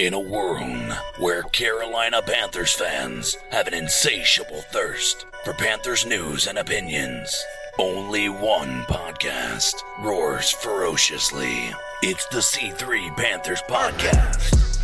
In 0.00 0.14
a 0.14 0.18
world 0.18 0.94
where 1.18 1.42
Carolina 1.42 2.22
Panthers 2.22 2.72
fans 2.72 3.36
have 3.50 3.66
an 3.66 3.74
insatiable 3.74 4.62
thirst 4.72 5.26
for 5.44 5.52
Panthers 5.52 6.06
news 6.06 6.46
and 6.46 6.56
opinions, 6.56 7.36
only 7.78 8.30
one 8.30 8.80
podcast 8.84 9.74
roars 10.02 10.52
ferociously. 10.52 11.70
It's 12.00 12.24
the 12.28 12.38
C3 12.38 13.14
Panthers 13.14 13.60
Podcast. 13.68 14.78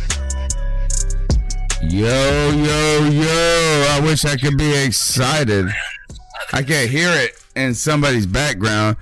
Yo, 1.81 2.51
yo, 2.51 3.09
yo. 3.09 3.87
I 3.89 3.99
wish 4.03 4.23
I 4.23 4.35
could 4.35 4.55
be 4.55 4.71
excited. 4.83 5.65
I 6.53 6.61
can't 6.61 6.91
hear 6.91 7.09
it 7.09 7.31
in 7.55 7.73
somebody's 7.73 8.27
background. 8.27 8.97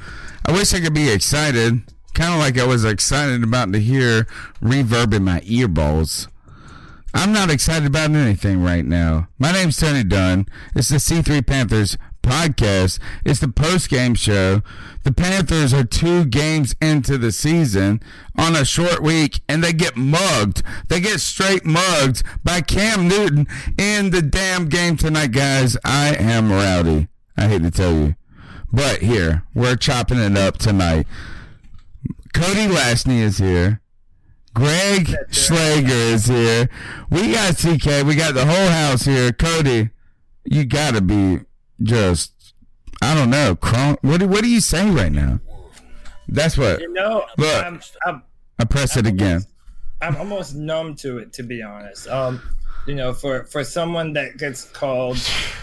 I 0.46 0.54
wish 0.54 0.74
I 0.74 0.80
could 0.80 0.94
be 0.94 1.10
excited. 1.10 1.82
Kind 2.16 2.34
of 2.34 2.40
like 2.40 2.58
I 2.58 2.66
was 2.66 2.86
excited 2.86 3.44
about 3.44 3.74
to 3.74 3.80
hear 3.80 4.26
reverb 4.62 5.14
in 5.14 5.26
my 5.26 5.42
earballs. 5.42 6.30
I'm 7.14 7.34
not 7.34 7.52
excited 7.52 7.86
about 7.86 8.12
anything 8.12 8.64
right 8.64 8.86
now. 8.86 9.28
My 9.38 9.52
name's 9.52 9.76
Tony 9.76 10.06
Dunn. 10.06 10.46
It's 10.74 10.88
the 10.88 10.96
C3 10.96 11.46
Panthers 11.46 11.98
podcast. 12.24 13.00
It's 13.26 13.42
the 13.42 13.50
post 13.50 13.90
game 13.90 14.16
show. 14.16 14.62
The 15.04 15.12
Panthers 15.12 15.74
are 15.74 15.84
two 15.84 16.24
games 16.24 16.74
into 16.82 17.18
the 17.18 17.34
season 17.34 18.02
on 18.38 18.56
a 18.56 18.64
short 18.64 19.04
week 19.04 19.42
and 19.50 19.62
they 19.62 19.74
get 19.74 19.98
mugged. 19.98 20.64
They 20.88 21.02
get 21.02 21.20
straight 21.20 21.66
mugged 21.66 22.24
by 22.46 22.62
Cam 22.62 23.10
Newton 23.10 23.46
in 23.78 24.12
the 24.12 24.22
damn 24.22 24.70
game 24.70 24.96
tonight, 24.96 25.34
guys. 25.34 25.76
I 25.84 26.16
am 26.16 26.50
rowdy. 26.50 27.10
I 27.36 27.50
hate 27.50 27.64
to 27.64 27.72
tell 27.72 27.94
you. 27.94 28.16
But 28.72 29.02
here, 29.02 29.44
we're 29.54 29.76
chopping 29.76 30.20
it 30.20 30.38
up 30.38 30.58
tonight. 30.58 31.08
Cody 32.36 32.68
Lashney 32.68 33.22
is 33.22 33.38
here. 33.38 33.82
Greg 34.54 35.14
Schlager 35.32 35.88
is 35.94 36.26
here. 36.28 36.70
We 37.10 37.32
got 37.32 37.56
CK. 37.56 38.06
We 38.06 38.16
got 38.16 38.34
the 38.34 38.46
whole 38.46 38.68
house 38.70 39.04
here. 39.06 39.32
Cody, 39.32 39.90
you 40.44 40.66
gotta 40.66 41.02
be 41.02 41.40
just 41.82 42.54
I 43.02 43.16
don't 43.16 43.30
know. 43.30 43.56
Cron- 43.56 43.98
what 44.02 44.20
do, 44.20 44.28
what 44.28 44.42
do 44.44 44.50
you 44.50 44.60
say 44.62 44.90
right 44.90 45.12
now? 45.12 45.40
That's 46.28 46.58
what. 46.58 46.80
You 46.82 46.92
know, 46.92 47.26
Look. 47.38 47.64
I'm, 47.66 47.82
I'm, 48.06 48.24
I 48.60 48.66
press 48.66 48.98
it 48.98 49.06
again. 49.08 49.42
I'm 50.02 50.16
almost 50.18 50.56
numb 50.56 50.96
to 50.98 51.20
it, 51.20 51.32
to 51.34 51.44
be 51.44 51.62
honest. 51.62 52.08
Um, 52.08 52.42
you 52.88 52.96
know, 52.96 53.14
for 53.14 53.46
for 53.46 53.64
someone 53.64 54.14
that 54.14 54.38
gets 54.38 54.66
called 54.66 55.18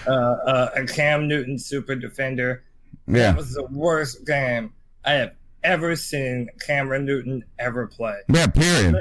uh, 0.06 0.10
uh, 0.10 0.70
a 0.76 0.84
Cam 0.86 1.28
Newton 1.28 1.58
super 1.58 1.94
defender, 1.94 2.64
Yeah. 3.06 3.32
that 3.32 3.36
was 3.36 3.52
the 3.54 3.64
worst 3.64 4.26
game 4.26 4.72
I 5.04 5.12
have 5.12 5.32
ever 5.64 5.96
seen 5.96 6.48
Cameron 6.66 7.04
Newton 7.04 7.44
ever 7.58 7.86
play. 7.86 8.16
Yeah. 8.32 8.46
Period. 8.48 8.96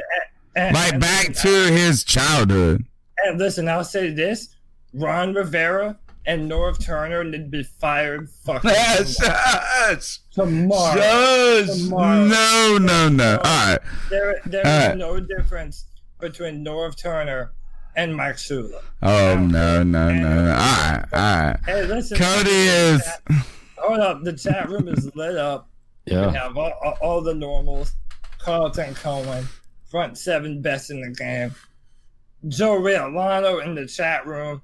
And, 0.55 0.75
Like 0.75 0.93
and 0.93 1.01
back 1.01 1.29
listen, 1.29 1.49
to 1.51 1.71
his 1.71 2.03
childhood. 2.03 2.85
And 3.23 3.37
listen, 3.39 3.67
I'll 3.69 3.83
say 3.83 4.09
this: 4.11 4.55
Ron 4.93 5.33
Rivera 5.33 5.97
and 6.25 6.49
Norv 6.51 6.83
Turner 6.83 7.23
need 7.23 7.37
to 7.45 7.49
be 7.49 7.63
fired. 7.63 8.29
Fucking 8.45 8.69
Yes. 8.73 10.19
tomorrow. 10.33 10.95
Just 10.95 11.85
Tomorrow. 11.85 12.25
no, 12.25 12.77
no, 12.81 13.09
no. 13.09 13.37
All 13.37 13.43
right. 13.43 13.79
There, 14.09 14.39
there 14.45 14.61
is 14.61 14.67
All 14.67 14.87
right. 14.89 14.97
no 14.97 15.19
difference 15.19 15.85
between 16.19 16.63
Norv 16.65 16.95
Turner 16.97 17.51
and 17.95 18.15
Mike 18.15 18.35
Shula. 18.35 18.81
Oh 19.01 19.37
no, 19.37 19.83
no, 19.83 20.11
no. 20.13 20.13
no. 20.13 20.51
All 20.51 20.57
right, 20.57 21.03
all 21.13 21.19
right. 21.19 21.57
Hey, 21.65 21.83
listen. 21.85 22.17
Cody 22.17 22.49
is. 22.51 23.01
chat- 23.03 23.21
Hold 23.77 23.99
up, 23.99 24.23
the 24.23 24.33
chat 24.33 24.69
room 24.69 24.87
is 24.87 25.09
lit 25.15 25.35
up. 25.37 25.67
We 26.07 26.13
Yeah. 26.13 26.31
have 26.31 26.57
all, 26.57 26.73
all, 26.83 26.97
all 27.01 27.21
the 27.21 27.33
normals. 27.33 27.93
Carlton 28.39 28.95
Cohen, 28.95 29.47
front 29.89 30.17
seven 30.17 30.61
best 30.61 30.89
in 30.89 31.01
the 31.01 31.11
game. 31.11 31.53
Joe 32.47 32.79
Riolano 32.79 33.63
in 33.63 33.75
the 33.75 33.85
chat 33.85 34.25
room. 34.25 34.61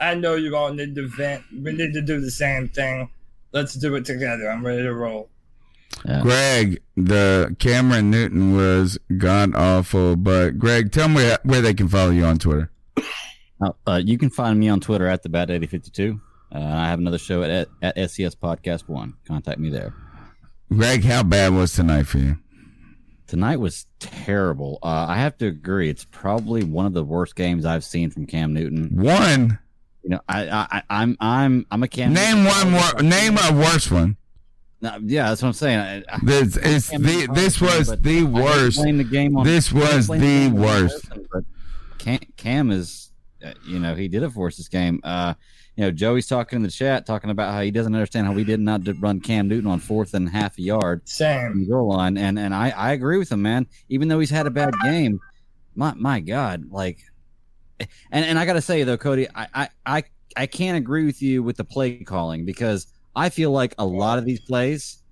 I 0.00 0.14
know 0.14 0.34
you 0.34 0.56
all 0.56 0.72
need 0.72 0.96
to 0.96 1.06
vent. 1.06 1.44
We 1.62 1.72
need 1.72 1.92
to 1.92 2.02
do 2.02 2.20
the 2.20 2.30
same 2.32 2.68
thing. 2.68 3.08
Let's 3.52 3.74
do 3.74 3.94
it 3.94 4.04
together. 4.04 4.50
I'm 4.50 4.66
ready 4.66 4.82
to 4.82 4.92
roll. 4.92 5.28
Greg, 6.22 6.82
the 6.96 7.54
Cameron 7.60 8.10
Newton 8.10 8.56
was 8.56 8.98
god 9.18 9.54
awful. 9.54 10.16
But 10.16 10.58
Greg, 10.58 10.90
tell 10.90 11.08
me 11.08 11.16
where, 11.16 11.38
where 11.44 11.60
they 11.60 11.74
can 11.74 11.86
follow 11.88 12.10
you 12.10 12.24
on 12.24 12.38
Twitter. 12.38 12.70
Uh, 13.60 13.70
uh, 13.86 14.00
you 14.04 14.18
can 14.18 14.30
find 14.30 14.58
me 14.58 14.68
on 14.68 14.80
Twitter 14.80 15.06
at 15.06 15.22
the 15.22 15.28
Bat 15.28 15.50
Eighty 15.50 15.66
Fifty 15.68 15.90
Two. 15.90 16.20
Uh, 16.52 16.58
I 16.58 16.88
have 16.88 16.98
another 16.98 17.18
show 17.18 17.42
at 17.44 17.68
at 17.82 17.96
SCS 17.96 18.34
Podcast 18.34 18.88
One. 18.88 19.14
Contact 19.28 19.60
me 19.60 19.68
there. 19.70 19.94
Greg, 20.76 21.04
how 21.04 21.22
bad 21.22 21.52
was 21.52 21.72
tonight 21.74 22.04
for 22.06 22.18
you? 22.18 22.38
Tonight 23.26 23.56
was 23.56 23.86
terrible. 23.98 24.78
Uh, 24.82 25.06
I 25.08 25.16
have 25.16 25.36
to 25.38 25.46
agree. 25.46 25.88
It's 25.88 26.04
probably 26.04 26.64
one 26.64 26.86
of 26.86 26.92
the 26.92 27.04
worst 27.04 27.34
games 27.34 27.64
I've 27.64 27.84
seen 27.84 28.10
from 28.10 28.26
Cam 28.26 28.52
Newton. 28.52 28.90
One. 28.92 29.58
You 30.02 30.10
know, 30.10 30.20
I, 30.28 30.48
I, 30.48 30.66
I 30.72 30.82
I'm, 30.90 31.16
I'm, 31.20 31.66
I'm 31.70 31.82
a 31.82 31.88
Cam. 31.88 32.12
Name 32.12 32.44
Newton 32.44 32.72
one 32.72 32.72
more. 32.72 33.02
Name 33.02 33.38
a 33.38 33.52
worse 33.54 33.90
one. 33.90 34.16
No, 34.80 34.98
yeah, 35.02 35.28
that's 35.28 35.40
what 35.42 35.48
I'm 35.48 35.54
saying. 35.54 35.78
I, 35.78 35.96
I, 36.12 36.18
This 36.22 36.56
is 36.56 36.88
the. 36.88 37.28
This 37.32 37.60
was 37.60 37.88
the 38.00 38.24
worst. 38.24 38.82
the 38.82 39.04
game 39.04 39.36
on- 39.36 39.46
This 39.46 39.72
was 39.72 40.06
playing 40.06 40.54
the 40.54 40.60
worst. 40.60 41.08
person, 41.08 41.26
But 41.32 41.44
Cam, 41.98 42.18
Cam 42.36 42.70
is, 42.72 43.12
uh, 43.44 43.52
you 43.64 43.78
know, 43.78 43.94
he 43.94 44.08
did 44.08 44.24
it 44.24 44.30
for 44.30 44.48
us 44.48 44.56
this 44.56 44.68
game. 44.68 45.00
Uh, 45.04 45.34
you 45.76 45.84
know, 45.84 45.90
Joey's 45.90 46.26
talking 46.26 46.56
in 46.56 46.62
the 46.62 46.70
chat, 46.70 47.06
talking 47.06 47.30
about 47.30 47.52
how 47.54 47.62
he 47.62 47.70
doesn't 47.70 47.94
understand 47.94 48.26
how 48.26 48.32
we 48.34 48.44
did 48.44 48.60
not 48.60 48.82
run 49.00 49.20
Cam 49.20 49.48
Newton 49.48 49.70
on 49.70 49.78
fourth 49.80 50.12
and 50.14 50.28
half 50.28 50.58
a 50.58 50.62
yard 50.62 51.00
from 51.00 51.06
Same. 51.06 51.60
the 51.60 51.66
goal 51.70 51.88
line, 51.88 52.18
and 52.18 52.38
and 52.38 52.54
I 52.54 52.70
I 52.70 52.92
agree 52.92 53.18
with 53.18 53.32
him, 53.32 53.42
man. 53.42 53.66
Even 53.88 54.08
though 54.08 54.20
he's 54.20 54.30
had 54.30 54.46
a 54.46 54.50
bad 54.50 54.74
game, 54.82 55.18
my 55.74 55.94
my 55.94 56.20
God, 56.20 56.66
like, 56.70 56.98
and 57.80 58.24
and 58.24 58.38
I 58.38 58.44
got 58.44 58.54
to 58.54 58.60
say 58.60 58.82
though, 58.84 58.98
Cody, 58.98 59.26
I 59.34 59.46
I 59.54 59.68
I 59.86 60.04
I 60.36 60.46
can't 60.46 60.76
agree 60.76 61.06
with 61.06 61.22
you 61.22 61.42
with 61.42 61.56
the 61.56 61.64
play 61.64 61.96
calling 62.04 62.44
because 62.44 62.86
I 63.16 63.28
feel 63.30 63.50
like 63.50 63.74
a 63.78 63.84
lot 63.86 64.18
of 64.18 64.24
these 64.24 64.40
plays 64.40 65.02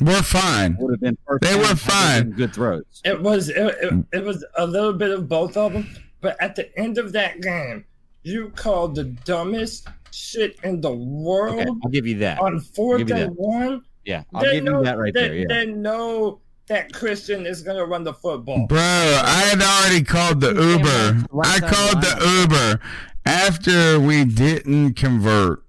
We're 0.00 0.22
fine. 0.22 0.76
would 0.78 0.92
have 0.92 1.00
been 1.00 1.18
first 1.26 1.42
They 1.42 1.56
were 1.56 1.74
fine. 1.76 2.28
been 2.30 2.32
good 2.36 2.54
throws. 2.54 2.84
It 3.04 3.20
was 3.20 3.48
it, 3.50 3.56
it, 3.82 4.04
it 4.12 4.24
was 4.24 4.44
a 4.56 4.66
little 4.66 4.92
bit 4.92 5.10
of 5.10 5.28
both 5.28 5.56
of 5.56 5.72
them, 5.72 5.88
but 6.20 6.36
at 6.40 6.54
the 6.56 6.76
end 6.78 6.98
of 6.98 7.12
that 7.12 7.40
game, 7.40 7.84
you 8.28 8.52
called 8.54 8.94
the 8.94 9.04
dumbest 9.04 9.88
shit 10.12 10.58
in 10.64 10.80
the 10.80 10.90
world 10.92 11.60
Okay, 11.60 11.70
I'll 11.84 11.90
give 11.90 12.06
you 12.06 12.18
that. 12.18 12.38
on 12.40 12.60
fourth 12.60 13.06
give 13.06 13.16
and 13.16 13.30
that. 13.30 13.40
one. 13.40 13.82
Yeah, 14.04 14.22
I'll 14.34 14.42
They 14.42 14.54
give 14.54 14.64
know- 14.64 14.78
you 14.78 14.84
that 14.84 14.98
right 14.98 15.12
they, 15.14 15.20
there. 15.28 15.34
Yeah. 15.36 15.44
They 15.48 15.66
know 15.66 16.40
that 16.68 16.92
Christian 16.92 17.46
is 17.46 17.62
gonna 17.62 17.84
run 17.84 18.04
the 18.04 18.12
football. 18.14 18.66
Bro, 18.66 18.78
I 18.78 19.50
had 19.50 19.62
already 19.62 20.04
called 20.04 20.40
the 20.40 20.48
Uber. 20.48 21.24
I 21.42 21.60
called 21.60 22.02
the 22.02 22.40
Uber 22.42 22.80
after 23.24 23.98
we 24.00 24.24
didn't 24.24 24.94
convert. 24.94 25.62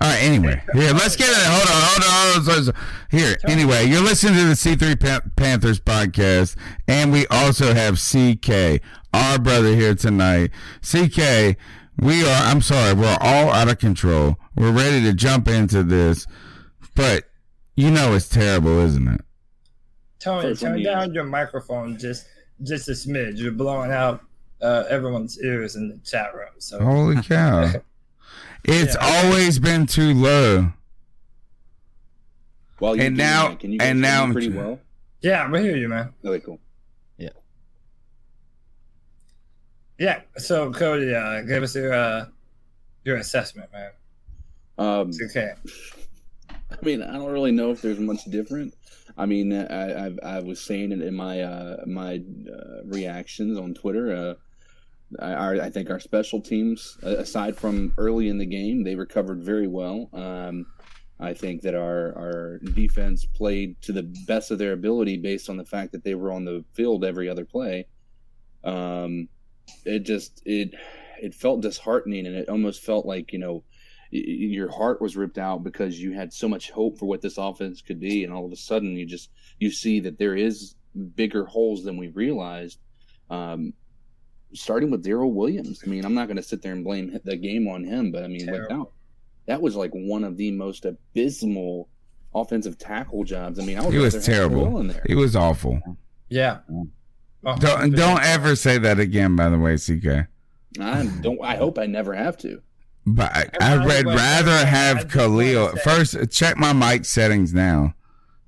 All 0.00 0.08
right, 0.08 0.22
anyway. 0.22 0.62
Here, 0.72 0.92
let's 0.92 1.16
get 1.16 1.28
it. 1.28 1.36
Hold 1.36 1.68
on, 1.68 1.82
hold 1.82 2.46
on, 2.48 2.54
hold 2.54 2.68
on. 2.68 2.74
Here, 3.10 3.36
anyway, 3.46 3.84
you're 3.86 4.00
listening 4.02 4.34
to 4.34 4.44
the 4.46 4.54
C3 4.56 4.98
Pan- 4.98 5.30
Panthers 5.36 5.78
podcast, 5.80 6.56
and 6.88 7.12
we 7.12 7.26
also 7.28 7.72
have 7.74 7.98
CK, 8.00 8.80
our 9.12 9.38
brother 9.38 9.74
here 9.76 9.94
tonight. 9.94 10.50
CK, 10.82 11.56
we 11.98 12.22
are, 12.24 12.42
I'm 12.44 12.60
sorry, 12.62 12.94
we're 12.94 13.16
all 13.20 13.50
out 13.52 13.68
of 13.68 13.78
control. 13.78 14.36
We're 14.56 14.72
ready 14.72 15.02
to 15.02 15.12
jump 15.12 15.48
into 15.48 15.82
this, 15.82 16.26
but 16.94 17.24
you 17.76 17.90
know 17.90 18.14
it's 18.14 18.28
terrible, 18.28 18.78
isn't 18.80 19.08
it? 19.08 19.20
Tony, 20.18 20.50
For- 20.50 20.54
for 20.54 20.60
turn 20.66 20.82
down 20.82 21.14
your 21.14 21.24
microphone 21.24 21.98
just 21.98 22.26
just 22.62 22.88
a 22.88 22.92
smidge. 22.92 23.38
You're 23.38 23.50
blowing 23.52 23.90
out 23.90 24.22
uh, 24.60 24.84
everyone's 24.88 25.40
ears 25.42 25.74
in 25.74 25.88
the 25.88 25.98
chat 25.98 26.32
room. 26.34 26.48
So 26.58 26.80
Holy 26.82 27.20
cow. 27.22 27.72
It's 28.64 28.94
Yeah. 28.94 29.24
always 29.24 29.58
been 29.58 29.86
too 29.86 30.14
low. 30.14 30.72
While 32.78 32.96
you're 32.96 33.06
And 33.06 33.16
now- 33.16 33.54
can 33.56 33.72
you 33.72 33.78
and 33.80 33.86
hear 33.88 33.94
me 33.96 34.00
now 34.00 34.22
I'm 34.24 34.32
pretty 34.32 34.50
tr- 34.50 34.56
well. 34.56 34.80
yeah, 35.20 35.50
we 35.50 35.60
hear 35.62 35.76
you, 35.76 35.88
man. 35.88 36.12
Okay, 36.24 36.44
cool. 36.44 36.60
Yeah. 39.98 40.20
So 40.36 40.72
Cody, 40.72 41.14
uh, 41.14 41.42
give 41.42 41.62
us 41.62 41.74
your 41.74 41.92
uh, 41.92 42.26
your 43.04 43.16
assessment, 43.16 43.70
man. 43.72 43.90
Um, 44.78 45.08
It's 45.08 45.22
okay. 45.22 45.52
I 46.50 46.84
mean, 46.84 47.02
I 47.02 47.12
don't 47.12 47.30
really 47.30 47.52
know 47.52 47.70
if 47.70 47.82
there's 47.82 48.00
much 48.00 48.24
different. 48.24 48.74
I 49.16 49.26
mean, 49.26 49.52
I, 49.52 50.06
I, 50.06 50.12
I 50.22 50.40
was 50.40 50.60
saying 50.60 50.92
it 50.92 51.02
in 51.02 51.14
my 51.14 51.40
uh, 51.42 51.84
my 51.86 52.22
uh, 52.50 52.84
reactions 52.84 53.58
on 53.58 53.74
Twitter. 53.74 54.12
Uh, 54.14 55.22
I, 55.22 55.32
our, 55.34 55.60
I 55.60 55.70
think 55.70 55.90
our 55.90 56.00
special 56.00 56.40
teams, 56.40 56.96
uh, 57.04 57.16
aside 57.18 57.56
from 57.56 57.92
early 57.98 58.28
in 58.28 58.38
the 58.38 58.46
game, 58.46 58.82
they 58.82 58.94
recovered 58.94 59.42
very 59.42 59.68
well. 59.68 60.08
Um, 60.14 60.66
I 61.20 61.34
think 61.34 61.60
that 61.62 61.74
our 61.74 62.16
our 62.16 62.58
defense 62.58 63.24
played 63.24 63.80
to 63.82 63.92
the 63.92 64.04
best 64.26 64.50
of 64.50 64.58
their 64.58 64.72
ability 64.72 65.18
based 65.18 65.50
on 65.50 65.58
the 65.58 65.64
fact 65.64 65.92
that 65.92 66.02
they 66.02 66.14
were 66.14 66.32
on 66.32 66.44
the 66.44 66.64
field 66.72 67.04
every 67.04 67.28
other 67.28 67.44
play. 67.44 67.86
Um, 68.64 69.28
it 69.84 70.00
just 70.00 70.42
it 70.44 70.74
it 71.20 71.34
felt 71.34 71.60
disheartening, 71.62 72.26
and 72.26 72.34
it 72.36 72.48
almost 72.48 72.82
felt 72.82 73.06
like 73.06 73.32
you 73.32 73.38
know 73.38 73.64
y- 74.12 74.22
y- 74.26 74.50
your 74.58 74.70
heart 74.70 75.00
was 75.00 75.16
ripped 75.16 75.38
out 75.38 75.62
because 75.64 76.00
you 76.00 76.12
had 76.12 76.32
so 76.32 76.48
much 76.48 76.70
hope 76.70 76.98
for 76.98 77.06
what 77.06 77.22
this 77.22 77.38
offense 77.38 77.80
could 77.82 78.00
be, 78.00 78.24
and 78.24 78.32
all 78.32 78.44
of 78.46 78.52
a 78.52 78.56
sudden 78.56 78.96
you 78.96 79.06
just 79.06 79.30
you 79.58 79.70
see 79.70 80.00
that 80.00 80.18
there 80.18 80.34
is 80.36 80.74
bigger 81.16 81.44
holes 81.46 81.84
than 81.84 81.96
we 81.96 82.08
realized. 82.08 82.78
Um, 83.30 83.72
starting 84.52 84.90
with 84.90 85.02
Daryl 85.04 85.32
Williams, 85.32 85.82
I 85.86 85.88
mean, 85.88 86.04
I'm 86.04 86.12
not 86.14 86.26
going 86.26 86.36
to 86.36 86.42
sit 86.42 86.60
there 86.60 86.72
and 86.72 86.84
blame 86.84 87.18
the 87.24 87.36
game 87.36 87.66
on 87.68 87.84
him, 87.84 88.12
but 88.12 88.22
I 88.22 88.28
mean, 88.28 88.44
Terrible. 88.46 88.62
without 88.68 88.92
that 89.46 89.62
was 89.62 89.74
like 89.74 89.90
one 89.92 90.22
of 90.24 90.36
the 90.36 90.50
most 90.50 90.84
abysmal 90.84 91.88
offensive 92.34 92.78
tackle 92.78 93.24
jobs. 93.24 93.58
I 93.58 93.64
mean, 93.64 93.78
I 93.78 93.84
would 93.84 93.92
He 93.94 93.98
was 93.98 94.24
terrible. 94.24 94.62
Terrell 94.64 94.78
in 94.80 94.88
there. 94.88 95.02
He 95.06 95.14
was 95.14 95.34
awful. 95.34 95.80
Yeah. 96.28 96.58
Oh, 97.44 97.56
Don't 97.56 97.92
don't 97.94 98.22
ever 98.22 98.54
say 98.54 98.78
that 98.78 99.00
again. 99.00 99.34
By 99.36 99.48
the 99.48 99.58
way, 99.58 99.76
CK. 99.76 100.28
I 100.80 101.06
don't. 101.20 101.40
I 101.42 101.56
hope 101.56 101.78
I 101.78 101.86
never 101.86 102.14
have 102.14 102.36
to. 102.38 102.62
But 103.04 103.32
I, 103.34 103.46
I 103.60 103.84
would 103.84 104.06
rather 104.06 104.64
have 104.64 105.08
Kalil 105.08 105.68
first. 105.82 106.16
Check 106.30 106.56
my 106.56 106.72
mic 106.72 107.04
settings 107.04 107.52
now, 107.52 107.94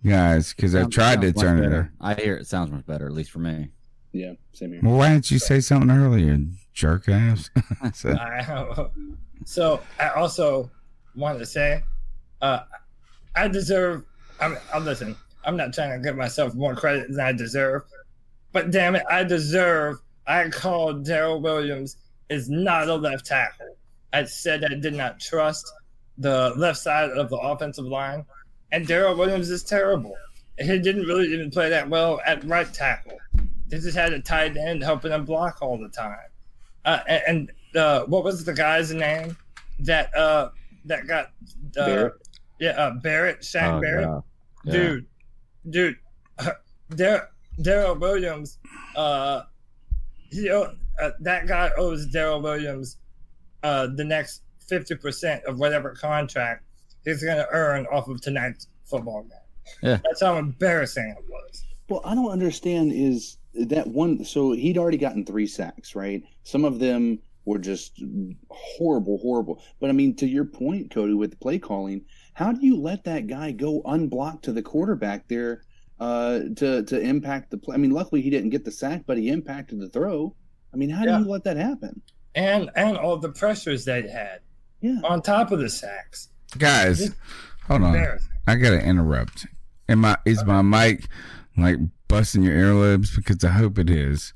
guys, 0.07 0.55
because 0.55 0.77
I've 0.77 0.91
tried 0.91 1.23
to 1.23 1.29
sounds 1.29 1.37
much 1.37 1.45
turn 1.45 1.59
it. 1.59 1.63
better. 1.63 1.93
I 2.01 2.15
hear 2.15 2.37
it 2.37 2.47
sounds 2.47 2.71
much 2.71 2.87
better, 2.87 3.07
at 3.07 3.13
least 3.13 3.33
for 3.33 3.41
me. 3.41 3.71
Yeah, 4.13 4.35
same 4.53 4.73
here. 4.73 4.81
Well, 4.83 4.97
why 4.97 5.09
didn't 5.13 5.33
you 5.33 5.41
say 5.41 5.59
something 5.59 5.91
earlier, 5.91 6.39
jerk 6.73 7.09
ass? 7.09 7.51
So- 7.95 8.11
I, 8.21 8.87
so 9.45 9.81
I 9.99 10.11
also 10.11 10.71
wanted 11.17 11.41
to 11.41 11.47
say, 11.47 11.83
uh, 12.41 12.61
I 13.35 13.49
deserve. 13.49 14.05
I 14.41 14.49
mean, 14.49 14.59
uh, 14.73 14.79
listen. 14.79 15.17
I'm 15.47 15.57
not 15.59 15.75
trying 15.75 15.91
to 16.01 16.03
give 16.03 16.17
myself 16.17 16.55
more 16.55 16.75
credit 16.75 17.09
than 17.11 17.21
I 17.21 17.33
deserve, 17.33 17.83
but 18.55 18.71
damn 18.71 18.97
it, 18.97 19.03
I 19.11 19.23
deserve. 19.25 19.99
I 20.27 20.49
called 20.49 21.05
Daryl 21.05 21.43
Williams 21.43 21.99
is 22.31 22.49
not 22.49 22.89
a 22.89 22.95
left 22.95 23.27
tackle. 23.27 23.77
I 24.15 24.25
said 24.25 24.65
I 24.65 24.75
did 24.75 24.95
not 24.95 25.21
trust 25.21 25.71
the 26.17 26.55
left 26.57 26.79
side 26.79 27.11
of 27.11 27.29
the 27.29 27.37
offensive 27.37 27.85
line, 27.85 28.25
and 28.73 28.87
Daryl 28.87 29.19
Williams 29.19 29.51
is 29.51 29.63
terrible. 29.65 30.17
He 30.59 30.79
didn't 30.79 31.03
really 31.03 31.27
even 31.35 31.51
play 31.51 31.69
that 31.69 31.91
well 31.91 32.21
at 32.25 32.43
right 32.45 32.73
tackle. 32.73 33.19
They 33.69 33.79
just 33.81 33.97
had 33.97 34.13
a 34.13 34.21
tight 34.21 34.57
end 34.57 34.83
helping 34.85 35.11
him 35.11 35.25
block 35.25 35.59
all 35.61 35.77
the 35.77 35.89
time. 35.89 36.17
Uh, 36.85 37.01
and 37.27 37.51
uh, 37.75 38.05
what 38.05 38.23
was 38.23 38.45
the 38.45 38.53
guy's 38.53 38.93
name 38.95 39.37
that 39.81 40.15
uh, 40.17 40.51
that 40.85 41.07
got 41.09 41.27
uh, 41.77 41.87
Barrett. 41.87 42.15
Yeah, 42.61 42.71
uh, 42.71 42.93
Barrett, 43.03 43.41
Shaq 43.41 43.79
Oh, 43.79 43.81
Barrett, 43.81 44.07
yeah. 44.07 44.21
Yeah. 44.65 44.73
dude, 44.73 45.07
dude, 45.71 45.97
Dar- 46.95 47.31
Daryl 47.61 47.99
Williams, 47.99 48.59
uh, 48.97 49.43
he 50.31 50.51
owe- 50.51 50.75
uh, 51.01 51.11
that 51.21 51.47
guy 51.47 51.71
owes 51.77 52.07
Daryl 52.13 52.43
Williams 52.43 52.97
uh, 53.63 53.89
the 53.95 54.05
next 54.05 54.43
fifty 54.69 54.95
percent 54.95 55.45
of 55.45 55.59
whatever 55.59 55.91
contract 55.95 56.65
he's 57.05 57.23
going 57.23 57.37
to 57.37 57.49
earn 57.51 57.87
off 57.87 58.09
of 58.09 58.21
tonight's 58.21 58.69
football 58.85 59.23
game. 59.23 59.39
Yeah. 59.83 59.99
That's 60.05 60.23
how 60.23 60.37
embarrassing 60.39 61.15
it 61.19 61.25
was. 61.29 61.65
Well, 61.89 62.01
I 62.05 62.15
don't 62.15 62.31
understand 62.31 62.93
is 62.93 63.39
that 63.55 63.87
one. 63.87 64.25
So 64.25 64.53
he'd 64.53 64.79
already 64.79 64.99
gotten 64.99 65.25
three 65.25 65.47
sacks, 65.47 65.95
right? 65.95 66.23
Some 66.43 66.65
of 66.65 66.79
them 66.79 67.19
were 67.45 67.59
just 67.59 68.03
horrible, 68.51 69.19
horrible. 69.19 69.63
But 69.81 69.91
I 69.91 69.93
mean, 69.93 70.17
to 70.17 70.27
your 70.27 70.47
point, 70.47 70.91
Cody, 70.91 71.13
with 71.15 71.31
the 71.31 71.37
play 71.37 71.59
calling, 71.59 72.05
how 72.33 72.53
do 72.53 72.67
you 72.67 72.81
let 72.81 73.05
that 73.05 73.27
guy 73.27 73.53
go 73.53 73.83
unblocked 73.85 74.45
to 74.47 74.53
the 74.53 74.63
quarterback 74.63 75.29
there 75.29 75.63
uh, 76.05 76.39
to 76.57 76.83
to 76.85 77.01
impact 77.01 77.51
the 77.51 77.59
play? 77.59 77.75
I 77.75 77.79
mean, 77.79 77.91
luckily 77.93 78.21
he 78.23 78.31
didn't 78.31 78.51
get 78.51 78.65
the 78.65 78.71
sack, 78.71 79.03
but 79.07 79.17
he 79.19 79.29
impacted 79.29 79.81
the 79.81 79.89
throw. 79.89 80.35
I 80.73 80.77
mean, 80.77 80.91
how 80.91 81.05
Yeah. 81.05 81.19
do 81.19 81.25
you 81.25 81.31
let 81.31 81.45
that 81.45 81.57
happen? 81.57 82.01
And 82.35 82.71
and 82.77 82.97
all 82.97 83.17
the 83.17 83.31
pressures 83.31 83.85
they 83.85 84.03
had 84.09 84.41
Yeah. 84.81 84.99
on 85.05 85.23
top 85.23 85.53
of 85.53 85.59
the 85.61 85.69
sacks. 85.69 86.29
guys, 86.59 87.11
hold 87.67 87.83
on. 87.83 87.97
I 88.47 88.55
gotta 88.57 88.81
interrupt. 88.85 89.47
Am 89.89 90.05
I 90.05 90.17
is 90.25 90.45
my 90.45 90.63
mic 90.63 91.07
like 91.57 91.79
busting 92.09 92.43
your 92.43 92.55
earlobes? 92.55 93.15
Because 93.17 93.43
I 93.45 93.51
hope 93.51 93.79
it 93.79 93.89
is. 93.91 94.33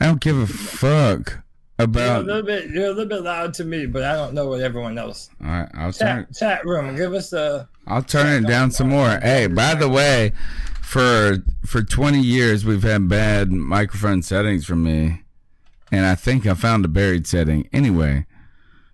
I 0.00 0.06
don't 0.06 0.20
give 0.20 0.36
a 0.38 0.46
fuck 0.46 1.30
You're 1.30 1.40
a 1.78 1.84
about. 1.84 2.24
little 2.26 2.42
bit 2.42 2.70
you're 2.70 2.86
a 2.86 2.88
little 2.90 3.06
bit 3.06 3.22
loud 3.22 3.54
to 3.54 3.64
me, 3.64 3.86
but 3.86 4.02
I 4.02 4.14
don't 4.14 4.34
know 4.34 4.46
what 4.48 4.60
everyone 4.60 4.98
else. 4.98 5.30
All 5.42 5.46
right, 5.50 5.68
I'll 5.74 5.92
turn. 5.92 6.26
Chat, 6.26 6.34
chat 6.36 6.66
room, 6.66 6.94
give 6.96 7.14
us 7.14 7.32
a 7.32 7.68
I'll 7.86 8.02
turn 8.02 8.44
it 8.44 8.46
down 8.48 8.70
some 8.70 8.88
more. 8.88 9.18
Hey, 9.20 9.46
by 9.46 9.74
the 9.74 9.88
way, 9.88 10.32
for 10.94 11.42
for 11.66 11.82
20 11.82 12.20
years 12.20 12.64
we've 12.64 12.84
had 12.84 13.08
bad 13.08 13.50
microphone 13.50 14.22
settings 14.22 14.64
from 14.64 14.84
me, 14.84 15.22
and 15.90 16.06
I 16.06 16.14
think 16.14 16.46
I 16.46 16.54
found 16.54 16.84
a 16.84 16.88
buried 16.88 17.26
setting. 17.26 17.68
Anyway, 17.72 18.26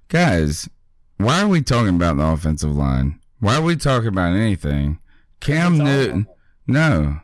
guys, 0.08 0.66
why 1.18 1.42
are 1.42 1.46
we 1.48 1.60
talking 1.60 1.96
about 1.96 2.16
the 2.16 2.24
offensive 2.24 2.74
line? 2.74 3.20
Why 3.38 3.56
are 3.56 3.62
we 3.62 3.76
talking 3.76 4.08
about 4.08 4.32
anything? 4.34 4.98
Cam 5.40 5.74
It's 5.74 5.80
all- 5.80 5.86
Newton, 5.86 6.26
no, 6.66 7.20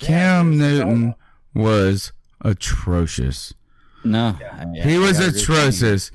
Cam 0.00 0.54
it's 0.54 0.80
all- 0.80 0.86
Newton 0.88 1.14
was 1.54 2.10
atrocious. 2.40 3.54
No, 4.02 4.36
Yeah. 4.40 4.88
He 4.88 4.98
was 4.98 5.18
gotta 5.18 5.26
agree 5.28 5.38
with 5.38 5.48
you. 5.48 5.54
atrocious. 5.54 6.10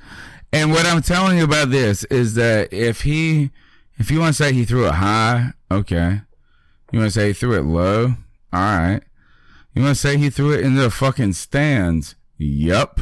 And 0.51 0.71
what 0.71 0.85
I'm 0.85 1.01
telling 1.01 1.37
you 1.37 1.45
about 1.45 1.69
this 1.69 2.03
is 2.05 2.33
that 2.33 2.73
if 2.73 3.03
he, 3.03 3.51
if 3.97 4.11
you 4.11 4.19
want 4.19 4.35
to 4.35 4.43
say 4.43 4.51
he 4.51 4.65
threw 4.65 4.85
it 4.85 4.95
high, 4.95 5.53
okay. 5.71 6.21
You 6.95 7.01
want 7.01 7.11
to 7.11 7.19
say 7.19 7.27
he 7.27 7.33
threw 7.33 7.57
it 7.57 7.63
low, 7.65 8.15
all 8.53 8.59
right. 8.61 9.01
You 9.73 9.81
want 9.83 9.95
to 9.97 10.01
say 10.01 10.15
he 10.17 10.29
threw 10.29 10.53
it 10.53 10.61
in 10.61 10.75
the 10.75 10.89
fucking 10.89 11.33
stands, 11.33 12.15
yup. 12.37 13.01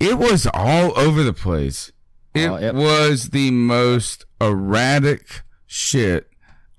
It 0.00 0.18
was 0.18 0.48
all 0.52 0.98
over 0.98 1.22
the 1.22 1.32
place. 1.32 1.92
It 2.34 2.48
Oh, 2.48 2.58
yep. 2.58 2.74
was 2.74 3.28
the 3.30 3.52
most 3.52 4.26
erratic 4.40 5.42
shit 5.64 6.28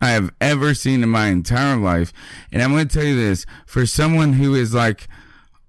I 0.01 0.09
have 0.09 0.33
ever 0.41 0.73
seen 0.73 1.03
in 1.03 1.09
my 1.09 1.27
entire 1.27 1.77
life. 1.77 2.11
And 2.51 2.61
I'm 2.61 2.71
going 2.73 2.85
to 2.89 2.93
tell 2.93 3.07
you 3.07 3.15
this 3.15 3.45
for 3.65 3.85
someone 3.85 4.33
who 4.33 4.53
is 4.55 4.73
like 4.73 5.07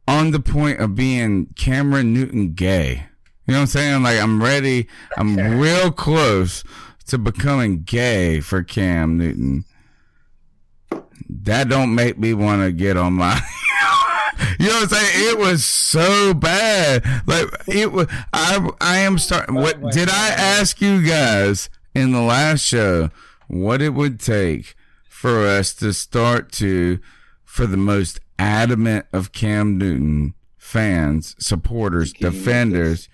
on 0.09 0.33
the 0.33 0.41
point 0.41 0.81
of 0.81 0.97
being 0.97 1.47
Cameron 1.57 2.13
Newton 2.13 2.55
gay. 2.55 3.07
You 3.47 3.53
know 3.53 3.59
what 3.59 3.61
I'm 3.61 3.67
saying? 3.69 4.03
Like 4.03 4.19
I'm 4.21 4.43
ready. 4.43 4.89
I'm 5.17 5.37
real 5.61 5.93
close 5.93 6.65
to 7.07 7.19
becoming 7.19 7.83
gay 7.85 8.41
for 8.41 8.65
Cam 8.65 9.17
Newton. 9.17 9.65
That 11.29 11.69
don't 11.69 11.95
make 11.95 12.19
me 12.19 12.35
want 12.35 12.63
to 12.63 12.73
get 12.73 12.97
on 12.97 13.15
my. 13.15 13.35
you 14.59 14.67
know 14.69 14.75
what 14.75 14.83
I'm 14.85 14.89
saying? 14.89 15.31
It 15.31 15.39
was 15.39 15.65
so 15.65 16.35
bad. 16.35 17.05
Like 17.27 17.47
it 17.69 17.93
was. 17.93 18.07
I 18.33 18.69
I 18.81 18.99
am 18.99 19.19
starting. 19.19 19.55
What 19.55 19.81
did 19.93 20.09
I 20.09 20.29
ask 20.29 20.81
you 20.81 21.07
guys 21.07 21.69
in 21.95 22.13
the 22.13 22.21
last 22.23 22.63
show? 22.65 23.11
What 23.49 23.81
it 23.83 23.91
would 23.95 24.19
take 24.21 24.75
for 25.09 25.47
us 25.47 25.73
to 25.75 25.93
start 25.93 26.53
to 26.53 26.99
for 27.45 27.67
the 27.67 27.77
most 27.77 28.21
adamant 28.39 29.07
of 29.13 29.33
Cam 29.33 29.79
Newton 29.79 30.35
fans, 30.59 31.35
supporters, 31.39 32.13
Can 32.13 32.27
you 32.27 32.31
make 32.33 32.39
defenders. 32.45 33.09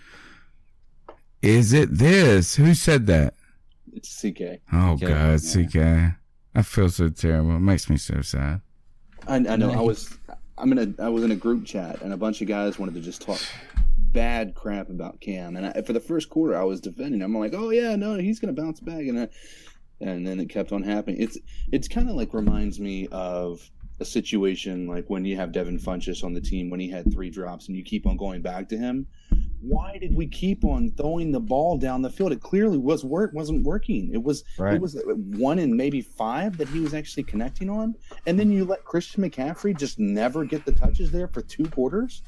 Is 1.43 1.73
it 1.73 1.99
this? 1.99 2.55
Who 2.57 2.75
said 2.75 3.07
that? 3.07 3.35
It's 3.93 4.21
CK. 4.21 4.61
Oh 4.73 4.93
Okay, 4.93 5.07
God, 5.07 5.41
yeah. 5.43 5.67
CK. 6.13 6.17
I 6.55 6.63
feel 6.63 6.89
so 6.91 7.09
terrible. 7.09 7.57
It 7.57 7.61
makes 7.61 7.89
me 7.89 7.97
so 7.97 8.21
sad. 8.21 8.61
I, 9.27 9.37
I 9.37 9.57
know. 9.57 9.71
I 9.71 9.81
was. 9.81 10.19
I'm 10.59 10.73
in 10.73 10.79
a. 10.99 11.03
I 11.03 11.09
was 11.09 11.25
in 11.25 11.31
a 11.31 11.37
group 11.37 11.65
chat, 11.65 12.03
and 12.03 12.13
a 12.13 12.17
bunch 12.17 12.41
of 12.41 12.49
guys 12.49 12.79
wanted 12.79 12.95
to 12.95 13.01
just 13.01 13.23
talk 13.23 13.41
bad 14.13 14.55
crap 14.55 14.91
about 14.91 15.21
Cam. 15.21 15.57
And 15.57 15.67
I, 15.67 15.83
for 15.83 15.93
the 15.93 16.01
first 16.01 16.29
quarter, 16.29 16.57
I 16.57 16.65
was 16.65 16.81
defending. 16.81 17.21
him. 17.21 17.35
I'm 17.35 17.41
like, 17.41 17.55
oh 17.55 17.71
yeah, 17.71 17.97
no, 17.97 18.17
he's 18.17 18.39
gonna 18.39 18.53
bounce 18.53 18.81
back, 18.81 19.01
and 19.01 19.21
I, 19.21 19.29
and 20.01 20.27
then 20.27 20.41
it 20.41 20.51
kept 20.51 20.73
on 20.73 20.83
happening. 20.83 21.21
It's 21.21 21.39
it's 21.73 21.89
kind 21.89 22.11
of 22.11 22.17
like 22.17 22.35
reminds 22.35 22.79
me 22.79 23.09
of 23.13 23.71
a 24.01 24.05
situation 24.05 24.87
like 24.87 25.09
when 25.09 25.25
you 25.25 25.37
have 25.37 25.53
Devin 25.53 25.79
Funchess 25.79 26.25
on 26.25 26.35
the 26.35 26.41
team 26.41 26.69
when 26.71 26.81
he 26.81 26.91
had 26.91 27.11
three 27.13 27.31
drops, 27.31 27.69
and 27.69 27.77
you 27.77 27.83
keep 27.85 28.07
on 28.07 28.17
going 28.17 28.43
back 28.43 28.69
to 28.69 28.77
him. 28.77 29.07
Why 29.63 29.97
did 29.97 30.15
we 30.15 30.27
keep 30.27 30.65
on 30.65 30.91
throwing 30.91 31.31
the 31.31 31.41
ball 31.41 31.79
down 31.79 32.03
the 32.03 32.11
field? 32.11 32.33
It 32.33 32.41
clearly 32.41 32.79
was 32.79 33.05
work 33.05 33.33
wasn't 33.33 33.63
working. 33.65 34.11
It 34.13 34.23
was 34.23 34.43
Right. 34.59 34.75
it 34.75 34.81
was 34.81 34.97
uh, 34.97 35.01
one 35.37 35.59
in 35.59 35.77
maybe 35.77 36.01
five 36.01 36.57
that 36.59 36.69
he 36.69 36.81
was 36.81 36.95
actually 36.95 37.23
connecting 37.23 37.71
on, 37.71 37.95
and 38.27 38.39
then 38.39 38.51
you 38.51 38.65
let 38.65 38.85
Christian 38.85 39.23
McCaffrey 39.23 39.77
just 39.79 39.99
never 39.99 40.45
get 40.45 40.65
the 40.65 40.73
touches 40.73 41.11
there 41.13 41.29
for 41.29 41.43
two 41.43 41.65
quarters. 41.67 42.23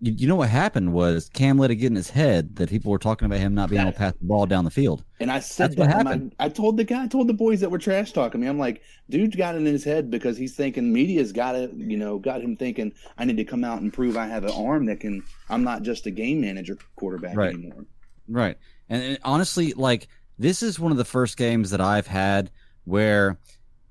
You, 0.00 0.12
you 0.12 0.26
know 0.28 0.36
what 0.36 0.48
happened 0.48 0.92
was 0.92 1.28
Cam 1.28 1.58
let 1.58 1.70
it 1.70 1.76
get 1.76 1.88
in 1.88 1.94
his 1.96 2.10
head 2.10 2.56
that 2.56 2.70
people 2.70 2.90
were 2.90 2.98
talking 2.98 3.26
about 3.26 3.38
him 3.38 3.54
not 3.54 3.68
being 3.68 3.82
able 3.82 3.92
to 3.92 3.98
pass 3.98 4.14
the 4.14 4.24
ball 4.26 4.46
down 4.46 4.64
the 4.64 4.70
field. 4.70 5.04
And 5.20 5.30
I 5.30 5.40
said 5.40 5.72
That's 5.72 5.78
what 5.78 5.88
that, 5.88 5.98
and 5.98 6.08
happened. 6.08 6.34
I, 6.38 6.46
I 6.46 6.48
told 6.48 6.76
the 6.78 6.84
guy, 6.84 7.04
I 7.04 7.06
told 7.06 7.28
the 7.28 7.34
boys 7.34 7.60
that 7.60 7.70
were 7.70 7.78
trash 7.78 8.12
talking 8.12 8.40
me. 8.40 8.46
I'm 8.46 8.58
like, 8.58 8.82
dude 9.10 9.36
got 9.36 9.54
it 9.54 9.58
in 9.58 9.66
his 9.66 9.84
head 9.84 10.10
because 10.10 10.38
he's 10.38 10.56
thinking 10.56 10.92
media's 10.92 11.32
got 11.32 11.54
it, 11.54 11.72
you 11.74 11.98
know, 11.98 12.18
got 12.18 12.40
him 12.40 12.56
thinking 12.56 12.92
I 13.18 13.24
need 13.26 13.36
to 13.36 13.44
come 13.44 13.62
out 13.64 13.82
and 13.82 13.92
prove 13.92 14.16
I 14.16 14.26
have 14.26 14.44
an 14.44 14.52
arm 14.52 14.86
that 14.86 15.00
can. 15.00 15.22
I'm 15.50 15.64
not 15.64 15.82
just 15.82 16.06
a 16.06 16.10
game 16.10 16.40
manager 16.40 16.78
quarterback 16.96 17.36
Right. 17.36 17.54
anymore. 17.54 17.84
Right. 18.28 18.56
And, 18.88 19.02
and 19.02 19.18
honestly, 19.22 19.74
like 19.74 20.08
this 20.38 20.62
is 20.62 20.80
one 20.80 20.92
of 20.92 20.98
the 20.98 21.04
first 21.04 21.36
games 21.36 21.70
that 21.70 21.80
I've 21.82 22.06
had 22.06 22.50
where 22.84 23.38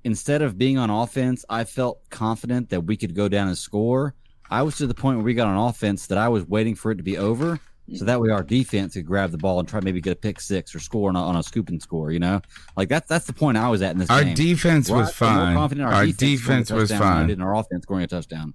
instead 0.02 0.42
of 0.42 0.58
being 0.58 0.78
on 0.78 0.90
offense, 0.90 1.44
I 1.48 1.64
felt 1.64 2.00
confident 2.10 2.70
that 2.70 2.80
we 2.80 2.96
could 2.96 3.14
go 3.14 3.28
down 3.28 3.46
and 3.48 3.56
score. 3.56 4.14
I 4.50 4.62
was 4.62 4.76
to 4.78 4.86
the 4.86 4.94
point 4.94 5.18
where 5.18 5.24
we 5.24 5.34
got 5.34 5.46
on 5.46 5.56
offense 5.68 6.06
that 6.08 6.18
I 6.18 6.28
was 6.28 6.44
waiting 6.46 6.74
for 6.74 6.90
it 6.90 6.96
to 6.96 7.02
be 7.02 7.16
over. 7.16 7.60
So 7.96 8.04
that 8.04 8.20
way 8.20 8.30
our 8.30 8.44
defense 8.44 8.94
could 8.94 9.04
grab 9.06 9.32
the 9.32 9.38
ball 9.38 9.58
and 9.58 9.68
try 9.68 9.80
maybe 9.80 10.00
get 10.00 10.12
a 10.12 10.16
pick 10.16 10.40
six 10.40 10.74
or 10.76 10.78
score 10.78 11.08
on 11.08 11.16
a, 11.16 11.20
on 11.20 11.34
a 11.34 11.42
scoop 11.42 11.70
and 11.70 11.82
score, 11.82 12.12
you 12.12 12.20
know? 12.20 12.40
Like 12.76 12.88
that's 12.88 13.08
that's 13.08 13.26
the 13.26 13.32
point 13.32 13.56
I 13.58 13.68
was 13.68 13.82
at 13.82 13.90
in 13.92 13.98
this 13.98 14.08
Our 14.10 14.22
game. 14.22 14.34
defense 14.36 14.88
Where 14.88 14.98
I 15.00 15.02
was 15.02 15.12
fine. 15.12 15.56
confident 15.56 15.88
in 15.88 15.92
Our 15.94 16.06
defense 16.06 16.16
defense 16.18 16.70
was 16.70 16.88
touchdown 16.90 16.98
than 17.00 17.08
I 17.08 17.14
fine. 17.18 17.26
did 17.26 17.38
in 17.38 17.42
our 17.42 17.56
offense 17.56 17.82
scoring 17.82 18.04
a 18.04 18.06
touchdown. 18.06 18.54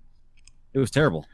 It 0.74 0.80
was 0.80 0.90
terrible. 0.90 1.26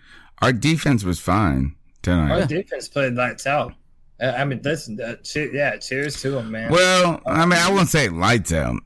Our 0.41 0.51
defense 0.51 1.03
was 1.03 1.19
fine 1.19 1.75
tonight. 2.01 2.41
Our 2.41 2.47
defense 2.47 2.87
played 2.87 3.13
lights 3.13 3.45
out. 3.45 3.73
Uh, 4.19 4.33
I 4.35 4.45
mean, 4.45 4.61
listen, 4.63 4.99
uh, 4.99 5.17
che- 5.23 5.51
yeah, 5.53 5.77
cheers 5.77 6.19
to 6.23 6.39
him, 6.39 6.49
man. 6.49 6.71
Well, 6.71 7.21
I 7.27 7.45
mean, 7.45 7.59
I 7.59 7.69
wouldn't 7.69 7.89
say 7.89 8.09
lights 8.09 8.51
out. 8.51 8.77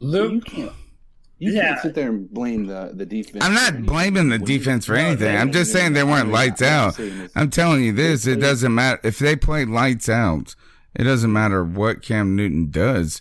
You 0.00 0.08
Luke, 0.08 0.44
can't. 0.46 0.72
You 1.38 1.52
Yeah. 1.52 1.62
can't 1.68 1.80
sit 1.82 1.94
there 1.94 2.08
and 2.08 2.30
blame 2.30 2.66
the 2.66 2.92
the 2.94 3.04
defense. 3.06 3.44
I'm 3.44 3.52
not 3.54 3.82
blaming 3.84 4.30
the 4.30 4.38
defense 4.38 4.86
for 4.86 4.94
No, 4.94 5.00
anything. 5.04 5.36
I'm 5.36 5.52
just 5.52 5.70
saying 5.72 5.92
no, 5.92 5.98
they 5.98 6.04
weren't 6.04 6.30
lights 6.30 6.62
out. 6.62 6.98
I'm 7.34 7.50
telling 7.50 7.84
you 7.84 7.92
this, 7.92 8.26
it 8.26 8.36
doesn't 8.40 8.74
matter. 8.74 9.00
If 9.04 9.18
they 9.18 9.36
play 9.36 9.64
lights 9.66 10.08
out, 10.08 10.54
it 10.94 11.04
doesn't 11.04 11.32
matter 11.32 11.62
what 11.62 12.00
Cam 12.00 12.34
Newton 12.36 12.70
does 12.70 13.20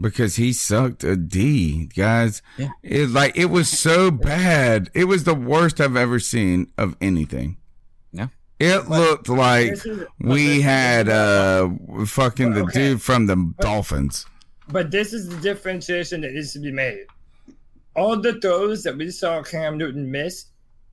because 0.00 0.36
he 0.36 0.52
sucked 0.52 1.04
a 1.04 1.14
D, 1.16 1.86
guys. 1.94 2.42
Yeah. 2.58 2.70
It 2.82 3.10
like 3.10 3.36
it 3.36 3.46
was 3.50 3.68
so 3.68 4.10
bad. 4.32 4.90
It 4.92 5.04
was 5.04 5.22
the 5.24 5.34
worst 5.34 5.80
I've 5.80 5.94
ever 5.96 6.18
seen 6.18 6.66
of 6.76 6.96
anything. 7.00 7.58
Yeah. 8.12 8.28
It 8.58 8.88
looked 8.90 9.28
like 9.28 9.72
is- 9.72 9.86
we 10.18 10.62
had 10.62 11.08
uh 11.08 11.68
fucking 12.06 12.54
the 12.54 12.62
Okay. 12.62 12.88
dude 12.90 13.02
from 13.02 13.26
the 13.26 13.54
Dolphins. 13.60 14.26
but 14.68 14.90
this 14.90 15.12
is 15.12 15.28
the 15.28 15.36
differentiation 15.36 16.20
that 16.22 16.32
needs 16.32 16.52
to 16.54 16.58
be 16.58 16.72
made. 16.72 17.04
All 17.96 18.16
the 18.16 18.40
throws 18.40 18.82
that 18.84 18.96
we 18.96 19.10
saw 19.10 19.42
Cam 19.42 19.76
Newton 19.78 20.10
miss, 20.10 20.46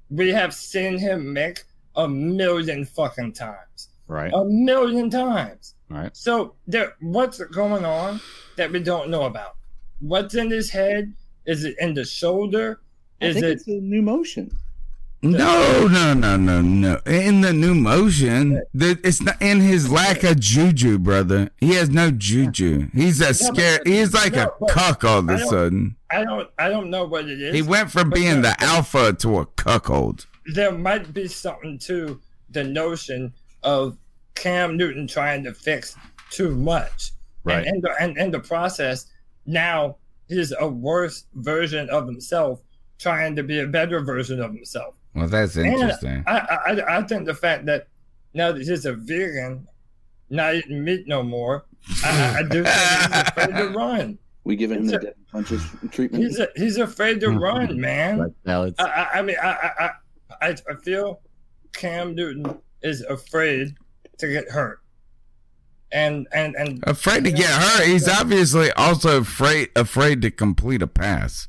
we 0.10 0.30
have 0.30 0.54
seen 0.54 0.98
him 0.98 1.32
make 1.34 1.64
a 1.96 2.08
million 2.08 2.86
fucking 2.86 3.34
times. 3.34 3.90
Right. 4.08 4.32
A 4.34 4.46
million 4.46 5.10
times. 5.10 5.76
Right. 5.90 6.16
So 6.16 6.56
there, 6.66 6.96
what's 7.02 7.40
going 7.46 7.86
on 7.86 8.22
that 8.56 8.72
we 8.72 8.80
don't 8.80 9.10
know 9.10 9.24
about? 9.24 9.56
What's 10.00 10.36
in 10.36 10.50
his 10.50 10.70
head? 10.70 11.14
Is 11.46 11.64
it 11.66 11.76
in 11.80 11.94
the 11.94 12.06
shoulder? 12.06 12.82
I 13.22 13.28
Is 13.28 13.34
think 13.36 13.46
it? 13.46 13.52
it's 13.52 13.68
a 13.68 13.72
new 13.72 14.02
motion. 14.02 14.52
No, 15.24 15.88
no, 15.88 16.14
no, 16.14 16.38
no, 16.38 16.62
no. 16.62 17.00
In 17.08 17.42
the 17.42 17.52
new 17.52 17.74
motion, 17.74 18.62
the, 18.74 19.00
it's 19.04 19.20
not 19.20 19.42
in 19.42 19.60
his 19.62 19.92
lack 19.92 20.24
of 20.24 20.40
juju, 20.40 21.00
brother. 21.00 21.50
He 21.58 21.74
has 21.74 21.90
no 21.90 22.12
juju. 22.12 22.90
He's 22.94 23.20
a 23.20 23.34
scare. 23.34 23.80
He's 23.84 24.14
like 24.14 24.34
a 24.34 24.46
no, 24.46 24.54
but 24.60 24.70
cuck 24.70 25.04
all 25.04 25.20
of 25.20 25.30
a 25.30 25.40
sudden. 25.40 25.96
I 26.12 26.24
don't. 26.24 26.50
I 26.60 26.70
don't 26.70 26.92
know 26.92 27.06
what 27.06 27.28
it 27.28 27.42
is. 27.42 27.56
He 27.56 27.64
went 27.64 27.92
from 27.92 28.12
being 28.12 28.42
the 28.42 28.56
alpha 28.64 29.14
to 29.14 29.40
a 29.40 29.46
cuckold. 29.46 30.28
there 30.54 30.72
might 30.72 31.14
be 31.14 31.28
something 31.28 31.80
to 31.80 32.22
the 32.52 32.64
notion 32.64 33.34
of 33.64 33.98
Cam 34.36 34.78
Newton 34.78 35.08
trying 35.08 35.44
to 35.44 35.54
fix 35.54 35.96
too 36.30 36.56
much. 36.56 37.12
Right. 37.44 37.66
And 37.66 37.68
in 37.68 37.82
the, 37.82 37.96
and 38.00 38.18
in 38.18 38.32
the 38.32 38.40
process, 38.40 39.08
now 39.46 39.98
he's 40.28 40.54
a 40.60 40.68
worse 40.68 41.26
version 41.34 41.90
of 41.90 42.06
himself 42.06 42.62
trying 43.00 43.36
to 43.36 43.44
be 43.44 43.60
a 43.60 43.68
better 43.68 44.00
version 44.02 44.42
of 44.42 44.54
himself. 44.54 44.96
Well, 45.18 45.28
that's 45.28 45.58
uh, 45.58 45.62
interesting. 45.62 46.24
I, 46.28 46.38
I, 46.68 46.98
I 46.98 47.04
think 47.04 47.26
the 47.26 47.34
fact 47.34 47.66
that 47.66 47.88
now 48.36 48.52
that 48.52 48.62
he's 48.62 48.86
a 48.86 48.94
vegan, 48.94 49.68
not 50.30 50.54
eating 50.54 50.84
meat 50.84 51.08
no 51.08 51.24
more, 51.24 51.66
I, 52.04 52.10
I- 52.10 52.40
I 52.40 52.44
do 52.44 52.64
think 52.64 52.76
he's 52.76 53.22
afraid 53.22 53.56
to 53.58 53.70
run. 53.76 54.20
We 54.44 54.56
giving 54.56 54.78
him 54.78 54.84
He's 54.84 54.92
the 54.92 54.98
a- 54.98 55.02
Devin 55.02 55.26
Funchess 55.34 55.92
treatment. 55.92 56.24
He's 56.24 56.40
a, 56.40 56.48
he's 56.56 56.78
afraid 56.78 57.20
to 57.22 57.32
hmm. 57.32 57.40
run, 57.40 57.82
man. 57.82 58.20
Right. 58.46 58.74
I, 58.80 58.84
I, 58.84 59.10
I 59.16 59.22
mean, 59.22 59.36
I, 59.42 59.48
I, 59.48 59.72
I, 59.80 59.92
I 60.50 60.56
I 60.70 60.76
feel 60.84 61.20
Cam 61.74 62.14
Newton 62.16 62.58
is 62.84 63.02
afraid 63.02 63.76
to 64.20 64.28
get 64.28 64.50
hurt, 64.50 64.80
and 65.92 66.28
and 66.32 66.56
and 66.56 66.82
Afraid 66.88 67.24
to 67.26 67.32
get 67.32 67.50
hurt. 67.50 67.88
He's 67.88 68.08
obviously 68.08 68.72
also 68.74 69.18
afraid 69.22 69.70
afraid 69.76 70.22
to 70.22 70.32
complete 70.32 70.82
a 70.82 70.88
pass. 70.88 71.48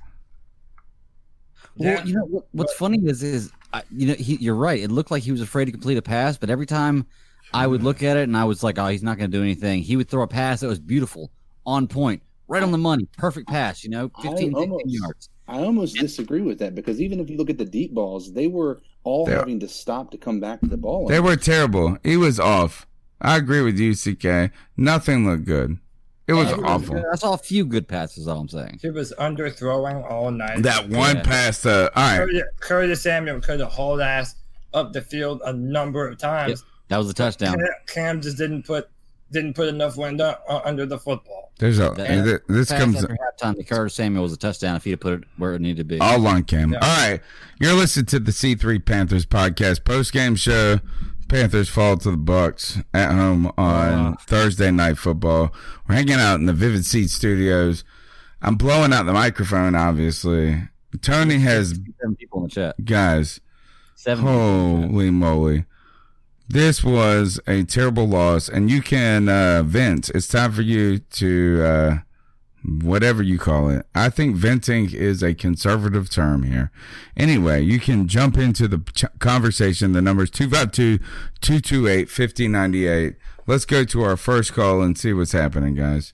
Well, 1.77 1.89
Yeah. 1.93 2.05
you 2.05 2.15
know 2.15 2.25
what, 2.25 2.47
what's 2.53 2.75
funny 2.75 2.99
is 3.05 3.23
is 3.23 3.53
I, 3.73 3.83
you 3.91 4.09
know 4.09 4.15
he, 4.15 4.37
you're 4.37 4.55
right. 4.55 4.81
It 4.81 4.91
looked 4.91 5.11
like 5.11 5.23
he 5.23 5.33
was 5.33 5.41
afraid 5.41 5.67
to 5.67 5.73
complete 5.73 5.99
a 5.99 6.03
pass, 6.03 6.39
but 6.39 6.51
every 6.51 6.67
time 6.67 7.07
I 7.53 7.67
would 7.67 7.83
look 7.83 8.03
at 8.03 8.17
it 8.17 8.23
and 8.25 8.37
I 8.37 8.45
was 8.45 8.63
like, 8.63 8.79
oh, 8.79 8.87
he's 8.89 9.03
not 9.03 9.19
going 9.19 9.31
to 9.31 9.37
do 9.37 9.43
anything. 9.43 9.83
He 9.83 9.97
would 9.97 10.09
throw 10.09 10.23
a 10.23 10.29
pass 10.29 10.61
that 10.61 10.69
was 10.69 10.79
beautiful, 10.79 11.31
on 11.67 11.87
point, 11.87 12.23
right 12.47 12.63
on 12.63 12.73
the 12.73 12.79
money, 12.79 13.07
perfect 13.17 13.49
pass. 13.49 13.85
You 13.85 13.91
know, 13.91 14.09
15, 14.23 14.37
16 14.37 14.55
almost- 14.55 14.85
yards. 14.87 15.31
I 15.51 15.61
almost 15.61 15.97
disagree 15.97 16.43
with 16.43 16.59
that 16.59 16.75
because 16.75 17.01
even 17.01 17.21
if 17.21 17.31
you 17.31 17.39
look 17.39 17.49
at 17.49 17.57
the 17.57 17.65
deep 17.65 17.95
balls, 17.95 18.35
they 18.35 18.49
were 18.49 18.83
all 19.05 19.25
They're- 19.25 19.39
having 19.39 19.61
to 19.61 19.69
stop 19.69 20.11
to 20.11 20.19
come 20.19 20.41
back 20.41 20.61
to 20.61 20.67
the 20.67 20.77
ball. 20.77 21.09
They 21.09 21.21
were 21.21 21.37
terrible. 21.37 21.97
He 22.05 22.19
was 22.19 22.39
off. 22.39 22.87
I 23.21 23.37
agree 23.39 23.63
with 23.63 23.79
you, 23.79 23.95
CK. 23.95 24.51
Nothing 24.77 25.27
looked 25.27 25.47
good. 25.47 25.79
It 26.29 26.35
was 26.35 26.49
Yeah, 26.51 26.57
awful. 26.65 27.03
I 27.11 27.17
saw 27.17 27.33
a 27.33 27.39
few 27.39 27.65
good 27.65 27.89
passes. 27.89 28.29
All 28.29 28.41
I'm 28.41 28.49
saying. 28.49 28.79
he 28.83 28.91
was 28.91 29.13
underthrowing 29.19 30.09
all 30.11 30.31
night. 30.31 30.63
That 30.63 30.89
one 30.89 31.17
Yeah. 31.17 31.23
pass 31.23 31.63
to 31.63 31.91
all 31.97 32.03
right. 32.03 32.19
Curtis, 32.19 32.43
Curtis 32.61 33.03
Samuel 33.03 33.41
could 33.41 33.61
have 33.61 33.71
hauled 33.71 34.01
ass 34.01 34.35
up 34.75 34.93
the 34.93 35.01
field 35.01 35.41
a 35.45 35.53
number 35.55 36.07
of 36.07 36.19
times. 36.19 36.63
That 36.89 36.99
was 36.99 37.09
a 37.11 37.15
touchdown. 37.15 37.57
Cam, 37.57 37.67
Cam 37.87 38.21
just 38.23 38.37
didn't 38.37 38.65
put 38.65 38.89
didn't 39.31 39.55
put 39.55 39.69
enough 39.69 39.97
wind 39.99 40.21
uh, 40.23 40.37
under 40.65 40.87
the 40.87 40.99
football. 40.99 41.53
There's 41.59 41.79
a 41.79 41.91
That- 41.91 42.25
th- 42.25 42.41
this 42.49 42.71
Pass 42.71 42.81
comes 42.81 42.97
after 42.97 43.15
halftime 43.39 43.57
The 43.57 43.65
Curtis 43.65 43.95
Samuel 43.95 44.23
was 44.23 44.33
a 44.33 44.39
touchdown 44.39 44.77
if 44.77 44.85
he'd 44.85 44.93
have 44.93 45.01
put 45.01 45.13
it 45.15 45.25
where 45.37 45.55
it 45.55 45.61
needed 45.61 45.77
to 45.79 45.85
be. 45.85 45.99
all 46.01 46.27
on 46.27 46.45
Cam. 46.45 46.73
Yeah. 46.73 46.79
All 46.81 47.09
right, 47.11 47.21
you're 47.61 47.75
listening 47.75 48.07
to 48.07 48.21
the 48.21 48.33
C3 48.33 48.79
Panthers 48.85 49.27
podcast 49.27 49.85
post 49.85 50.13
game 50.13 50.35
show. 50.37 50.81
Panthers 51.29 51.69
fall 51.69 51.97
to 51.99 52.11
the 52.11 52.17
Bucks 52.17 52.79
at 52.95 53.13
home 53.13 53.53
on. 53.59 54.17
Thursday 54.17 54.71
night 54.71 54.99
football. 54.99 55.53
We're 55.87 55.97
hanging 55.97 56.15
out 56.15 56.37
in 56.41 56.47
the 56.47 56.53
Vivid 56.53 56.85
Seat 56.85 57.09
Studios. 57.11 57.85
I'm 58.43 58.57
blowing 58.57 58.93
out 58.93 59.07
the 59.07 59.13
microphone. 59.13 59.75
Obviously, 59.75 60.63
Tony 61.03 61.39
has 61.39 61.71
Seven 62.01 62.17
people 62.17 62.39
in 62.41 62.45
the 62.45 62.51
chat. 62.51 62.85
guys. 62.85 63.41
Seven. 63.95 64.25
Holy 64.25 65.11
moly. 65.11 65.65
This 66.49 66.83
was 66.83 67.41
a 67.47 67.65
terrible 67.65 68.09
loss, 68.09 68.49
and 68.49 68.71
you 68.71 68.81
can 68.81 69.29
uh, 69.29 69.63
vent. 69.65 70.09
It's 70.11 70.29
time 70.29 70.53
for 70.53 70.63
you 70.63 70.99
to 70.99 71.63
uh, 71.63 71.99
whatever 72.65 73.23
you 73.23 73.39
call 73.39 73.69
it. 73.69 73.87
I 73.95 74.11
think 74.11 74.37
venting 74.37 74.91
is 74.93 75.23
a 75.23 75.35
conservative 75.35 76.11
term 76.11 76.43
here. 76.43 76.71
Anyway, 77.17 77.63
you 77.63 77.79
can 77.79 78.09
jump 78.09 78.37
into 78.37 78.69
the 78.69 78.79
ch- 78.95 79.19
conversation. 79.19 79.93
The 79.93 80.03
number 80.03 80.25
is 80.25 80.31
252 80.31 80.99
228 81.41 82.09
5098. 82.11 83.17
Let's 83.47 83.65
go 83.65 83.85
to 83.85 84.03
our 84.03 84.17
first 84.17 84.53
call 84.53 84.83
and 84.83 84.99
see 84.99 85.13
what's 85.13 85.33
happening, 85.33 85.75
guys. 85.75 86.13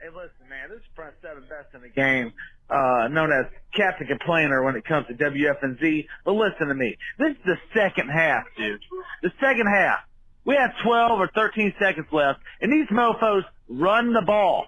Hey, 0.00 0.08
listen, 0.08 0.48
man, 0.48 0.68
this 0.68 0.78
is 0.78 0.84
front 0.94 1.14
seven 1.22 1.42
best 1.48 1.74
in 1.74 1.82
the 1.82 1.88
game, 1.88 2.32
uh, 2.68 3.08
known 3.10 3.32
as 3.32 3.46
Captain 3.74 4.06
Complainer 4.06 4.62
when 4.62 4.76
it 4.76 4.84
comes 4.84 5.06
to 5.08 5.14
WFNZ, 5.14 6.06
but 6.24 6.32
listen 6.32 6.68
to 6.68 6.74
me. 6.74 6.96
This 7.18 7.30
is 7.30 7.42
the 7.44 7.56
second 7.74 8.08
half, 8.08 8.44
dude. 8.56 8.80
The 9.22 9.32
second 9.40 9.66
half. 9.66 10.00
We 10.44 10.56
have 10.56 10.72
12 10.82 11.20
or 11.20 11.28
13 11.34 11.74
seconds 11.78 12.06
left, 12.12 12.40
and 12.60 12.72
these 12.72 12.88
mofos 12.88 13.42
run 13.68 14.12
the 14.12 14.22
ball. 14.22 14.66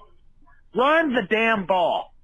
Run 0.74 1.12
the 1.14 1.22
damn 1.28 1.66
ball 1.66 2.14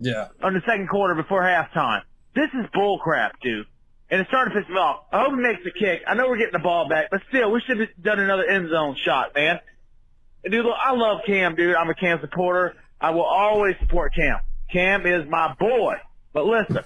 Yeah. 0.00 0.28
on 0.42 0.54
the 0.54 0.60
second 0.66 0.88
quarter 0.88 1.14
before 1.14 1.42
halftime. 1.42 2.02
This 2.34 2.48
is 2.54 2.66
bullcrap, 2.74 3.32
dude. 3.42 3.66
And 4.10 4.20
it's 4.20 4.28
starting 4.28 4.54
to 4.54 4.60
piss 4.60 4.68
me 4.68 4.76
off. 4.76 5.04
I 5.12 5.20
hope 5.22 5.30
he 5.30 5.36
makes 5.40 5.60
a 5.66 5.70
kick. 5.70 6.02
I 6.06 6.14
know 6.14 6.28
we're 6.28 6.36
getting 6.36 6.52
the 6.52 6.58
ball 6.58 6.88
back, 6.88 7.06
but 7.10 7.20
still, 7.28 7.50
we 7.50 7.60
should 7.66 7.80
have 7.80 7.88
done 8.00 8.20
another 8.20 8.44
end 8.44 8.68
zone 8.70 8.96
shot, 8.96 9.34
man. 9.34 9.60
And 10.44 10.52
dude, 10.52 10.64
look, 10.64 10.76
I 10.78 10.92
love 10.92 11.20
Cam, 11.26 11.54
dude. 11.54 11.74
I'm 11.74 11.88
a 11.88 11.94
Cam 11.94 12.20
supporter. 12.20 12.74
I 13.00 13.10
will 13.10 13.24
always 13.24 13.76
support 13.80 14.14
Cam. 14.14 14.38
Cam 14.70 15.06
is 15.06 15.26
my 15.28 15.54
boy. 15.58 15.94
But 16.32 16.44
listen, 16.46 16.80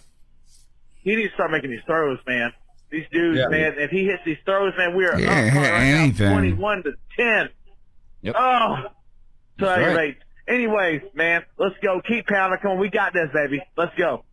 he 1.02 1.16
needs 1.16 1.30
to 1.30 1.34
start 1.34 1.50
making 1.50 1.70
these 1.70 1.82
throws, 1.86 2.18
man. 2.26 2.52
These 2.90 3.06
dudes, 3.12 3.38
Yeah. 3.38 3.48
man, 3.48 3.74
if 3.78 3.90
he 3.90 4.04
hits 4.06 4.22
these 4.24 4.38
throws, 4.44 4.72
man, 4.78 4.96
we 4.96 5.04
are 5.06 5.18
Yeah, 5.18 5.28
up 5.30 5.36
hit 5.52 5.54
right 5.54 5.70
now, 5.90 5.98
anything. 6.02 6.30
21 6.32 6.82
to 6.84 6.92
10. 7.16 7.48
Yep. 8.22 8.34
Oh, 8.38 8.76
so 9.58 9.64
That's 9.66 9.96
right. 9.96 10.16
Aggravates. 10.48 10.54
Anyways, 10.82 11.02
man, 11.14 11.42
let's 11.58 11.76
go. 11.82 12.00
Keep 12.06 12.26
pounding. 12.28 12.58
Come 12.60 12.72
on, 12.72 12.78
we 12.78 12.88
got 12.88 13.12
this, 13.12 13.28
baby. 13.32 13.62
Let's 13.76 13.94
go. 13.96 14.24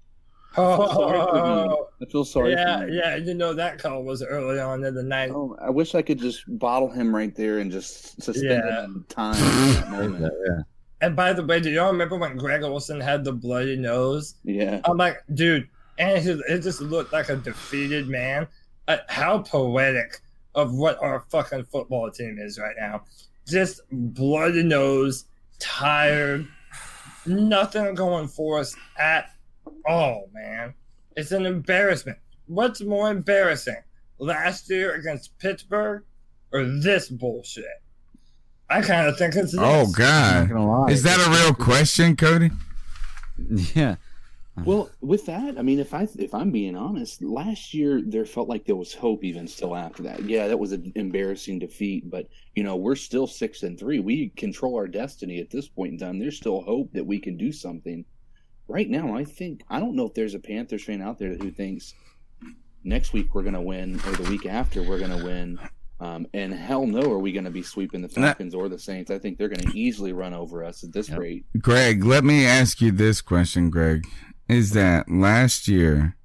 Oh, 0.57 1.88
I 2.01 2.05
feel 2.05 2.24
sorry. 2.24 2.51
yeah, 2.53 2.77
for 2.79 2.84
him. 2.88 2.93
yeah. 2.93 3.15
You 3.17 3.34
know 3.34 3.53
that 3.53 3.77
call 3.77 4.03
was 4.03 4.24
early 4.24 4.60
on 4.60 4.84
in 4.86 4.95
the 4.95 5.03
night. 5.03 5.31
Oh, 5.34 5.57
I 5.62 5.69
wish 5.69 5.95
I 5.95 6.01
could 6.01 6.19
just 6.19 6.43
bottle 6.48 6.89
him 6.89 7.13
right 7.13 7.36
there 7.36 7.60
and 7.60 7.72
just 7.72 8.22
suspend 8.22 8.63
Yeah. 8.65 8.84
him 8.86 8.95
in 8.95 9.03
time. 9.15 10.03
in. 10.03 10.22
Yeah. 10.48 10.62
And 11.01 11.13
by 11.15 11.34
the 11.34 11.43
way, 11.45 11.60
do 11.60 11.69
y'all 11.69 11.91
remember 11.91 12.15
when 12.17 12.38
Greg 12.38 12.63
Olsen 12.63 13.01
had 13.01 13.25
the 13.25 13.34
bloody 13.34 13.75
nose? 13.75 14.36
Yeah. 14.45 14.79
I'm 14.86 14.95
like, 14.98 15.22
dude, 15.34 15.67
and 16.00 16.25
it, 16.25 16.39
it 16.48 16.60
just 16.60 16.79
looked 16.79 17.12
like 17.12 17.27
a 17.27 17.36
defeated 17.36 18.07
man. 18.07 18.48
Uh, 18.88 18.98
how 19.10 19.39
poetic 19.39 20.22
of 20.55 20.74
what 20.74 20.98
our 21.01 21.25
fucking 21.29 21.65
football 21.65 22.10
team 22.10 22.38
is 22.39 22.57
right 22.57 22.75
now. 22.79 23.03
Just 23.45 23.81
bloody 23.91 24.63
nose, 24.63 25.25
tired, 25.65 26.48
nothing 27.25 27.95
going 27.95 28.27
for 28.27 28.60
us 28.60 28.75
at 29.00 29.31
all, 29.86 30.29
man. 30.34 30.74
It's 31.15 31.31
an 31.31 31.45
embarrassment. 31.45 32.17
What's 32.48 32.81
more 32.81 33.10
embarrassing, 33.10 33.81
last 34.19 34.69
year 34.69 34.93
against 34.93 35.38
Pittsburgh 35.39 36.03
or 36.51 36.65
this 36.65 37.10
bullshit? 37.10 37.65
I 38.69 38.81
kind 38.81 39.07
of 39.07 39.17
think 39.17 39.36
it's 39.36 39.55
oh, 39.57 39.86
this. 39.86 39.89
Oh 39.89 39.91
God, 39.91 40.91
is 40.91 41.03
that 41.03 41.19
a 41.19 41.29
real 41.29 41.53
question, 41.53 42.15
Cody? 42.15 42.51
Yeah. 43.75 43.95
Well, 44.63 44.89
with 45.01 45.25
that, 45.25 45.57
I 45.57 45.62
mean, 45.62 45.79
if 45.79 45.93
I 45.93 46.07
if 46.17 46.33
I'm 46.33 46.50
being 46.51 46.77
honest, 46.77 47.21
last 47.21 47.74
year 47.74 48.01
there 48.05 48.25
felt 48.25 48.47
like 48.47 48.65
there 48.65 48.75
was 48.77 48.93
hope 48.93 49.24
even 49.24 49.47
still 49.47 49.75
after 49.75 50.03
that. 50.03 50.24
Yeah, 50.24 50.47
that 50.47 50.57
was 50.57 50.71
an 50.71 50.93
embarrassing 50.95 51.59
defeat, 51.59 52.09
but 52.09 52.27
you 52.55 52.63
know 52.63 52.77
we're 52.77 52.95
still 52.95 53.27
six 53.27 53.63
and 53.63 53.77
three. 53.77 54.00
We 54.00 54.29
control 54.29 54.75
our 54.75 54.88
destiny 54.88 55.39
at 55.39 55.50
this 55.50 55.67
point 55.67 55.93
in 55.93 56.00
time. 56.00 56.19
There's 56.19 56.38
still 56.38 56.62
hope 56.62 56.93
that 56.93 57.05
we 57.05 57.19
can 57.19 57.35
do 57.35 57.51
something. 57.51 58.05
Right 58.67 58.89
now, 58.89 59.15
I 59.15 59.25
think 59.25 59.62
I 59.69 59.79
don't 59.81 59.95
know 59.95 60.07
if 60.07 60.13
there's 60.13 60.35
a 60.35 60.39
Panthers 60.39 60.85
fan 60.85 61.01
out 61.01 61.19
there 61.19 61.35
who 61.35 61.51
thinks 61.51 61.93
next 62.83 63.13
week 63.13 63.35
we're 63.35 63.43
going 63.43 63.55
to 63.55 63.62
win 63.62 63.95
or 64.07 64.12
the 64.13 64.29
week 64.29 64.45
after 64.45 64.81
we're 64.81 65.00
going 65.00 65.17
to 65.17 65.24
win. 65.25 65.59
Um, 66.00 66.27
and 66.33 66.53
hell 66.53 66.85
no, 66.85 67.01
are 67.12 67.19
we 67.19 67.31
going 67.31 67.45
to 67.45 67.51
be 67.51 67.63
sweeping 67.63 68.01
the. 68.01 68.09
Falcons 68.09 68.53
or 68.53 68.67
the 68.67 68.77
Saints? 68.77 69.09
I 69.12 69.17
think 69.17 69.38
they're 69.38 69.47
going 69.50 69.71
to 69.71 69.77
easily 69.77 70.12
run 70.13 70.33
over 70.33 70.63
us 70.63 70.83
at 70.83 70.91
this 70.91 71.09
Yep. 71.09 71.19
rate. 71.19 71.45
Greg, 71.59 72.03
let 72.03 72.24
me 72.24 72.45
ask 72.45 72.81
you 72.81 72.91
this 72.91 73.21
question, 73.21 73.69
Greg. 73.69 74.05
Is 74.48 74.72
that 74.72 75.10
last 75.10 75.68
year 75.68 76.16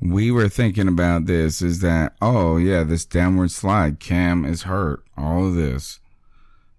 we 0.00 0.30
were 0.30 0.48
thinking 0.48 0.88
about 0.88 1.26
this? 1.26 1.62
Is 1.62 1.80
that, 1.80 2.14
oh, 2.20 2.56
yeah, 2.56 2.82
this 2.82 3.04
downward 3.04 3.50
slide, 3.50 4.00
Cam 4.00 4.44
is 4.44 4.62
hurt, 4.62 5.02
all 5.16 5.46
of 5.46 5.54
this. 5.54 6.00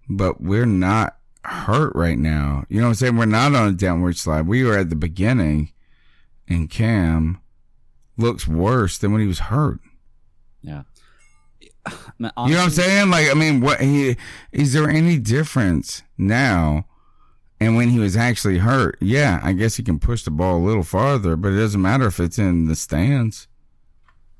But 0.08 0.40
we're 0.40 0.66
not 0.66 1.16
hurt 1.44 1.94
right 1.94 2.18
now. 2.18 2.64
You 2.68 2.80
know 2.80 2.86
what 2.86 2.90
I'm 2.90 2.94
saying? 2.94 3.16
We're 3.16 3.26
not 3.26 3.54
on 3.54 3.68
a 3.68 3.72
downward 3.72 4.16
slide. 4.16 4.46
We 4.46 4.64
were 4.64 4.76
at 4.76 4.90
the 4.90 4.96
beginning, 4.96 5.72
and 6.48 6.70
Cam 6.70 7.40
looks 8.16 8.46
worse 8.46 8.98
than 8.98 9.12
when 9.12 9.20
he 9.20 9.26
was 9.26 9.38
hurt. 9.38 9.80
Man, 12.18 12.32
You 12.46 12.52
know 12.52 12.58
what 12.58 12.64
I'm 12.64 12.70
saying? 12.70 13.10
Like, 13.10 13.30
I 13.30 13.34
mean, 13.34 13.60
what 13.60 13.80
he 13.80 14.16
is 14.52 14.72
there 14.72 14.88
any 14.88 15.18
difference 15.18 16.02
now? 16.16 16.86
And 17.60 17.74
when 17.74 17.88
he 17.88 17.98
was 17.98 18.16
actually 18.16 18.58
hurt, 18.58 18.96
yeah, 19.00 19.40
I 19.42 19.52
guess 19.52 19.76
he 19.76 19.82
can 19.82 19.98
push 19.98 20.22
the 20.22 20.30
ball 20.30 20.58
a 20.58 20.64
little 20.64 20.84
farther, 20.84 21.36
but 21.36 21.52
it 21.52 21.56
doesn't 21.58 21.82
matter 21.82 22.06
if 22.06 22.20
it's 22.20 22.38
in 22.38 22.66
the 22.66 22.76
stands. 22.76 23.48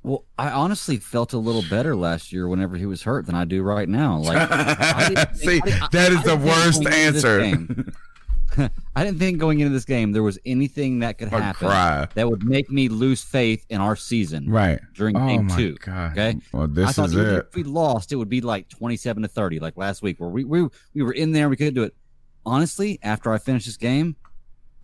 Well, 0.05 0.25
I 0.39 0.51
honestly 0.51 0.99
felt 0.99 1.33
a 1.33 1.39
little 1.39 1.65
better 1.69 1.97
last 1.97 2.33
year 2.33 2.47
whenever 2.47 2.77
he 2.77 2.87
was 2.87 3.03
hurt 3.03 3.27
than 3.27 3.35
I 3.35 3.45
do 3.45 3.63
right 3.63 3.89
now. 3.89 4.19
Like, 4.19 4.37
I 4.51 5.27
See, 5.35 5.61
think- 5.61 5.65
I 5.67 5.71
didn't- 5.71 5.91
that 5.93 6.13
I- 6.13 6.15
is 6.15 6.29
I 6.29 6.37
the 6.37 6.47
worst 6.47 6.83
going 6.85 6.95
into 6.95 7.13
this 7.13 7.25
answer. 7.25 7.85
I 8.97 9.05
didn't 9.05 9.19
think 9.19 9.39
going 9.39 9.61
into 9.61 9.73
this 9.73 9.85
game 9.85 10.13
there 10.13 10.23
was 10.23 10.39
anything 10.47 11.01
that 11.01 11.19
could 11.19 11.29
happen 11.29 11.69
that 12.15 12.29
would 12.29 12.45
make 12.45 12.71
me 12.71 12.89
lose 12.89 13.23
faith 13.23 13.65
in 13.69 13.81
our 13.81 13.95
season 13.95 14.49
Right. 14.51 14.81
during 14.95 15.17
Oh 15.17 15.27
game 15.27 15.49
two. 15.49 15.77
God. 15.85 16.13
Okay. 16.13 16.39
Well, 16.53 16.63
I 16.63 16.67
this 16.67 16.93
thought 16.93 17.09
is 17.11 17.15
it. 17.17 17.47
if 17.49 17.55
we 17.55 17.63
lost, 17.65 18.11
it 18.11 18.17
would 18.17 18.29
be 18.31 18.41
like 18.41 18.69
twenty-seven 18.69 19.23
to 19.23 19.29
thirty, 19.29 19.61
like 19.61 19.77
last 19.77 20.03
week, 20.03 20.19
where 20.19 20.31
we 20.31 20.45
we, 20.45 20.67
we 20.95 21.03
were 21.03 21.13
in 21.13 21.33
there, 21.33 21.49
we 21.49 21.57
couldn't 21.57 21.75
do 21.75 21.83
it. 21.83 21.95
Honestly, 22.47 22.99
after 23.03 23.33
I 23.33 23.39
finish 23.39 23.67
this 23.67 23.77
game, 23.77 24.17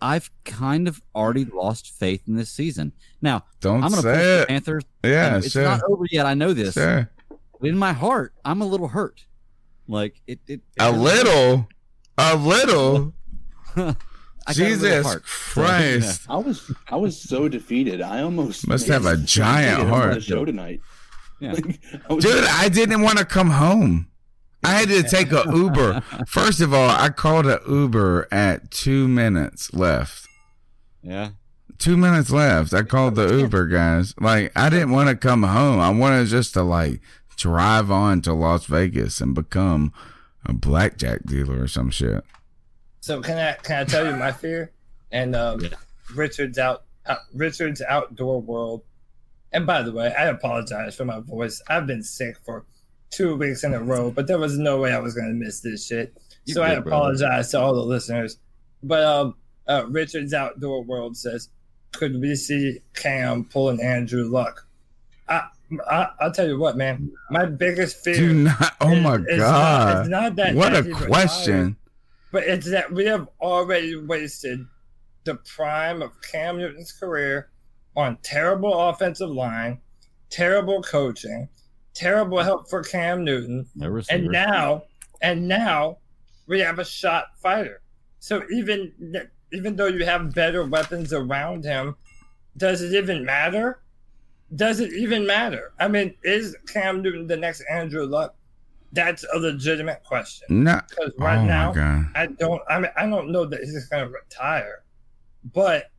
I've 0.01 0.29
kind 0.43 0.87
of 0.87 1.01
already 1.15 1.45
lost 1.45 1.91
faith 1.91 2.23
in 2.27 2.35
this 2.35 2.49
season. 2.49 2.91
Now, 3.21 3.43
Don't 3.61 3.83
I'm 3.83 3.89
going 3.91 4.01
to 4.03 4.07
push 4.07 4.15
say 4.17 4.23
the 4.25 4.41
it. 4.41 4.47
Panthers. 4.47 4.83
Yeah, 5.03 5.37
it's 5.37 5.51
sure. 5.51 5.63
not 5.63 5.81
over 5.89 6.03
yet. 6.11 6.25
I 6.25 6.33
know 6.33 6.53
this. 6.53 6.73
Sure. 6.73 7.09
But 7.59 7.69
in 7.69 7.77
my 7.77 7.93
heart, 7.93 8.33
I'm 8.43 8.61
a 8.61 8.65
little 8.65 8.89
hurt. 8.89 9.25
Like 9.87 10.21
it. 10.27 10.39
it, 10.47 10.53
it 10.53 10.61
A 10.79 10.91
little. 10.91 11.67
A 12.17 12.35
little. 12.35 13.13
A 14.47 14.51
little 14.53 14.65
Jesus 14.67 15.05
heart. 15.05 15.23
So, 15.27 15.61
Christ. 15.61 16.21
I 16.29 16.37
was 16.37 16.71
I 16.89 16.95
was 16.97 17.19
so 17.19 17.47
defeated. 17.49 17.99
I 18.01 18.21
almost 18.21 18.67
Must 18.67 18.85
have 18.89 19.07
a 19.07 19.17
giant 19.17 19.89
heart. 19.89 20.13
The 20.13 20.21
show 20.21 20.45
tonight. 20.45 20.81
Yeah. 21.39 21.53
Like, 21.53 21.79
I 22.09 22.13
was- 22.13 22.23
Dude, 22.23 22.43
I 22.45 22.69
didn't 22.69 23.01
want 23.01 23.17
to 23.17 23.25
come 23.25 23.49
home. 23.49 24.07
I 24.65 24.71
had 24.71 24.89
to 24.89 25.03
take 25.03 25.31
a 25.31 25.43
Uber. 25.53 26.01
First 26.27 26.61
of 26.61 26.73
all, 26.73 26.89
I 26.89 27.09
called 27.09 27.45
an 27.47 27.59
Uber 27.67 28.27
at 28.31 28.71
two 28.71 29.07
minutes 29.07 29.73
left. 29.73 30.27
Yeah. 31.01 31.29
Two 31.77 31.97
minutes 31.97 32.31
left. 32.31 32.73
I 32.73 32.83
called 32.83 33.15
the 33.15 33.27
Uber 33.27 33.67
guys. 33.67 34.13
Like, 34.19 34.51
I 34.55 34.69
didn't 34.69 34.91
want 34.91 35.09
to 35.09 35.15
come 35.15 35.43
home. 35.43 35.79
I 35.79 35.89
wanted 35.89 36.27
just 36.27 36.53
to 36.53 36.63
like 36.63 37.01
drive 37.35 37.91
on 37.91 38.21
to 38.21 38.33
Las 38.33 38.65
Vegas 38.65 39.19
and 39.21 39.35
become 39.35 39.93
a 40.45 40.53
blackjack 40.53 41.23
dealer 41.25 41.63
or 41.63 41.67
some 41.67 41.89
shit. 41.89 42.23
So 43.01 43.21
can 43.21 43.37
I 43.37 43.53
can 43.61 43.81
I 43.81 43.83
tell 43.83 44.05
you 44.05 44.15
my 44.15 44.31
fear? 44.31 44.71
And 45.11 45.35
um, 45.35 45.59
Yeah. 45.61 45.69
Richard's 46.15 46.57
out, 46.57 46.83
out 47.05 47.19
Richard's 47.33 47.81
outdoor 47.81 48.41
world. 48.41 48.83
And 49.51 49.65
by 49.65 49.81
the 49.83 49.91
way, 49.91 50.13
I 50.13 50.25
apologize 50.25 50.95
for 50.95 51.05
my 51.05 51.19
voice. 51.19 51.61
I've 51.67 51.87
been 51.87 52.03
sick 52.03 52.37
for 52.45 52.65
two 53.15 53.35
weeks 53.35 53.63
in 53.63 53.73
a 53.73 53.79
row, 53.81 54.11
but 54.11 54.27
there 54.27 54.37
was 54.37 54.57
no 54.57 54.79
way 54.79 54.91
I 54.93 54.99
was 54.99 55.13
going 55.13 55.27
to 55.27 55.33
miss 55.33 55.61
this 55.61 55.85
shit. 55.87 56.15
You're 56.45 56.55
so 56.55 56.63
I 56.63 56.75
good, 56.75 56.83
brother. 56.83 56.95
apologize 56.97 57.51
to 57.51 57.59
all 57.59 57.73
the 57.73 57.81
listeners. 57.81 58.37
But 58.83 59.03
um, 59.03 59.35
uh, 59.67 59.85
Richard's 59.89 60.33
outdoor 60.33 60.83
world 60.83 61.15
says, 61.17 61.49
could 61.93 62.19
we 62.19 62.35
see 62.35 62.79
Cam 62.93 63.45
pulling 63.45 63.81
Andrew 63.81 64.25
Luck? 64.29 64.67
I, 65.29 65.47
I 65.89 66.09
I'll 66.19 66.31
tell 66.31 66.47
you 66.47 66.59
what, 66.59 66.75
man. 66.77 67.11
My 67.31 67.45
biggest 67.45 68.03
fear. 68.03 68.15
Do 68.15 68.33
not. 68.33 68.75
Oh 68.81 68.91
is- 68.91 69.01
my 69.03 69.15
is 69.15 69.39
not- 69.39 69.39
God. 69.39 69.99
it's 70.01 70.09
not 70.09 70.35
that 70.35 70.55
What 70.55 70.75
a 70.75 70.83
question. 70.91 71.77
But 72.31 72.43
it's 72.43 72.69
that 72.69 72.91
we 72.91 73.05
have 73.05 73.29
already 73.39 73.95
wasted 73.95 74.65
the 75.23 75.35
prime 75.35 76.01
of 76.01 76.11
Cam 76.21 76.57
Newton's 76.57 76.91
career 76.91 77.49
on 77.95 78.17
terrible 78.23 78.77
offensive 78.89 79.29
line, 79.29 79.79
terrible 80.29 80.83
coaching, 80.83 81.47
terrible 81.95 82.41
help 82.43 82.69
for 82.69 82.83
Cam 82.83 83.23
Newton, 83.23 83.67
and 84.09 84.27
now 84.27 84.83
and 85.21 85.47
now 85.47 85.97
we 86.47 86.59
have 86.59 86.79
a 86.79 86.85
shot 86.85 87.27
fighter. 87.41 87.81
So 88.19 88.43
even 88.51 88.93
even 89.51 89.75
though 89.75 89.87
you 89.87 90.05
have 90.05 90.33
better 90.33 90.65
weapons 90.65 91.13
around 91.13 91.63
him, 91.63 91.95
does 92.57 92.81
it 92.81 92.93
even 92.93 93.25
matter? 93.25 93.81
Does 94.55 94.79
it 94.79 94.93
even 94.93 95.25
matter? 95.25 95.73
I 95.79 95.87
mean, 95.87 96.13
is 96.23 96.55
Cam 96.71 97.01
Newton 97.01 97.27
the 97.27 97.37
next 97.37 97.63
Andrew 97.69 98.05
Luck? 98.05 98.35
That's 98.91 99.25
a 99.33 99.39
legitimate 99.39 100.03
question. 100.03 100.63
No. 100.63 100.79
Because 100.89 101.13
right 101.17 101.39
oh 101.39 101.45
now. 101.45 102.09
I 102.15 102.27
don't. 102.27 102.61
I 102.69 102.79
mean, 102.79 102.91
I 102.95 103.07
don't 103.07 103.31
know 103.31 103.45
that 103.45 103.59
he's 103.59 103.87
going 103.87 104.07
to 104.07 104.13
retire, 104.13 104.83
but 105.53 105.91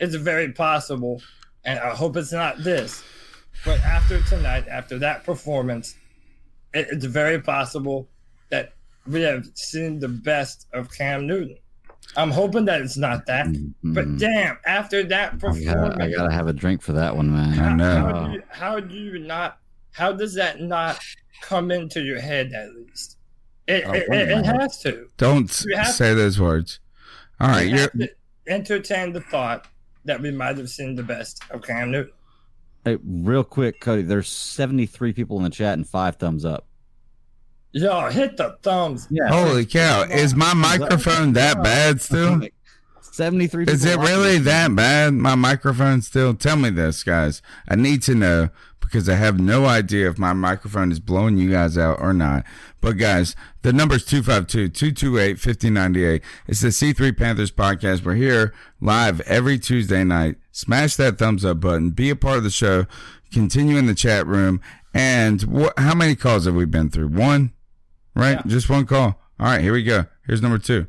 it's 0.00 0.14
very 0.14 0.52
possible, 0.52 1.22
and 1.64 1.78
I 1.78 1.94
hope 1.94 2.16
it's 2.16 2.32
not 2.32 2.64
this. 2.64 3.04
But 3.64 3.80
after 3.80 4.20
tonight, 4.22 4.66
after 4.68 4.98
that 5.00 5.24
performance, 5.24 5.96
it, 6.74 6.86
it's 6.90 7.04
very 7.04 7.40
possible 7.40 8.08
that 8.50 8.72
we 9.06 9.22
have 9.22 9.46
seen 9.54 9.98
the 9.98 10.08
best 10.08 10.66
of 10.72 10.90
Cam 10.92 11.26
Newton. 11.26 11.56
I'm 12.16 12.30
hoping 12.30 12.64
that 12.66 12.80
it's 12.80 12.96
not 12.96 13.26
that. 13.26 13.46
But 13.82 14.06
Mhm. 14.06 14.18
damn, 14.20 14.58
after 14.64 15.02
that 15.04 15.34
I 15.34 15.36
performance, 15.36 15.64
gotta, 15.96 16.02
I 16.04 16.10
gotta 16.12 16.32
have 16.32 16.46
a 16.46 16.52
drink 16.52 16.80
for 16.82 16.92
that 16.92 17.16
one, 17.16 17.32
man. 17.32 17.58
I 17.58 17.74
know. 17.74 18.00
How, 18.04 18.26
do 18.26 18.32
you, 18.32 18.42
how 18.48 18.80
do 18.80 18.94
you 18.94 19.18
not? 19.18 19.58
How 19.92 20.12
does 20.12 20.34
that 20.34 20.60
not 20.60 20.98
come 21.42 21.70
into 21.70 22.02
your 22.02 22.20
head 22.20 22.52
at 22.52 22.74
least? 22.74 23.16
It, 23.66 23.82
Oh, 23.86 23.92
it, 23.92 24.04
it, 24.08 24.28
it 24.30 24.46
has 24.46 24.78
to. 24.82 25.08
Don't 25.16 25.50
s- 25.50 25.64
You 25.66 25.76
have- 25.76 25.88
say 25.88 26.14
those 26.14 26.38
words. 26.38 26.78
All 27.40 27.48
right, 27.48 27.62
You 27.62 27.70
you're 27.70 27.78
have 27.80 27.92
to 27.92 28.08
entertain 28.46 29.12
the 29.12 29.20
thought 29.22 29.66
that 30.04 30.20
we 30.20 30.30
might 30.30 30.56
have 30.58 30.70
seen 30.70 30.94
the 30.94 31.02
best 31.02 31.42
of 31.50 31.62
Cam 31.62 31.90
Newton. 31.90 32.12
Hey, 32.86 32.98
real 33.04 33.42
quick, 33.42 33.80
Cody. 33.80 34.02
There's 34.02 34.28
73 34.28 35.12
people 35.12 35.38
in 35.38 35.42
the 35.42 35.50
chat 35.50 35.74
and 35.74 35.84
five 35.84 36.16
thumbs 36.16 36.44
up. 36.44 36.68
Yo, 37.72 38.08
hit 38.10 38.36
the 38.36 38.56
thumbs. 38.62 39.08
Yeah. 39.10 39.28
holy 39.28 39.66
cow. 39.66 40.04
Is 40.04 40.36
my 40.36 40.54
microphone 40.54 41.32
that 41.32 41.64
bad 41.64 42.00
still? 42.00 42.42
73. 43.00 43.64
Is 43.64 43.84
it 43.84 43.98
really 43.98 44.38
that 44.38 44.76
bad? 44.76 45.14
My 45.14 45.34
microphone 45.34 46.00
still? 46.00 46.32
Tell 46.32 46.54
me 46.54 46.70
this, 46.70 47.02
guys. 47.02 47.42
I 47.68 47.74
need 47.74 48.02
to 48.02 48.14
know 48.14 48.50
because 48.86 49.08
I 49.08 49.14
have 49.14 49.40
no 49.40 49.66
idea 49.66 50.08
if 50.08 50.18
my 50.18 50.32
microphone 50.32 50.92
is 50.92 51.00
blowing 51.00 51.36
you 51.36 51.50
guys 51.50 51.76
out 51.76 52.00
or 52.00 52.12
not. 52.12 52.44
But 52.80 52.92
guys, 52.92 53.34
the 53.62 53.72
number 53.72 53.96
is 53.96 54.04
252-228-5098. 54.06 56.22
It's 56.46 56.60
the 56.60 56.68
C3 56.68 57.16
Panthers 57.16 57.50
podcast. 57.50 58.04
We're 58.04 58.14
here 58.14 58.54
live 58.80 59.20
every 59.22 59.58
Tuesday 59.58 60.04
night. 60.04 60.36
Smash 60.52 60.96
that 60.96 61.18
thumbs 61.18 61.44
up 61.44 61.60
button. 61.60 61.90
Be 61.90 62.10
a 62.10 62.16
part 62.16 62.38
of 62.38 62.44
the 62.44 62.50
show. 62.50 62.86
Continue 63.32 63.76
in 63.76 63.86
the 63.86 63.94
chat 63.94 64.26
room. 64.26 64.60
And 64.94 65.42
wh- 65.42 65.76
how 65.76 65.94
many 65.94 66.14
calls 66.14 66.46
have 66.46 66.54
we 66.54 66.64
been 66.64 66.90
through? 66.90 67.08
One, 67.08 67.52
right? 68.14 68.36
Yeah. 68.36 68.42
Just 68.46 68.70
one 68.70 68.86
call. 68.86 69.20
All 69.38 69.46
right, 69.46 69.60
here 69.60 69.72
we 69.72 69.82
go. 69.82 70.06
Here's 70.26 70.40
number 70.40 70.58
two. 70.58 70.86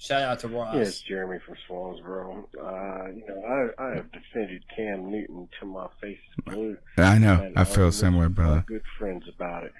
Shout 0.00 0.22
out 0.22 0.38
to 0.40 0.48
Ross. 0.48 0.74
Yeah, 0.76 0.82
it's 0.82 1.00
Jeremy 1.00 1.38
from 1.44 1.56
Swansboro. 1.68 2.44
Uh, 2.56 3.10
you 3.10 3.24
know, 3.26 3.72
I, 3.78 3.82
I 3.82 3.96
have 3.96 4.12
defended 4.12 4.62
Cam 4.74 5.10
Newton 5.10 5.48
to 5.58 5.66
my 5.66 5.88
face 6.00 6.18
is 6.38 6.44
blue. 6.54 6.76
I 6.96 7.18
know. 7.18 7.52
I 7.56 7.64
feel 7.64 7.90
similar, 7.90 7.90
the 7.90 7.92
same 7.92 8.14
way, 8.16 8.26
with 8.28 8.36
my 8.38 8.44
brother. 8.44 8.64
Good 8.68 8.82
friends 8.96 9.24
about 9.28 9.64
it, 9.64 9.72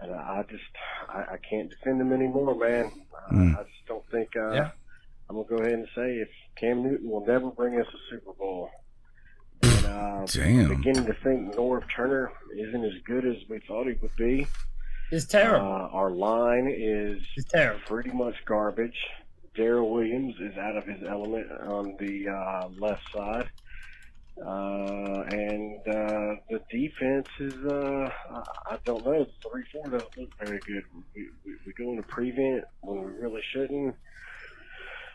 and 0.00 0.12
I 0.12 0.16
I 0.40 0.44
just 0.50 0.64
I, 1.08 1.34
I 1.34 1.36
can't 1.48 1.70
defend 1.70 2.00
him 2.00 2.12
anymore, 2.12 2.54
man. 2.56 2.90
I, 3.30 3.34
Mm. 3.34 3.56
I 3.56 3.62
just 3.62 3.86
don't 3.86 4.04
think. 4.10 4.30
Uh, 4.36 4.50
Yeah. 4.52 4.70
I'm 5.30 5.36
gonna 5.36 5.48
go 5.48 5.56
ahead 5.58 5.74
and 5.74 5.88
say 5.94 6.16
if 6.16 6.28
Cam 6.56 6.82
Newton 6.82 7.08
will 7.08 7.24
never 7.24 7.50
bring 7.50 7.80
us 7.80 7.86
a 7.86 7.98
Super 8.10 8.32
Bowl. 8.32 8.68
And, 9.62 9.86
uh, 9.86 10.26
Damn. 10.26 10.72
I'm 10.72 10.76
beginning 10.76 11.06
to 11.06 11.14
think 11.22 11.54
Norv 11.54 11.84
Turner 11.94 12.32
isn't 12.58 12.84
as 12.84 12.94
good 13.06 13.24
as 13.24 13.36
we 13.48 13.60
thought 13.60 13.86
he 13.86 13.94
would 14.02 14.14
be. 14.16 14.46
It's 15.12 15.32
Uh, 15.32 15.38
terrible. 15.38 15.66
our 15.92 16.10
line 16.10 16.66
is 16.68 17.22
it's 17.36 17.46
terrible. 17.48 17.80
pretty 17.86 18.10
much 18.10 18.34
garbage. 18.44 18.96
Daryl 19.56 19.90
Williams 19.90 20.34
is 20.40 20.56
out 20.56 20.76
of 20.76 20.84
his 20.84 21.02
element 21.06 21.50
on 21.52 21.96
the 21.98 22.28
uh, 22.28 22.68
left 22.78 23.02
side. 23.12 23.50
Uh, 24.38 25.24
and 25.30 25.78
uh, 25.86 26.34
the 26.48 26.60
defense 26.70 27.28
is, 27.38 27.54
uh, 27.66 28.10
I- 28.66 28.78
don't 28.84 29.04
know, 29.04 29.26
3 29.50 29.62
4 29.72 29.84
doesn't 29.90 30.16
look 30.16 30.30
very 30.42 30.58
good. 30.60 30.84
We, 31.14 31.28
we, 31.44 31.52
we 31.66 31.72
go 31.74 31.90
into 31.90 32.02
prevent 32.02 32.64
when 32.80 33.04
we 33.04 33.10
really 33.12 33.42
shouldn't. 33.52 33.94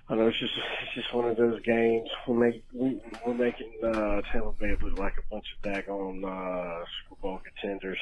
I 0.10 0.16
know 0.16 0.28
it's 0.28 0.40
just 0.40 0.54
it's 0.56 0.94
just 0.96 1.14
one 1.14 1.28
of 1.28 1.36
those 1.36 1.62
games. 1.64 2.08
We 2.28 2.34
make 2.36 2.64
we, 2.72 3.02
we're 3.26 3.34
making 3.34 3.74
uh, 3.84 4.22
Tampa 4.32 4.54
Bay 4.58 4.74
look 4.82 4.98
like 4.98 5.16
a 5.18 5.34
bunch 5.34 5.46
of 5.58 5.70
daggone 5.70 6.24
uh, 6.24 6.86
Super 7.10 7.22
Bowl 7.22 7.42
contenders. 7.44 8.00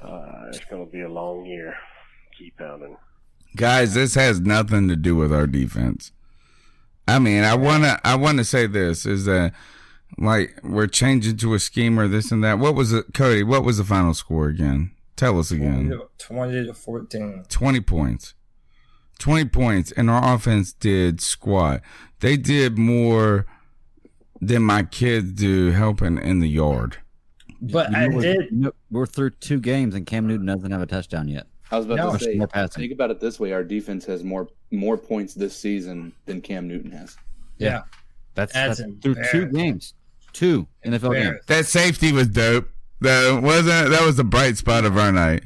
Uh, 0.00 0.46
it's 0.48 0.64
going 0.64 0.86
to 0.86 0.90
be 0.90 1.02
a 1.02 1.08
long 1.08 1.44
year. 1.44 1.74
Keep 2.38 2.56
pounding. 2.56 2.96
Guys 3.58 3.92
this 3.94 4.14
has 4.14 4.40
nothing 4.40 4.88
to 4.88 4.96
do 4.96 5.14
with 5.14 5.32
our 5.32 5.46
defense. 5.46 6.12
I 7.06 7.18
mean 7.18 7.42
i 7.44 7.54
want 7.54 7.84
to 7.84 7.98
i 8.04 8.14
want 8.14 8.38
to 8.38 8.44
say 8.44 8.66
this 8.66 9.04
is 9.06 9.24
that 9.26 9.52
like 10.18 10.58
we're 10.62 10.86
changing 10.86 11.36
to 11.38 11.52
a 11.54 11.58
scheme 11.58 11.98
or 12.00 12.08
this 12.08 12.32
and 12.32 12.42
that. 12.44 12.58
What 12.58 12.74
was 12.74 12.92
it 12.92 13.12
cody 13.12 13.42
what 13.42 13.64
was 13.64 13.76
the 13.78 13.84
final 13.84 14.14
score 14.14 14.48
again? 14.48 14.92
Tell 15.16 15.38
us 15.38 15.50
again. 15.50 15.88
to, 15.90 16.08
20 16.18 16.66
to 16.66 16.74
14. 16.74 17.44
20 17.48 17.80
points. 17.80 18.34
20 19.18 19.46
points 19.46 19.90
and 19.92 20.08
our 20.08 20.34
offense 20.34 20.72
did 20.72 21.20
squat. 21.20 21.80
They 22.20 22.36
did 22.36 22.78
more 22.78 23.46
than 24.40 24.62
my 24.62 24.84
kids 24.84 25.32
do 25.32 25.72
helping 25.72 26.16
in 26.18 26.38
the 26.38 26.48
yard. 26.48 26.98
But 27.60 27.90
You 27.90 27.96
I 27.96 28.06
know 28.06 28.16
what- 28.16 28.22
did. 28.22 28.36
you 28.52 28.56
know, 28.58 28.72
we're 28.90 29.06
through 29.06 29.30
two 29.30 29.58
games 29.60 29.94
and 29.96 30.06
Cam 30.06 30.26
Newton 30.28 30.46
doesn't 30.46 30.70
have 30.70 30.80
a 30.80 30.86
touchdown 30.86 31.26
yet. 31.26 31.48
I 31.70 31.76
was 31.76 31.86
about 31.86 31.96
No. 31.96 32.12
to 32.16 32.18
say, 32.24 32.34
More 32.34 32.46
passing. 32.46 32.80
think 32.82 32.92
about 32.92 33.10
it 33.10 33.20
this 33.20 33.38
way: 33.38 33.52
our 33.52 33.62
defense 33.64 34.04
has 34.06 34.24
more 34.24 34.48
more 34.70 34.96
points 34.96 35.34
this 35.34 35.56
season 35.56 36.12
than 36.26 36.40
Cam 36.40 36.66
Newton 36.68 36.90
has. 36.92 37.16
Yeah. 37.58 37.82
That's, 38.34 38.52
That's 38.52 38.78
that's, 38.78 38.92
through 39.02 39.16
two 39.32 39.46
games, 39.46 39.94
two 40.32 40.66
NFL 40.84 40.90
games. 40.90 41.02
Embarrassing. 41.02 41.40
that 41.48 41.66
safety 41.66 42.12
was 42.12 42.28
dope 42.28 42.68
that 43.00 43.42
wasn't 43.42 43.90
that 43.90 44.02
was 44.06 44.16
the 44.16 44.24
bright 44.24 44.56
spot 44.56 44.84
of 44.84 44.96
our 44.96 45.10
night 45.12 45.42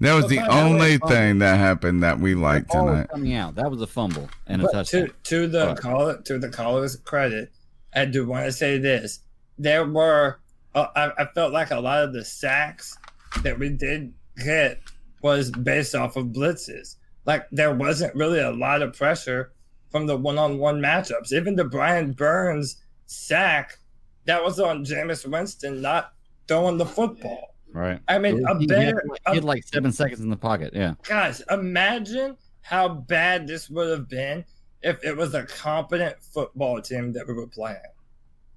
that 0.00 0.12
was 0.14 0.26
the 0.28 0.36
by 0.38 0.48
only 0.48 0.98
thing 0.98 1.38
that 1.38 1.56
happened 1.58 2.02
that 2.02 2.18
we 2.20 2.34
liked 2.34 2.68
Ball 2.68 2.86
tonight 2.86 3.08
coming 3.10 3.34
out. 3.34 3.54
That 3.54 3.70
was 3.70 3.80
a 3.80 3.86
fumble 3.86 4.28
and 4.46 4.60
a 4.60 4.64
But 4.66 4.72
touchdown. 4.72 5.06
to 5.06 5.12
to 5.40 5.46
the 5.48 5.66
But- 5.66 5.80
caller 5.80 6.20
to 6.22 6.38
the 6.38 6.48
caller's 6.50 6.96
credit, 6.96 7.50
I 7.94 8.04
do 8.04 8.26
want 8.26 8.44
to 8.46 8.52
say 8.52 8.76
this: 8.78 9.20
there 9.58 9.86
were 9.86 10.38
uh, 10.74 10.86
I, 10.94 11.22
I 11.22 11.26
felt 11.34 11.52
like 11.52 11.70
a 11.70 11.80
lot 11.80 12.02
of 12.02 12.12
the 12.12 12.24
sacks 12.24 12.96
that 13.42 13.58
we 13.58 13.70
did 13.70 14.12
get 14.44 14.80
was 15.24 15.50
based 15.50 15.94
off 15.94 16.16
of 16.16 16.26
blitzes. 16.26 16.96
Like 17.24 17.46
there 17.50 17.74
wasn't 17.74 18.14
really 18.14 18.40
a 18.40 18.50
lot 18.50 18.82
of 18.82 18.92
pressure 18.92 19.52
from 19.90 20.06
the 20.06 20.14
one-on-one 20.14 20.78
matchups. 20.82 21.32
Even 21.32 21.56
the 21.56 21.64
Brian 21.64 22.12
Burns 22.12 22.76
sack 23.06 23.78
that 24.26 24.44
was 24.44 24.60
on 24.60 24.84
Jameis 24.84 25.26
Winston 25.26 25.80
not 25.80 26.12
throwing 26.46 26.76
the 26.76 26.84
football. 26.84 27.54
right. 27.72 28.00
I 28.06 28.18
mean, 28.18 28.44
a 28.46 28.58
he, 28.58 28.66
had, 28.70 28.94
he 29.30 29.34
had 29.36 29.44
like 29.44 29.64
seven 29.64 29.92
seconds 29.92 30.20
in 30.20 30.28
the 30.28 30.36
pocket. 30.36 30.74
Yeah. 30.74 30.92
guys, 31.08 31.42
imagine 31.50 32.36
how 32.60 32.88
bad 32.90 33.46
this 33.46 33.70
would 33.70 33.88
have 33.88 34.08
been 34.10 34.44
if 34.82 35.02
it 35.02 35.16
was 35.16 35.32
a 35.32 35.44
competent 35.44 36.16
football 36.22 36.82
team 36.82 37.14
that 37.14 37.26
we 37.26 37.32
were 37.32 37.46
playing. 37.46 37.78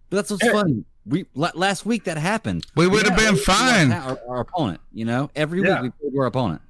But 0.09 0.17
that's 0.17 0.31
what's 0.31 0.43
Eh. 0.43 0.51
funny. 0.51 0.83
We 1.07 1.25
last 1.35 1.85
week 1.85 2.03
that 2.05 2.17
happened. 2.17 2.65
we 2.75 2.87
would 2.87 3.05
have 3.07 3.17
Yeah, 3.19 3.31
been 3.31 3.37
fine 3.39 3.91
Our, 3.93 4.19
our 4.29 4.39
opponent, 4.41 4.81
you 4.91 5.05
know, 5.05 5.29
every 5.35 5.61
Yeah. 5.61 5.81
week 5.81 5.93
we 6.01 6.09
played 6.09 6.19
our 6.19 6.25
opponent. 6.25 6.61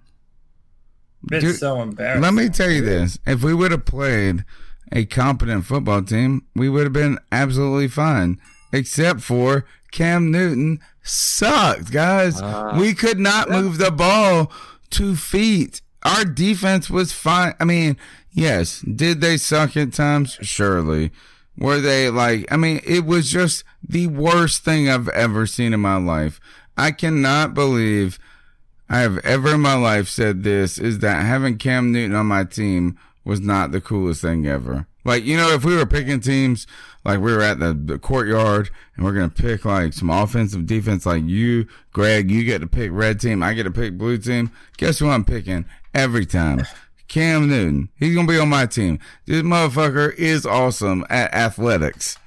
It's 1.32 1.43
Dude, 1.43 1.56
so 1.58 1.82
embarrassing. 1.82 2.21
Let 2.21 2.34
me 2.34 2.50
tell 2.50 2.69
you 2.69 2.82
this: 2.82 3.17
if 3.26 3.43
we 3.43 3.54
would 3.54 3.71
have 3.71 3.86
played 3.86 4.45
a 4.91 5.06
competent 5.06 5.65
football 5.65 6.02
team, 6.04 6.43
we 6.56 6.69
would 6.69 6.84
have 6.84 6.93
been 6.93 7.17
absolutely 7.32 7.88
fine. 7.88 8.39
Except 8.71 9.21
for 9.21 9.65
Cam 9.91 10.30
Newton 10.32 10.80
sucked, 11.02 11.91
guys. 11.91 12.39
Ah. 12.41 12.78
we 12.80 12.93
could 12.93 13.17
not 13.19 13.50
move 13.50 13.78
the 13.78 13.91
ball 13.91 14.52
two 14.89 15.15
feet. 15.15 15.82
Our 16.04 16.23
defense 16.26 16.89
was 16.89 17.12
fine. 17.12 17.56
I 17.60 17.65
mean, 17.65 17.97
yes, 18.32 18.80
did 18.82 19.19
they 19.21 19.38
suck 19.38 19.76
at 19.76 19.93
times? 19.93 20.38
Surely. 20.41 21.12
Were 21.58 21.80
they 21.80 22.10
like? 22.10 22.52
I 22.52 22.58
mean, 22.58 22.82
it 22.86 23.06
was 23.06 23.32
just 23.32 23.63
the 23.88 24.08
worst 24.08 24.63
thing 24.63 24.89
I've 24.89 25.10
ever 25.10 25.46
seen 25.46 25.74
in 25.74 25.80
my 25.80 25.98
life. 25.98 26.39
I 26.78 26.91
cannot 26.91 27.54
believe 27.54 28.20
I 28.89 29.00
have 29.00 29.17
ever 29.20 29.56
in 29.56 29.62
my 29.62 29.74
life 29.74 30.08
said 30.08 30.43
this 30.43 30.78
is 30.78 31.00
that 31.00 31.26
having 31.26 31.58
Cam 31.58 31.91
Newton 31.91 32.15
on 32.15 32.28
my 32.28 32.43
team 32.43 32.98
was 33.26 33.41
not 33.41 33.72
the 33.72 33.82
coolest 33.82 34.22
thing 34.22 34.48
ever. 34.48 34.88
Like, 35.04 35.24
you 35.24 35.36
know, 35.36 35.50
if 35.50 35.65
we 35.65 35.76
were 35.76 35.86
picking 35.86 36.20
teams, 36.20 36.67
like 37.04 37.20
we 37.20 37.34
were 37.34 37.41
at 37.41 37.60
the, 37.60 37.74
the 37.74 37.98
courtyard 37.98 38.70
and 38.96 39.06
we're 39.06 39.13
going 39.13 39.30
to 39.30 39.41
pick 39.41 39.65
like 39.65 39.93
some 39.93 40.10
offensive 40.10 40.65
defense, 40.65 41.06
like 41.06 41.24
you, 41.26 41.67
Greg, 41.91 42.30
you 42.30 42.43
get 42.43 42.60
to 42.60 42.67
pick 42.67 42.91
red 42.93 43.20
team, 43.20 43.41
I 43.41 43.54
get 43.54 43.63
to 43.63 43.72
pick 43.72 43.98
blue 43.98 44.17
team. 44.17 44.52
Guess 44.78 45.00
who 45.00 45.10
I'm 45.10 45.26
picking 45.26 45.65
every 45.93 46.26
time? 46.26 46.65
Cam 47.08 47.48
Newton. 47.50 47.89
He's 47.98 48.13
going 48.13 48.28
to 48.28 48.34
be 48.34 48.39
on 48.39 48.50
my 48.50 48.65
team. 48.65 49.00
This 49.26 49.41
motherfucker 49.43 50.13
is 50.15 50.46
awesome 50.46 51.06
at 51.10 51.34
athletics. 51.34 52.17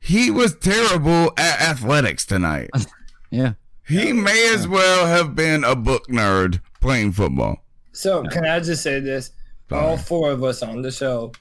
He 0.00 0.30
was 0.30 0.54
terrible 0.56 1.32
at 1.36 1.60
athletics 1.60 2.24
tonight. 2.26 2.70
Yeah. 3.30 3.52
He 3.86 4.14
may 4.14 4.54
as 4.54 4.66
well 4.66 5.04
have 5.06 5.34
been 5.34 5.62
a 5.62 5.76
book 5.76 6.06
nerd 6.08 6.62
playing 6.80 7.12
football. 7.12 7.62
So 7.92 8.22
can 8.24 8.46
I 8.46 8.58
just 8.60 8.82
say 8.82 9.00
this? 9.00 9.32
All 9.70 9.98
four 9.98 10.30
of 10.30 10.42
us 10.42 10.62
on 10.62 10.80
the 10.80 10.90
show 10.90 11.32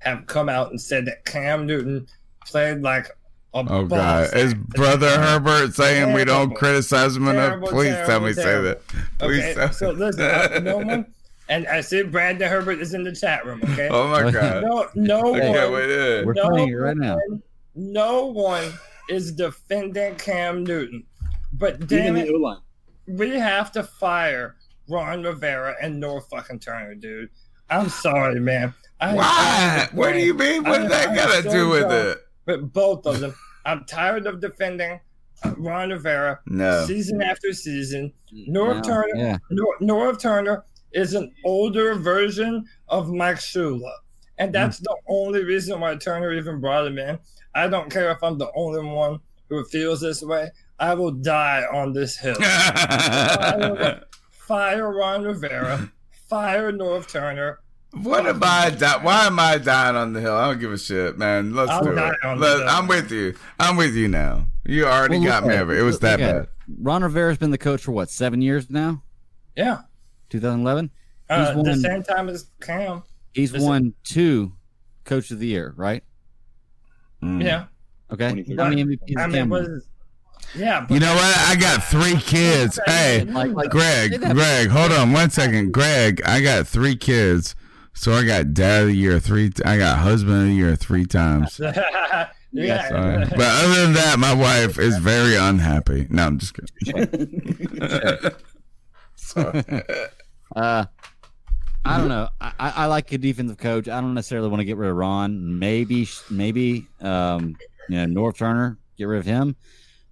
have 0.00 0.26
come 0.26 0.48
out 0.48 0.70
and 0.70 0.80
said 0.80 1.04
that 1.06 1.24
Cam 1.24 1.66
Newton 1.66 2.08
played 2.44 2.82
like 2.82 3.06
a 3.54 3.58
Oh 3.58 3.86
boss. 3.86 4.30
God! 4.32 4.36
Is 4.36 4.54
brother 4.54 5.08
Herbert 5.08 5.74
saying 5.74 6.12
we 6.14 6.24
don't 6.24 6.52
criticize 6.54 7.16
him 7.16 7.28
enough? 7.28 7.48
Terrible, 7.50 7.68
Please 7.68 7.94
tell 7.94 8.06
terrible, 8.06 8.26
me 8.26 8.32
say 8.32 8.60
that. 8.62 8.86
Please 9.18 9.42
Okay, 9.44 9.54
tell 9.54 9.72
so 9.72 9.90
listen, 9.92 10.22
uh, 10.22 10.60
no 10.64 10.78
one, 10.78 11.14
and 11.48 11.66
I 11.66 11.80
see 11.80 12.02
Brandon 12.02 12.48
Herbert 12.48 12.80
is 12.80 12.94
in 12.94 13.04
the 13.04 13.14
chat 13.14 13.44
room. 13.46 13.60
Okay, 13.64 13.88
Oh 13.92 14.08
my 14.08 14.30
God! 14.30 14.62
no, 14.62 14.88
no 14.94 15.34
I 15.34 15.40
can't 15.40 15.70
one, 15.70 15.80
wait. 15.80 16.24
We're 16.24 16.32
no 16.34 16.48
playing 16.50 16.68
it 16.70 16.74
right 16.74 16.96
now. 16.96 17.16
one- 17.28 17.42
No 17.74 18.26
one 18.26 18.72
is 19.08 19.32
defending 19.32 20.16
Cam 20.16 20.64
Newton, 20.64 21.04
but 21.52 21.74
Even 21.76 21.86
damn 21.86 22.16
it, 22.16 22.30
we 23.06 23.30
have 23.30 23.70
to 23.72 23.82
fire 23.84 24.56
Ron 24.88 25.22
Rivera 25.22 25.74
and 25.80 26.02
Norv 26.02 26.28
fucking 26.28 26.58
Turner, 26.60 26.94
dude. 26.94 27.30
I'm 27.70 27.88
sorry, 27.88 28.40
man. 28.40 28.74
I, 29.00 29.14
Why? 29.14 29.88
What 29.92 30.12
do 30.12 30.20
you 30.20 30.32
mean? 30.34 30.64
What 30.64 30.82
did 30.82 30.90
that 30.90 31.14
got 31.14 31.42
to 31.44 31.50
do 31.50 31.68
with 31.68 31.90
it? 31.92 32.18
With 32.46 32.72
both 32.72 33.04
of 33.06 33.20
them. 33.20 33.34
I'm 33.64 33.84
tired 33.84 34.26
of 34.26 34.40
defending 34.40 35.00
uh, 35.44 35.54
Ron 35.58 35.90
Rivera 35.90 36.38
No. 36.46 36.84
season 36.86 37.20
after 37.20 37.52
season. 37.52 38.12
Norv 38.48 38.76
No, 38.76 38.82
Turner, 38.82 39.16
yeah. 39.16 39.38
Nor- 39.50 39.78
Norv 39.80 40.20
Turner 40.20 40.64
is 40.96 41.14
an 41.14 41.32
older 41.44 41.94
version 41.94 42.64
of 42.88 43.12
Mike 43.12 43.36
Shula. 43.36 43.92
And 44.38 44.48
hmm. 44.48 44.52
that's 44.52 44.78
the 44.78 44.96
only 45.08 45.44
reason 45.44 45.78
why 45.80 45.94
Turner 45.96 46.32
even 46.32 46.60
brought 46.60 46.86
him 46.86 46.98
in. 46.98 47.18
I 47.54 47.68
don't 47.68 47.90
care 47.90 48.10
if 48.10 48.22
I'm 48.22 48.38
the 48.38 48.50
only 48.56 48.84
one 48.84 49.20
who 49.48 49.64
feels 49.66 50.00
this 50.00 50.22
way. 50.22 50.50
I 50.78 50.94
will 50.94 51.12
die 51.12 51.64
on 51.72 51.92
this 51.92 52.16
hill. 52.16 52.34
fire, 52.34 54.04
fire 54.30 54.92
Ron 54.92 55.22
Rivera. 55.22 55.90
Fire 56.28 56.72
Norv 56.72 57.08
Turner. 57.08 57.60
What 58.02 58.26
am 58.26 58.42
I? 58.42 58.70
Di- 58.70 58.98
why 59.02 59.26
am 59.26 59.38
I 59.38 59.58
dying 59.58 59.96
on 59.96 60.12
the 60.12 60.20
hill? 60.20 60.34
I 60.34 60.48
don't 60.48 60.58
give 60.58 60.72
a 60.72 60.78
shit, 60.78 61.16
man. 61.16 61.54
Let's 61.54 61.70
I'll 61.70 61.84
do 61.84 61.94
die 61.94 62.10
it. 62.10 62.26
on 62.26 62.40
the 62.40 62.46
Let- 62.46 62.58
hill. 62.58 62.68
I'm 62.68 62.88
with 62.88 63.10
you. 63.10 63.34
I'm 63.60 63.76
with 63.76 63.94
you 63.94 64.08
now. 64.08 64.46
You 64.64 64.86
already 64.86 65.18
Well, 65.18 65.28
got 65.28 65.46
me 65.46 65.54
over. 65.54 65.74
It 65.74 65.82
was 65.82 66.00
that 66.00 66.20
at 66.20 66.32
bad. 66.34 66.42
it. 66.42 66.48
Ron 66.82 67.02
Rivera's 67.04 67.38
been 67.38 67.52
the 67.52 67.58
coach 67.58 67.84
for 67.84 67.92
what, 67.92 68.10
seven 68.10 68.42
years 68.42 68.68
now? 68.68 69.02
Yeah. 69.56 69.82
2011? 70.30 70.90
Uh, 71.28 71.54
He's 71.54 71.64
the 71.64 71.76
same 71.76 72.02
time 72.02 72.28
as 72.28 72.46
Cam. 72.60 73.02
He's 73.32 73.52
Is 73.54 73.62
it- 73.62 73.66
won 73.66 73.94
two 74.04 74.52
coach 75.04 75.30
of 75.30 75.38
the 75.38 75.46
year, 75.48 75.72
right? 75.76 76.02
Mm. 77.22 77.42
Yeah. 77.44 77.64
Okay. 78.12 78.30
23. 78.30 78.56
How 78.56 78.68
many 78.68 78.84
MVPs 78.84 79.16
I 79.18 79.26
mean, 79.26 79.36
Cam 79.36 79.48
what 79.48 79.66
yeah. 80.54 80.80
But 80.82 80.94
You 80.94 81.00
know 81.00 81.14
what? 81.14 81.36
I 81.48 81.56
got 81.56 81.82
three 81.84 82.16
kids. 82.20 82.78
Hey, 82.86 83.24
Like- 83.24 83.52
like- 83.52 83.70
Greg, 83.70 84.20
Greg, 84.20 84.68
hold 84.68 84.92
on 84.92 85.12
one 85.12 85.30
second. 85.30 85.72
Greg, 85.72 86.22
I 86.24 86.40
got 86.40 86.68
three 86.68 86.94
kids. 86.96 87.54
So 87.94 88.12
I 88.12 88.24
got 88.24 88.52
dad 88.54 88.82
of 88.82 88.88
the 88.88 88.94
year 88.94 89.18
three. 89.18 89.50
I 89.64 89.78
got 89.78 89.98
husband 89.98 90.36
of 90.42 90.46
the 90.48 90.52
year 90.54 90.76
three 90.76 91.06
times. 91.06 91.58
yeah. 92.52 92.88
Sorry. 92.88 93.24
But 93.24 93.40
other 93.40 93.82
than 93.82 93.92
that, 93.94 94.18
my 94.18 94.34
wife 94.34 94.78
is 94.78 94.98
very 94.98 95.34
unhappy. 95.34 96.06
No, 96.10 96.26
I'm 96.26 96.38
just 96.38 96.54
kidding. 96.54 97.80
Sorry. 99.16 99.62
Uh, 100.54 100.84
I 101.84 101.98
don't 101.98 102.08
know. 102.08 102.28
I, 102.40 102.52
I 102.58 102.70
I 102.70 102.86
like 102.86 103.12
a 103.12 103.18
defensive 103.18 103.58
coach. 103.58 103.88
I 103.88 104.00
don't 104.00 104.14
necessarily 104.14 104.48
want 104.48 104.60
to 104.60 104.64
get 104.64 104.76
rid 104.76 104.90
of 104.90 104.96
Ron. 104.96 105.58
Maybe, 105.58 106.08
maybe, 106.30 106.86
um, 107.00 107.56
you 107.88 108.06
know, 108.06 108.20
Norv 108.20 108.36
Turner, 108.36 108.78
get 108.98 109.04
rid 109.04 109.18
of 109.20 109.26
him. 109.26 109.56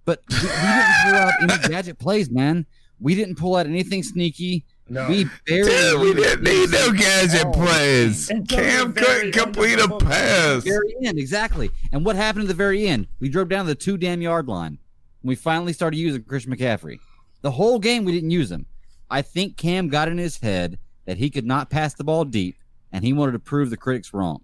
But 0.05 0.21
we, 0.29 0.35
we 0.37 0.43
didn't 0.43 1.03
pull 1.03 1.15
out 1.15 1.33
any 1.41 1.67
gadget 1.67 1.99
plays, 1.99 2.29
man. 2.29 2.65
We 2.99 3.15
didn't 3.15 3.35
pull 3.35 3.55
out 3.55 3.65
anything 3.65 4.03
sneaky. 4.03 4.65
No. 4.87 5.09
We 5.09 5.25
barely. 5.47 5.69
Dude, 5.71 6.01
we 6.01 6.13
didn't 6.13 6.43
need 6.43 6.69
no 6.69 6.91
gadget 6.91 7.51
plays. 7.51 8.31
Cam 8.47 8.93
couldn't 8.93 9.31
complete 9.33 9.79
a 9.79 9.83
end 9.83 9.91
of 9.91 9.99
the 9.99 10.05
pass. 10.05 10.63
very 10.63 10.95
end, 11.03 11.17
exactly. 11.17 11.71
And 11.91 12.05
what 12.05 12.15
happened 12.15 12.43
at 12.43 12.47
the 12.49 12.53
very 12.53 12.87
end? 12.87 13.07
We 13.19 13.27
drove 13.27 13.49
down 13.49 13.65
to 13.65 13.69
the 13.69 13.75
two 13.75 13.97
damn 13.97 14.21
yard 14.21 14.47
line. 14.47 14.77
We 15.23 15.35
finally 15.35 15.73
started 15.73 15.97
using 15.97 16.23
Christian 16.23 16.55
McCaffrey. 16.55 16.99
The 17.41 17.51
whole 17.51 17.79
game 17.79 18.05
we 18.05 18.11
didn't 18.11 18.29
use 18.29 18.51
him. 18.51 18.67
I 19.09 19.21
think 19.21 19.57
Cam 19.57 19.87
got 19.89 20.07
in 20.07 20.17
his 20.17 20.37
head 20.39 20.79
that 21.05 21.17
he 21.17 21.29
could 21.29 21.45
not 21.45 21.69
pass 21.69 21.93
the 21.93 22.03
ball 22.03 22.25
deep, 22.25 22.57
and 22.91 23.03
he 23.03 23.13
wanted 23.13 23.33
to 23.33 23.39
prove 23.39 23.69
the 23.69 23.77
critics 23.77 24.13
wrong. 24.13 24.41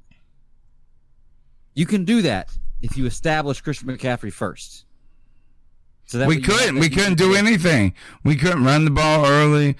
You 1.73 1.85
can 1.85 2.03
do 2.05 2.21
that 2.21 2.49
if 2.81 2.97
you 2.97 3.05
establish 3.05 3.61
Christian 3.61 3.87
McCaffrey 3.87 4.31
first. 4.31 4.85
So 6.05 6.17
that 6.17 6.27
we 6.27 6.35
way 6.37 6.41
you 6.41 6.47
have 6.51 6.59
couldn't. 6.59 6.79
We 6.79 6.89
couldn't 6.89 7.17
do 7.17 7.33
anything. 7.35 7.93
We 8.23 8.35
couldn't 8.35 8.65
run 8.65 8.83
the 8.85 8.91
ball 8.91 9.25
early. 9.25 9.77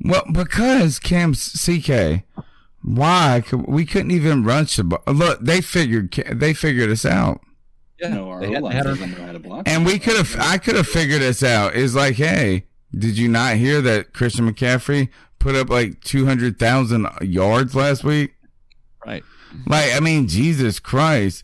Well, 0.00 0.24
because 0.32 0.98
Cam's 1.00 1.52
CK. 1.64 2.22
Why 2.82 3.42
could, 3.44 3.66
we 3.66 3.84
couldn't 3.84 4.12
even 4.12 4.44
run 4.44 4.66
the 4.76 4.84
ball? 4.84 5.02
Look, 5.12 5.40
they 5.40 5.60
figured 5.60 6.12
they 6.32 6.54
figured 6.54 6.90
us 6.90 7.04
out, 7.04 7.40
Yeah, 8.00 8.10
No, 8.10 8.30
our 8.30 8.40
they 8.40 8.52
had- 8.52 8.62
they 8.64 8.68
had 8.68 8.86
our- 8.86 8.92
doesn't 8.94 9.18
know 9.18 9.26
how 9.26 9.32
to 9.32 9.38
block. 9.40 9.68
and 9.68 9.84
we 9.84 9.98
could 9.98 10.16
have. 10.16 10.36
I 10.38 10.58
could 10.58 10.76
have 10.76 10.86
figured 10.86 11.20
this 11.20 11.42
out. 11.42 11.74
It's 11.74 11.96
like, 11.96 12.14
hey, 12.14 12.66
did 12.96 13.18
you 13.18 13.28
not 13.28 13.56
hear 13.56 13.80
that 13.82 14.12
Christian 14.12 14.50
McCaffrey 14.50 15.08
put 15.38 15.54
up 15.54 15.68
like 15.70 16.00
two 16.02 16.26
hundred 16.26 16.58
thousand 16.58 17.06
yards 17.20 17.74
last 17.74 18.04
week? 18.04 18.34
right. 19.06 19.22
Like, 19.66 19.94
I 19.94 20.00
mean, 20.00 20.28
Jesus 20.28 20.78
Christ. 20.78 21.42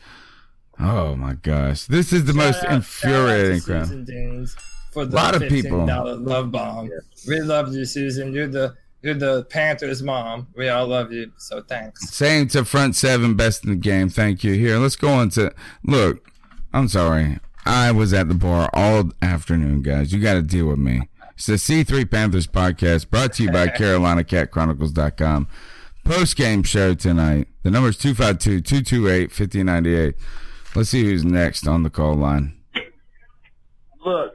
Oh 0.78 1.14
my 1.16 1.34
gosh, 1.34 1.84
this 1.86 2.12
is 2.12 2.24
the 2.26 2.34
most 2.34 2.62
out- 2.64 2.72
infuriating 2.72 3.58
shout 3.60 3.66
crap. 3.66 3.82
to 3.82 3.86
Susan 3.88 4.04
Deans 4.04 4.56
For 4.92 5.06
the 5.06 5.14
Lot 5.16 5.34
of 5.40 5.48
people. 5.48 5.86
love 5.86 6.50
bomb. 6.52 6.90
We 7.28 7.40
love 7.40 7.72
you, 7.74 7.84
Susan. 7.84 8.32
You're 8.32 8.48
the 8.48 8.74
you're 9.02 9.14
the 9.14 9.44
Panthers 9.44 10.02
mom. 10.02 10.48
We 10.56 10.68
all 10.68 10.86
love 10.86 11.12
you. 11.12 11.30
So 11.38 11.62
thanks. 11.62 12.10
Same 12.10 12.48
to 12.48 12.64
front 12.64 12.96
seven, 12.96 13.36
best 13.36 13.64
in 13.64 13.70
the 13.70 13.76
game. 13.76 14.08
Thank 14.08 14.42
you. 14.44 14.54
Here, 14.54 14.78
let's 14.78 14.96
go 14.96 15.08
on 15.10 15.28
to 15.30 15.54
look. 15.84 16.26
I'm 16.72 16.88
sorry. 16.88 17.38
I 17.66 17.92
was 17.92 18.12
at 18.12 18.28
the 18.28 18.34
bar 18.34 18.68
all 18.74 19.10
afternoon, 19.22 19.82
guys. 19.82 20.12
You 20.12 20.20
got 20.20 20.34
to 20.34 20.42
deal 20.42 20.66
with 20.66 20.78
me. 20.78 21.08
It's 21.36 21.46
the 21.46 21.54
C3 21.54 22.08
Panthers 22.10 22.46
podcast 22.46 23.10
brought 23.10 23.32
to 23.34 23.42
you 23.44 23.50
by 23.50 23.66
CarolinaCatChronicles.com. 23.68 25.48
Post 26.04 26.36
game 26.36 26.62
show 26.62 26.94
tonight. 26.94 27.48
The 27.62 27.70
number 27.70 27.88
is 27.88 27.96
252 27.96 28.60
228 28.60 29.32
5098. 29.32 30.14
Let's 30.76 30.90
see 30.90 31.04
who's 31.04 31.24
next 31.24 31.66
on 31.66 31.82
the 31.82 31.90
call 31.90 32.14
line. 32.14 32.56
Look, 34.04 34.32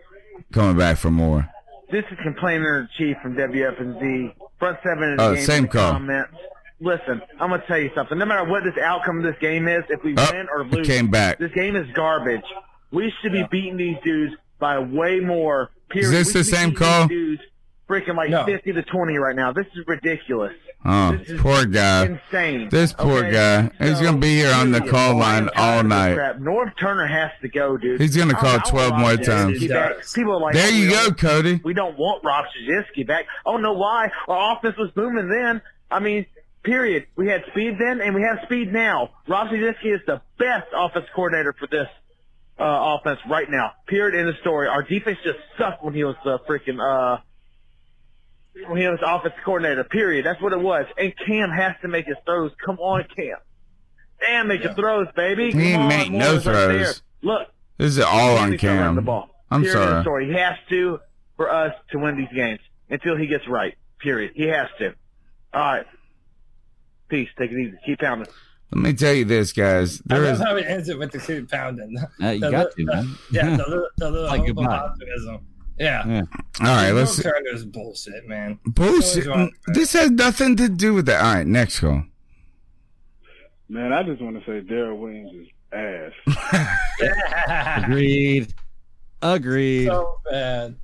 Coming 0.52 0.78
back 0.78 0.98
for 0.98 1.12
more. 1.12 1.48
this 1.92 2.04
is 2.12 2.18
complainer 2.24 2.80
in 2.82 2.90
chief 2.98 3.18
from 3.22 3.36
WFNZ. 3.36 4.34
Front 4.58 4.80
seven. 4.84 5.10
in 5.12 5.18
the 5.18 5.24
Oh, 5.24 5.36
game 5.36 5.44
same 5.46 5.68
call. 5.68 5.94
Comments. 5.94 6.32
Listen, 6.82 7.22
I'm 7.40 7.50
gonna 7.52 7.64
tell 7.68 7.78
you 7.78 7.92
something. 7.94 8.18
No 8.18 8.26
matter 8.26 8.50
what 8.50 8.64
this 8.64 8.78
outcome 8.84 9.18
of 9.20 9.24
this 9.24 9.36
game 9.40 9.68
is, 9.68 9.84
if 9.90 10.04
we 10.04 10.16
Oh, 10.18 10.28
win 10.32 10.48
or 10.52 10.64
lose, 10.66 10.88
came 10.88 11.10
back. 11.12 11.38
this 11.38 11.52
game 11.52 11.76
is 11.76 11.86
garbage. 11.94 12.42
We 12.92 13.14
should 13.22 13.32
be 13.34 13.46
beating 13.52 13.78
these 13.78 13.98
dudes 14.04 14.34
by 14.60 14.80
way 14.80 15.20
more. 15.20 15.70
Period. 15.90 16.12
this 16.12 16.28
We 16.28 16.34
the 16.34 16.44
same 16.44 16.74
call? 16.74 17.08
These 17.08 17.18
dudes 17.18 17.42
freaking 17.90 18.16
like 18.16 18.30
No. 18.30 18.46
50 18.46 18.74
to 18.74 18.84
20 18.84 19.18
right 19.18 19.36
now. 19.36 19.52
This 19.52 19.66
is 19.76 19.86
ridiculous. 19.88 20.54
Oh, 20.86 21.12
This 21.18 21.30
is 21.32 21.42
poor 21.42 21.66
guy. 21.66 22.06
Insane. 22.06 22.70
This 22.70 22.94
poor 22.94 23.20
Okay? 23.26 23.32
guy. 23.32 23.86
He's 23.86 24.00
going 24.00 24.14
to 24.16 24.20
be 24.20 24.36
here 24.38 24.54
on 24.54 24.72
the 24.72 24.80
call 24.80 25.14
Boy, 25.14 25.20
line 25.20 25.50
all 25.58 25.84
night. 25.84 26.14
crap. 26.14 26.38
Norv 26.38 26.72
Turner 26.80 27.06
has 27.08 27.32
to 27.42 27.50
go, 27.50 27.76
dude. 27.76 28.00
He's 28.00 28.16
gonna 28.16 28.34
call 28.34 28.50
I 28.50 28.54
want 28.54 28.66
12 28.68 28.94
more 28.94 29.10
Rob 29.12 29.24
times. 29.24 29.60
People 30.14 30.34
are 30.36 30.40
like, 30.40 30.54
There 30.54 30.68
oh, 30.68 30.70
you 30.70 30.90
go, 30.90 31.12
Cody. 31.12 31.60
We 31.64 31.74
don't 31.74 31.98
want 31.98 32.24
Rob 32.24 32.46
Chudzinski 32.46 33.06
back. 33.06 33.26
Oh 33.46 33.58
no, 33.58 33.74
why? 33.74 34.10
Our 34.28 34.56
offense 34.58 34.78
was 34.78 34.92
booming 34.92 35.28
then. 35.28 35.62
I 35.92 36.00
mean, 36.00 36.26
period. 36.64 37.08
We 37.18 37.28
had 37.28 37.44
speed 37.52 37.76
then, 37.80 38.00
and 38.00 38.16
we 38.16 38.22
have 38.22 38.40
speed 38.44 38.72
now. 38.72 39.10
Rob 39.28 39.48
Chudzinski 39.50 39.94
is 39.94 40.02
the 40.08 40.22
best 40.38 40.68
offense 40.74 41.08
coordinator 41.14 41.52
for 41.60 41.68
this 41.68 41.88
uh, 42.60 42.98
offense 43.00 43.20
right 43.30 43.50
now. 43.50 43.72
Period. 43.88 44.20
In 44.20 44.26
the 44.28 44.34
story. 44.42 44.68
Our 44.68 44.84
defense 44.84 45.18
just 45.24 45.40
sucked 45.58 45.84
when 45.84 45.94
he 45.94 46.04
was 46.04 46.16
the 46.24 46.40
freaking 46.50 46.80
uh, 46.80 47.20
when 48.68 48.80
he 48.82 48.88
was 48.88 49.00
offense 49.06 49.34
coordinator. 49.46 49.84
Period. 49.84 50.26
That's 50.26 50.42
what 50.42 50.54
it 50.54 50.60
was. 50.60 50.86
And 50.98 51.14
Cam 51.26 51.50
has 51.50 51.74
to 51.82 51.88
make 51.88 52.06
his 52.06 52.18
throws. 52.26 52.52
Come 52.66 52.80
on, 52.80 53.06
Cam. 53.16 53.38
Damn, 54.20 54.48
make 54.50 54.64
your 54.64 54.74
throws, 54.74 55.08
baby. 55.16 55.52
He 55.52 55.72
ain't 55.72 55.84
on, 55.84 55.88
make 55.88 56.12
no 56.12 56.32
Moore's 56.32 56.46
right 56.46 56.54
there. 56.68 56.84
throws. 56.86 57.02
Look, 57.22 57.48
This 57.78 57.98
is 57.98 58.00
all 58.04 58.32
on 58.32 58.38
gonna 58.38 58.52
the 58.52 58.58
Cam. 58.58 59.06
ball. 59.06 59.30
I'm 59.50 59.62
Period. 59.64 59.74
Sorry. 59.82 60.02
Story. 60.04 60.28
He 60.28 60.34
has 60.34 60.56
to 60.70 61.00
for 61.38 61.50
us 61.50 61.74
to 61.92 62.00
win 62.00 62.18
these 62.18 62.28
games 62.36 62.60
until 62.90 63.16
he 63.16 63.28
gets 63.28 63.48
right. 63.48 63.76
Period. 64.00 64.34
He 64.36 64.44
has 64.48 64.68
to. 64.80 64.94
All 65.54 65.62
right. 65.62 65.86
Peace. 67.08 67.30
Take 67.40 67.52
it 67.52 67.58
easy. 67.58 67.78
Keep 67.86 68.00
pounding. 68.00 68.28
Let 68.72 68.82
me 68.84 68.94
tell 68.94 69.14
you 69.14 69.26
this, 69.26 69.52
guys. 69.52 70.02
I 70.12 70.18
love 70.18 70.24
is 70.36 70.40
how 70.40 70.56
he 70.56 70.64
ends 70.66 70.90
it 70.90 71.00
with 71.00 71.12
the 71.12 71.20
keep 71.20 71.50
pounding. 71.50 71.96
Uh, 72.22 72.30
you 72.30 72.40
The 72.40 72.52
got 72.52 72.66
li- 72.68 72.72
to, 72.78 72.86
the- 72.86 72.94
man. 72.96 73.16
Yeah, 73.32 73.50
the 73.58 73.64
little, 73.68 73.88
the 73.98 74.12
little 74.12 74.28
Like 74.28 74.42
hope 74.42 74.58
of 74.60 74.66
optimism. 74.68 75.40
Yeah. 75.80 76.06
Yeah. 76.08 76.22
all 76.62 76.68
right. 76.68 76.92
Let's 76.92 77.18
Norv 77.20 77.24
Turner's 77.24 77.66
bullshit, 77.66 78.28
man. 78.28 78.60
bullshit. 78.66 79.24
So 79.24 79.34
is 79.46 79.50
This 79.68 79.94
has 79.94 80.12
nothing 80.12 80.56
to 80.58 80.70
do 80.70 80.94
with 80.94 81.06
that. 81.08 81.24
All 81.24 81.34
right, 81.36 81.48
next 81.48 81.80
call. 81.80 82.04
Man, 83.70 83.94
I 83.94 84.04
just 84.04 84.22
want 84.22 84.36
to 84.38 84.46
say 84.46 84.66
Daryl 84.68 84.98
Williams 85.00 85.32
is 85.34 85.48
ass. 85.72 86.12
Agreed. 87.86 88.54
Agreed. 89.22 89.88
so 89.88 90.16
bad. 90.30 90.76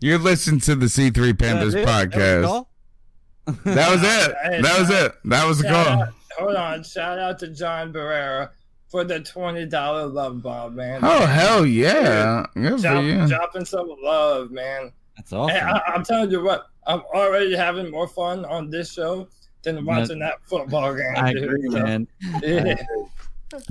You're 0.00 0.18
listening 0.18 0.60
to 0.60 0.74
the 0.74 0.86
C3 0.86 1.38
Panthers 1.38 1.74
That's 1.74 1.82
it? 1.82 1.86
That 1.86 2.30
was 2.40 2.40
the 2.42 3.46
podcast. 3.46 3.64
That 3.74 3.90
was 3.90 4.02
it. 4.02 4.62
That 4.62 4.78
was 4.80 4.90
it. 4.90 5.12
That 5.24 5.46
was 5.46 5.58
the 5.58 5.68
Shout 5.68 5.86
call. 5.86 6.08
Out, 6.38 6.44
hold 6.44 6.56
on. 6.56 6.82
Shout 6.82 7.18
out 7.18 7.38
to 7.40 7.48
John 7.48 7.92
Barrera 7.92 8.50
for 8.88 9.04
the 9.04 9.20
twenty 9.20 9.66
dollar 9.66 10.06
love 10.06 10.42
bomb, 10.42 10.74
man. 10.76 11.00
Oh 11.02 11.26
hell 11.26 11.64
yeah! 11.66 12.44
Good 12.54 12.76
for 12.76 12.82
Drop, 12.82 13.04
you. 13.04 13.26
dropping 13.28 13.64
some 13.64 13.94
love, 14.02 14.50
man. 14.50 14.92
That's 15.16 15.32
awesome. 15.32 15.54
Hey, 15.56 15.60
I, 15.62 15.80
I'm 15.94 16.04
telling 16.04 16.30
you 16.30 16.42
what, 16.42 16.66
I'm 16.86 17.00
already 17.14 17.54
having 17.54 17.90
more 17.90 18.08
fun 18.08 18.44
on 18.44 18.70
this 18.70 18.92
show 18.92 19.28
than 19.62 19.84
watching 19.84 20.18
that 20.20 20.36
football 20.44 20.94
game. 20.94 21.14
I 21.16 21.32
dude. 21.32 21.44
agree, 21.44 21.70
So, 21.70 21.82
man. 21.82 22.08
Yeah. 22.42 22.74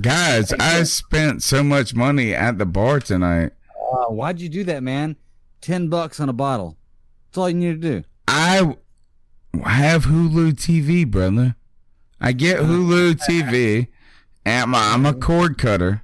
Guys, 0.00 0.52
I 0.52 0.82
spent 0.84 1.42
so 1.42 1.62
much 1.64 1.94
money 1.94 2.32
at 2.34 2.56
the 2.58 2.64
bar 2.64 3.00
tonight. 3.00 3.50
Uh, 3.76 4.04
why'd 4.06 4.40
you 4.40 4.48
do 4.48 4.62
that, 4.64 4.82
man? 4.82 5.16
Ten 5.60 5.88
bucks 5.88 6.20
on 6.20 6.28
a 6.28 6.32
bottle. 6.32 6.76
That's 7.28 7.38
all 7.38 7.48
you 7.50 7.56
need 7.56 7.82
to 7.82 8.00
do. 8.00 8.04
I 8.28 8.76
have 9.64 10.04
Hulu 10.06 10.52
TV, 10.52 11.08
brother. 11.10 11.56
I 12.22 12.32
get 12.32 12.58
Hulu 12.60 13.14
TV, 13.28 13.88
and 14.46 14.62
I'm 14.62 14.74
a, 14.74 14.78
I'm 14.78 15.06
a 15.06 15.12
cord 15.14 15.58
cutter, 15.58 16.02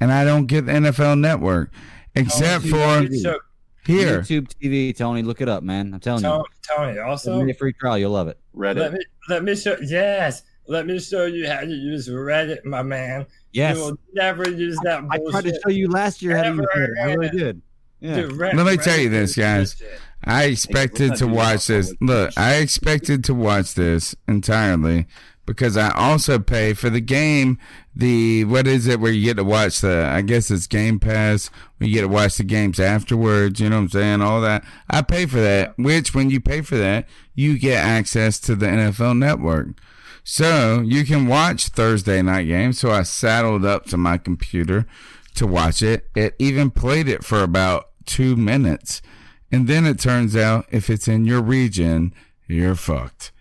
and 0.00 0.12
I 0.12 0.24
don't 0.24 0.46
get 0.46 0.66
the 0.66 0.72
NFL 0.72 1.18
Network, 1.20 1.72
except 2.14 2.64
for 2.64 3.06
So, 3.22 3.38
here. 3.86 4.20
YouTube 4.22 4.48
TV, 4.60 4.94
Tony. 4.96 5.22
Look 5.22 5.40
it 5.40 5.48
up, 5.48 5.62
man. 5.62 5.94
I'm 5.94 6.00
telling 6.00 6.22
Tony, 6.22 6.38
you. 6.38 6.76
Tony, 6.76 6.98
also 6.98 7.36
Give 7.38 7.46
me 7.46 7.52
a 7.52 7.54
free 7.54 7.72
trial. 7.74 7.96
You'll 7.98 8.10
love 8.10 8.28
it. 8.28 8.38
let 8.54 8.76
Reddit. 8.76 8.92
me 8.94 8.98
let 9.28 9.44
me 9.44 9.54
show 9.54 9.76
yes. 9.80 10.42
Let 10.66 10.86
me 10.86 10.98
show 10.98 11.26
you 11.26 11.46
how 11.48 11.60
to 11.60 11.66
use 11.66 12.08
Reddit, 12.08 12.64
my 12.64 12.82
man. 12.82 13.26
Yes. 13.52 13.76
You 13.76 13.82
will 13.84 13.98
never 14.14 14.48
use 14.50 14.78
that 14.82 15.04
I 15.10 15.18
bullshit. 15.18 15.30
tried 15.30 15.44
to 15.44 15.60
show 15.62 15.70
you 15.70 15.88
last 15.90 16.20
year 16.22 16.36
how 16.36 16.42
to 16.44 16.48
use 16.54 16.66
Ever 16.74 16.84
it. 16.84 16.90
I 17.00 17.04
really 17.12 17.28
did. 17.28 17.62
Yeah. 18.00 18.14
Dude, 18.16 18.32
Re- 18.32 18.52
Let 18.54 18.66
me 18.66 18.76
tell 18.78 18.98
you 18.98 19.08
this, 19.10 19.36
guys. 19.36 19.76
I 20.24 20.44
expected 20.44 21.10
let's 21.10 21.20
to 21.20 21.26
watch 21.28 21.66
this. 21.66 21.94
Look, 22.00 22.32
I 22.38 22.54
expected 22.56 23.24
to 23.24 23.34
watch 23.34 23.74
this 23.74 24.14
entirely 24.26 25.06
because 25.46 25.76
I 25.76 25.90
also 25.90 26.38
pay 26.38 26.72
for 26.72 26.90
the 26.90 27.00
game. 27.00 27.58
The 27.94 28.44
what 28.44 28.66
is 28.66 28.86
it 28.86 29.00
where 29.00 29.12
you 29.12 29.24
get 29.24 29.36
to 29.36 29.44
watch 29.44 29.80
the? 29.80 30.06
I 30.06 30.22
guess 30.22 30.50
it's 30.50 30.66
Game 30.66 30.98
Pass. 30.98 31.50
Where 31.78 31.88
you 31.88 31.94
get 31.94 32.02
to 32.02 32.08
watch 32.08 32.36
the 32.36 32.44
games 32.44 32.80
afterwards. 32.80 33.60
You 33.60 33.70
know 33.70 33.76
what 33.76 33.82
I'm 33.82 33.88
saying? 33.90 34.22
All 34.22 34.40
that. 34.40 34.64
I 34.90 35.02
pay 35.02 35.26
for 35.26 35.40
that. 35.40 35.78
Which, 35.78 36.14
when 36.14 36.30
you 36.30 36.40
pay 36.40 36.60
for 36.60 36.76
that, 36.76 37.08
you 37.34 37.58
get 37.58 37.84
access 37.84 38.38
to 38.40 38.54
the 38.54 38.66
NFL 38.66 39.18
Network. 39.18 39.68
So 40.24 40.80
you 40.80 41.04
can 41.04 41.26
watch 41.26 41.68
Thursday 41.68 42.22
night 42.22 42.44
games. 42.44 42.78
So 42.80 42.90
I 42.90 43.02
saddled 43.02 43.64
up 43.64 43.84
to 43.86 43.96
my 43.96 44.16
computer 44.16 44.86
to 45.34 45.46
watch 45.46 45.82
it. 45.82 46.08
It 46.14 46.34
even 46.38 46.70
played 46.70 47.08
it 47.08 47.24
for 47.24 47.42
about 47.42 47.90
two 48.06 48.34
minutes. 48.34 49.02
And 49.52 49.68
then 49.68 49.86
it 49.86 50.00
turns 50.00 50.34
out 50.34 50.66
if 50.70 50.88
it's 50.88 51.06
in 51.06 51.26
your 51.26 51.42
region, 51.42 52.14
you're 52.46 52.74
fucked. 52.74 53.32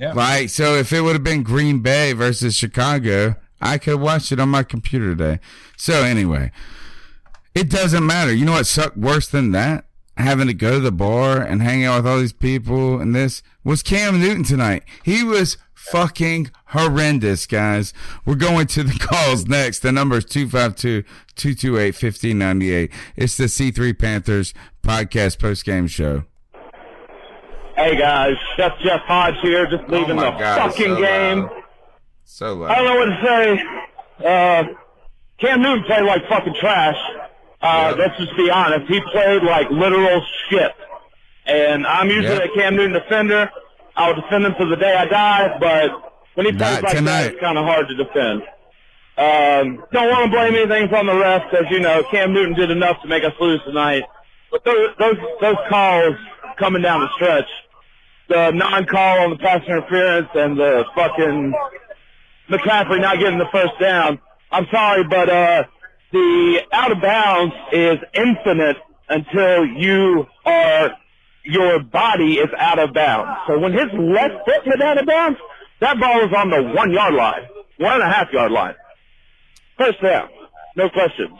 Yeah. 0.00 0.14
Like, 0.14 0.48
so 0.48 0.76
if 0.76 0.94
it 0.94 1.02
would 1.02 1.12
have 1.12 1.22
been 1.22 1.42
Green 1.42 1.80
Bay 1.80 2.14
versus 2.14 2.56
Chicago, 2.56 3.36
I 3.60 3.76
could 3.76 4.00
watched 4.00 4.32
it 4.32 4.40
on 4.40 4.48
my 4.48 4.62
computer 4.62 5.14
today. 5.14 5.40
So 5.76 6.02
anyway, 6.02 6.52
it 7.54 7.68
doesn't 7.68 8.06
matter. 8.06 8.32
You 8.32 8.46
know 8.46 8.52
what 8.52 8.66
sucked 8.66 8.96
worse 8.96 9.28
than 9.28 9.50
that? 9.52 9.84
Having 10.16 10.46
to 10.46 10.54
go 10.54 10.72
to 10.72 10.80
the 10.80 10.90
bar 10.90 11.42
and 11.42 11.62
hang 11.62 11.84
out 11.84 11.98
with 11.98 12.06
all 12.06 12.18
these 12.18 12.32
people 12.32 12.98
and 12.98 13.14
this 13.14 13.42
was 13.62 13.82
Cam 13.82 14.18
Newton 14.18 14.44
tonight. 14.44 14.84
He 15.02 15.22
was 15.22 15.58
fucking 15.74 16.50
horrendous, 16.68 17.46
guys. 17.46 17.92
We're 18.24 18.36
going 18.36 18.68
to 18.68 18.82
the 18.82 18.98
calls 19.00 19.46
next. 19.46 19.80
The 19.80 19.92
number 19.92 20.16
is 20.16 20.24
252-228-1598. 20.26 22.90
It's 23.16 23.36
the 23.36 23.44
C3 23.44 23.98
Panthers 23.98 24.54
podcast 24.82 25.38
post-game 25.38 25.86
show. 25.86 26.24
Hey 27.80 27.96
guys, 27.96 28.34
Chef 28.58 28.72
Jeff 28.84 29.00
Hodge 29.06 29.36
here, 29.40 29.66
just 29.66 29.88
leaving 29.88 30.18
Oh 30.18 30.22
the 30.22 30.30
God, 30.32 30.70
fucking 30.70 30.86
so 30.96 31.00
game. 31.00 31.40
loud. 31.44 31.50
So 32.24 32.64
I 32.64 32.74
don't 32.76 32.84
know 32.84 32.96
what 32.96 33.06
to 33.06 33.26
say. 33.26 34.26
Uh, 34.26 34.64
Cam 35.38 35.62
Newton 35.62 35.84
played 35.84 36.02
like 36.04 36.28
fucking 36.28 36.54
trash. 36.60 36.96
Uh, 37.62 37.94
Yeah. 37.96 38.04
let's 38.04 38.18
just 38.18 38.36
be 38.36 38.50
honest. 38.50 38.86
He 38.86 39.00
played 39.12 39.42
like 39.44 39.70
literal 39.70 40.22
shit. 40.50 40.72
And 41.46 41.86
I'm 41.86 42.10
usually 42.10 42.36
Yeah. 42.36 42.44
a 42.44 42.54
Cam 42.54 42.76
Newton 42.76 42.92
defender. 42.92 43.50
I'll 43.96 44.14
defend 44.14 44.44
him 44.44 44.54
to 44.56 44.66
the 44.66 44.76
day 44.76 44.94
I 44.94 45.06
die, 45.06 45.56
but 45.58 45.90
when 46.34 46.44
he 46.46 46.52
plays 46.52 46.74
Not 46.74 46.82
like 46.82 46.96
tonight. 46.96 47.22
that, 47.22 47.32
it's 47.32 47.40
kind 47.40 47.56
of 47.56 47.64
hard 47.64 47.88
to 47.88 47.94
defend. 47.94 48.42
Um, 49.16 49.84
don't 49.90 50.10
want 50.10 50.24
to 50.26 50.30
blame 50.30 50.54
anything 50.54 50.94
on 50.94 51.06
the 51.06 51.12
refs, 51.12 51.52
as 51.54 51.70
you 51.70 51.80
know. 51.80 52.02
Cam 52.10 52.34
Newton 52.34 52.52
did 52.54 52.70
enough 52.70 53.00
to 53.02 53.08
make 53.08 53.24
us 53.24 53.32
lose 53.40 53.62
tonight. 53.64 54.02
But 54.50 54.64
those 54.64 54.90
those, 54.98 55.16
those 55.40 55.56
calls 55.70 56.14
coming 56.58 56.82
down 56.82 57.00
the 57.00 57.08
stretch, 57.14 57.48
the 58.30 58.52
non-call 58.52 59.24
on 59.24 59.30
the 59.30 59.36
pass 59.36 59.62
interference 59.66 60.28
and 60.34 60.56
the 60.56 60.84
fucking 60.94 61.52
McCaffrey 62.48 63.00
not 63.00 63.18
getting 63.18 63.38
the 63.38 63.48
first 63.52 63.72
down. 63.80 64.20
I'm 64.52 64.66
sorry, 64.72 65.04
but 65.04 65.28
uh, 65.28 65.64
the 66.12 66.60
out 66.72 66.92
of 66.92 67.02
bounds 67.02 67.54
is 67.72 67.98
infinite 68.14 68.76
until 69.08 69.66
you 69.66 70.26
are 70.46 70.96
your 71.44 71.80
body 71.80 72.34
is 72.34 72.50
out 72.56 72.78
of 72.78 72.94
bounds. 72.94 73.40
So 73.48 73.58
when 73.58 73.72
his 73.72 73.90
left 73.92 74.34
foot 74.44 74.66
went 74.66 74.80
out 74.82 74.98
of 74.98 75.06
bounds, 75.06 75.38
that 75.80 75.98
ball 75.98 76.20
was 76.20 76.32
on 76.36 76.50
the 76.50 76.62
one 76.72 76.92
yard 76.92 77.14
line, 77.14 77.42
one 77.78 77.94
and 77.94 78.02
a 78.02 78.08
half 78.12 78.32
yard 78.32 78.52
line. 78.52 78.74
First 79.76 80.00
down, 80.02 80.28
no 80.76 80.88
questions. 80.88 81.36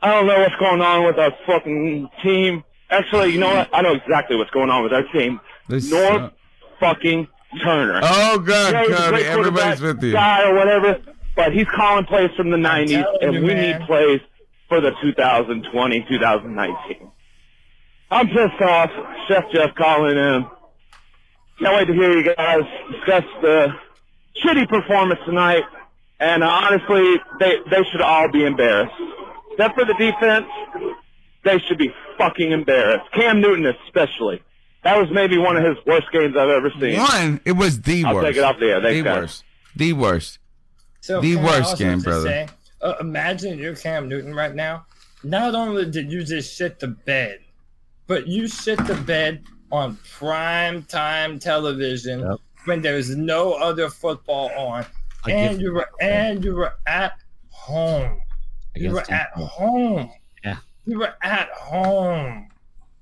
I 0.00 0.12
don't 0.12 0.26
know 0.26 0.38
what's 0.38 0.56
going 0.56 0.80
on 0.80 1.04
with 1.04 1.18
our 1.18 1.32
fucking 1.46 2.08
team. 2.22 2.64
Actually, 2.90 3.32
you 3.32 3.38
know 3.38 3.48
what? 3.54 3.68
I 3.72 3.82
know 3.82 3.94
exactly 3.94 4.36
what's 4.36 4.50
going 4.50 4.70
on 4.70 4.82
with 4.82 4.92
our 4.92 5.04
team. 5.12 5.40
Norv 5.68 5.80
suck. 6.20 6.32
fucking 6.80 7.28
Turner. 7.62 8.00
Oh 8.02 8.38
God, 8.38 8.72
Yeah, 8.72 8.96
Cody, 9.10 9.24
everybody's 9.24 9.80
with 9.80 10.02
you. 10.02 10.12
Guy 10.12 10.48
or 10.48 10.54
whatever, 10.54 11.00
but 11.36 11.52
he's 11.52 11.66
calling 11.74 12.04
plays 12.06 12.30
from 12.36 12.50
the 12.50 12.56
90s, 12.56 13.04
and 13.22 13.34
you, 13.34 13.40
we 13.42 13.46
man. 13.54 13.78
need 13.80 13.86
plays 13.86 14.20
for 14.68 14.80
the 14.80 14.92
2020, 15.02 16.06
2019. 16.08 17.10
I'm 18.12 18.26
pissed 18.28 18.60
off. 18.62 18.90
Chef 19.28 19.44
Jeff 19.52 19.74
calling 19.76 20.16
in. 20.16 20.46
Can't 21.60 21.76
wait 21.76 21.86
to 21.86 21.92
hear 21.92 22.16
you 22.18 22.34
guys 22.34 22.62
discuss 22.90 23.24
the 23.42 23.68
shitty 24.44 24.68
performance 24.68 25.20
tonight. 25.26 25.62
And 26.18 26.42
uh, 26.42 26.48
honestly, 26.48 27.16
they 27.38 27.56
they 27.70 27.82
should 27.90 28.00
all 28.00 28.28
be 28.30 28.44
embarrassed. 28.44 28.94
Except 29.52 29.74
for 29.74 29.84
the 29.84 29.94
defense, 29.94 30.46
they 31.44 31.58
should 31.66 31.78
be 31.78 31.92
fucking 32.18 32.52
embarrassed. 32.52 33.10
Cam 33.12 33.40
Newton 33.40 33.66
especially. 33.86 34.42
That 34.82 34.96
was 34.98 35.10
maybe 35.10 35.36
one 35.38 35.56
of 35.56 35.64
his 35.64 35.76
worst 35.86 36.06
games 36.12 36.36
I've 36.36 36.48
ever 36.48 36.70
seen. 36.80 36.98
One, 36.98 37.40
it 37.44 37.52
was 37.52 37.82
the 37.82 38.04
I'll 38.04 38.14
worst. 38.14 38.26
take 38.28 38.36
it 38.36 38.44
off 38.44 38.58
the 38.58 38.66
air. 38.66 38.80
Thanks, 38.80 38.96
the 38.98 39.02
guys. 39.04 39.16
worst. 39.20 39.44
The 39.76 39.92
worst. 39.92 40.38
So 41.02 41.20
The 41.20 41.36
worst 41.36 41.78
game, 41.78 41.94
just 41.98 42.04
brother. 42.04 42.26
say, 42.28 42.48
uh, 42.82 42.94
imagine 43.00 43.58
you're 43.58 43.76
Cam 43.76 44.08
Newton 44.08 44.34
right 44.34 44.54
now. 44.54 44.86
Not 45.22 45.54
only 45.54 45.90
did 45.90 46.10
you 46.10 46.24
just 46.24 46.54
shit 46.56 46.78
the 46.78 46.88
bed, 46.88 47.40
but 48.06 48.26
you 48.26 48.48
shit 48.48 48.78
the 48.86 48.94
bed 48.94 49.44
on 49.70 49.98
prime 50.18 50.82
time 50.84 51.38
television 51.38 52.20
Yep. 52.20 52.38
when 52.64 52.82
there's 52.82 53.14
no 53.14 53.52
other 53.52 53.88
football 53.90 54.50
on, 54.56 54.84
I 55.24 55.30
and 55.32 55.60
you 55.60 55.72
were 55.74 55.88
and 56.00 56.42
you 56.42 56.54
were 56.54 56.72
at 56.86 57.12
home. 57.50 58.20
You 58.74 58.92
were 58.92 59.00
at 59.10 59.30
him. 59.36 59.46
home. 59.46 60.10
Yeah. 60.86 60.92
You 60.92 60.98
were 61.00 61.14
at 61.22 61.48
home. 61.50 62.48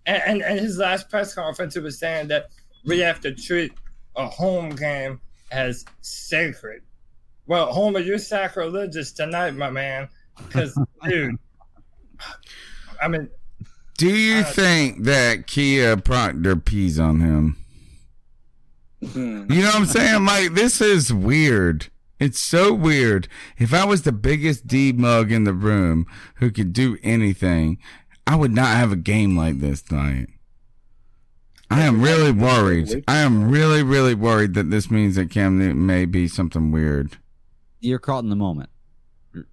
And, 0.07 0.23
and, 0.27 0.43
and 0.43 0.61
his 0.61 0.79
last 0.79 1.09
press 1.11 1.35
conference, 1.35 1.75
he 1.75 1.81
was 1.81 1.99
saying 1.99 2.29
that 2.29 2.49
we 2.85 2.99
have 3.01 3.21
to 3.21 3.35
treat 3.35 3.73
a 4.17 4.27
home 4.27 4.71
game 4.71 5.21
as 5.51 5.85
sacred. 6.01 6.83
Well, 7.47 7.73
Homer, 7.73 8.01
you're 8.01 8.19
sacrilegious 8.19 9.13
tonight, 9.13 9.55
my 9.55 9.71
man. 9.71 10.09
Because, 10.37 10.79
dude, 11.09 11.37
I 13.01 13.09
mean, 13.09 13.29
Do 13.97 14.09
you 14.11 14.39
Uh, 14.41 14.45
think 14.45 15.05
that 15.05 15.47
Kia 15.47 15.97
Proctor 15.97 16.57
pees 16.57 16.99
on 16.99 17.21
him? 17.21 17.57
Hmm. 19.13 19.51
You 19.53 19.61
know 19.63 19.67
what 19.67 19.75
I'm 19.77 19.87
saying? 19.87 20.25
Like, 20.25 20.55
this 20.55 20.81
is 20.81 21.13
weird. 21.13 21.87
It's 22.19 22.41
so 22.41 22.73
weird. 22.73 23.29
If 23.59 23.73
I 23.73 23.85
was 23.85 24.03
the 24.03 24.13
biggest 24.13 24.67
D 24.67 24.93
mug 24.93 25.31
in 25.31 25.45
the 25.45 25.53
room 25.53 26.07
who 26.37 26.51
could 26.51 26.73
do 26.73 26.99
anything, 27.03 27.79
I 28.27 28.35
would 28.37 28.53
not 28.53 28.77
have 28.77 28.91
a 28.93 28.97
game 28.97 29.37
like 29.37 29.61
this 29.61 29.83
tonight. 29.83 30.29
I 31.71 31.83
am 31.83 32.01
really 32.03 32.33
worried. 32.33 33.05
I 33.07 33.19
am 33.19 33.51
really, 33.51 33.83
really 33.83 34.15
worried 34.15 34.55
that 34.55 34.71
this 34.71 34.91
means 34.91 35.17
that 35.17 35.31
Cam 35.31 35.59
Newton 35.59 35.87
may 35.87 36.07
be 36.07 36.27
something 36.27 36.71
weird. 36.73 37.19
You're 37.81 37.99
caught 37.99 38.25
in 38.25 38.31
the 38.31 38.37
moment. 38.37 38.71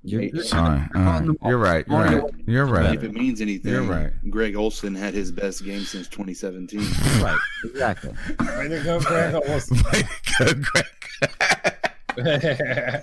You're, 0.02 0.22
you're, 0.22 0.44
Sorry. 0.44 0.80
you're 0.80 1.04
caught 1.04 1.26
the 1.26 1.36
Uh, 1.42 1.50
you're 1.50 1.58
right. 1.58 1.86
You're 1.88 1.98
right. 2.00 2.34
You're 2.48 2.66
right. 2.66 2.96
If 2.96 3.04
it 3.04 3.14
means 3.14 3.42
anything, 3.42 3.72
You're 3.74 3.84
right. 3.84 4.12
Greg 4.30 4.56
Olsen 4.56 4.96
had 4.96 5.14
his 5.14 5.32
best 5.32 5.64
game 5.64 5.82
since 5.82 6.08
2017. 6.08 6.80
Right. 7.22 7.38
Exactly. 7.66 8.12
way 8.40 8.68
to 8.70 8.82
go, 8.84 9.00
Greg 9.02 9.36
Olsen. 9.48 9.78
Way 9.94 10.02
to 10.38 10.46
go, 10.46 10.54
Greg. 10.54 10.86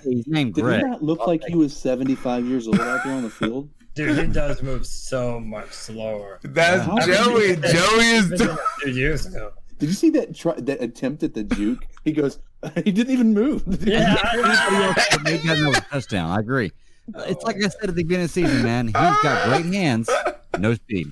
He's 0.03 0.27
named 0.27 0.55
Did 0.55 0.61
Greg. 0.63 0.79
he 0.81 0.85
not 0.89 1.03
look 1.03 1.25
like 1.27 1.43
he 1.47 1.55
was 1.55 1.75
75 1.75 2.45
years 2.45 2.67
old 2.67 2.79
out 2.79 3.03
there 3.03 3.13
on 3.13 3.23
the 3.23 3.29
field? 3.29 3.69
Dude, 3.95 4.17
he 4.17 4.25
does 4.27 4.63
move 4.63 4.85
so 4.87 5.39
much 5.39 5.71
slower. 5.71 6.39
That's 6.43 6.83
How- 6.85 6.97
Joey. 6.99 7.55
Joey 7.57 8.05
is. 8.05 8.29
Been 8.29 8.57
two 8.83 8.89
years 8.91 9.25
ago. 9.27 9.51
Did 9.77 9.89
you 9.89 9.95
see 9.95 10.09
that 10.11 10.35
try, 10.35 10.53
that 10.55 10.81
attempt 10.81 11.23
at 11.23 11.33
the 11.33 11.43
juke? 11.43 11.85
He 12.05 12.11
goes, 12.11 12.39
he 12.75 12.91
didn't 12.91 13.11
even 13.11 13.33
move. 13.33 13.63
Yeah, 13.85 14.15
Anybody 14.33 14.75
else 14.83 15.07
would 15.11 15.23
make 15.23 15.41
that 15.43 15.85
touchdown. 15.91 16.31
I 16.31 16.39
agree. 16.39 16.71
It's 17.15 17.43
like 17.43 17.57
I 17.57 17.67
said 17.67 17.81
at 17.81 17.87
the 17.87 17.93
beginning 17.93 18.25
of 18.25 18.33
the 18.33 18.41
season, 18.41 18.63
man. 18.63 18.87
He's 18.87 18.93
got 18.93 19.45
great 19.49 19.65
hands, 19.73 20.09
no 20.57 20.73
speed. 20.75 21.07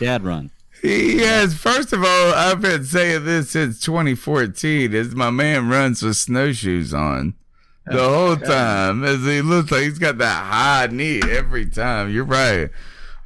Dad 0.00 0.22
run. 0.24 0.50
He 0.82 1.18
has. 1.18 1.54
First 1.54 1.92
of 1.92 2.02
all, 2.02 2.34
I've 2.34 2.60
been 2.60 2.84
saying 2.84 3.24
this 3.24 3.50
since 3.50 3.80
2014. 3.80 4.94
Is 4.94 5.14
my 5.14 5.30
man 5.30 5.68
runs 5.68 6.02
with 6.02 6.16
snowshoes 6.16 6.94
on 6.94 7.34
the 7.86 8.00
oh, 8.00 8.26
whole 8.26 8.36
time, 8.36 9.04
as 9.04 9.24
he 9.24 9.42
looks 9.42 9.70
like 9.70 9.82
he's 9.82 9.98
got 9.98 10.18
that 10.18 10.44
high 10.44 10.88
knee 10.90 11.20
every 11.28 11.66
time. 11.66 12.10
You're 12.10 12.24
right. 12.24 12.70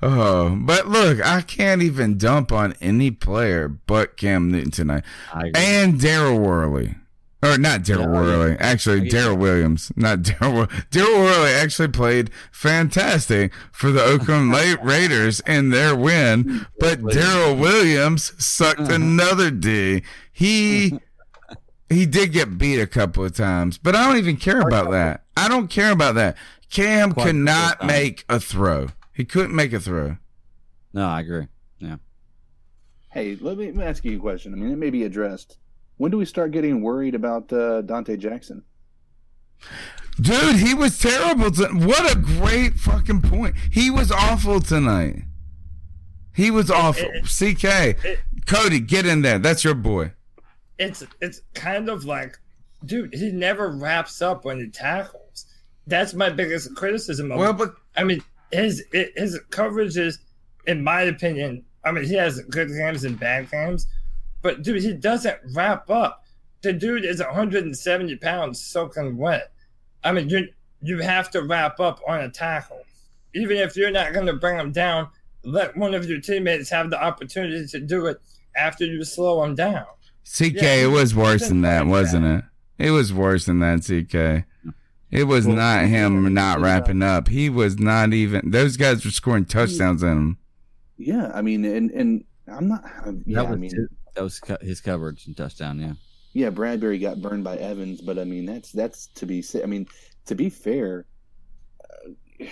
Oh, 0.03 0.57
but 0.61 0.89
look, 0.89 1.25
I 1.25 1.41
can't 1.41 1.83
even 1.83 2.19
dump 2.19 2.53
on 2.53 2.75
any 2.81 3.11
player 3.11 3.69
but 3.69 4.17
Cam 4.17 4.51
Newton 4.51 4.71
tonight, 4.71 5.05
and 5.33 6.01
Daryl 6.01 6.39
Worley, 6.39 6.97
or 7.45 7.59
not 7.59 7.81
Daryl 7.83 8.01
Yeah, 8.01 8.07
oh, 8.07 8.13
Worley. 8.13 8.57
Actually, 8.59 9.01
oh, 9.01 9.11
Daryl 9.11 9.39
Williams, 9.39 9.93
not 9.97 10.19
Daryl. 10.23 10.69
Daryl 10.91 11.17
Worley 11.17 11.51
actually 11.51 11.89
played 11.89 12.31
fantastic 12.51 13.53
for 13.73 13.91
the 13.91 14.03
Oakland 14.03 14.51
La- 14.51 14.77
Raiders 14.83 15.41
in 15.41 15.71
their 15.71 15.95
win, 15.95 16.67
but 16.79 17.01
Daryl 17.01 17.59
Williams 17.59 18.33
sucked 18.43 18.81
mm-hmm. 18.81 18.93
another 18.93 19.51
D. 19.51 20.03
He 20.33 20.99
he 21.89 22.07
did 22.07 22.33
get 22.33 22.59
beat 22.59 22.81
a 22.81 22.87
couple 22.87 23.25
of 23.25 23.37
times, 23.37 23.79
but 23.79 23.95
I 23.95 24.07
don't 24.07 24.19
even 24.19 24.37
care 24.37 24.61
about 24.61 24.91
that. 24.91 25.25
I 25.37 25.49
don't 25.49 25.69
care 25.69 25.93
about 25.93 26.15
that. 26.17 26.37
Cam 26.71 27.13
Quite 27.13 27.27
could 27.27 27.37
not 27.37 27.81
time. 27.81 27.87
make 27.87 28.25
a 28.29 28.41
throw. 28.41 28.89
He 29.13 29.25
couldn't 29.25 29.55
make 29.55 29.73
a 29.73 29.79
throw. 29.79 30.17
No, 30.93 31.07
I 31.07 31.21
agree. 31.21 31.47
Yeah. 31.79 31.97
Hey, 33.11 33.37
let 33.41 33.57
me, 33.57 33.67
let 33.67 33.75
me 33.77 33.85
ask 33.85 34.05
you 34.05 34.17
a 34.17 34.21
question. 34.21 34.53
I 34.53 34.57
mean, 34.57 34.73
it 34.73 34.79
may 34.79 34.91
be 34.91 35.05
addressed. 35.05 35.59
When 35.97 36.11
do 36.11 36.19
we 36.19 36.25
start 36.25 36.51
getting 36.51 36.81
worried 36.83 37.15
about 37.15 37.53
uh, 37.53 37.83
Donte 37.83 38.19
Jackson? 38.19 38.65
Dude, 40.21 40.57
he 40.57 40.75
was 40.75 40.99
terrible. 40.99 41.51
To, 41.53 41.67
what 41.69 42.11
a 42.15 42.19
great 42.19 42.75
fucking 42.75 43.23
point. 43.23 43.57
He 43.71 43.91
was 43.91 44.11
awful 44.13 44.61
tonight. 44.61 45.23
He 46.35 46.51
was 46.51 46.71
awful. 46.71 47.09
it- 47.13 47.25
CK, 47.27 47.65
it- 48.05 48.19
Cody, 48.47 48.81
get 48.81 49.07
in 49.07 49.23
there. 49.23 49.39
That's 49.39 49.65
your 49.65 49.75
boy. 49.75 50.13
it's 50.79 51.05
it's 51.21 51.41
kind 51.55 51.89
of 51.89 52.05
like, 52.05 52.37
dude, 52.85 53.15
he 53.15 53.31
never 53.31 53.69
wraps 53.71 54.21
up 54.21 54.45
when 54.45 54.59
he 54.59 54.69
tackles. 54.69 55.47
That's 55.87 56.15
my 56.15 56.29
biggest 56.31 56.75
criticism 56.77 57.31
of 57.33 57.39
Well, 57.39 57.51
him. 57.51 57.57
but 57.57 57.75
I 57.97 58.05
mean, 58.05 58.23
his 58.53 58.85
his 58.93 59.39
coverage 59.51 59.97
is, 59.97 60.19
in 60.67 60.83
my 60.83 61.03
opinion, 61.03 61.65
I 61.85 61.93
mean, 61.93 62.05
he 62.05 62.15
has 62.15 62.41
good 62.51 62.69
games 62.69 63.05
and 63.05 63.19
bad 63.19 63.51
games, 63.51 63.87
but 64.45 64.63
dude, 64.63 64.83
he 64.83 64.93
doesn't 64.93 65.39
wrap 65.55 65.89
up. 65.91 66.23
The 66.61 66.75
dude 66.75 67.07
is 67.07 67.19
170 67.19 68.17
pounds 68.17 68.61
soaking 68.61 69.17
wet. 69.17 69.51
I 70.05 70.13
mean, 70.13 70.29
you 70.29 70.49
you 70.83 70.99
have 70.99 71.31
to 71.31 71.43
wrap 71.43 71.81
up 71.81 72.01
on 72.07 72.21
a 72.21 72.31
tackle, 72.31 72.85
even 73.35 73.57
if 73.57 73.75
you're 73.75 73.91
not 73.91 74.13
going 74.13 74.27
to 74.27 74.35
bring 74.35 74.59
him 74.59 74.71
down. 74.71 75.09
Let 75.45 75.77
one 75.77 75.95
of 75.95 76.09
your 76.09 76.21
teammates 76.21 76.71
have 76.71 76.91
the 76.91 77.03
opportunity 77.03 77.67
to 77.67 77.81
do 77.81 78.07
it 78.07 78.19
after 78.55 78.85
you 78.85 79.03
slow 79.05 79.43
him 79.43 79.55
down. 79.55 79.87
CK, 80.27 80.53
Yeah, 80.55 80.75
it 80.75 80.91
was 80.91 81.15
worse 81.15 81.49
than 81.49 81.63
that, 81.63 81.87
wasn't 81.87 82.25
like 82.25 82.45
it? 82.79 82.87
It 82.87 82.91
was 82.93 83.13
worse 83.13 83.47
than 83.47 83.61
that, 83.61 83.81
CK. 83.81 84.47
It 85.11 85.25
was 85.25 85.47
Well, 85.47 85.57
not 85.57 85.85
him 85.87 86.33
not 86.35 86.59
yeah. 86.59 86.65
wrapping 86.65 87.03
up. 87.03 87.29
He 87.29 87.49
was 87.49 87.79
not 87.79 88.13
even. 88.13 88.51
Those 88.51 88.77
guys 88.77 89.05
were 89.05 89.11
scoring 89.11 89.45
touchdowns 89.47 90.03
in 90.03 90.11
him. 90.11 90.39
Yeah, 90.99 91.31
I 91.35 91.41
mean, 91.41 91.65
and 91.65 91.91
and 91.91 92.25
I'm 92.47 92.69
not. 92.69 92.85
Yeah, 93.27 93.43
that 93.43 93.49
was 93.49 93.57
I 93.57 93.61
mean, 93.61 93.75
his, 93.75 93.89
that 94.15 94.23
was 94.23 94.41
his 94.61 94.81
coverage 94.81 95.27
and 95.27 95.37
touchdown. 95.37 95.79
Yeah. 95.79 95.93
yeah, 96.33 96.51
Bradberry 96.51 97.01
got 97.01 97.21
burned 97.21 97.45
by 97.45 97.57
Evans, 97.57 98.01
but 98.01 98.19
I 98.19 98.25
mean, 98.25 98.47
that's 98.47 98.73
that's 98.73 99.09
to 99.09 99.27
be. 99.27 99.45
I 99.63 99.67
mean, 99.67 99.87
to 100.27 100.35
be 100.35 100.51
fair, 100.51 101.07
uh, 101.83 102.47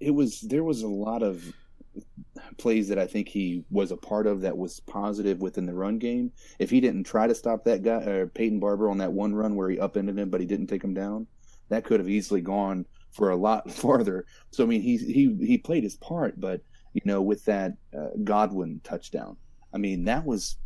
it 0.00 0.10
was 0.10 0.40
there 0.40 0.64
was 0.64 0.82
a 0.82 0.88
lot 0.88 1.22
of 1.22 1.44
plays 2.56 2.88
that 2.88 2.98
I 2.98 3.06
think 3.06 3.28
he 3.28 3.64
was 3.70 3.90
a 3.90 3.96
part 3.96 4.26
of 4.26 4.40
that 4.42 4.56
was 4.56 4.80
positive 4.80 5.40
within 5.40 5.66
the 5.66 5.74
run 5.74 5.98
game. 5.98 6.32
If 6.58 6.70
he 6.70 6.80
didn't 6.80 7.04
try 7.04 7.26
to 7.26 7.34
stop 7.34 7.64
that 7.64 7.82
guy, 7.82 7.96
uh, 7.96 8.26
Peyton 8.34 8.60
Barber, 8.60 8.88
on 8.88 8.98
that 8.98 9.12
one 9.12 9.34
run 9.34 9.54
where 9.54 9.68
he 9.68 9.78
upended 9.78 10.18
him, 10.18 10.30
but 10.30 10.40
he 10.40 10.46
didn't 10.46 10.68
take 10.68 10.82
him 10.82 10.94
down, 10.94 11.26
that 11.68 11.84
could 11.84 12.00
have 12.00 12.08
easily 12.08 12.40
gone 12.40 12.86
for 13.10 13.30
a 13.30 13.36
lot 13.36 13.70
farther. 13.72 14.24
So 14.50 14.64
I 14.64 14.66
mean, 14.66 14.82
he 14.82 14.96
he 14.96 15.36
he 15.44 15.58
played 15.58 15.84
his 15.84 15.96
part, 15.96 16.40
but 16.40 16.62
you 16.94 17.02
know, 17.04 17.22
with 17.22 17.44
that 17.46 17.72
uh, 17.96 18.08
Godwin 18.24 18.80
touchdown, 18.84 19.36
I 19.72 19.78
mean, 19.78 20.04
that 20.04 20.24
was 20.24 20.56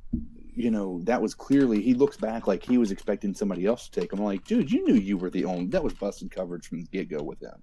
you 0.57 0.71
know, 0.71 1.01
that 1.05 1.21
was 1.21 1.35
clearly 1.35 1.83
he 1.83 1.93
looks 1.93 2.17
back 2.17 2.47
like 2.47 2.65
he 2.65 2.79
was 2.79 2.91
expecting 2.91 3.35
somebody 3.35 3.67
else 3.67 3.89
to 3.89 4.01
take 4.01 4.13
him. 4.13 4.21
I'm 4.21 4.25
like, 4.25 4.45
dude, 4.45 4.73
you 4.73 4.85
knew 4.87 4.95
you 4.95 5.19
were 5.19 5.29
the 5.29 5.45
only. 5.45 5.67
That 5.67 5.85
was 5.85 5.93
busted 5.93 6.31
coverage 6.31 6.67
from 6.67 6.79
the 6.79 6.87
get 6.87 7.11
go 7.11 7.23
with 7.23 7.41
him. 7.41 7.63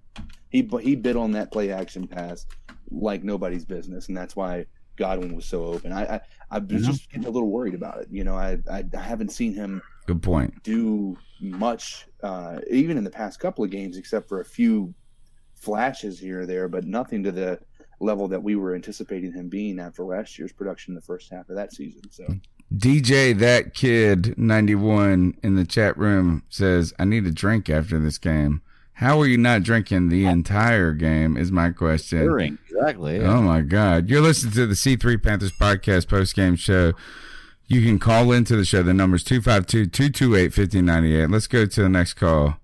He 0.50 0.68
he 0.80 0.94
bit 0.94 1.16
on 1.16 1.32
that 1.32 1.50
play 1.50 1.72
action 1.72 2.06
pass 2.06 2.46
like 2.90 3.24
nobody's 3.24 3.64
business, 3.64 4.06
and 4.06 4.16
that's 4.16 4.36
why 4.36 4.66
Godwin 4.94 5.34
was 5.34 5.44
so 5.44 5.64
open. 5.64 5.90
I 5.90 6.04
I, 6.14 6.20
I 6.52 6.58
was 6.60 6.86
just 6.86 7.10
getting 7.10 7.26
a 7.26 7.30
little 7.30 7.50
worried 7.50 7.74
about 7.74 8.00
it. 8.00 8.08
You 8.12 8.22
know, 8.22 8.36
I, 8.36 8.58
I 8.70 8.84
I 8.96 9.00
haven't 9.00 9.32
seen 9.32 9.54
him 9.54 9.82
Good 10.06 10.22
point. 10.22 10.62
do 10.62 11.18
much, 11.40 12.06
uh, 12.22 12.60
even 12.70 12.96
in 12.96 13.02
the 13.02 13.10
past 13.10 13.40
couple 13.40 13.64
of 13.64 13.70
games, 13.72 13.96
except 13.96 14.28
for 14.28 14.40
a 14.40 14.44
few 14.44 14.94
flashes 15.56 16.20
here 16.20 16.42
or 16.42 16.46
there, 16.46 16.68
but 16.68 16.84
nothing 16.84 17.24
to 17.24 17.32
the 17.32 17.58
level 17.98 18.28
that 18.28 18.42
we 18.42 18.54
were 18.54 18.76
anticipating 18.76 19.32
him 19.32 19.48
being 19.48 19.80
after 19.80 20.04
last 20.04 20.38
year's 20.38 20.52
production 20.52 20.92
in 20.92 20.94
the 20.94 21.00
first 21.00 21.32
half 21.32 21.48
of 21.48 21.56
that 21.56 21.72
season. 21.72 22.02
So. 22.10 22.24
DJ, 22.72 23.36
that 23.38 23.74
kid 23.74 24.36
91 24.38 25.36
in 25.42 25.54
the 25.54 25.64
chat 25.64 25.96
room 25.96 26.42
says, 26.48 26.92
I 26.98 27.04
need 27.04 27.26
a 27.26 27.30
drink 27.30 27.68
after 27.70 27.98
this 27.98 28.18
game. 28.18 28.62
How 28.98 29.20
are 29.20 29.26
you 29.26 29.36
not 29.38 29.62
drinking 29.64 30.08
the 30.08 30.26
entire 30.26 30.92
game? 30.92 31.36
Is 31.36 31.50
my 31.50 31.70
question. 31.70 32.20
Hearing. 32.20 32.58
Exactly. 32.70 33.18
Yeah. 33.18 33.32
Oh 33.36 33.42
my 33.42 33.60
God. 33.60 34.08
You're 34.08 34.20
listening 34.20 34.54
to 34.54 34.66
the 34.66 34.74
C3 34.74 35.20
Panthers 35.22 35.52
podcast 35.52 36.08
post 36.08 36.34
game 36.36 36.54
show. 36.56 36.92
You 37.66 37.82
can 37.82 37.98
call 37.98 38.30
into 38.30 38.54
the 38.56 38.64
show. 38.64 38.82
The 38.82 38.94
number's 38.94 39.24
252 39.24 39.86
228 39.86 40.52
5098. 40.54 41.30
Let's 41.30 41.46
go 41.48 41.66
to 41.66 41.82
the 41.82 41.88
next 41.88 42.14
call. 42.14 42.58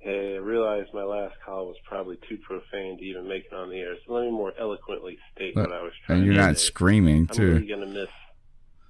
Hey, 0.00 0.34
I 0.34 0.38
realized 0.38 0.92
my 0.92 1.02
last 1.04 1.34
call 1.44 1.66
was 1.66 1.76
probably 1.86 2.18
too 2.28 2.38
profane 2.38 2.98
to 2.98 3.04
even 3.04 3.28
make 3.28 3.44
it 3.50 3.54
on 3.54 3.70
the 3.70 3.78
air, 3.78 3.94
so 4.06 4.12
let 4.14 4.24
me 4.24 4.30
more 4.30 4.52
eloquently 4.58 5.18
state 5.34 5.54
what 5.56 5.72
I 5.72 5.82
was 5.82 5.92
trying 6.06 6.18
And 6.18 6.26
you're 6.26 6.34
not 6.36 6.56
say. 6.58 6.66
screaming, 6.66 7.28
I'm 7.30 7.38
really 7.44 7.60
too. 7.66 7.74
gonna 7.74 7.86
miss 7.86 8.08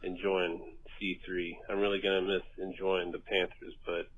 enjoying 0.03 0.75
C3. 1.01 1.57
I'm 1.71 1.79
really 1.81 2.01
gonna 2.01 2.23
miss 2.23 2.43
enjoying 2.59 3.13
the 3.13 3.19
Panthers, 3.19 3.75
but 3.87 4.09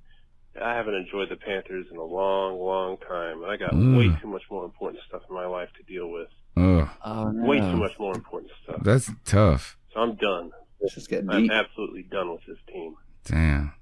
I 0.62 0.74
haven't 0.74 0.94
enjoyed 0.94 1.28
the 1.30 1.36
Panthers 1.36 1.86
in 1.90 1.96
a 1.96 2.02
long, 2.04 2.58
long 2.58 2.96
time. 2.98 3.42
And 3.42 3.50
I 3.52 3.56
got 3.56 3.72
Ugh. 3.74 3.96
way 3.96 4.10
too 4.20 4.28
much 4.28 4.42
more 4.50 4.64
important 4.64 5.02
stuff 5.08 5.22
in 5.28 5.34
my 5.34 5.46
life 5.46 5.68
to 5.76 5.82
deal 5.84 6.08
with. 6.10 6.28
Oh, 6.56 6.90
Oh, 7.04 7.30
no. 7.30 7.46
Way 7.46 7.60
too 7.60 7.76
much 7.76 7.92
more 7.98 8.14
important 8.14 8.50
stuff. 8.64 8.82
that's 8.82 9.10
tough. 9.24 9.76
So 9.94 10.00
I'm 10.00 10.16
done. 10.16 10.50
It's 10.80 10.94
just 10.94 11.08
getting 11.08 11.30
I'm 11.30 11.42
deep. 11.42 11.52
absolutely 11.52 12.02
done 12.04 12.30
with 12.32 12.40
this 12.46 12.58
team. 12.72 12.96
Damn. 13.24 13.72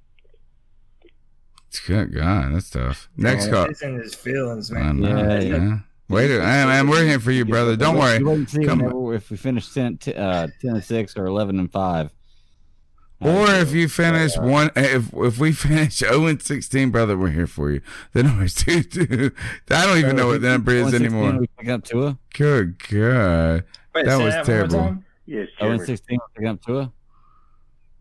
It's 1.68 1.80
good. 1.80 2.12
God, 2.14 2.55
that's 2.55 2.70
tough. 2.70 3.09
Next 3.16 3.49
call. 3.49 3.68
He's 3.68 3.82
in 3.82 3.99
his 3.99 4.14
feelings, 4.14 4.70
I 4.72 4.74
man. 4.74 5.01
know, 5.01 5.09
Yeah, 5.18 5.40
yeah. 5.40 5.78
Yeah. 6.09 6.14
Wait, 6.16 6.30
a- 6.30 6.38
man, 6.38 6.68
man, 6.68 6.88
we're 6.88 7.04
here 7.04 7.20
for 7.20 7.30
you, 7.30 7.44
brother. 7.44 7.76
Don't 7.76 7.96
worry. 7.98 8.22
wait 8.22 8.34
and 8.38 8.48
see 8.50 8.64
Come 8.64 8.78
whenever- 8.80 9.14
if 9.14 9.30
we 9.30 9.36
finish 9.36 9.72
10, 9.72 9.98
t- 9.98 10.14
uh, 10.14 10.48
10 10.61 10.74
and 10.74 10.84
6 10.84 11.16
or 11.16 11.26
11 11.26 11.59
and 11.59 11.70
5. 11.70 12.11
Or 13.20 13.50
if 13.50 13.72
you 13.72 13.88
finish 13.88 14.38
uh, 14.38 14.42
one, 14.42 14.70
eh, 14.76 14.94
if 14.96 15.12
if 15.12 15.38
we 15.40 15.50
finish 15.66 15.96
zero 15.96 16.26
and 16.26 16.40
sixteen, 16.40 16.90
brother, 16.90 17.18
we're 17.18 17.30
here 17.30 17.48
for 17.48 17.72
you. 17.72 17.80
The 18.12 18.22
number's 18.22 18.54
two 18.54 18.84
two. 18.84 19.32
I 19.70 19.86
don't 19.86 19.98
even 19.98 20.11
uh, 20.11 20.22
know 20.22 20.26
what 20.28 20.40
the 20.40 20.48
number 20.50 20.70
is 20.70 20.94
anymore. 20.94 21.32
We 21.36 21.48
pick 21.59 21.68
up 21.68 21.82
Tua. 21.82 22.16
Good 22.34 22.78
God, 22.88 23.64
Wait, 23.92 24.04
that 24.06 24.18
say 24.18 24.24
was 24.24 24.34
one 24.34 24.36
more 24.36 24.44
terrible. 24.44 24.76
time? 24.78 25.04
Yes, 25.26 25.48
0 25.59 25.72
and 25.72 25.82
16, 25.82 26.16
we 26.36 26.40
pick 26.40 26.48
up 26.48 26.64
Tua. 26.64 26.92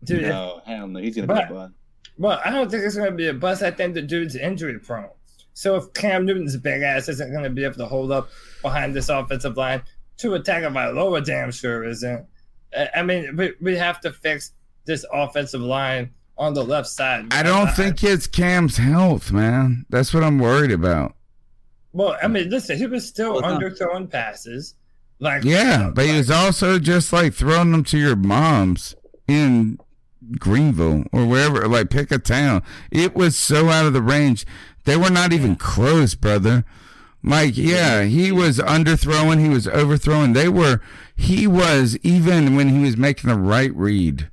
Dude, 0.04 0.22
no, 0.22 0.60
hell 0.64 0.86
no. 0.86 1.00
He's 1.00 1.16
gonna 1.16 1.26
But- 1.26 1.48
be 1.48 1.52
a 1.52 1.56
bust. 1.56 1.72
Well, 2.16 2.40
I 2.44 2.50
don't 2.50 2.70
think 2.70 2.84
it's 2.84 2.94
going 2.94 3.10
to 3.10 3.16
be 3.16 3.26
a 3.26 3.34
bust. 3.34 3.60
I 3.64 3.72
think 3.72 3.94
the 3.94 4.02
dude's 4.02 4.36
injury 4.36 4.78
prone. 4.78 5.08
So 5.58 5.74
if 5.74 5.92
Cam 5.92 6.24
Newton's 6.24 6.56
big 6.56 6.82
ass 6.82 7.08
isn't 7.08 7.32
going 7.32 7.42
to 7.42 7.50
be 7.50 7.64
able 7.64 7.74
to 7.78 7.86
hold 7.86 8.12
up 8.12 8.28
behind 8.62 8.94
this 8.94 9.08
offensive 9.08 9.56
line, 9.56 9.82
Tua 10.16 10.38
Tagovailoa 10.38 11.24
damn 11.24 11.50
sure 11.50 11.82
isn't. 11.82 12.24
I- 12.76 12.88
I 12.94 13.02
mean, 13.02 13.34
we, 13.36 13.54
we 13.60 13.76
have 13.76 14.00
to 14.02 14.12
fix 14.12 14.52
this 14.84 15.04
offensive 15.12 15.60
line 15.60 16.10
on 16.36 16.54
the 16.54 16.62
left 16.62 16.86
side. 16.88 17.34
I 17.34 17.42
don't 17.42 17.66
I- 17.70 17.72
think 17.72 18.04
it's 18.04 18.28
Cam's 18.28 18.76
health, 18.76 19.32
man. 19.32 19.84
That's 19.90 20.14
what 20.14 20.22
I'm 20.22 20.38
worried 20.38 20.70
about. 20.70 21.16
Well, 21.92 22.16
I 22.22 22.28
mean, 22.28 22.50
listen, 22.50 22.78
he 22.78 22.86
was 22.86 23.08
still 23.08 23.34
Well, 23.34 23.38
it's 23.40 23.80
not- 23.80 23.90
underthrowing 23.90 24.08
passes. 24.08 24.76
Like 25.18 25.42
Yeah, 25.42 25.90
but 25.92 26.04
he 26.06 26.16
was 26.16 26.30
also 26.30 26.78
just 26.78 27.12
like 27.12 27.34
throwing 27.34 27.72
them 27.72 27.82
to 27.82 27.98
your 27.98 28.14
moms 28.14 28.94
in 29.26 29.80
Greenville 30.38 31.04
or 31.12 31.26
wherever, 31.26 31.66
like 31.66 31.90
pick 31.90 32.12
a 32.12 32.18
town. 32.18 32.62
It 32.92 33.16
was 33.16 33.36
so 33.36 33.68
out 33.70 33.86
of 33.86 33.92
the 33.92 34.02
range. 34.02 34.46
They 34.88 34.96
were 34.96 35.10
not 35.10 35.34
even 35.34 35.56
close, 35.56 36.14
brother. 36.14 36.64
Mike, 37.20 37.58
yeah, 37.58 38.04
he 38.04 38.32
was 38.32 38.56
underthrowing, 38.58 39.38
he 39.38 39.50
was 39.50 39.68
overthrowing. 39.68 40.32
They 40.32 40.48
were, 40.48 40.80
he 41.14 41.46
was, 41.46 41.98
even 42.02 42.56
when 42.56 42.70
he 42.70 42.78
was 42.78 42.96
making 42.96 43.28
the 43.28 43.36
right 43.36 43.70
read, 43.76 44.30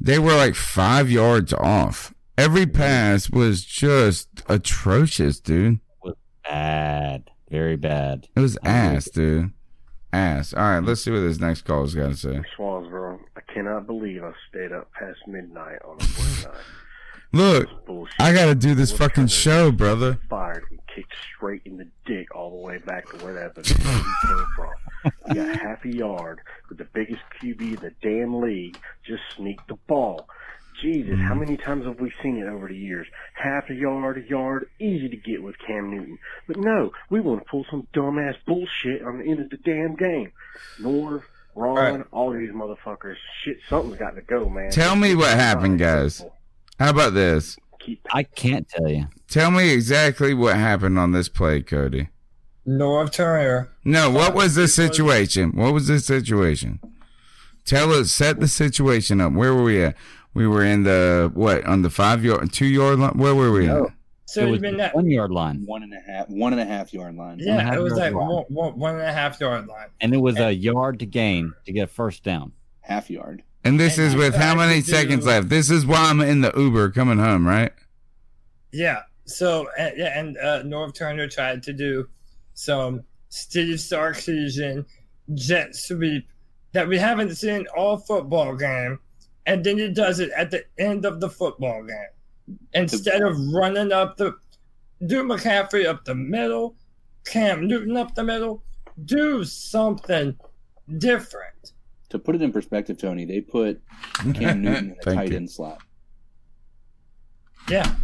they 0.00 0.20
were 0.20 0.36
like 0.36 0.54
five 0.54 1.10
yards 1.10 1.52
off. 1.52 2.14
Every 2.38 2.64
pass 2.64 3.28
was 3.28 3.64
just 3.64 4.28
atrocious, 4.48 5.40
dude. 5.40 5.80
was 6.00 6.14
Bad. 6.44 7.28
Very 7.50 7.76
bad. 7.76 8.28
It 8.36 8.40
was 8.40 8.56
ass, 8.62 9.10
dude. 9.10 9.50
Ass. 10.12 10.54
All 10.54 10.62
right, 10.62 10.78
let's 10.78 11.02
see 11.02 11.10
what 11.10 11.22
this 11.22 11.40
next 11.40 11.62
call 11.62 11.80
has 11.80 11.96
got 11.96 12.10
to 12.10 12.16
say. 12.16 12.40
Swansboro, 12.56 13.18
I 13.36 13.40
cannot 13.52 13.88
believe 13.88 14.22
I 14.22 14.30
stayed 14.48 14.70
up 14.70 14.92
past 14.92 15.18
midnight 15.26 15.80
on 15.84 15.96
a 15.96 16.04
Monday 16.18 16.44
night. 16.44 16.64
Look, 17.32 17.68
I 18.18 18.32
got 18.32 18.46
to 18.46 18.54
do 18.54 18.74
this 18.74 18.90
fucking 18.90 19.28
show, 19.28 19.70
brother. 19.70 20.18
Fired 20.28 20.64
and 20.70 20.80
kicked 20.94 21.14
straight 21.36 21.62
in 21.64 21.76
the 21.76 21.86
dick 22.04 22.34
all 22.34 22.50
the 22.50 22.56
way 22.56 22.78
back 22.78 23.08
to 23.10 23.24
where 23.24 23.34
that 23.34 23.54
baby 23.54 23.68
came 23.68 24.46
from. 24.56 25.12
You 25.28 25.34
got 25.34 25.56
half 25.60 25.84
a 25.84 25.94
yard 25.94 26.40
with 26.68 26.78
the 26.78 26.88
biggest 26.92 27.22
QB 27.40 27.60
in 27.60 27.76
the 27.76 27.92
damn 28.02 28.40
league 28.40 28.78
just 29.06 29.22
sneaked 29.36 29.68
the 29.68 29.78
ball. 29.86 30.28
Jesus, 30.82 31.18
how 31.18 31.30
mm-hmm. 31.30 31.40
many 31.40 31.56
times 31.56 31.84
have 31.84 32.00
we 32.00 32.10
seen 32.22 32.38
it 32.38 32.48
over 32.48 32.66
the 32.66 32.76
years? 32.76 33.06
Half 33.34 33.68
a 33.68 33.74
yard, 33.74 34.16
a 34.18 34.28
yard, 34.28 34.68
easy 34.78 35.08
to 35.10 35.16
get 35.16 35.42
with 35.42 35.56
Cam 35.58 35.90
Newton. 35.90 36.18
But 36.46 36.56
no, 36.56 36.90
we 37.10 37.20
want 37.20 37.44
to 37.44 37.50
pull 37.50 37.66
some 37.70 37.86
dumbass 37.92 38.36
bullshit 38.46 39.02
on 39.02 39.18
the 39.18 39.24
end 39.24 39.40
of 39.40 39.50
the 39.50 39.58
damn 39.58 39.94
game. 39.94 40.32
Norv, 40.80 41.22
Ron, 41.54 41.76
Right. 41.76 42.06
all 42.12 42.32
these 42.32 42.50
motherfuckers. 42.50 43.16
Shit, 43.42 43.58
something's 43.68 43.98
got 43.98 44.14
to 44.14 44.22
go, 44.22 44.48
man. 44.48 44.70
Tell 44.70 44.96
me 44.96 45.14
what 45.14 45.30
happened, 45.30 45.78
guys. 45.78 46.24
How 46.80 46.90
about 46.90 47.12
this? 47.12 47.56
I 48.10 48.22
can't 48.22 48.66
tell 48.68 48.88
you. 48.88 49.06
Tell 49.28 49.50
me 49.50 49.70
exactly 49.70 50.32
what 50.34 50.56
happened 50.56 50.98
on 50.98 51.12
this 51.12 51.28
play, 51.28 51.60
Cody. 51.60 52.08
Norv 52.66 53.12
Turner. 53.12 53.68
No, 53.84 54.10
what 54.10 54.34
was 54.34 54.54
the 54.54 54.66
situation? 54.66 55.52
What 55.52 55.74
was 55.74 55.88
the 55.88 56.00
situation? 56.00 56.80
Tell 57.66 57.92
us, 57.92 58.10
set 58.10 58.40
the 58.40 58.48
situation 58.48 59.20
up. 59.20 59.32
Where 59.34 59.54
were 59.54 59.62
we 59.62 59.84
at? 59.84 59.94
We 60.32 60.46
were 60.46 60.64
in 60.64 60.84
the 60.84 61.30
what 61.34 61.66
on 61.66 61.82
the 61.82 61.90
five 61.90 62.24
yard, 62.24 62.50
two 62.52 62.66
yard 62.66 62.98
line. 62.98 63.18
Where 63.18 63.34
were 63.34 63.52
we? 63.52 63.68
at? 63.68 63.82
So 64.24 64.42
it 64.42 64.46
you 64.46 64.50
was 64.52 64.60
mean 64.62 64.72
the 64.72 64.78
that? 64.78 64.94
one 64.94 65.10
yard 65.10 65.32
line, 65.32 65.62
One 65.66 65.82
and 65.82 65.92
a 65.92 66.00
half, 66.00 66.28
one 66.30 66.52
and 66.52 66.62
a 66.62 66.64
half 66.64 66.94
yard 66.94 67.14
line. 67.16 67.32
And 67.40 67.42
Yeah, 67.42 67.74
it 67.74 67.80
was 67.80 67.96
yard 67.98 68.14
like 68.14 68.14
line. 68.14 68.28
one, 68.28 68.44
one, 68.48 68.78
one 68.78 68.94
and 68.94 69.02
a 69.04 69.12
half 69.12 69.38
yard 69.40 69.66
line. 69.66 69.88
and 70.00 70.14
it 70.14 70.18
was 70.18 70.38
a 70.38 70.50
yard 70.52 71.00
to 71.00 71.06
gain 71.06 71.52
to 71.66 71.72
get 71.72 71.82
a 71.82 71.86
first 71.88 72.22
down. 72.22 72.52
half 72.80 73.10
yard. 73.10 73.42
And 73.64 73.78
this 73.78 73.98
And 73.98 74.06
is 74.08 74.16
with 74.16 74.34
how 74.34 74.54
many 74.54 74.80
to 74.80 74.86
do- 74.86 74.92
seconds 74.92 75.26
left? 75.26 75.48
This 75.48 75.70
is 75.70 75.84
why 75.84 76.08
I'm 76.08 76.20
in 76.20 76.40
the 76.40 76.52
Uber 76.56 76.90
coming 76.90 77.18
home, 77.18 77.46
right? 77.46 77.72
Yeah. 78.72 79.02
So 79.26 79.68
and, 79.78 79.94
yeah, 79.96 80.18
and 80.18 80.38
uh, 80.38 80.62
Norv 80.62 80.94
Turner 80.94 81.28
tried 81.28 81.62
to 81.64 81.72
do 81.72 82.08
some 82.54 83.04
Steve 83.28 83.76
Sarkisian 83.76 84.84
jet 85.34 85.76
sweep 85.76 86.26
that 86.72 86.88
we 86.88 86.98
haven't 86.98 87.34
seen 87.36 87.66
all 87.76 87.96
football 87.96 88.56
game, 88.56 88.98
and 89.46 89.62
then 89.64 89.78
he 89.78 89.88
does 89.88 90.20
it 90.20 90.30
at 90.36 90.50
the 90.50 90.64
end 90.78 91.04
of 91.04 91.20
the 91.20 91.28
football 91.28 91.84
game 91.84 92.58
instead 92.74 93.22
of 93.22 93.36
running 93.52 93.92
up 93.92 94.16
the 94.16 94.34
do 95.06 95.22
McCaffrey 95.22 95.86
up 95.86 96.04
the 96.04 96.14
middle, 96.14 96.74
Cam 97.24 97.66
Newton 97.68 97.96
up 97.96 98.14
the 98.14 98.24
middle. 98.24 98.62
Do 99.04 99.44
something 99.44 100.36
different. 100.98 101.72
To 102.10 102.18
put 102.18 102.34
it 102.34 102.42
in 102.42 102.52
perspective, 102.52 102.98
Tony, 102.98 103.24
they 103.24 103.40
put 103.40 103.80
Cam 104.34 104.62
Newton 104.62 104.76
in 104.90 104.96
the 105.04 105.14
tight 105.14 105.30
you. 105.30 105.36
end 105.36 105.50
slot. 105.50 105.80
Yeah. 107.68 107.94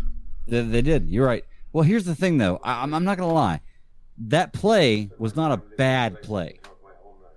They, 0.46 0.62
they 0.62 0.82
did. 0.82 1.08
You're 1.10 1.26
right. 1.26 1.44
Well, 1.72 1.82
here's 1.84 2.04
the 2.04 2.14
thing, 2.14 2.38
though. 2.38 2.58
I, 2.62 2.82
I'm, 2.82 2.94
I'm 2.94 3.04
not 3.04 3.18
going 3.18 3.28
to 3.28 3.34
lie. 3.34 3.60
That 4.18 4.52
play 4.52 5.10
was 5.18 5.36
not 5.36 5.52
a 5.52 5.56
bad 5.76 6.22
play. 6.22 6.60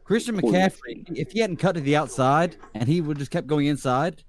Christian 0.03 0.39
McCaffrey, 0.39 1.03
if 1.15 1.31
he 1.31 1.39
hadn't 1.39 1.57
cut 1.57 1.73
to 1.75 1.81
the 1.81 1.95
outside 1.95 2.55
and 2.73 2.87
he 2.87 2.99
would 3.01 3.17
just 3.19 3.29
kept 3.31 3.47
going 3.47 3.67
inside, 3.67 4.23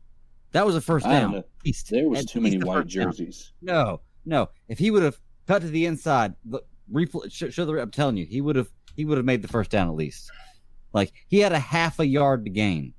that 0.52 0.66
was 0.66 0.76
a 0.76 0.80
first 0.80 1.06
down. 1.06 1.32
know. 1.32 1.38
At 1.38 1.46
least. 1.64 1.90
There 1.90 2.08
was 2.08 2.20
At 2.20 2.28
too 2.28 2.40
many 2.40 2.58
white 2.58 2.82
first 2.84 2.94
down. 2.96 3.04
jerseys. 3.12 3.52
No, 3.62 4.00
no. 4.26 4.48
If 4.68 4.78
he 4.78 4.90
would 4.90 5.02
have 5.02 5.18
cut 5.46 5.62
to 5.62 5.68
the 5.68 5.86
inside, 5.86 6.34
look, 6.44 6.66
replay, 6.92 7.30
show, 7.32 7.48
show 7.50 7.64
the. 7.64 7.80
I'm 7.80 7.90
telling 7.90 8.16
you, 8.16 8.26
he 8.26 8.40
would 8.40 8.56
have. 8.56 8.68
He 8.96 9.04
would 9.06 9.16
have 9.16 9.24
made 9.24 9.40
the 9.40 9.48
first 9.48 9.70
down 9.70 9.88
at 9.88 9.94
least. 9.94 10.30
Like 10.92 11.12
he 11.28 11.40
had 11.40 11.52
a 11.52 11.58
half 11.58 11.98
a 11.98 12.06
yard 12.06 12.44
to 12.44 12.50
gain. 12.50 12.94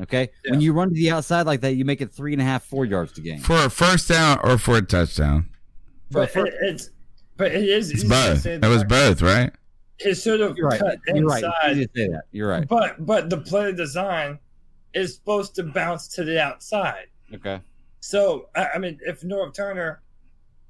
Okay, 0.00 0.30
when 0.48 0.60
you 0.60 0.72
run 0.72 0.90
to 0.90 0.94
the 0.94 1.10
outside 1.10 1.46
like 1.46 1.60
that, 1.62 1.74
you 1.74 1.84
make 1.84 2.00
it 2.00 2.12
three 2.12 2.32
and 2.32 2.40
a 2.40 2.44
half, 2.44 2.62
four 2.64 2.84
yards 2.84 3.12
to 3.14 3.20
gain. 3.20 3.40
For 3.40 3.64
a 3.64 3.68
first 3.68 4.08
down 4.08 4.38
or 4.44 4.56
for 4.56 4.76
a 4.76 4.82
touchdown? 4.82 5.50
But 6.10 6.34
it, 6.36 6.54
it's 6.60 6.90
but 7.36 7.52
it 7.52 7.68
is 7.68 7.90
It's 7.90 8.04
both. 8.04 8.44
That, 8.44 8.64
It 8.64 8.68
was 8.68 8.84
both, 8.84 9.22
right? 9.22 9.50
He 9.98 10.14
sort 10.14 10.40
of 10.40 10.56
You're 10.56 10.68
right. 10.68 10.78
cut 10.78 10.98
You're 11.08 11.26
right. 11.26 11.42
inside. 11.42 11.70
It's 11.70 11.78
easy 11.78 11.88
say 11.96 12.08
that. 12.12 12.22
You're 12.30 12.48
right. 12.48 12.68
But 12.68 13.04
but 13.04 13.28
the 13.28 13.38
play 13.38 13.72
design 13.72 14.38
is 14.94 15.16
supposed 15.16 15.56
to 15.56 15.64
bounce 15.64 16.06
to 16.08 16.24
the 16.24 16.40
outside. 16.40 17.06
Okay. 17.34 17.60
So 18.00 18.48
I, 18.54 18.68
I 18.76 18.78
mean, 18.78 19.00
if 19.04 19.22
Norv 19.22 19.52
Turner, 19.52 20.00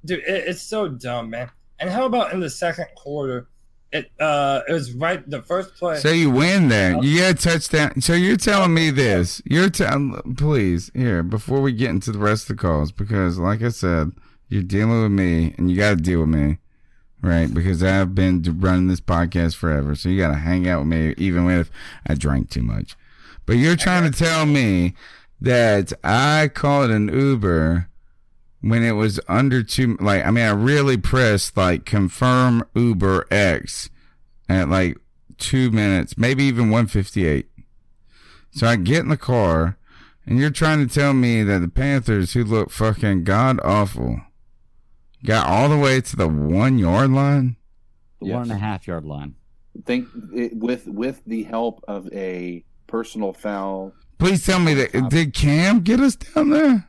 dude, 0.06 0.20
it, 0.20 0.48
it's 0.48 0.62
so 0.62 0.88
dumb, 0.88 1.28
man. 1.28 1.50
And 1.78 1.90
how 1.90 2.06
about 2.06 2.32
in 2.32 2.40
the 2.40 2.50
second 2.50 2.86
quarter? 2.96 3.48
It 3.91 4.11
uh, 4.20 4.61
it 4.68 4.72
was 4.72 4.93
right 4.93 5.28
the 5.28 5.41
first 5.43 5.74
play. 5.76 5.97
So 5.97 6.11
you 6.11 6.30
win 6.30 6.68
there. 6.68 7.03
You 7.03 7.18
get 7.18 7.39
a 7.39 7.49
touchdown. 7.51 8.01
So 8.03 8.12
you're 8.12 8.36
telling 8.36 8.74
me 8.74 8.91
this. 8.91 9.41
You're 9.47 9.70
telling, 9.70 10.34
please, 10.36 10.91
here, 10.95 11.22
before 11.22 11.62
we 11.62 11.72
get 11.72 11.91
into 11.91 12.12
the 12.12 12.18
rest 12.18 12.51
of 12.51 12.57
the 12.57 12.62
calls, 12.62 12.93
because 12.93 13.39
like 13.39 13.62
I 13.62 13.70
said, 13.70 14.12
you're 14.49 14.62
dealing 14.62 15.03
with 15.03 15.12
me 15.12 15.55
and 15.57 15.70
you 15.70 15.76
got 15.76 15.91
to 15.91 15.97
deal 15.97 16.20
with 16.20 16.28
me, 16.28 16.59
right? 17.22 17.53
Because 17.53 17.82
I've 17.82 18.14
been 18.14 18.43
running 18.61 18.89
this 18.89 19.01
podcast 19.01 19.57
forever. 19.57 19.95
So 19.95 20.11
you 20.11 20.18
got 20.18 20.32
to 20.32 20.39
hang 20.39 20.68
out 20.68 20.80
with 20.80 20.89
me, 20.89 21.14
even 21.16 21.49
if 21.51 21.70
I 22.07 22.14
drank 22.14 22.51
too 22.51 22.62
much. 22.62 22.95
But 23.47 23.55
you're 23.55 23.76
trying 23.76 24.11
to 24.11 24.16
tell 24.16 24.45
me 24.45 24.95
that 25.41 25.95
I 26.05 26.51
called 26.53 26.91
an 26.91 27.09
Uber 27.09 27.89
when 28.61 28.82
it 28.82 28.92
was 28.92 29.20
under 29.28 29.62
two, 29.62 29.96
like, 30.00 30.24
I 30.24 30.30
mean, 30.30 30.44
I 30.44 30.50
really 30.50 30.96
pressed 30.96 31.56
like 31.56 31.84
confirm 31.84 32.64
Uber 32.74 33.26
X 33.30 33.90
at 34.48 34.68
like 34.68 34.98
two 35.36 35.70
minutes, 35.70 36.18
maybe 36.18 36.44
even 36.44 36.70
158. 36.70 37.46
So 38.50 38.66
I 38.66 38.76
get 38.76 39.00
in 39.00 39.09
the 39.09 39.16
car, 39.16 39.78
and 40.26 40.38
you're 40.38 40.50
trying 40.50 40.86
to 40.86 40.92
tell 40.92 41.12
me 41.12 41.42
that 41.42 41.61
the 41.61 41.68
Panthers, 41.68 42.32
who 42.32 42.44
look 42.44 42.70
fucking 42.70 43.24
god 43.24 43.61
awful, 43.62 44.20
got 45.24 45.46
all 45.46 45.68
the 45.68 45.78
way 45.78 46.00
to 46.00 46.16
the 46.16 46.28
one 46.28 46.78
yard 46.78 47.11
line? 47.11 47.56
The 48.20 48.28
one 48.28 48.42
and 48.42 48.52
a 48.52 48.56
half 48.56 48.86
yard 48.86 49.04
line. 49.04 49.36
Think 49.84 50.09
it, 50.34 50.56
with 50.56 50.88
with 50.88 51.22
the 51.24 51.44
help 51.44 51.84
of 51.86 52.12
a 52.12 52.64
personal 52.88 53.32
foul, 53.32 53.92
Please 54.18 54.44
tell 54.44 54.59
me 54.59 54.74
that 54.74 55.11
did 55.11 55.32
Cam 55.32 55.80
get 55.80 56.00
us 56.00 56.16
down 56.16 56.50
there? 56.50 56.88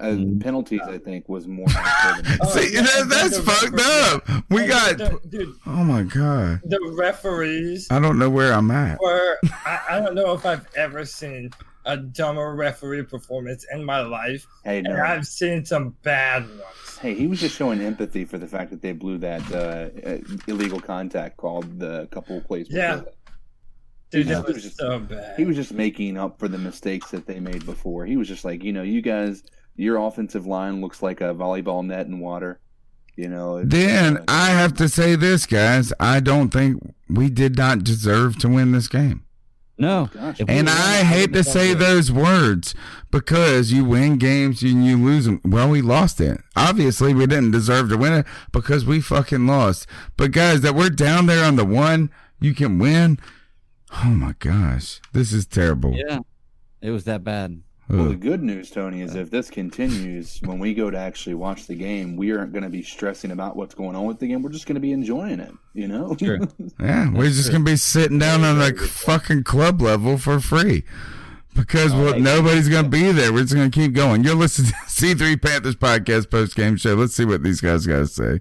Uh, 0.00 0.06
Mm-hmm. 0.06 0.38
penalties. 0.40 0.80
I 0.84 0.98
think 0.98 1.28
was 1.28 1.46
more. 1.46 1.66
impactful 1.66 2.38
Oh, 2.42 2.50
See, 2.58 2.76
that, 2.76 3.06
that's 3.08 3.38
fucked 3.38 3.80
up. 3.80 4.44
We 4.50 4.62
and 4.62 4.68
got. 4.70 4.98
the, 4.98 5.20
dude. 5.28 5.54
Oh 5.66 5.84
my 5.84 6.02
god! 6.02 6.60
The 6.64 6.78
referees 6.98 7.88
I 7.90 7.98
don't 7.98 8.18
know 8.18 8.30
where 8.30 8.52
I'm 8.52 8.70
at. 8.70 8.98
were. 9.00 9.38
I, 9.64 9.80
I 9.90 10.00
don't 10.00 10.14
know 10.14 10.32
if 10.32 10.44
I've 10.46 10.66
ever 10.76 11.04
seen 11.04 11.50
a 11.84 11.96
dumber 11.96 12.54
referee 12.54 13.04
performance 13.04 13.64
in 13.72 13.84
my 13.84 14.00
life, 14.00 14.46
hey, 14.64 14.78
and. 14.78 14.88
I've 14.88 15.26
seen 15.26 15.64
some 15.64 15.90
bad 16.02 16.42
ones. 16.48 16.98
Hey, 17.00 17.14
he 17.14 17.26
was 17.26 17.40
just 17.40 17.54
showing 17.56 17.80
empathy 17.80 18.24
for 18.24 18.38
the 18.38 18.46
fact 18.46 18.70
that 18.70 18.82
they 18.82 18.92
blew 18.92 19.18
that 19.18 19.42
uh, 19.52 19.90
uh, 20.08 20.18
illegal 20.48 20.80
contact 20.80 21.36
called 21.36 21.78
the 21.78 22.08
couple 22.10 22.38
of 22.38 22.44
plays. 22.44 22.68
before 22.68 22.82
Yeah. 22.82 22.96
that. 22.96 23.14
Dude, 24.10 24.26
He 24.26 24.32
that 24.32 24.46
was 24.46 24.54
was 24.54 24.62
just- 24.64 24.78
so 24.78 24.98
bad. 25.00 25.36
He 25.36 25.44
was 25.44 25.56
just 25.56 25.72
making 25.72 26.16
up 26.16 26.38
for 26.38 26.48
the 26.48 26.58
mistakes 26.58 27.10
that 27.10 27.26
they 27.26 27.38
made 27.40 27.66
before. 27.66 28.06
He 28.06 28.16
was 28.16 28.26
just 28.28 28.44
like, 28.44 28.62
you 28.64 28.72
know, 28.72 28.82
you 28.82 29.02
guys, 29.02 29.42
your 29.76 29.96
offensive 29.98 30.46
line 30.46 30.80
looks 30.80 31.02
like 31.02 31.20
a 31.20 31.34
volleyball 31.34 31.84
net 31.84 32.06
in 32.06 32.20
water. 32.20 32.60
You 33.16 33.28
know. 33.28 33.58
it's, 33.58 33.70
Then 33.70 34.18
uh, 34.18 34.24
I 34.28 34.50
have 34.50 34.74
to 34.74 34.88
say 34.88 35.16
this, 35.16 35.46
guys. 35.46 35.92
I 35.98 36.20
don't 36.20 36.50
think 36.50 36.94
we 37.08 37.30
did 37.30 37.56
not 37.56 37.84
deserve 37.84 38.38
to 38.40 38.48
win 38.48 38.72
this 38.72 38.88
game. 38.88 39.22
No. 39.78 40.08
Gosh, 40.12 40.40
If 40.40 40.48
we 40.48 40.54
And 40.54 40.68
I 40.70 41.02
hate 41.02 41.32
to 41.34 41.44
say 41.44 41.68
good. 41.68 41.78
those 41.80 42.10
words 42.10 42.74
because 43.10 43.72
you 43.72 43.84
win 43.84 44.16
games 44.16 44.62
and 44.62 44.84
you 44.84 44.96
lose 44.96 45.26
them. 45.26 45.40
Well, 45.44 45.68
we 45.68 45.82
lost 45.82 46.20
it. 46.20 46.40
Obviously, 46.56 47.12
we 47.14 47.26
didn't 47.26 47.50
deserve 47.50 47.90
to 47.90 47.98
win 47.98 48.12
it 48.14 48.26
because 48.52 48.84
we 48.86 49.00
fucking 49.00 49.46
lost. 49.46 49.86
But 50.16 50.32
guys, 50.32 50.62
that 50.62 50.74
we're 50.74 50.90
down 50.90 51.26
there 51.26 51.44
on 51.44 51.56
the 51.56 51.64
one, 51.64 52.10
you 52.40 52.54
can 52.54 52.78
win. 52.78 53.18
Oh 54.04 54.08
my 54.08 54.34
gosh, 54.38 55.00
this 55.12 55.32
is 55.32 55.46
terrible. 55.46 55.94
Yeah. 55.94 56.20
It 56.80 56.90
was 56.90 57.04
that 57.04 57.22
bad. 57.24 57.62
Well, 57.88 58.08
the 58.08 58.16
good 58.16 58.42
news, 58.42 58.70
Tony, 58.70 59.00
is 59.00 59.14
if 59.14 59.30
this 59.30 59.48
continues, 59.48 60.40
when 60.42 60.58
we 60.58 60.74
go 60.74 60.90
to 60.90 60.98
actually 60.98 61.34
watch 61.34 61.66
the 61.68 61.76
game, 61.76 62.16
we 62.16 62.32
aren't 62.32 62.52
going 62.52 62.64
to 62.64 62.68
be 62.68 62.82
stressing 62.82 63.30
about 63.30 63.54
what's 63.56 63.76
going 63.76 63.94
on 63.94 64.06
with 64.06 64.18
the 64.18 64.26
game. 64.26 64.42
We're 64.42 64.50
just 64.50 64.66
going 64.66 64.74
to 64.74 64.80
be 64.80 64.90
enjoying 64.90 65.38
it. 65.38 65.52
You 65.72 65.86
know. 65.88 66.16
Yeah, 66.80 67.10
we're 67.12 67.28
just 67.30 67.50
gonna 67.52 67.64
be 67.64 67.76
sitting 67.76 68.18
down 68.18 68.42
on 68.44 68.58
the 68.58 68.74
fucking 68.76 69.44
club 69.44 69.80
level 69.80 70.18
for 70.18 70.40
free 70.40 70.84
because 71.54 71.92
well, 71.92 72.18
nobody's 72.18 72.68
gonna 72.68 72.88
be 72.88 73.12
there. 73.12 73.32
We're 73.32 73.42
just 73.42 73.54
gonna 73.54 73.70
keep 73.70 73.92
going. 73.94 74.24
You're 74.24 74.34
listening 74.34 74.70
to 74.70 74.76
C3 74.86 75.40
Panthers 75.40 75.74
podcast 75.76 76.30
post 76.30 76.54
game 76.54 76.76
show. 76.76 76.94
Let's 76.94 77.14
see 77.14 77.24
what 77.24 77.42
these 77.42 77.60
guys 77.60 77.86
got 77.86 77.98
to 78.00 78.06
say. 78.06 78.40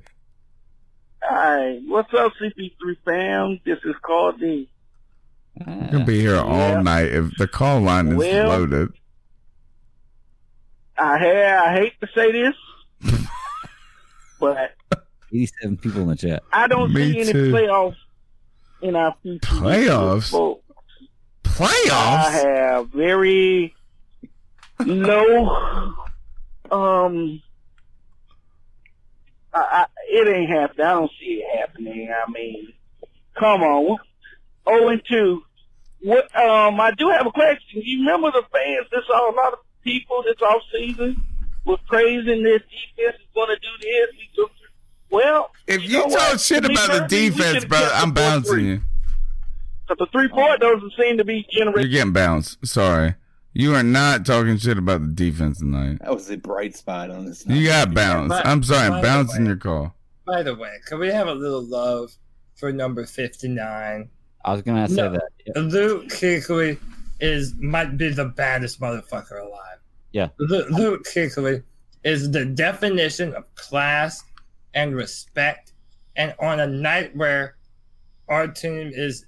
Hi, 1.24 1.80
what's 1.88 2.14
up, 2.14 2.34
CP3 2.42 2.98
fam? 3.06 3.60
This 3.66 3.80
is 3.86 3.96
Carl 4.02 4.34
D. 4.34 4.70
We're 5.66 5.92
gonna 5.92 6.06
be 6.06 6.20
here 6.20 6.36
all 6.38 6.70
Yeah. 6.72 6.82
night 6.82 7.08
if 7.08 7.32
the 7.38 7.48
call 7.48 7.80
line 7.82 8.10
is 8.10 8.16
Well- 8.16 8.48
loaded. 8.50 8.90
I 10.98 11.18
ha- 11.18 11.66
I 11.70 11.74
hate 11.76 11.94
to 12.02 12.08
say 12.16 12.32
this, 12.32 12.56
but 14.40 14.72
87 15.34 15.78
people 15.78 16.02
in 16.02 16.08
the 16.10 16.16
chat. 16.16 16.44
I 16.54 16.68
don't 16.68 16.94
Me 16.94 17.12
see 17.14 17.20
any 17.22 17.32
too. 17.34 17.52
playoffs 17.52 17.96
in 18.82 18.96
our 18.96 19.16
future. 19.22 19.40
Playoffs? 19.48 20.30
football. 20.32 20.62
I 21.92 22.32
have 22.32 22.90
very 22.90 23.74
low, 24.80 25.94
um, 26.72 27.42
I, 29.54 29.60
I, 29.60 29.86
it 30.10 30.28
ain't 30.28 30.50
happening. 30.50 30.86
I 30.86 30.92
don't 30.94 31.12
see 31.20 31.42
it 31.46 31.58
happening. 31.58 32.10
I 32.12 32.30
mean, 32.32 32.74
come 33.38 33.62
on. 33.64 33.98
Oh 34.66 34.88
and 34.90 35.02
two. 35.10 35.44
What? 36.02 36.26
Um, 36.36 36.80
I 36.80 36.92
do 36.92 37.08
have 37.10 37.26
a 37.26 37.32
question. 37.32 37.82
You 37.84 38.00
remember 38.00 38.32
the 38.32 38.44
fans? 38.52 38.88
This 38.92 39.04
all 39.14 39.34
a 39.34 39.36
lot 39.36 39.54
of 39.54 39.60
people 39.86 40.24
this 40.24 40.42
off 40.42 40.62
season 40.74 41.24
was 41.66 41.80
praising 41.88 42.44
this 42.44 42.62
defense 42.64 43.16
is 43.20 43.28
going 43.34 43.48
to 43.48 43.56
do 43.56 43.68
this. 43.82 44.08
We 44.12 44.30
took. 44.36 44.52
Well, 45.12 45.52
If 45.68 45.84
you, 45.84 46.00
know 46.00 46.04
talk 46.10 46.12
what? 46.32 46.42
shit 46.42 46.64
To 46.64 46.72
about 46.72 46.92
the 46.92 47.08
defense, 47.08 47.54
should've 47.56 47.70
brother, 47.70 47.90
I'm 47.94 48.12
bouncing 48.12 48.66
you. 48.66 48.82
But 49.88 50.00
the 50.00 50.08
three 50.12 50.28
point 50.28 50.60
doesn't 50.60 50.94
seem 51.00 51.18
to 51.20 51.24
be 51.24 51.46
You're 51.52 51.74
getting 51.86 52.12
bounced. 52.12 52.66
Sorry. 52.68 53.16
You 53.54 53.74
are 53.76 53.84
not 53.84 54.26
talking 54.26 54.58
shit 54.58 54.78
about 54.78 55.02
the 55.02 55.08
defense 55.08 55.60
tonight. 55.60 56.00
That 56.02 56.14
was 56.14 56.30
a 56.30 56.36
bright 56.38 56.76
spot 56.76 57.10
on 57.12 57.26
this. 57.26 57.46
You 57.48 57.68
got 57.68 57.94
bounced. 57.94 58.30
But- 58.30 58.46
I'm 58.46 58.64
sorry, 58.64 58.90
by 58.90 58.98
I'm 58.98 59.02
bouncing 59.04 59.44
way- 59.44 59.48
your 59.50 59.58
call. 59.58 59.96
By 60.26 60.42
the 60.44 60.56
way, 60.56 60.72
can 60.88 61.00
we 61.00 61.08
have 61.10 61.28
a 61.28 61.34
little 61.36 61.64
love 61.64 62.12
for 62.56 62.72
number 62.74 63.06
59? 63.06 64.10
I 64.44 64.52
was 64.52 64.62
gonna 64.64 64.88
say 64.90 64.96
No. 64.96 65.12
that. 65.12 65.30
Yeah. 65.46 65.62
Luke 65.62 66.08
Kuechly 66.08 66.80
is 67.22 67.54
might 67.60 67.96
be 67.98 68.10
the 68.10 68.26
baddest 68.26 68.82
motherfucker 68.82 69.40
alive. 69.40 69.75
Yeah. 70.16 70.30
Luke 70.40 71.04
Kuechly 71.04 71.62
is 72.06 72.32
the 72.32 72.46
definition 72.46 73.34
of 73.34 73.54
class 73.56 74.24
and 74.74 74.96
respect. 74.96 75.74
And 76.16 76.34
on 76.40 76.62
a 76.62 76.68
night 76.68 77.14
where 77.18 77.58
our 78.30 78.48
team 78.48 78.92
is 78.94 79.26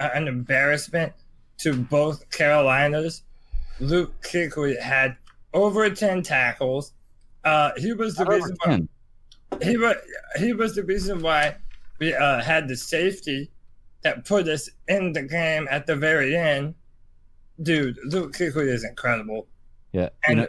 an 0.00 0.26
embarrassment 0.26 1.12
to 1.58 1.72
both 1.72 2.28
Carolinas, 2.30 3.22
Luke 3.78 4.12
Kuechly 4.22 4.76
had 4.80 5.16
over 5.54 5.88
10 5.88 6.24
tackles. 6.24 6.94
Uh, 7.44 7.70
he 7.76 7.92
was 7.92 8.16
the 8.16 8.24
reason 8.24 8.56
why 8.64 8.72
10. 8.72 8.88
he 9.62 9.76
was 9.76 9.94
he 10.36 10.52
was 10.52 10.74
the 10.74 10.82
reason 10.82 11.22
why 11.22 11.54
we 12.00 12.12
uh, 12.12 12.42
had 12.42 12.66
the 12.66 12.76
safety 12.76 13.52
that 14.02 14.24
put 14.24 14.48
us 14.48 14.68
in 14.88 15.12
the 15.12 15.22
game 15.22 15.68
at 15.70 15.86
the 15.86 15.94
very 15.94 16.36
end. 16.36 16.74
Dude, 17.62 17.98
Luke 18.04 18.32
Kuechly 18.32 18.66
is 18.66 18.82
incredible, 18.82 19.46
Yeah. 19.92 20.02
You 20.02 20.08
and 20.28 20.36
know, 20.40 20.46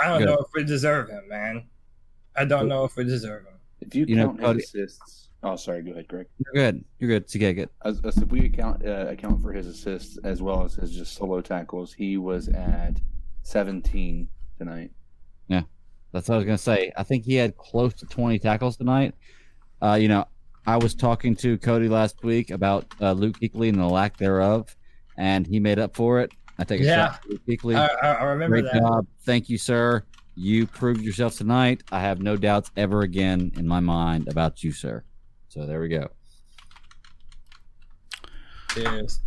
I 0.00 0.08
don't 0.08 0.24
know 0.24 0.38
if 0.38 0.48
we 0.54 0.64
deserve 0.64 1.08
him, 1.08 1.28
man. 1.28 1.64
I 2.36 2.44
don't 2.44 2.68
know 2.68 2.84
if 2.84 2.96
we 2.96 3.04
deserve 3.04 3.44
him. 3.44 3.54
If 3.80 3.94
you, 3.94 4.04
You 4.08 4.16
know, 4.16 4.28
count 4.28 4.40
Cody- 4.40 4.60
his 4.60 4.74
assists, 4.74 5.28
oh 5.42 5.56
sorry, 5.56 5.82
go 5.82 5.92
ahead, 5.92 6.08
Greg. 6.08 6.26
you're 6.38 6.52
good. 6.54 6.84
You're 6.98 7.08
good. 7.10 7.30
So, 7.30 7.38
yeah, 7.38 7.52
good. 7.52 7.70
As, 7.84 8.00
as 8.04 8.16
if 8.18 8.28
we 8.28 8.46
account 8.46 8.84
uh, 8.86 9.06
account 9.08 9.42
for 9.42 9.52
his 9.52 9.66
assists 9.66 10.18
as 10.24 10.42
well 10.42 10.64
as 10.64 10.74
his 10.74 10.94
just 10.94 11.14
solo 11.14 11.40
tackles, 11.40 11.92
he 11.92 12.16
was 12.16 12.48
at 12.48 13.00
17 13.42 14.28
tonight. 14.58 14.90
Yeah, 15.48 15.62
that's 16.12 16.28
what 16.28 16.34
I 16.36 16.38
was 16.38 16.46
gonna 16.46 16.58
say. 16.58 16.92
I 16.96 17.02
think 17.02 17.24
he 17.24 17.34
had 17.36 17.56
close 17.56 17.94
to 17.94 18.06
20 18.06 18.38
tackles 18.38 18.76
tonight. 18.76 19.14
Uh, 19.82 19.94
you 19.94 20.08
know, 20.08 20.26
I 20.66 20.76
was 20.78 20.94
talking 20.94 21.36
to 21.36 21.58
Cody 21.58 21.88
last 21.88 22.22
week 22.24 22.50
about 22.50 22.86
uh, 23.00 23.12
Luke 23.12 23.38
Kuechly 23.40 23.68
and 23.68 23.78
the 23.78 23.86
lack 23.86 24.16
thereof, 24.16 24.74
and 25.16 25.46
he 25.46 25.60
made 25.60 25.78
up 25.78 25.94
for 25.94 26.20
it. 26.20 26.32
I 26.58 26.64
take 26.64 26.80
a 26.80 26.84
Yeah. 26.84 27.12
shot 27.12 27.24
I, 27.76 27.88
I, 28.02 28.12
I 28.12 28.24
remember 28.24 28.60
Great 28.60 28.72
that. 28.72 28.80
job. 28.80 29.06
Thank 29.24 29.48
you, 29.48 29.58
sir. 29.58 30.04
You 30.34 30.66
proved 30.66 31.00
yourself 31.02 31.36
tonight. 31.36 31.82
I 31.92 32.00
have 32.00 32.20
no 32.20 32.36
doubts 32.36 32.70
ever 32.76 33.02
again 33.02 33.52
in 33.56 33.66
my 33.66 33.80
mind 33.80 34.28
about 34.28 34.62
you, 34.62 34.72
sir. 34.72 35.04
So 35.48 35.64
there 35.66 35.80
we 35.80 35.88
go. 35.88 36.08
Cheers. 38.70 39.20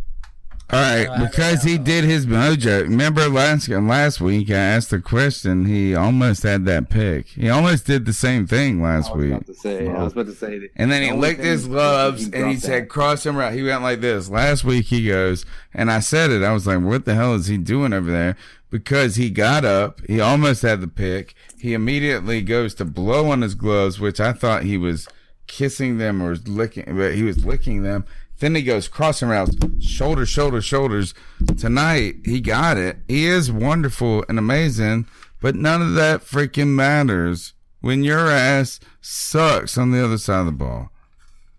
All 0.72 0.78
right, 0.80 1.06
Uh, 1.06 1.26
because 1.26 1.62
he 1.64 1.78
did 1.78 2.04
his 2.04 2.26
mojo. 2.26 2.82
Remember 2.82 3.28
last 3.28 3.68
last 3.68 4.20
week 4.20 4.50
I 4.50 4.54
asked 4.54 4.92
a 4.92 5.00
question. 5.00 5.64
He 5.66 5.94
almost 5.96 6.44
had 6.44 6.64
that 6.66 6.88
pick. 6.90 7.26
He 7.28 7.48
almost 7.50 7.86
did 7.86 8.04
the 8.06 8.12
same 8.12 8.46
thing 8.46 8.80
last 8.80 9.10
I 9.10 9.14
was 9.14 9.20
week. 9.20 9.30
about 9.32 9.46
to 9.46 9.54
say. 9.54 9.88
I 9.88 10.02
was 10.04 10.12
about 10.12 10.26
to 10.26 10.34
say. 10.34 10.58
that 10.60 10.70
And 10.76 10.92
then 10.92 11.00
the 11.02 11.08
he 11.08 11.12
licked 11.14 11.40
thing 11.40 11.50
his 11.50 11.64
he 11.64 11.70
gloves 11.70 12.24
and 12.24 12.34
he 12.34 12.40
dropped 12.42 12.60
said, 12.60 12.88
cross 12.88 13.26
him 13.26 13.36
right. 13.36 13.52
He 13.52 13.62
went 13.64 13.82
like 13.82 14.00
this. 14.00 14.28
Last 14.28 14.62
week 14.62 14.86
he 14.86 15.06
goes, 15.08 15.44
and 15.74 15.90
I 15.90 15.98
said 16.00 16.30
it. 16.30 16.42
I 16.44 16.52
was 16.52 16.66
like, 16.68 16.80
what 16.80 17.04
the 17.04 17.14
hell 17.14 17.34
is 17.34 17.48
he 17.48 17.56
doing 17.58 17.92
over 17.92 18.10
there? 18.10 18.36
Because 18.70 19.16
he 19.16 19.28
got 19.30 19.64
up. 19.64 20.00
He 20.06 20.20
almost 20.20 20.62
had 20.62 20.80
the 20.80 20.86
pick. 20.88 21.34
He 21.58 21.74
immediately 21.74 22.42
goes 22.42 22.74
to 22.74 22.84
blow 22.84 23.30
on 23.32 23.42
his 23.42 23.56
gloves, 23.56 23.98
which 23.98 24.20
I 24.20 24.32
thought 24.32 24.62
he 24.62 24.76
was 24.78 25.08
kissing 25.48 25.98
them 25.98 26.22
or 26.22 26.36
licking, 26.36 26.84
but 26.96 27.14
he 27.14 27.24
was 27.24 27.44
licking 27.44 27.82
them. 27.82 28.04
Then 28.40 28.54
he 28.54 28.62
goes 28.62 28.88
crossing 28.88 29.28
routes, 29.28 29.54
shoulder, 29.80 30.26
shoulder, 30.26 30.60
shoulders. 30.60 31.14
Tonight 31.58 32.16
he 32.24 32.40
got 32.40 32.76
it. 32.78 32.96
He 33.06 33.26
is 33.26 33.52
wonderful 33.52 34.24
and 34.28 34.38
amazing, 34.38 35.06
but 35.40 35.54
none 35.54 35.80
of 35.82 35.94
that 35.94 36.22
freaking 36.22 36.68
matters 36.68 37.52
when 37.80 38.02
your 38.02 38.30
ass 38.30 38.80
sucks 39.00 39.78
on 39.78 39.90
the 39.92 40.02
other 40.04 40.18
side 40.18 40.40
of 40.40 40.46
the 40.46 40.52
ball. 40.52 40.90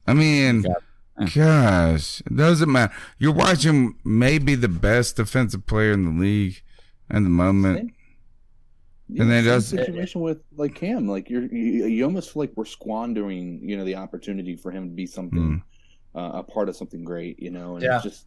I 0.08 0.14
mean, 0.16 0.66
gosh, 1.34 2.22
it 2.22 2.36
doesn't 2.36 2.72
matter. 2.72 2.94
You're 3.20 3.34
watching 3.34 3.96
maybe 4.04 4.56
the 4.56 4.68
best 4.68 5.16
defensive 5.18 5.66
player 5.68 5.92
in 5.92 6.04
the 6.04 6.22
league 6.22 6.62
at 7.10 7.16
the 7.24 7.30
moment. 7.30 7.94
Yeah, 9.08 9.22
And 9.24 9.32
then 9.32 9.44
it 9.44 9.48
does- 9.48 9.68
situation 9.68 10.22
with 10.22 10.40
like 10.56 10.74
Cam. 10.76 11.08
Like 11.08 11.30
you're, 11.30 11.44
you, 11.46 11.86
you 11.86 12.04
almost 12.06 12.34
feel 12.34 12.44
like 12.44 12.54
we're 12.56 12.66
squandering, 12.66 13.62
you 13.68 13.78
know, 13.78 13.86
the 13.86 13.96
opportunity 13.96 14.56
for 14.56 14.72
him 14.72 14.90
to 14.90 14.96
be 14.96 15.06
something, 15.06 15.40
hmm. 15.40 15.58
Uh, 16.16 16.32
a 16.36 16.44
part 16.44 16.70
of 16.70 16.76
something 16.76 17.04
great, 17.04 17.42
you 17.42 17.52
know. 17.52 17.76
And 17.76 17.84
Yeah. 17.84 17.96
it's 17.96 18.04
just, 18.04 18.26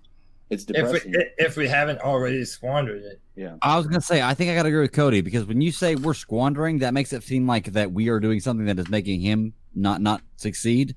it's 0.50 0.64
If 0.64 0.68
we 0.92 0.98
depressing. 1.00 1.14
if 1.38 1.56
we 1.56 1.68
haven't 1.68 2.00
already 2.00 2.44
squandered 2.44 3.02
it, 3.02 3.20
yeah. 3.36 3.56
I 3.62 3.76
was 3.76 3.86
gonna 3.86 4.00
say 4.00 4.22
I 4.22 4.34
think 4.34 4.50
I 4.50 4.54
gotta 4.54 4.68
agree 4.68 4.82
with 4.82 4.92
Cody 4.92 5.20
because 5.20 5.44
when 5.46 5.60
you 5.60 5.72
say 5.72 5.94
we're 5.96 6.14
squandering, 6.14 6.78
that 6.80 6.94
makes 6.94 7.12
it 7.12 7.22
seem 7.22 7.46
like 7.46 7.72
that 7.72 7.92
we 7.92 8.08
are 8.08 8.20
doing 8.20 8.40
something 8.40 8.66
that 8.66 8.78
is 8.78 8.88
making 8.88 9.20
him 9.20 9.52
not 9.74 10.00
not 10.02 10.22
succeed. 10.36 10.94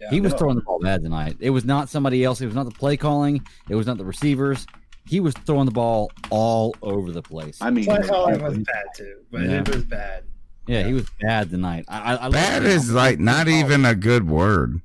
yeah. 0.00 0.10
He 0.10 0.20
was 0.20 0.32
No. 0.32 0.38
throwing 0.38 0.56
the 0.56 0.62
ball 0.62 0.80
bad 0.80 1.02
tonight. 1.02 1.36
It 1.40 1.50
was 1.50 1.64
not 1.64 1.88
somebody 1.88 2.24
else. 2.24 2.40
It 2.40 2.46
was 2.46 2.54
not 2.54 2.64
the 2.64 2.72
play 2.72 2.96
calling. 2.96 3.40
It 3.68 3.74
was 3.76 3.86
not 3.86 3.96
the 3.96 4.04
receivers. 4.04 4.66
He 5.06 5.20
was 5.20 5.34
throwing 5.46 5.66
the 5.66 5.70
ball 5.72 6.10
all 6.30 6.74
over 6.82 7.12
the 7.12 7.22
place. 7.22 7.58
I 7.60 7.70
mean, 7.70 7.84
Play 7.84 8.02
calling 8.02 8.42
was 8.42 8.56
bad 8.58 8.84
too, 8.96 9.16
but 9.30 9.42
Yeah. 9.42 9.60
it 9.60 9.68
was 9.74 9.84
bad. 9.84 10.24
yeah, 10.66 10.82
he 10.86 10.94
was 10.94 11.06
bad 11.20 11.50
tonight. 11.50 11.84
I, 11.88 12.14
I, 12.16 12.26
I 12.26 12.28
Bad 12.30 12.64
is 12.64 12.90
like 12.92 13.18
not 13.20 13.46
even 13.48 13.84
a 13.84 13.94
good 13.94 14.26
word. 14.28 14.80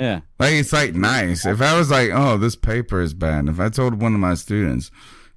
Yeah. 0.00 0.20
Like 0.38 0.54
it's 0.54 0.72
like 0.72 0.94
nice. 0.94 1.46
If 1.46 1.60
I 1.62 1.76
was 1.78 1.90
like, 1.90 2.10
oh, 2.12 2.36
this 2.38 2.56
paper 2.56 3.00
is 3.00 3.14
bad. 3.14 3.48
If 3.48 3.60
I 3.60 3.68
told 3.68 4.00
one 4.00 4.14
of 4.14 4.20
my 4.20 4.34
students, 4.34 4.90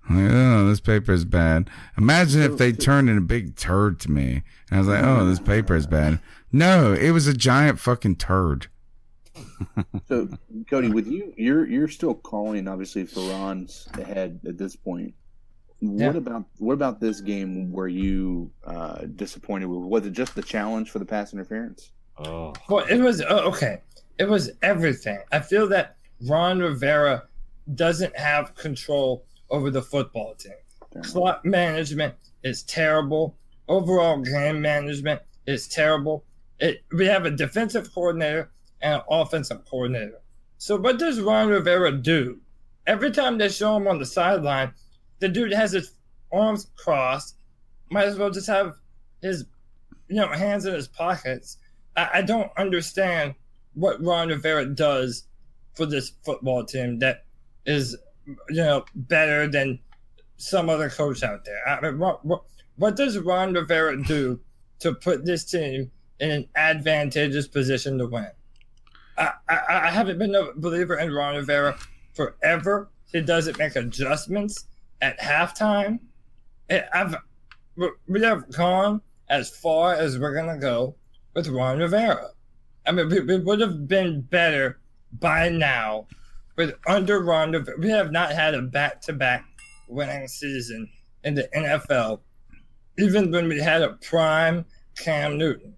like, 0.09 0.32
oh, 0.32 0.68
this 0.68 0.80
paper 0.80 1.11
is 1.11 1.26
bad. 1.26 1.70
Imagine 1.97 2.41
if 2.41 2.57
they 2.57 2.72
turned 2.74 3.09
in 3.09 3.18
a 3.18 3.22
big 3.22 3.55
turd 3.55 3.99
to 4.01 4.11
me, 4.11 4.43
and 4.70 4.78
I 4.78 4.78
was 4.80 4.88
like, 4.88 5.03
oh, 5.03 5.26
this 5.26 5.39
paper 5.39 5.76
is 5.76 5.88
bad. 5.88 6.20
No, 6.51 6.93
it 6.93 7.11
was 7.11 7.28
a 7.28 7.34
giant 7.34 7.80
fucking 7.80 8.16
turd. 8.16 8.68
So, 10.07 10.28
Cody, 10.70 10.89
with 10.89 11.07
you, 11.07 11.34
you're 11.38 11.66
you're 11.66 11.88
still 11.88 12.14
calling 12.14 12.68
obviously 12.68 13.05
for 13.05 13.22
Ron's 13.22 13.88
ahead 13.93 14.39
at 14.47 14.57
this 14.57 14.76
point. 14.76 15.14
What 15.80 15.99
Yeah. 16.14 16.18
about 16.18 16.45
what 16.57 16.74
about 16.74 16.99
this 16.99 17.22
game? 17.22 17.72
Were 17.72 17.88
you 17.88 18.51
uh, 18.66 19.05
disappointed 19.16 19.66
with? 19.68 19.80
Was 19.80 20.05
it 20.05 20.11
just 20.11 20.36
the 20.36 20.43
challenge 20.43 20.91
for 20.91 20.99
the 20.99 21.05
pass 21.05 21.34
interference? 21.34 21.91
Oh. 22.18 22.53
Well, 22.70 22.86
it 22.86 22.99
was 22.99 23.22
uh, 23.22 23.43
okay. 23.45 23.82
It 24.18 24.30
was 24.30 24.51
everything. 24.61 25.20
I 25.32 25.39
feel 25.39 25.68
that 25.70 25.97
Ron 26.28 26.59
Rivera 26.59 27.24
doesn't 27.76 28.16
have 28.18 28.55
control 28.55 29.26
over 29.49 29.70
the 29.70 29.82
football 29.82 30.36
team. 30.36 30.53
Clock 31.03 31.43
management 31.43 32.16
is 32.43 32.64
terrible. 32.64 33.36
Overall 33.68 34.22
game 34.22 34.61
management 34.61 35.22
is 35.47 35.68
terrible. 35.68 36.24
It, 36.59 36.84
we 36.91 37.05
have 37.07 37.26
a 37.26 37.32
defensive 37.32 37.93
coordinator 37.93 38.51
and 38.82 38.95
an 38.95 39.01
offensive 39.09 39.66
coordinator. 39.66 40.22
So 40.57 40.78
what 40.78 40.99
does 40.99 41.20
Ron 41.20 41.47
Rivera 41.49 41.91
do? 41.91 42.39
Every 42.86 43.11
time 43.11 43.38
they 43.38 43.49
show 43.49 43.76
him 43.76 43.88
on 43.88 43.99
the 43.99 44.05
sideline, 44.05 44.74
the 45.20 45.30
dude 45.30 45.53
has 45.53 45.72
his 45.72 45.93
arms 46.32 46.68
crossed. 46.76 47.38
Might 47.89 48.05
as 48.05 48.18
well 48.18 48.30
just 48.30 48.47
have 48.47 48.76
his, 49.22 49.45
you 50.07 50.18
know, 50.18 50.28
hands 50.28 50.66
in 50.66 50.74
his 50.74 50.88
pockets. 50.88 51.57
I, 51.95 52.09
I 52.16 52.22
don't 52.22 52.51
understand 52.57 53.36
what 53.74 54.03
Ron 54.03 54.30
Rivera 54.30 54.65
does 54.65 55.26
for 55.76 55.86
this 55.86 56.11
football 56.24 56.63
team 56.63 56.99
that 56.99 57.26
is, 57.65 57.97
you 58.26 58.36
know, 58.49 58.86
better 58.95 59.47
than 59.47 59.80
some 60.38 60.69
other 60.69 60.89
coach 60.89 61.24
out 61.24 61.45
there. 61.45 61.67
I 61.67 61.82
mean, 61.82 61.99
what, 61.99 62.24
what, 62.26 62.43
what 62.76 62.95
does 62.95 63.17
Ron 63.17 63.53
Rivera 63.53 64.01
do 64.03 64.39
to 64.80 64.93
put 64.93 65.26
this 65.26 65.45
team 65.45 65.91
in 66.19 66.32
an 66.32 66.47
advantageous 66.55 67.47
position 67.47 67.97
to 67.97 68.07
win? 68.07 68.30
I, 69.17 69.32
I, 69.49 69.59
I 69.69 69.91
haven't 69.91 70.17
been 70.17 70.36
a 70.36 70.53
believer 70.55 70.97
in 70.97 71.13
Ron 71.13 71.36
Rivera 71.36 71.78
forever. 72.13 72.89
He 73.11 73.21
doesn't 73.21 73.59
make 73.59 73.76
adjustments 73.76 74.65
at 75.01 75.19
halftime. 75.19 75.99
I've, 76.69 77.15
we 78.07 78.21
have 78.21 78.51
gone 78.51 79.01
as 79.30 79.49
far 79.49 79.93
as 79.93 80.17
we're 80.17 80.34
going 80.34 80.53
to 80.53 80.59
go 80.59 80.95
with 81.34 81.47
Ron 81.47 81.80
Rivera. 81.80 82.30
I 82.86 82.91
mean, 82.91 83.09
we, 83.09 83.21
we 83.21 83.38
would 83.38 83.59
have 83.61 83.88
been 83.88 84.21
better 84.21 84.79
by 85.19 85.49
now 85.49 86.07
with 86.55 86.73
under 86.88 87.21
Ron 87.21 87.65
We 87.79 87.89
have 87.89 88.11
not 88.11 88.31
had 88.31 88.53
a 88.53 88.61
back 88.61 89.01
to 89.01 89.13
back 89.13 89.45
winning 89.88 90.27
season 90.27 90.89
in 91.23 91.36
the 91.36 91.47
NFL, 91.55 92.19
even 92.97 93.31
when 93.31 93.47
we 93.47 93.59
had 93.59 93.81
a 93.81 93.93
prime 93.93 94.65
Cam 94.97 95.38
Newton. 95.38 95.73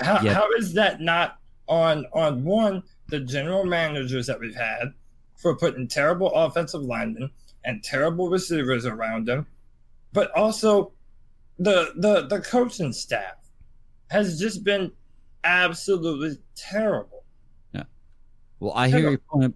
How, 0.00 0.20
Yeah. 0.22 0.34
how 0.34 0.48
is 0.58 0.72
that 0.74 1.00
not 1.00 1.38
on 1.68 2.06
on 2.12 2.44
one 2.44 2.82
the 3.08 3.20
general 3.20 3.64
managers 3.64 4.26
that 4.26 4.40
we've 4.40 4.54
had 4.54 4.92
for 5.36 5.56
putting 5.56 5.86
terrible 5.88 6.32
offensive 6.32 6.82
linemen 6.82 7.30
and 7.64 7.82
terrible 7.82 8.30
receivers 8.30 8.86
around 8.86 9.26
them, 9.26 9.46
but 10.12 10.30
also 10.36 10.92
the 11.58 11.92
the 11.96 12.26
the 12.26 12.40
coaching 12.40 12.92
staff 12.92 13.34
has 14.10 14.38
just 14.38 14.64
been 14.64 14.90
absolutely 15.44 16.38
terrible. 16.54 17.24
Yeah. 17.72 17.84
Well, 18.60 18.72
I 18.74 18.88
hear 18.88 19.10
your 19.10 19.18
point. 19.18 19.54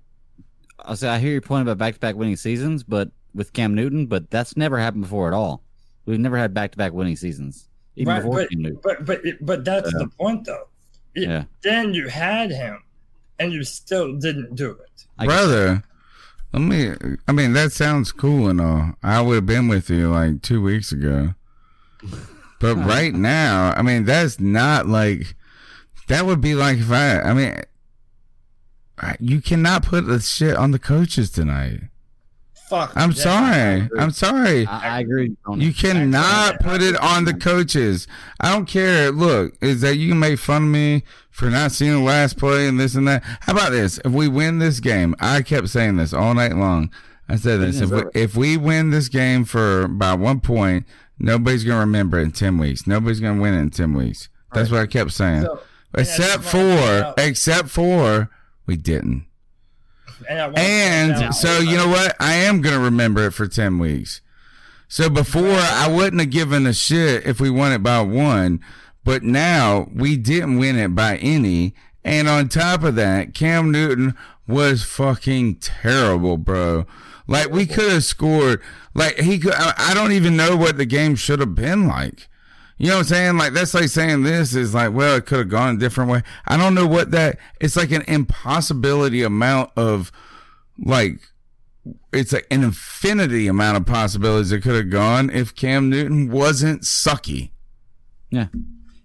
I'll 0.80 0.96
say 0.96 1.08
I 1.08 1.18
hear 1.18 1.32
your 1.32 1.40
point 1.40 1.62
about 1.62 1.78
back-to-back 1.78 2.14
winning 2.16 2.36
seasons, 2.36 2.82
but 2.84 3.10
with 3.34 3.52
Cam 3.52 3.74
Newton, 3.74 4.06
but 4.06 4.30
that's 4.30 4.56
never 4.56 4.78
happened 4.78 5.02
before 5.02 5.26
at 5.28 5.34
all. 5.34 5.62
We've 6.04 6.18
never 6.20 6.36
had 6.36 6.54
back-to-back 6.54 6.92
winning 6.92 7.16
seasons, 7.16 7.68
even 7.96 8.12
Right, 8.12 8.20
before 8.20 8.40
but, 8.40 8.50
Cam 8.50 8.62
Newton. 8.62 8.80
but 8.82 9.04
but 9.06 9.20
but 9.40 9.64
that's 9.64 9.90
Yeah. 9.92 9.98
the 10.00 10.08
point 10.08 10.44
though. 10.44 10.68
It- 11.14 11.28
Yeah. 11.28 11.44
Then 11.62 11.94
you 11.94 12.08
had 12.08 12.50
him, 12.50 12.82
and 13.38 13.52
you 13.52 13.64
still 13.64 14.16
didn't 14.16 14.54
do 14.54 14.70
it. 14.72 15.06
brother. 15.24 15.82
Let 16.52 16.60
me. 16.62 16.92
I 17.26 17.32
mean, 17.32 17.52
that 17.54 17.72
sounds 17.72 18.12
cool 18.12 18.48
and 18.48 18.60
all. 18.60 18.92
I 19.02 19.20
would 19.20 19.34
have 19.34 19.46
been 19.46 19.66
with 19.68 19.90
you 19.90 20.10
like 20.10 20.42
two 20.42 20.62
weeks 20.62 20.92
ago, 20.92 21.34
but 22.60 22.74
right 22.86 23.12
now, 23.14 23.74
I 23.76 23.82
mean, 23.82 24.04
that's 24.04 24.38
not 24.40 24.86
like. 24.86 25.34
That 26.08 26.26
would 26.26 26.40
be 26.40 26.54
like 26.54 26.78
if 26.78 26.90
I. 26.90 27.20
I 27.20 27.34
mean, 27.34 27.54
you 29.20 29.40
cannot 29.40 29.82
put 29.82 30.06
the 30.06 30.20
shit 30.20 30.56
on 30.56 30.70
the 30.70 30.78
coaches 30.78 31.30
tonight. 31.30 31.80
Fuck. 32.68 32.92
I'm 32.96 33.12
yeah, 33.12 33.22
sorry. 33.22 33.88
I'm 33.98 34.10
sorry. 34.10 34.66
I, 34.66 34.96
I 34.96 35.00
agree. 35.00 35.36
You 35.54 35.70
it. 35.70 35.76
cannot 35.76 36.58
put 36.60 36.82
it 36.82 36.96
on 36.96 37.24
the 37.24 37.34
coaches. 37.34 38.08
I 38.40 38.52
don't 38.52 38.66
care. 38.66 39.12
Look, 39.12 39.56
is 39.60 39.82
that 39.82 39.96
you 39.96 40.08
can 40.08 40.18
make 40.18 40.40
fun 40.40 40.64
of 40.64 40.68
me 40.68 41.04
for 41.30 41.48
not 41.48 41.70
seeing 41.70 41.92
the 41.92 42.00
last 42.00 42.38
play 42.38 42.66
and 42.66 42.80
this 42.80 42.96
and 42.96 43.06
that. 43.06 43.22
How 43.22 43.52
about 43.52 43.70
this? 43.70 44.00
If 44.04 44.10
we 44.10 44.26
win 44.26 44.58
this 44.58 44.80
game, 44.80 45.14
I 45.20 45.42
kept 45.42 45.68
saying 45.68 45.96
this 45.96 46.12
all 46.12 46.34
night 46.34 46.56
long. 46.56 46.90
I 47.28 47.36
said 47.36 47.60
this. 47.60 47.80
If 47.80 47.90
we, 47.90 48.02
if 48.14 48.36
we 48.36 48.56
win 48.56 48.90
this 48.90 49.08
game 49.08 49.44
for 49.44 49.86
by 49.86 50.14
one 50.14 50.40
point, 50.40 50.86
nobody's 51.20 51.62
gonna 51.62 51.80
remember 51.80 52.18
it 52.18 52.24
in 52.24 52.32
ten 52.32 52.58
weeks. 52.58 52.86
Nobody's 52.86 53.20
gonna 53.20 53.40
win 53.40 53.54
it 53.54 53.60
in 53.60 53.70
ten 53.70 53.94
weeks. 53.94 54.28
That's 54.52 54.70
what 54.70 54.80
I 54.80 54.86
kept 54.86 55.12
saying. 55.12 55.42
So- 55.42 55.60
except 55.96 56.20
and 56.20 56.32
I 56.32 56.36
just 56.42 56.54
wanna 56.54 57.02
point 57.02 57.16
for, 57.16 57.22
except 57.22 57.68
for, 57.70 58.30
we 58.66 58.76
didn't. 58.76 59.26
And, 60.28 60.56
And 60.56 61.34
so 61.34 61.58
you 61.58 61.76
know 61.76 61.88
what? 61.88 62.16
I 62.20 62.34
am 62.34 62.60
gonna 62.60 62.78
remember 62.80 63.26
it 63.26 63.32
for 63.32 63.46
ten 63.46 63.78
weeks. 63.78 64.20
So 64.88 65.10
before 65.10 65.50
I 65.56 65.88
wouldn't 65.88 66.20
have 66.20 66.30
given 66.30 66.66
a 66.66 66.72
shit 66.72 67.26
if 67.26 67.40
we 67.40 67.50
won 67.50 67.72
it 67.72 67.82
by 67.82 68.00
one, 68.00 68.60
but 69.04 69.22
now 69.22 69.88
we 69.92 70.16
didn't 70.16 70.58
win 70.58 70.78
it 70.78 70.94
by 70.94 71.16
any. 71.16 71.74
And 72.04 72.28
on 72.28 72.48
top 72.48 72.84
of 72.84 72.94
that, 72.94 73.34
Cam 73.34 73.72
Newton 73.72 74.14
was 74.46 74.84
fucking 74.84 75.56
terrible, 75.56 76.36
bro. 76.36 76.86
Like 77.26 77.50
we 77.50 77.66
could 77.66 77.90
have 77.90 78.04
scored. 78.04 78.62
Like 78.94 79.18
he 79.18 79.38
could. 79.38 79.54
I 79.54 79.92
don't 79.92 80.12
even 80.12 80.36
know 80.36 80.56
what 80.56 80.76
the 80.76 80.86
game 80.86 81.16
should 81.16 81.40
have 81.40 81.54
been 81.56 81.88
like. 81.88 82.28
You 82.78 82.88
know 82.88 82.94
what 82.94 82.98
I'm 83.00 83.04
saying? 83.06 83.36
Like 83.38 83.52
that's 83.54 83.72
like 83.72 83.88
saying 83.88 84.22
this 84.22 84.54
is 84.54 84.74
like, 84.74 84.92
well, 84.92 85.16
it 85.16 85.24
could 85.26 85.38
have 85.38 85.48
gone 85.48 85.76
a 85.76 85.78
different 85.78 86.10
way. 86.10 86.22
I 86.46 86.56
don't 86.58 86.74
know 86.74 86.86
what 86.86 87.10
that. 87.12 87.38
It's 87.60 87.76
like 87.76 87.90
an 87.90 88.02
impossibility 88.06 89.22
amount 89.22 89.70
of, 89.76 90.12
like, 90.78 91.20
it's 92.12 92.32
like 92.34 92.46
an 92.50 92.64
infinity 92.64 93.46
amount 93.46 93.78
of 93.78 93.86
possibilities 93.86 94.52
it 94.52 94.60
could 94.60 94.74
have 94.74 94.90
gone 94.90 95.30
if 95.30 95.54
Cam 95.54 95.88
Newton 95.88 96.30
wasn't 96.30 96.82
sucky. 96.82 97.50
Yeah, 98.30 98.48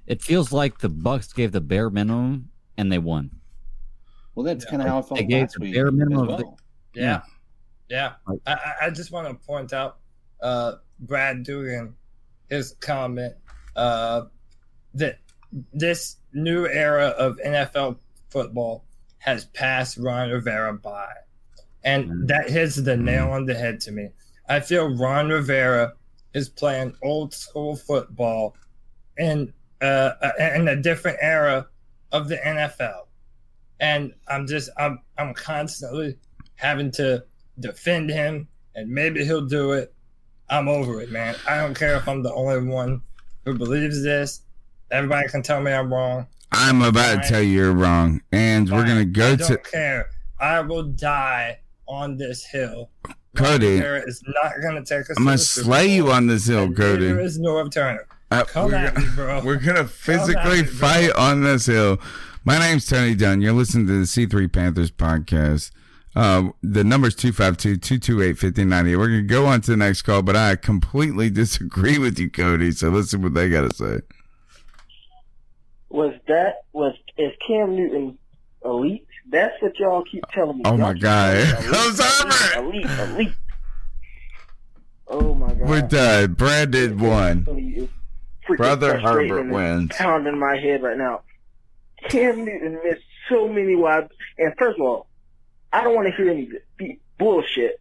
it 0.08 0.22
feels 0.22 0.52
like 0.52 0.80
the 0.80 0.90
Bucks 0.90 1.32
gave 1.32 1.52
the 1.54 1.62
bare 1.62 1.90
minimum 1.90 2.50
and 2.78 2.92
they 2.92 2.98
won. 2.98 3.32
Well, 4.36 4.46
that's 4.46 4.66
kind 4.66 4.82
of 4.82 4.88
how 4.88 5.00
I 5.00 5.02
felt 5.02 5.20
They 5.20 5.26
gave 5.26 5.42
last 5.44 5.54
the 5.54 5.60
week 5.62 5.74
bare 5.76 5.92
minimum 5.92 6.28
of 6.30 6.38
the- 6.40 6.44
well. 6.46 6.60
Yeah. 6.96 7.22
Yeah. 7.90 8.14
I, 8.48 8.54
I- 8.54 8.74
I 8.84 8.90
just 8.90 9.12
want 9.12 9.28
to 9.28 9.46
point 9.48 9.72
out 9.74 9.98
uh, 10.42 10.76
Brad 11.00 11.44
Dugan, 11.44 11.94
his 12.50 12.76
comment 12.80 13.36
uh, 13.76 14.24
that 14.94 15.20
this 15.74 16.18
new 16.34 16.68
era 16.68 17.08
of 17.08 17.38
NFL 17.38 17.98
football 18.30 18.86
has 19.20 19.46
passed 19.46 19.98
Ron 19.98 20.30
Rivera 20.30 20.74
by. 20.74 21.12
And 21.84 22.28
that 22.28 22.50
hits 22.50 22.76
the 22.76 22.96
nail 22.96 23.32
on 23.32 23.46
the 23.46 23.56
head 23.56 23.80
to 23.82 23.92
me. 23.92 24.10
I 24.48 24.60
feel 24.60 24.96
Ron 24.96 25.30
Rivera 25.30 25.94
is 26.34 26.50
playing 26.50 26.96
old 27.02 27.34
school 27.34 27.76
football 27.76 28.56
in, 29.18 29.54
uh, 29.82 30.12
in 30.56 30.68
a 30.68 30.76
different 30.76 31.18
era 31.22 31.68
of 32.12 32.28
the 32.28 32.38
NFL. 32.38 33.08
And 33.80 34.14
I'm 34.28 34.48
just, 34.48 34.70
I'm, 34.78 35.00
I'm 35.18 35.34
constantly 35.34 36.18
having 36.56 36.92
to 36.92 37.24
defend 37.60 38.10
him, 38.10 38.48
and 38.76 38.90
maybe 38.90 39.26
he'll 39.26 39.46
do 39.46 39.72
it. 39.72 39.94
I'm 40.50 40.68
over 40.68 41.02
it, 41.02 41.12
man. 41.12 41.36
I 41.48 41.58
don't 41.58 41.78
care 41.78 41.96
if 41.96 42.08
I'm 42.08 42.22
the 42.22 42.34
only 42.34 42.68
one 42.68 43.02
who 43.46 43.58
believes 43.58 44.04
this. 44.04 44.42
Everybody 44.92 45.28
can 45.30 45.42
tell 45.42 45.62
me 45.62 45.72
I'm 45.72 45.94
wrong. 45.94 46.28
I'm 46.52 46.82
about 46.82 47.24
to 47.24 47.30
tell 47.30 47.42
you 47.42 47.50
you're 47.52 47.72
wrong, 47.74 48.22
and 48.32 48.70
we're 48.70 48.86
gonna 48.86 49.06
go 49.06 49.34
I 49.34 49.36
to 49.38 49.48
don't 49.48 49.64
care. 49.72 50.10
I 50.40 50.60
will 50.62 50.84
die 50.84 51.60
on 51.88 52.18
this 52.18 52.46
hill. 52.46 52.90
Cody. 53.36 53.80
There 53.80 54.06
is 54.08 54.22
not 54.28 54.54
going 54.62 54.76
to 54.76 54.84
take 54.84 55.10
us. 55.10 55.16
I'm 55.18 55.24
gonna 55.24 55.38
slay 55.38 55.88
Bowl. 55.88 55.96
you 56.08 56.12
on 56.12 56.28
this 56.28 56.48
hill, 56.48 56.72
Cody. 56.74 57.06
There 57.08 57.22
is 57.22 57.40
Norv 57.40 57.72
Turner. 57.72 58.06
Uh, 58.30 58.44
Come 58.44 58.72
we're 58.72 58.76
at 58.76 58.94
gonna- 58.96 59.08
me, 59.08 59.14
bro. 59.16 59.42
We're 59.46 59.56
gonna 59.58 59.86
physically 59.88 60.62
me, 60.64 60.68
fight 60.68 61.12
on 61.14 61.42
this 61.44 61.66
hill. 61.68 62.00
My 62.44 62.60
name's 62.60 62.86
Tony 62.88 63.16
Dunn. 63.16 63.40
You're 63.42 63.54
listening 63.54 63.88
to 63.88 63.94
the 63.94 64.06
C3 64.06 64.52
Panthers 64.52 64.92
podcast. 64.92 65.72
Uh, 66.16 66.50
the 66.62 66.84
number's 66.84 67.16
252-228-5090. 67.16 68.98
We're 68.98 69.08
gonna 69.08 69.22
go 69.22 69.46
on 69.46 69.62
to 69.62 69.72
the 69.72 69.78
next 69.78 70.02
call, 70.02 70.22
but 70.22 70.36
I 70.36 70.56
completely 70.56 71.30
disagree 71.42 71.98
with 71.98 72.20
you, 72.20 72.30
Cody. 72.30 72.72
So 72.72 72.90
listen 72.90 73.22
what 73.22 73.34
they 73.34 73.50
gotta 73.50 73.74
say. 73.74 74.02
Was 75.90 76.14
that 76.28 76.64
was 76.74 76.94
is 77.18 77.32
Cam 77.46 77.76
Newton 77.76 78.18
elite? 78.64 79.06
That's 79.30 79.62
what 79.62 79.78
y'all 79.80 80.04
keep 80.04 80.26
telling 80.34 80.58
me. 80.58 80.64
Oh 80.66 80.78
my 80.78 80.94
God. 80.94 81.36
telling 81.46 81.66
me 81.66 81.72
Comes 81.72 82.00
elite, 82.56 82.56
elite, 82.56 82.86
elite, 82.86 83.10
elite. 83.10 83.34
Oh 85.08 85.34
my 85.34 85.48
god. 85.48 85.60
We're 85.70 85.82
done. 85.82 86.34
Brad 86.34 86.72
did 86.72 87.00
one. 87.00 87.90
Brother 88.58 88.98
Herbert 89.00 89.50
wins. 89.50 89.92
Pounding 89.94 90.40
my 90.40 90.58
head 90.58 90.82
right 90.82 90.98
now. 90.98 91.22
Cam 92.10 92.46
Newton 92.46 92.80
missed 92.84 93.04
so 93.30 93.48
many 93.48 93.76
wide. 93.76 94.10
And 94.38 94.54
first 94.58 94.80
of 94.80 94.86
all, 94.86 95.08
I 95.74 95.84
don't 95.84 95.96
want 95.96 96.08
to 96.08 96.14
hear 96.16 96.30
any 96.30 96.50
bullshit, 97.18 97.80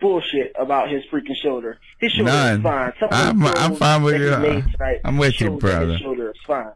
bullshit 0.00 0.52
about 0.58 0.90
his 0.90 1.02
freaking 1.12 1.36
shoulder. 1.36 1.78
His 1.98 2.12
shoulder 2.12 2.30
None. 2.30 2.56
is 2.58 2.62
fine. 2.62 2.92
I'm- 3.10 3.42
I'm 3.46 3.74
fine 3.76 4.02
with 4.02 4.20
you. 4.20 4.32
I'm 5.04 5.16
with 5.16 5.40
you, 5.40 5.50
brother. 5.58 5.92
His 5.92 6.00
shoulder 6.00 6.30
is 6.30 6.40
fine. 6.46 6.72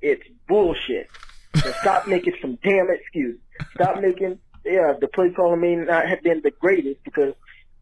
It's 0.00 0.22
bullshit. 0.48 1.08
So 1.56 1.72
stop 1.80 2.06
making 2.06 2.34
some 2.40 2.56
damn 2.62 2.88
excuse. 2.90 3.38
Stop 3.74 4.00
making. 4.00 4.38
Yeah, 4.64 4.94
the 5.00 5.08
play 5.08 5.30
calling 5.30 5.60
may 5.60 5.74
not 5.76 6.06
have 6.08 6.22
been 6.22 6.42
the 6.42 6.50
greatest 6.50 7.02
because 7.04 7.34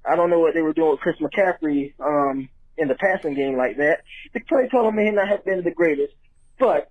I 0.05 0.17
don't 0.17 0.31
know 0.31 0.39
what 0.39 0.55
they 0.55 0.63
were 0.63 0.73
doing 0.73 0.91
with 0.93 1.01
Chris 1.01 1.17
McCaffrey 1.17 1.93
um, 2.01 2.49
in 2.77 2.89
the 2.89 2.95
passing 2.95 3.35
game 3.35 3.57
like 3.57 3.77
that. 3.79 4.03
The 4.33 4.41
play 4.41 4.69
calling 4.69 4.95
may 4.95 5.11
not 5.11 5.29
have 5.29 5.45
been 5.45 5.65
the 5.65 5.71
greatest, 5.73 6.15
but 6.59 6.91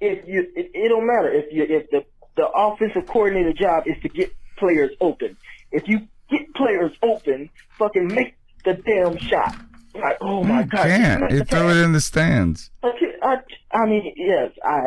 if 0.00 0.26
you, 0.28 0.46
it, 0.54 0.70
it 0.74 0.88
don't 0.88 1.06
matter 1.06 1.32
if 1.32 1.52
you 1.52 1.62
if 1.64 1.90
the 1.90 2.04
the 2.36 2.48
offensive 2.48 3.06
coordinator 3.06 3.52
job 3.52 3.84
is 3.86 4.00
to 4.02 4.08
get 4.08 4.34
players 4.56 4.90
open. 5.00 5.36
If 5.70 5.88
you 5.88 6.08
get 6.30 6.54
players 6.54 6.92
open, 7.02 7.50
fucking 7.78 8.08
make 8.08 8.34
the 8.64 8.74
damn 8.74 9.16
shot. 9.18 9.54
Like, 9.94 10.16
oh 10.20 10.42
my 10.42 10.60
You 10.60 10.66
god, 10.66 10.86
can't. 10.86 11.20
make 11.22 11.30
You 11.32 11.38
the 11.40 11.44
throw 11.44 11.68
it 11.68 11.76
in 11.76 11.92
the 11.92 12.00
stands. 12.00 12.70
Okay, 12.82 13.12
I, 13.22 13.36
I 13.72 13.86
mean, 13.86 14.12
yes, 14.16 14.52
I, 14.64 14.86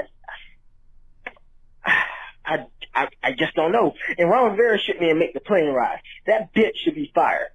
I, 2.46 2.66
I, 2.94 3.08
I 3.24 3.32
just 3.38 3.54
don't 3.56 3.72
know. 3.72 3.94
And 4.18 4.30
Ron 4.30 4.52
Rivera 4.52 4.80
shouldn't 4.80 5.04
even 5.04 5.20
make 5.20 5.34
the 5.34 5.40
plane 5.42 5.70
ride. 5.70 6.00
That 6.26 6.54
bitch 6.54 6.76
should 6.84 6.96
be 6.96 7.12
fired. 7.14 7.50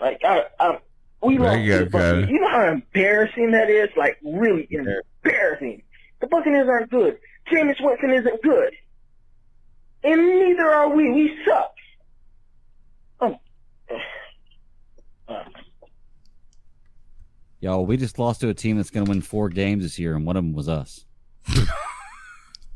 Like, 0.00 0.20
I, 0.24 0.44
I, 0.58 0.78
we 1.22 1.38
lost 1.38 1.60
you 1.60 1.68
go, 1.68 1.78
to 1.78 1.84
the 1.84 1.90
Buccaneers. 1.90 2.28
You 2.30 2.40
know 2.40 2.48
how 2.50 2.68
embarrassing 2.72 3.52
that 3.52 3.70
is? 3.70 3.88
Like, 3.96 4.18
really 4.22 4.68
embarrassing. 4.70 5.82
The 6.20 6.26
Buccaneers 6.26 6.68
aren't 6.68 6.90
good. 6.90 7.18
Jameis 7.50 7.76
Winston 7.80 8.10
isn't 8.12 8.42
good. 8.42 8.72
And 10.04 10.20
neither 10.40 10.68
are 10.70 10.88
we. 10.94 11.10
We 11.12 11.38
suck. 11.46 11.74
Oh. 13.20 13.36
Uh, 15.28 15.34
Y'all, 17.60 17.86
we 17.86 17.96
just 17.96 18.18
lost 18.18 18.40
to 18.40 18.48
a 18.48 18.54
team 18.54 18.76
that's 18.76 18.90
going 18.90 19.06
to 19.06 19.10
win 19.10 19.22
four 19.22 19.48
games 19.48 19.84
this 19.84 19.96
year, 19.96 20.16
and 20.16 20.26
one 20.26 20.36
of 20.36 20.42
them 20.42 20.52
was 20.52 20.68
us. 20.68 21.04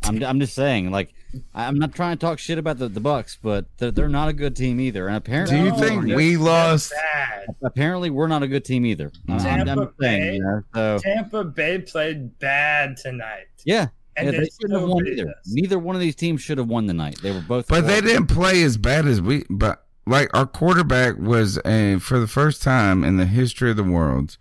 I'm, 0.04 0.22
I'm 0.22 0.38
just 0.38 0.54
saying, 0.54 0.92
like, 0.92 1.12
I'm 1.52 1.76
not 1.80 1.92
trying 1.92 2.16
to 2.16 2.20
talk 2.24 2.38
shit 2.38 2.56
about 2.56 2.78
the, 2.78 2.86
the 2.88 3.00
Bucks, 3.00 3.36
but 3.42 3.66
they're, 3.78 3.90
they're 3.90 4.08
not 4.08 4.28
a 4.28 4.32
good 4.32 4.54
team 4.54 4.78
either. 4.78 5.08
And 5.08 5.16
apparently, 5.16 5.56
Do 5.58 5.64
you 5.64 5.76
think 5.76 6.04
we 6.04 6.36
lost? 6.36 6.92
Bad. 7.12 7.46
Apparently, 7.64 8.10
we're 8.10 8.28
not 8.28 8.44
a 8.44 8.46
good 8.46 8.64
team 8.64 8.86
either. 8.86 9.10
I'm, 9.28 9.40
I'm, 9.40 9.66
Tampa 9.66 9.92
saying, 10.00 10.20
Bay- 10.22 10.34
you 10.36 10.42
know, 10.44 10.62
so 10.72 10.98
Tampa 11.02 11.42
Bay 11.42 11.80
played 11.80 12.38
bad 12.38 12.96
tonight. 12.96 13.46
yeah, 13.64 13.88
And 14.16 14.26
yeah, 14.26 14.32
they 14.32 14.38
they 14.38 14.48
shouldn't 14.60 14.80
have 14.80 14.88
won 14.88 15.06
either. 15.06 15.28
us. 15.28 15.34
Neither 15.46 15.78
one 15.78 15.94
of 15.94 16.00
these 16.00 16.16
teams 16.16 16.40
should 16.40 16.58
have 16.58 16.68
won 16.68 16.86
the 16.86 16.94
night. 16.94 17.20
They 17.22 17.32
were 17.32 17.40
both, 17.42 17.68
But 17.68 17.86
they 17.86 18.00
didn't 18.00 18.26
play 18.28 18.62
as 18.62 18.76
bad 18.78 19.06
as 19.06 19.20
we. 19.20 19.44
But 19.50 19.84
like 20.06 20.30
our 20.34 20.46
quarterback 20.46 21.18
was 21.18 21.58
a 21.64 21.98
for 21.98 22.18
the 22.18 22.26
first 22.28 22.62
time 22.62 23.04
in 23.04 23.16
the 23.16 23.26
history 23.26 23.70
of 23.70 23.76
the 23.76 23.84
world, 23.84 24.38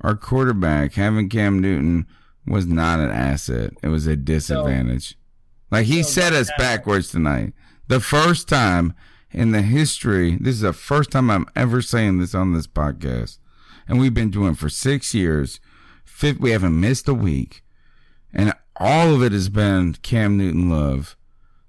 our 0.00 0.14
quarterback 0.14 0.94
having 0.94 1.28
Cam 1.28 1.58
Newton 1.60 2.06
was 2.46 2.66
not 2.66 3.00
an 3.00 3.10
asset. 3.10 3.72
It 3.82 3.88
was 3.88 4.06
a 4.06 4.14
disadvantage. 4.16 5.16
like 5.70 5.86
he 5.86 6.02
so 6.02 6.20
set 6.20 6.32
us 6.32 6.48
now- 6.50 6.54
backwards 6.58 7.08
tonight. 7.08 7.52
The 7.88 8.00
first 8.00 8.48
time 8.48 8.94
in 9.32 9.50
the 9.52 9.62
history. 9.62 10.36
This 10.40 10.54
is 10.54 10.60
the 10.62 10.72
first 10.72 11.10
time 11.10 11.30
I'm 11.30 11.46
ever 11.54 11.82
saying 11.82 12.18
this 12.18 12.34
on 12.34 12.54
this 12.54 12.66
podcast, 12.66 13.38
and 13.88 13.98
we've 13.98 14.14
been 14.14 14.30
doing 14.30 14.52
it 14.52 14.58
for 14.58 14.68
six 14.68 15.12
years. 15.14 15.60
Fifth, 16.04 16.38
we 16.40 16.52
haven't 16.52 16.80
missed 16.80 17.06
a 17.08 17.14
week, 17.14 17.62
and 18.32 18.54
all 18.78 19.14
of 19.14 19.22
it 19.22 19.32
has 19.32 19.48
been 19.48 19.94
Cam 20.02 20.36
Newton 20.36 20.68
love. 20.70 21.16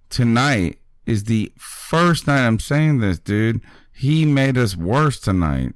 Tonight 0.09 0.79
is 1.05 1.25
the 1.25 1.51
first 1.57 2.27
night 2.27 2.45
I'm 2.45 2.59
saying 2.59 2.99
this, 2.99 3.19
dude. 3.19 3.61
He 3.93 4.25
made 4.25 4.57
us 4.57 4.75
worse 4.75 5.19
tonight. 5.19 5.73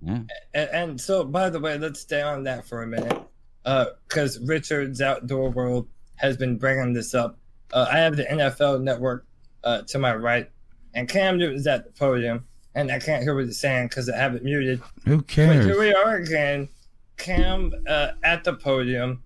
Yeah. 0.00 0.20
And, 0.52 0.70
and 0.70 1.00
so, 1.00 1.24
by 1.24 1.48
the 1.50 1.60
way, 1.60 1.78
let's 1.78 2.00
stay 2.00 2.20
on 2.22 2.42
that 2.44 2.66
for 2.66 2.82
a 2.82 2.86
minute, 2.86 3.20
because 3.64 4.38
Richard's 4.40 5.00
Outdoor 5.00 5.50
World 5.50 5.88
has 6.16 6.36
been 6.36 6.58
bringing 6.58 6.92
this 6.92 7.14
up. 7.14 7.38
Uh, 7.72 7.86
I 7.90 7.98
have 7.98 8.16
the 8.16 8.24
NFL 8.24 8.82
Network 8.82 9.26
uh, 9.64 9.82
to 9.82 9.98
my 9.98 10.14
right, 10.14 10.50
and 10.94 11.08
Cam 11.08 11.38
Newton's 11.38 11.66
at 11.66 11.84
the 11.84 11.90
podium, 11.92 12.44
and 12.74 12.90
I 12.90 12.98
can't 12.98 13.22
hear 13.22 13.34
what 13.34 13.46
he's 13.46 13.58
saying 13.58 13.88
because 13.88 14.08
I 14.10 14.16
have 14.16 14.34
it 14.34 14.44
muted. 14.44 14.80
Who 15.06 15.18
But 15.18 15.26
cares? 15.28 15.64
here 15.64 15.78
we 15.80 15.94
are 15.94 16.16
again, 16.16 16.68
Cam 17.16 17.72
uh, 17.88 18.08
at 18.22 18.44
the 18.44 18.52
podium 18.54 19.22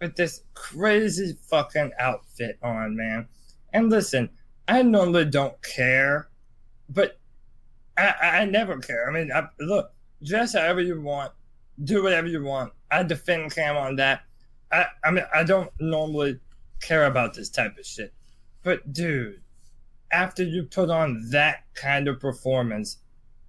with 0.00 0.16
this 0.16 0.42
crazy 0.54 1.36
fucking 1.48 1.92
outfit 1.98 2.58
on, 2.62 2.96
man. 2.96 3.28
And 3.72 3.90
listen, 3.90 4.30
I 4.68 4.82
normally 4.82 5.24
don't 5.24 5.60
care, 5.62 6.28
but 6.88 7.18
I, 7.96 8.14
I 8.22 8.44
never 8.44 8.78
care. 8.78 9.08
I 9.08 9.12
mean, 9.12 9.30
I, 9.32 9.48
look, 9.60 9.92
dress 10.22 10.54
however 10.54 10.80
you 10.80 11.00
want, 11.00 11.32
do 11.84 12.02
whatever 12.02 12.26
you 12.26 12.42
want. 12.42 12.72
I 12.90 13.02
defend 13.02 13.54
Cam 13.54 13.76
on 13.76 13.96
that. 13.96 14.22
I, 14.72 14.86
I 15.04 15.10
mean, 15.10 15.24
I 15.32 15.44
don't 15.44 15.70
normally 15.80 16.40
care 16.80 17.06
about 17.06 17.34
this 17.34 17.48
type 17.48 17.78
of 17.78 17.86
shit, 17.86 18.12
but 18.62 18.92
dude, 18.92 19.40
after 20.12 20.42
you 20.42 20.64
put 20.64 20.90
on 20.90 21.28
that 21.30 21.64
kind 21.74 22.08
of 22.08 22.20
performance, 22.20 22.98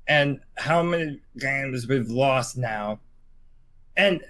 and 0.08 0.40
how 0.58 0.82
many 0.82 1.20
games 1.38 1.88
we've 1.88 2.10
lost 2.10 2.58
now, 2.58 3.00
and 3.98 4.24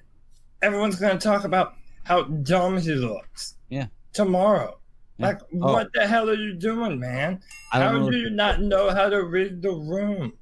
everyone's 0.62 0.96
going 0.96 1.18
to 1.18 1.24
talk 1.24 1.44
about 1.44 1.76
how 2.08 2.24
dumb 2.24 2.78
he 2.80 2.92
looks. 2.94 3.56
Yeah. 3.70 3.88
Tomorrow. 4.14 4.80
Yeah. 5.18 5.28
Like, 5.28 5.40
Oh. 5.62 5.74
what 5.74 5.88
the 5.94 6.08
hell 6.08 6.30
are 6.30 6.34
you 6.36 6.54
doing, 6.56 7.00
man? 7.00 7.40
I 7.74 7.80
don't 7.80 7.94
How 7.94 8.00
know 8.00 8.10
do 8.12 8.18
if- 8.18 8.24
you 8.24 8.30
not 8.30 8.62
know 8.62 8.90
how 8.92 9.10
to 9.10 9.24
read 9.26 9.62
the 9.62 9.72
room? 9.72 10.34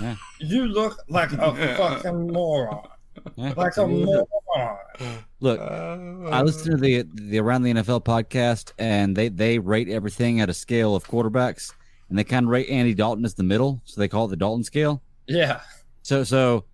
Yeah. 0.00 0.16
You 0.40 0.66
look 0.66 1.02
like 1.08 1.32
a 1.32 1.54
fucking 1.76 2.30
moron. 2.32 2.86
Yeah. 3.36 3.54
Like 3.56 3.76
a 3.78 3.86
moron. 3.86 4.76
Look, 5.40 5.60
uh, 5.60 6.28
I 6.30 6.42
listened 6.42 6.72
to 6.72 6.76
the 6.76 7.04
the 7.14 7.38
Around 7.38 7.62
the 7.62 7.70
NFL 7.74 8.00
podcast, 8.04 8.72
and 8.78 9.16
they 9.16 9.28
they 9.28 9.58
rate 9.58 9.88
everything 9.88 10.40
at 10.40 10.50
a 10.50 10.54
scale 10.54 10.94
of 10.94 11.04
quarterbacks, 11.06 11.72
and 12.08 12.18
they 12.18 12.24
kind 12.24 12.44
of 12.46 12.50
rate 12.50 12.68
Andy 12.68 12.94
Dalton 12.94 13.24
as 13.24 13.34
the 13.34 13.42
middle, 13.44 13.80
so 13.84 14.00
they 14.00 14.08
call 14.08 14.26
it 14.26 14.28
the 14.28 14.36
Dalton 14.36 14.62
scale. 14.64 15.02
Yeah. 15.26 15.60
So 16.02 16.22
so 16.24 16.64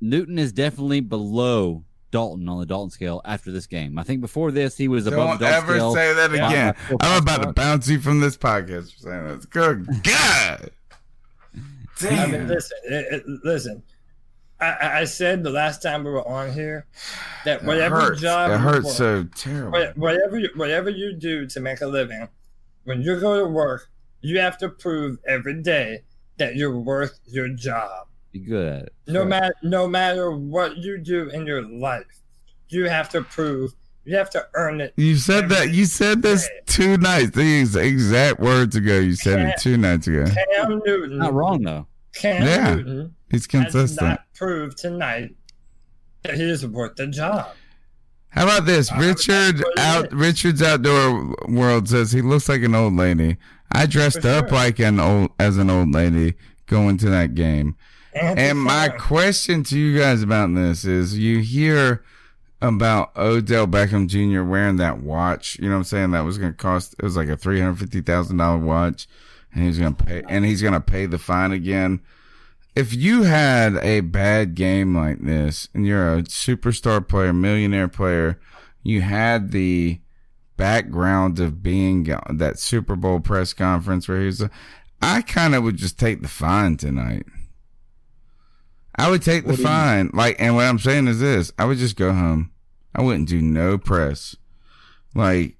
Newton 0.00 0.38
is 0.38 0.52
definitely 0.52 1.00
below 1.00 1.84
Dalton 2.12 2.48
on 2.48 2.60
the 2.60 2.66
Dalton 2.66 2.90
scale 2.90 3.20
after 3.24 3.50
this 3.50 3.66
game. 3.66 3.98
I 3.98 4.04
think 4.04 4.20
before 4.20 4.52
this 4.52 4.76
he 4.76 4.86
was 4.86 5.08
above 5.08 5.18
Don't 5.30 5.38
the 5.40 5.46
Dalton 5.46 5.64
ever 5.64 5.74
scale. 5.78 5.94
say 5.94 6.14
that 6.14 6.32
again. 6.32 6.74
by 6.90 6.96
I'm 7.08 7.22
about 7.22 7.42
to 7.42 7.52
bounce 7.52 7.88
you 7.88 7.98
from 7.98 8.20
this 8.20 8.36
podcast 8.36 8.92
for 8.94 8.98
saying 9.00 9.26
that. 9.26 9.50
Good 9.50 9.86
God. 10.04 10.70
I 12.04 12.26
mean, 12.26 12.46
listen, 12.48 12.78
it, 12.84 13.06
it, 13.12 13.26
listen. 13.44 13.82
I- 14.60 14.64
I, 14.64 15.00
I 15.00 15.04
said 15.04 15.42
the 15.42 15.50
last 15.50 15.82
time 15.82 16.04
we 16.04 16.10
were 16.12 16.26
on 16.26 16.52
here 16.52 16.86
that 17.44 17.64
whatever 17.64 18.00
hurts. 18.00 18.20
job 18.20 18.52
it 18.52 18.58
hurts 18.58 18.84
work, 18.84 18.94
so 18.94 19.24
terrible. 19.34 19.84
Whatever 19.96 20.38
you, 20.38 20.50
whatever 20.54 20.88
you 20.88 21.14
do 21.14 21.46
to 21.48 21.58
make 21.58 21.80
a 21.80 21.86
living, 21.88 22.28
when 22.84 23.02
you 23.02 23.18
go 23.18 23.40
to 23.40 23.46
work, 23.50 23.88
you 24.20 24.38
have 24.38 24.56
to 24.58 24.68
prove 24.68 25.18
every 25.26 25.60
day 25.62 26.02
that 26.38 26.54
you're 26.54 26.78
worth 26.78 27.18
your 27.26 27.48
job. 27.48 28.06
Be 28.32 28.40
good 28.40 28.66
at 28.66 28.82
it. 28.84 28.92
No 29.08 29.24
matter 29.24 29.54
no 29.62 29.86
matter 29.86 30.30
what 30.30 30.76
you 30.78 30.98
do 30.98 31.28
in 31.30 31.46
your 31.46 31.62
life, 31.62 32.06
you 32.68 32.88
have 32.88 33.08
to 33.10 33.22
prove 33.22 33.74
you 34.04 34.16
have 34.16 34.30
to 34.30 34.46
earn 34.54 34.80
it. 34.80 34.94
You 34.96 35.16
said 35.16 35.48
that. 35.50 35.70
You 35.72 35.84
said 35.84 36.22
this 36.22 36.48
two 36.66 36.96
nights. 36.96 37.36
These 37.36 37.76
exact 37.76 38.40
words 38.40 38.74
ago. 38.74 38.98
You 38.98 39.14
said 39.14 39.40
it 39.40 39.54
two 39.60 39.76
nights 39.76 40.06
ago. 40.08 40.24
Cam 40.54 40.80
Newton, 40.84 41.18
Not 41.18 41.34
wrong 41.34 41.62
though. 41.62 41.86
Cam 42.14 42.42
Yeah. 42.42 42.74
Newton 42.74 43.14
He's 43.30 43.42
has 43.42 43.46
consistent. 43.46 44.08
not 44.08 44.20
proved 44.34 44.78
tonight 44.78 45.34
that 46.22 46.34
he 46.34 46.42
is 46.50 46.66
worth 46.66 46.96
the 46.96 47.06
job. 47.08 47.48
How 48.30 48.44
about 48.44 48.64
this? 48.64 48.90
Uh, 48.90 48.96
Richard 48.98 49.62
out. 49.78 50.06
is. 50.06 50.12
Richard's 50.14 50.62
outdoor 50.62 51.34
world 51.48 51.88
says 51.88 52.12
he 52.12 52.22
looks 52.22 52.48
like 52.48 52.62
an 52.62 52.74
old 52.74 52.96
lady. 52.96 53.36
I 53.70 53.86
dressed 53.86 54.22
For 54.22 54.28
up 54.30 54.48
sure. 54.48 54.56
like 54.58 54.78
an 54.80 54.98
old 55.00 55.30
as 55.38 55.58
an 55.58 55.68
old 55.70 55.92
lady 55.92 56.34
going 56.66 56.96
to 56.98 57.10
that 57.10 57.34
game. 57.34 57.76
And 58.14 58.58
my 58.60 58.88
question 58.88 59.62
to 59.64 59.78
you 59.78 59.98
guys 59.98 60.22
about 60.22 60.54
this 60.54 60.84
is 60.84 61.18
you 61.18 61.40
hear 61.40 62.04
about 62.60 63.16
Odell 63.16 63.66
Beckham 63.66 64.06
Jr. 64.06 64.42
wearing 64.44 64.76
that 64.76 65.00
watch, 65.00 65.58
you 65.58 65.64
know 65.64 65.72
what 65.72 65.78
I'm 65.78 65.84
saying? 65.84 66.10
That 66.12 66.24
was 66.24 66.38
going 66.38 66.52
to 66.52 66.56
cost, 66.56 66.94
it 66.98 67.02
was 67.02 67.16
like 67.16 67.28
a 67.28 67.36
$350,000 67.36 68.62
watch 68.62 69.08
and 69.54 69.64
he's 69.64 69.78
going 69.78 69.94
to 69.94 70.04
pay, 70.04 70.22
and 70.28 70.44
he's 70.44 70.62
going 70.62 70.74
to 70.74 70.80
pay 70.80 71.06
the 71.06 71.18
fine 71.18 71.52
again. 71.52 72.00
If 72.74 72.94
you 72.94 73.24
had 73.24 73.76
a 73.76 74.00
bad 74.00 74.54
game 74.54 74.96
like 74.96 75.20
this 75.20 75.68
and 75.74 75.86
you're 75.86 76.14
a 76.14 76.22
superstar 76.22 77.06
player, 77.06 77.32
millionaire 77.32 77.88
player, 77.88 78.40
you 78.82 79.02
had 79.02 79.50
the 79.50 80.00
background 80.56 81.40
of 81.40 81.62
being 81.62 82.04
that 82.30 82.58
Super 82.58 82.96
Bowl 82.96 83.20
press 83.20 83.52
conference 83.52 84.08
where 84.08 84.22
he's, 84.22 84.42
I 85.02 85.22
kind 85.22 85.54
of 85.54 85.64
would 85.64 85.76
just 85.76 85.98
take 85.98 86.22
the 86.22 86.28
fine 86.28 86.76
tonight. 86.76 87.26
I 88.96 89.10
would 89.10 89.22
take 89.22 89.44
the 89.44 89.50
What 89.50 89.58
you- 89.58 89.64
fine. 89.64 90.10
Like, 90.12 90.36
and 90.38 90.54
what 90.54 90.66
I'm 90.66 90.78
saying 90.78 91.08
is 91.08 91.20
this: 91.20 91.52
I 91.58 91.64
would 91.64 91.78
just 91.78 91.96
go 91.96 92.12
home. 92.12 92.50
I 92.94 93.02
wouldn't 93.02 93.28
do 93.28 93.40
no 93.40 93.78
press. 93.78 94.36
Like 95.14 95.56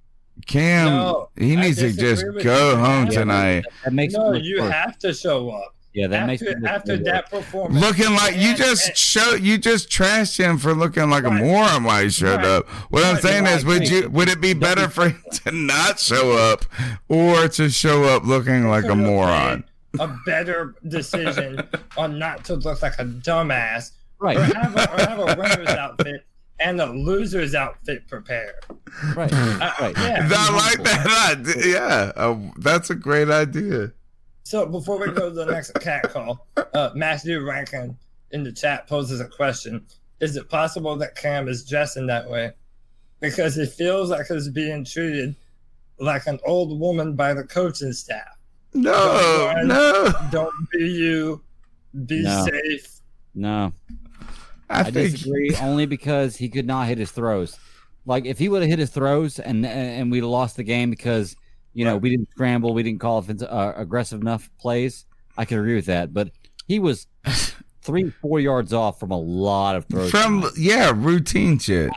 Cam, 0.46 0.86
No, 0.86 1.28
he 1.36 1.56
needs 1.56 1.78
to 1.78 1.92
just 1.92 2.24
go 2.42 2.70
you. 2.70 2.76
home 2.76 3.06
Yeah, 3.06 3.18
tonight, 3.20 3.64
That 3.84 3.92
makes 3.92 4.14
no, 4.14 4.32
you 4.32 4.60
worse. 4.62 4.72
have 4.72 4.98
to 5.00 5.12
show 5.14 5.50
up. 5.50 5.74
Yeah, 5.94 6.06
that 6.06 6.26
makes 6.26 6.40
after 6.42 6.66
after 6.66 6.96
that 7.04 7.30
performance. 7.30 7.78
looking 7.78 8.14
like 8.14 8.36
you 8.36 8.54
just 8.54 8.88
and- 8.88 8.96
show 8.96 9.34
you 9.34 9.58
just 9.58 9.90
trashed 9.90 10.38
him 10.38 10.56
for 10.56 10.72
looking 10.74 11.10
like 11.10 11.24
a 11.24 11.30
moron 11.30 11.84
while 11.84 12.02
he 12.02 12.08
showed 12.08 12.36
Right. 12.38 12.46
up. 12.46 12.66
What 12.90 13.04
I'm 13.04 13.20
saying 13.20 13.44
right. 13.44 13.56
is, 13.58 13.64
would 13.66 13.86
you 13.88 14.08
would 14.08 14.30
it 14.30 14.40
be 14.40 14.54
better 14.54 14.88
for 14.88 15.10
him 15.10 15.22
to 15.44 15.52
not 15.52 15.98
show 16.00 16.32
up 16.32 16.64
or 17.08 17.46
to 17.48 17.68
show 17.68 18.04
up 18.04 18.24
looking 18.24 18.68
like 18.68 18.84
a 18.84 18.88
could've 18.88 19.04
moron? 19.04 19.64
Made 19.94 20.00
A 20.04 20.18
better 20.26 20.74
decision 20.88 21.60
on 21.96 22.18
not 22.18 22.44
to 22.46 22.54
look 22.56 22.82
like 22.82 22.94
a 22.98 23.04
dumbass, 23.04 23.92
Right. 24.18 24.36
or 24.36 24.42
have 24.44 24.76
a, 24.76 24.92
or 24.92 25.06
have 25.06 25.18
a 25.18 25.36
winner's 25.40 25.68
outfit 25.68 26.24
and 26.60 26.80
a 26.80 26.86
loser's 26.86 27.54
outfit 27.56 28.06
prepared. 28.08 28.54
Right. 29.16 29.32
Uh, 29.32 29.72
Right. 29.80 29.96
Yeah. 29.96 30.28
I 30.30 30.56
like 30.56 30.82
that 30.84 31.36
idea. 31.38 31.66
Yeah, 31.72 32.12
uh, 32.14 32.38
that's 32.58 32.90
a 32.90 32.94
great 32.94 33.30
idea. 33.30 33.92
So 34.44 34.66
before 34.66 34.98
we 34.98 35.06
go 35.06 35.28
to 35.28 35.34
the 35.34 35.46
next 35.46 35.72
cat 35.80 36.04
call, 36.10 36.46
uh, 36.74 36.90
Matthew 36.94 37.44
Rankin 37.44 37.96
in 38.30 38.44
the 38.44 38.52
chat 38.52 38.86
poses 38.86 39.20
a 39.20 39.26
question: 39.26 39.84
Is 40.20 40.36
it 40.36 40.48
possible 40.48 40.94
that 40.96 41.16
Cam 41.16 41.48
is 41.48 41.64
dressing 41.64 42.06
that 42.08 42.28
way 42.30 42.52
because 43.20 43.54
he 43.56 43.66
feels 43.66 44.10
like 44.10 44.26
he's 44.26 44.48
being 44.48 44.84
treated 44.84 45.34
like 45.98 46.26
an 46.26 46.38
old 46.44 46.78
woman 46.78 47.14
by 47.14 47.34
the 47.34 47.44
coaching 47.44 47.92
staff? 47.92 48.31
No, 48.74 49.52
Don't 49.54 49.68
no. 49.68 50.12
Don't 50.30 50.54
be 50.72 50.78
you. 50.86 51.42
Be 52.06 52.22
No. 52.22 52.46
safe. 52.46 53.00
No. 53.34 53.72
I, 54.70 54.80
I 54.80 54.82
think 54.84 55.12
disagree 55.12 55.54
only 55.60 55.86
because 55.86 56.36
he 56.36 56.48
could 56.48 56.66
not 56.66 56.86
hit 56.88 56.98
his 56.98 57.10
throws. 57.10 57.58
Like 58.06 58.24
if 58.24 58.38
he 58.38 58.48
would 58.48 58.62
have 58.62 58.70
hit 58.70 58.78
his 58.78 58.90
throws 58.90 59.38
and 59.38 59.64
and 59.66 60.10
we'd 60.10 60.22
lost 60.22 60.56
the 60.56 60.62
game 60.64 60.90
because 60.90 61.36
you 61.74 61.84
know 61.84 61.96
we 61.96 62.10
didn't 62.10 62.30
scramble, 62.30 62.72
we 62.74 62.82
didn't 62.82 63.00
call 63.00 63.18
offensive, 63.18 63.48
uh, 63.50 63.74
aggressive 63.76 64.20
enough 64.20 64.50
plays, 64.58 65.04
I 65.36 65.44
could 65.44 65.58
agree 65.58 65.74
with 65.76 65.86
that. 65.86 66.12
But 66.14 66.30
he 66.66 66.78
was 66.78 67.06
three, 67.82 68.10
four 68.22 68.40
yards 68.40 68.72
off 68.72 68.98
from 68.98 69.10
a 69.10 69.18
lot 69.20 69.76
of 69.76 69.84
throws. 69.86 70.10
from 70.10 70.40
tonight. 70.40 70.52
yeah 70.56 70.92
routine 70.94 71.58
shit. 71.58 71.90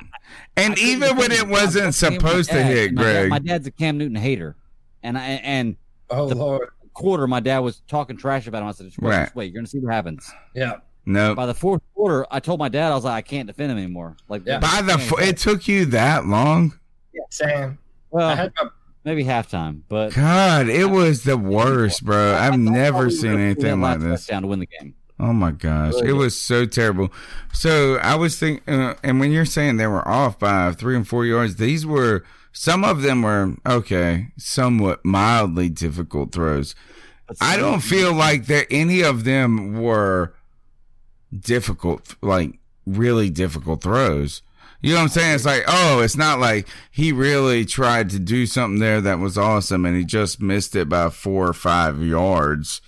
And 0.58 0.78
even 0.80 1.16
when 1.18 1.32
it 1.32 1.48
wasn't 1.48 1.96
supposed 1.96 2.50
to 2.50 2.62
hit, 2.64 2.94
my 2.94 3.04
dad, 3.04 3.14
Greg. 3.14 3.30
my 3.30 3.40
dad's 3.40 3.68
a 3.68 3.72
Cam 3.72 3.98
Newton 3.98 4.16
hater, 4.18 4.56
and 5.04 5.18
I 5.18 5.22
and 5.44 5.76
oh 6.10 6.28
the 6.30 6.36
lord, 6.36 6.70
quarter 6.94 7.28
my 7.28 7.40
dad 7.40 7.60
was 7.60 7.82
talking 7.88 8.18
trash 8.18 8.48
about 8.48 8.62
him. 8.62 8.68
I 8.70 8.72
said, 8.72 8.86
just 8.88 9.00
wait, 9.00 9.10
Right. 9.12 9.36
wait, 9.36 9.52
you're 9.52 9.60
gonna 9.62 9.68
see 9.68 9.80
what 9.80 9.94
happens. 9.94 10.30
Yeah. 10.54 10.78
No. 11.06 11.36
By 11.36 11.46
the 11.46 11.54
fourth 11.54 11.82
quarter, 11.94 12.26
I 12.32 12.40
told 12.40 12.60
my 12.60 12.70
dad 12.70 12.92
I 12.92 12.96
was 12.96 13.04
like, 13.04 13.14
I 13.14 13.22
can't 13.22 13.46
defend 13.48 13.72
him 13.72 13.78
anymore. 13.78 14.18
Like 14.28 14.44
By 14.46 14.82
the 14.84 14.98
fo- 14.98 15.18
it 15.18 15.38
took 15.38 15.68
you 15.68 15.86
that 15.88 16.26
long? 16.26 16.80
Yeah, 17.14 17.22
same. 17.30 17.78
well, 18.10 18.50
maybe 19.04 19.24
halftime, 19.24 19.82
but 19.88 20.14
God, 20.16 20.68
it 20.68 20.86
was 20.90 21.22
the 21.24 21.38
worst, 21.38 22.04
bro. 22.04 22.34
I've 22.36 22.58
never 22.58 23.10
seen 23.12 23.34
anything 23.40 23.82
like 23.82 24.00
this. 24.00 24.26
Down 24.26 24.42
to 24.42 24.48
win 24.48 24.60
the 24.60 24.66
game. 24.66 24.96
Oh 25.20 25.32
my 25.32 25.52
gosh, 25.52 25.94
Really 25.94 26.10
it 26.10 26.14
was 26.14 26.38
so 26.42 26.66
terrible. 26.66 27.10
So 27.54 27.96
I 28.00 28.16
was 28.16 28.38
thinking, 28.40 28.68
uh, 28.74 28.96
and 29.04 29.20
when 29.20 29.32
you're 29.32 29.46
saying 29.46 29.78
they 29.78 29.88
were 29.88 30.06
off 30.08 30.40
by 30.40 30.72
three 30.74 30.96
and 30.96 31.08
four 31.08 31.24
yards, 31.26 31.56
these 31.58 31.86
were 31.86 32.26
some 32.58 32.86
of 32.86 33.02
them 33.02 33.22
were 33.22 33.54
okay, 33.66 34.28
somewhat 34.38 35.04
mildly 35.04 35.68
difficult 35.68 36.32
throws. 36.32 36.74
I 37.42 37.58
don't 37.58 37.82
feel 37.82 38.14
like 38.14 38.46
that 38.46 38.68
any 38.72 39.02
of 39.02 39.26
them 39.26 39.82
were 39.82 40.34
difficult, 41.38 42.16
like 42.22 42.58
really 42.86 43.30
difficult 43.30 43.84
throws. 43.84 44.42
You 44.82 44.92
know 44.92 45.00
what 45.00 45.04
I'm 45.04 45.10
saying? 45.10 45.36
It's 45.36 45.46
like, 45.46 45.66
oh, 45.68 46.00
it's 46.00 46.16
not 46.16 46.40
like 46.40 46.70
he 46.92 47.12
really 47.12 47.66
tried 47.66 48.10
to 48.12 48.20
do 48.20 48.46
something 48.46 48.80
there 48.80 49.02
that 49.02 49.20
was 49.20 49.38
awesome 49.38 49.86
and 49.86 49.98
he 49.98 50.06
just 50.06 50.42
missed 50.42 50.78
it 50.78 50.88
by 50.88 51.10
four 51.10 51.50
or 51.50 51.54
five 51.54 52.02
yards. 52.02 52.80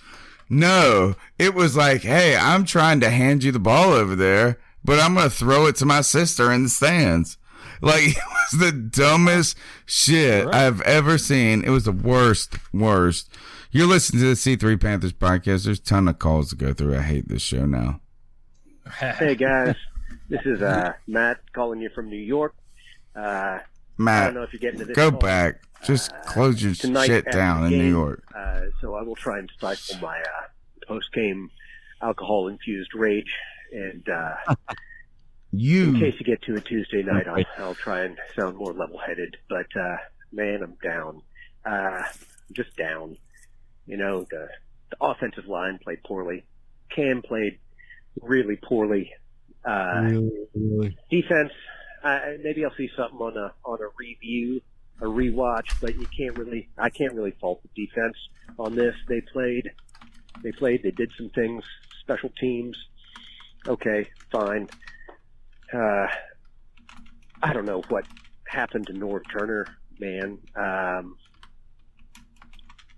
No, 0.48 1.14
it 1.38 1.52
was 1.52 1.76
like, 1.76 2.00
hey, 2.02 2.34
I'm 2.34 2.64
trying 2.64 3.00
to 3.00 3.10
hand 3.10 3.44
you 3.44 3.52
the 3.52 3.58
ball 3.58 3.92
over 3.92 4.16
there, 4.16 4.58
but 4.82 4.98
I'm 4.98 5.14
going 5.14 5.28
to 5.28 5.34
throw 5.34 5.66
it 5.66 5.76
to 5.76 5.84
my 5.84 6.00
sister 6.00 6.50
in 6.50 6.62
the 6.62 6.68
stands. 6.70 7.36
Like, 7.80 8.02
it 8.08 8.16
was 8.16 8.60
the 8.60 8.72
dumbest 8.72 9.56
shit 9.86 10.46
I've 10.54 10.80
ever 10.82 11.18
seen. 11.18 11.64
It 11.64 11.70
was 11.70 11.84
the 11.84 11.92
worst, 11.92 12.56
worst. 12.72 13.30
You're 13.70 13.86
listening 13.86 14.22
to 14.22 14.28
the 14.28 14.34
C3 14.34 14.80
Panthers 14.80 15.12
podcast. 15.12 15.64
There's 15.64 15.78
a 15.78 15.82
ton 15.82 16.08
of 16.08 16.18
calls 16.18 16.48
to 16.50 16.56
go 16.56 16.72
through. 16.72 16.96
I 16.96 17.02
hate 17.02 17.28
this 17.28 17.42
show 17.42 17.66
now. 17.66 18.00
Hey 18.98 19.34
guys, 19.34 19.74
this 20.30 20.40
is 20.46 20.62
uh, 20.62 20.94
Matt 21.06 21.40
calling 21.52 21.78
you 21.78 21.90
from 21.90 22.08
New 22.08 22.16
York. 22.16 22.54
Uh, 23.14 23.20
I 23.20 23.60
Matt, 23.98 24.24
don't 24.28 24.34
know 24.34 24.42
if 24.44 24.52
you're 24.54 24.60
getting 24.60 24.78
to 24.78 24.86
this 24.86 24.96
go 24.96 25.10
call. 25.10 25.20
back. 25.20 25.60
Just 25.84 26.10
close 26.24 26.62
your 26.62 26.72
tonight 26.74 27.06
shit 27.06 27.30
down 27.30 27.64
the 27.64 27.66
in 27.74 27.78
New 27.82 27.88
York. 27.90 28.24
Uh, 28.34 28.62
so 28.80 28.94
I 28.94 29.02
will 29.02 29.14
try 29.14 29.38
and 29.40 29.50
stifle 29.58 29.98
my 30.00 30.18
uh, 30.18 30.86
post-game 30.86 31.50
alcohol-infused 32.00 32.94
rage, 32.94 33.30
and 33.72 34.08
uh, 34.08 34.36
You 35.50 35.84
in 35.84 35.98
case 35.98 36.14
you 36.18 36.26
get 36.26 36.42
to 36.42 36.56
a 36.56 36.60
Tuesday 36.60 37.02
night, 37.02 37.26
I'll, 37.26 37.44
I'll 37.64 37.74
try 37.74 38.02
and 38.04 38.18
sound 38.36 38.56
more 38.56 38.72
level-headed. 38.72 39.36
But 39.48 39.66
uh, 39.80 39.96
man, 40.30 40.62
I'm 40.62 40.76
down. 40.82 41.22
Uh, 41.64 42.02
I'm 42.02 42.54
just 42.54 42.76
down. 42.76 43.16
You 43.86 43.96
know, 43.96 44.26
the, 44.30 44.48
the 44.90 44.96
offensive 45.00 45.46
line 45.46 45.78
played 45.82 46.02
poorly. 46.04 46.44
Cam 46.94 47.22
played 47.22 47.58
really 48.20 48.56
poorly. 48.56 49.12
Uh, 49.64 50.10
defense, 51.10 51.52
uh, 52.02 52.20
maybe 52.42 52.64
I'll 52.64 52.74
see 52.76 52.90
something 52.96 53.18
on 53.18 53.36
a 53.36 53.52
on 53.64 53.78
a 53.80 53.88
review, 53.98 54.60
a 55.00 55.04
rewatch, 55.06 55.80
but 55.80 55.94
you 55.96 56.06
can't 56.16 56.38
really, 56.38 56.68
I 56.78 56.90
can't 56.90 57.14
really 57.14 57.32
fault 57.40 57.62
the 57.62 57.86
defense 57.86 58.16
on 58.58 58.74
this. 58.74 58.94
They 59.08 59.20
played, 59.32 59.70
they 60.42 60.52
played, 60.52 60.82
they 60.82 60.90
did 60.90 61.10
some 61.16 61.30
things, 61.30 61.64
special 62.00 62.30
teams. 62.40 62.76
Okay, 63.66 64.08
fine. 64.30 64.68
Uh, 65.72 66.06
I 67.42 67.52
don't 67.52 67.66
know 67.66 67.82
what 67.88 68.04
happened 68.46 68.86
to 68.88 68.92
Norv 68.92 69.22
Turner, 69.30 69.66
man. 69.98 70.38
Um, 70.56 71.16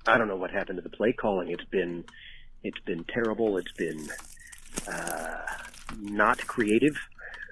I 0.07 0.17
don't 0.17 0.29
know 0.29 0.37
what 0.37 0.51
happened 0.51 0.77
to 0.77 0.83
the 0.83 0.97
play 0.97 1.13
calling. 1.13 1.51
It's 1.51 1.65
been, 1.65 2.05
it's 2.63 2.81
been 2.81 3.05
terrible. 3.05 3.59
It's 3.59 3.73
been 3.73 4.09
uh, 4.91 5.43
not 6.01 6.47
creative, 6.47 6.97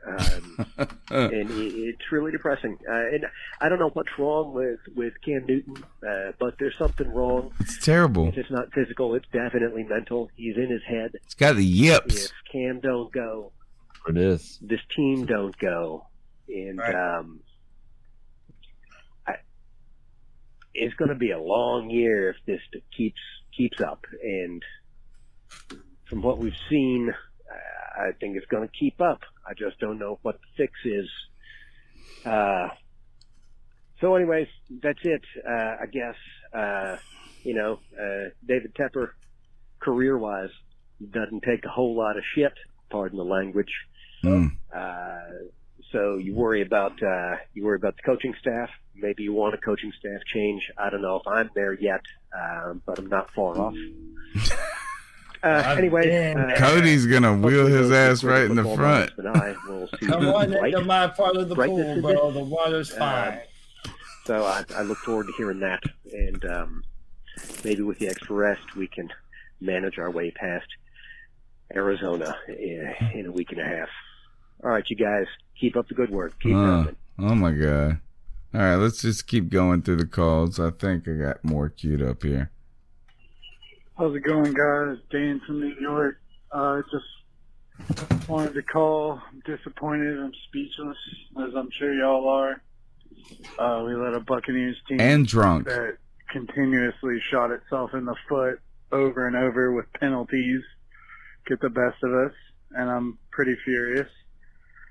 um, 0.07 0.67
and 1.11 1.51
it, 1.51 1.75
it's 1.75 2.13
really 2.13 2.33
depressing. 2.33 2.79
Uh, 2.89 2.95
and 2.95 3.27
I 3.61 3.69
don't 3.69 3.79
know 3.79 3.91
what's 3.91 4.19
wrong 4.19 4.55
with 4.55 4.81
with 4.97 5.15
Cam 5.25 5.45
Newton, 5.47 5.85
uh, 6.09 6.33
but 6.39 6.55
there's 6.59 6.77
something 6.79 7.13
wrong. 7.13 7.53
It's 7.61 7.79
terrible. 7.85 8.29
If 8.29 8.39
it's 8.39 8.51
not 8.51 8.73
physical, 8.73 9.15
it's 9.15 9.27
definitely 9.33 9.85
mental. 9.85 10.31
He's 10.37 10.57
in 10.57 10.71
his 10.71 10.83
head. 10.85 11.11
It's 11.15 11.35
got 11.35 11.57
the 11.57 11.65
yips. 11.65 12.27
If 12.27 12.33
Cam 12.51 12.81
don't 12.81 13.13
go, 13.13 13.53
It 14.07 14.17
is. 14.17 14.59
this 14.63 14.81
team 14.97 15.27
don't 15.27 15.57
go, 15.59 16.07
and 16.49 16.81
um, 16.81 17.41
I, 19.27 19.35
it's 20.75 20.95
going 20.95 21.11
to 21.11 21.15
be 21.15 21.31
a 21.31 21.39
long 21.41 21.91
year 21.91 22.31
if 22.31 22.37
this 22.47 22.61
keeps 22.97 23.21
keeps 23.57 23.81
up. 23.81 24.05
And 24.23 24.63
from 26.09 26.23
what 26.23 26.39
we've 26.39 26.57
seen, 26.71 27.11
uh, 27.11 28.03
I 28.03 28.13
think 28.19 28.37
it's 28.37 28.47
going 28.47 28.67
to 28.67 28.75
keep 28.75 29.01
up. 29.01 29.21
I 29.47 29.55
just 29.55 29.79
don't 29.79 29.99
know 29.99 30.19
what 30.23 30.39
the 30.41 30.47
fix 30.57 30.73
is. 30.85 31.09
Uh, 32.25 32.69
so, 34.01 34.15
anyways, 34.15 34.49
that's 34.83 35.01
it. 35.03 35.23
Uh, 35.47 35.77
I 35.83 35.87
guess 35.93 36.15
uh, 36.55 36.97
you 37.43 37.55
know 37.55 37.81
uh, 38.01 38.31
David 38.47 38.75
Tepper, 38.75 39.11
career-wise, 39.81 40.51
doesn't 41.11 41.43
take 41.43 41.65
a 41.65 41.69
whole 41.69 41.97
lot 41.97 42.17
of 42.17 42.23
shit. 42.35 42.53
Pardon 42.91 43.19
the 43.19 43.25
language. 43.25 43.73
Mm. 44.25 44.53
Uh, 44.75 45.19
so 45.93 46.17
you 46.17 46.35
worry 46.35 46.63
about 46.63 47.03
uh, 47.03 47.37
you 47.55 47.65
worry 47.65 47.77
about 47.77 47.97
the 47.97 48.03
coaching 48.03 48.35
staff. 48.41 48.71
Maybe 48.95 49.23
you 49.23 49.33
want 49.33 49.55
a 49.55 49.59
coaching 49.59 49.93
staff 49.99 50.21
change. 50.33 50.71
I 50.77 50.91
don't 50.91 51.03
know 51.03 51.17
if 51.17 51.27
I'm 51.27 51.51
there 51.55 51.73
yet, 51.73 52.03
um, 52.37 52.83
but 52.85 52.99
I'm 52.99 53.07
not 53.09 53.31
far 53.33 53.57
off. 53.59 53.75
Uh, 55.41 55.77
anyway, 55.79 56.35
uh, 56.35 56.57
Cody's 56.57 57.07
gonna 57.07 57.33
wheel 57.37 57.69
his 57.69 57.93
ass 57.93 58.25
right 58.25 58.43
in 58.51 58.57
the 58.57 58.65
front. 58.75 59.17
minds 59.23 59.39
I 59.41 59.55
will 59.69 59.89
see 60.01 60.07
Come 60.07 60.27
on 60.27 60.51
right, 60.51 60.75
into 60.75 60.85
my 60.85 61.07
part 61.07 61.37
of 61.37 61.49
the 61.49 61.55
brightness 61.55 61.85
pool, 61.85 61.93
in 61.93 62.01
bro. 62.01 62.27
this. 62.33 62.35
The 62.35 62.45
water's 62.45 62.93
Uh, 62.95 62.97
fine. 62.99 63.95
So 64.25 64.45
I, 64.45 64.65
I 64.77 64.83
look 64.83 64.99
forward 64.99 65.27
to 65.29 65.33
hearing 65.39 65.61
that, 65.61 65.81
and 66.13 66.45
um, 66.47 66.83
maybe 67.63 67.83
with 67.83 68.01
the 68.01 68.09
extra 68.09 68.35
rest, 68.35 68.75
we 68.75 68.89
can 68.89 69.11
manage 69.61 69.97
our 69.97 70.11
way 70.11 70.33
past 70.33 70.67
Arizona 71.75 72.35
in, 72.49 72.93
in 73.15 73.27
a 73.27 73.33
week 73.33 73.53
and 73.53 73.61
a 73.61 73.65
half. 73.65 73.89
All 74.65 74.71
right, 74.71 74.85
you 74.89 74.97
guys, 74.97 75.27
keep 75.61 75.77
up 75.77 75.89
the 75.89 75.95
good 75.95 76.11
work. 76.11 76.33
Keep 76.41 76.55
Uh, 76.57 76.65
coming. 76.83 76.97
oh 77.19 77.35
my 77.35 77.53
god. 77.53 78.01
All 78.55 78.61
right, 78.61 78.77
let's 78.77 79.03
just 79.03 79.27
keep 79.27 79.51
going 79.51 79.83
through 79.83 79.97
the 79.97 80.07
calls. 80.07 80.59
I 80.59 80.71
think 80.71 81.07
I 81.07 81.13
got 81.13 81.45
more 81.45 81.69
queued 81.69 82.03
up 82.03 82.23
here. 82.23 82.51
How's 83.97 84.15
it 84.17 84.21
going, 84.21 84.55
guys? 84.55 84.97
Dan 85.11 85.41
from 85.47 85.61
New 85.61 85.75
York. 85.81 86.21
Uh, 86.51 86.81
just 86.91 88.29
wanted 88.29 88.55
to 88.55 88.63
call. 88.63 89.21
I'm 89.31 89.41
disappointed. 89.45 90.19
I'm 90.19 90.33
speechless, 90.49 90.97
as 91.43 91.55
I'm 91.57 91.69
sure 91.79 91.93
y'all 91.93 92.29
are. 92.29 92.63
Uh, 93.59 93.85
we 93.85 93.95
let 93.95 94.15
a 94.15 94.21
Buccaneers 94.21 94.77
team 94.89 95.01
And 95.01 95.27
drunk. 95.27 95.67
that 95.67 95.97
continuously 96.31 97.19
shot 97.31 97.51
itself 97.51 97.93
in 97.95 98.05
the 98.05 98.15
foot 98.29 98.61
over 98.93 99.27
and 99.27 99.37
over 99.37 99.73
with 99.73 99.93
penalties 99.95 100.63
get 101.49 101.61
the 101.61 101.71
best 101.71 102.03
of 102.03 102.13
us, 102.13 102.33
and 102.73 102.91
I'm 102.91 103.19
pretty 103.31 103.57
furious. 103.65 104.09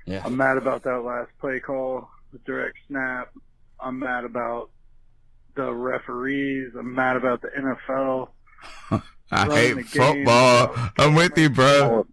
Yeah. 0.05 0.23
I'm 0.25 0.35
mad 0.35 0.57
about 0.57 0.83
that 0.83 1.01
last 1.01 1.29
play 1.39 1.59
call, 1.59 2.09
the 2.31 2.39
direct 2.39 2.77
snap. 2.87 3.33
I'm 3.79 3.99
mad 3.99 4.23
about 4.23 4.71
the 5.55 5.71
referees. 5.71 6.73
I'm 6.77 6.95
mad 6.95 7.17
about 7.17 7.41
the 7.41 7.49
NFL. 7.49 8.29
I 9.31 9.45
hate 9.45 9.85
football. 9.87 10.73
I'm 10.97 11.13
with 11.13 11.37
you, 11.37 11.49
bro. 11.49 12.07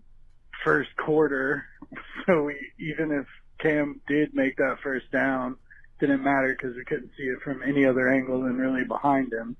First 0.64 0.90
quarter, 0.96 1.64
so 2.26 2.44
we, 2.44 2.56
even 2.78 3.12
if 3.12 3.26
Cam 3.60 4.00
did 4.08 4.34
make 4.34 4.56
that 4.56 4.78
first 4.82 5.10
down, 5.12 5.56
didn't 6.00 6.22
matter 6.22 6.56
because 6.58 6.76
we 6.76 6.84
couldn't 6.84 7.10
see 7.16 7.24
it 7.24 7.40
from 7.42 7.62
any 7.62 7.86
other 7.86 8.08
angle 8.08 8.42
than 8.42 8.56
really 8.56 8.84
behind 8.84 9.32
him. 9.32 9.56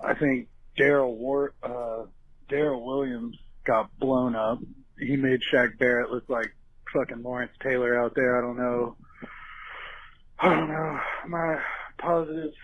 I 0.00 0.14
think 0.14 0.48
Daryl 0.78 1.14
War, 1.14 1.52
uh, 1.62 2.06
Daryl 2.50 2.84
Williams 2.84 3.36
got 3.64 3.96
blown 3.98 4.34
up. 4.36 4.58
He 4.98 5.16
made 5.16 5.40
Shaq 5.52 5.78
Barrett 5.78 6.10
look 6.10 6.28
like 6.28 6.54
fucking 6.92 7.22
Lawrence 7.22 7.52
Taylor 7.62 7.98
out 7.98 8.14
there. 8.14 8.36
I 8.38 8.40
don't 8.40 8.56
know. 8.56 8.96
I 10.38 10.54
don't 10.54 10.68
know. 10.68 11.00
My 11.28 11.58
positives 11.98 12.56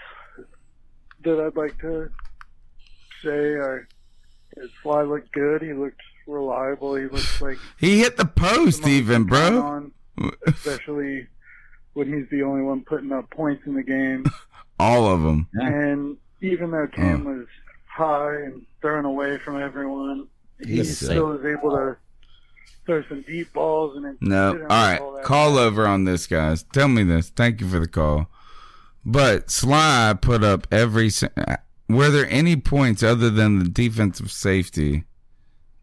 that 1.24 1.40
I'd 1.40 1.56
like 1.56 1.78
to 1.80 2.10
say 3.22 3.28
are 3.30 3.88
his 4.56 4.70
fly 4.82 5.02
looked 5.02 5.32
good. 5.32 5.62
He 5.62 5.72
looked 5.72 6.00
reliable. 6.26 6.94
He 6.96 7.04
looked 7.04 7.40
like 7.40 7.58
He 7.78 7.98
hit 8.00 8.16
the 8.16 8.24
post 8.26 8.86
even, 8.86 9.24
bro. 9.24 9.60
on, 9.62 9.92
especially 10.46 11.26
when 11.94 12.12
he's 12.12 12.28
the 12.30 12.42
only 12.42 12.62
one 12.62 12.82
putting 12.84 13.12
up 13.12 13.30
points 13.30 13.62
in 13.66 13.74
the 13.74 13.82
game. 13.82 14.24
All 14.80 15.06
of 15.12 15.22
them. 15.22 15.48
And 15.54 16.16
even 16.40 16.70
though 16.70 16.86
Cam 16.86 17.24
was 17.24 17.46
high 17.86 18.34
and 18.42 18.64
thrown 18.80 19.04
away 19.04 19.38
from 19.38 19.60
everyone, 19.60 20.28
he 20.66 20.82
still 20.84 21.26
was 21.26 21.44
able 21.44 21.70
to 21.70 21.96
throw 22.86 23.02
some 23.08 23.22
deep 23.22 23.52
balls 23.52 23.96
and 23.96 24.04
then 24.04 24.16
No. 24.20 24.52
sit 24.54 24.62
All 24.62 24.68
down 24.68 25.14
right. 25.14 25.24
Call 25.24 25.58
over 25.58 25.86
on 25.86 26.04
this, 26.04 26.26
guys. 26.26 26.62
Tell 26.72 26.88
me 26.88 27.02
this. 27.04 27.28
Thank 27.30 27.60
you 27.60 27.68
for 27.68 27.78
the 27.80 27.86
call. 27.88 28.28
But 29.04 29.48
Slye 29.48 30.20
put 30.20 30.42
up 30.42 30.66
every. 30.70 31.10
Were 31.88 32.10
there 32.10 32.28
any 32.28 32.56
points 32.56 33.02
other 33.02 33.30
than 33.30 33.58
the 33.58 33.68
defensive 33.68 34.30
safety 34.30 35.04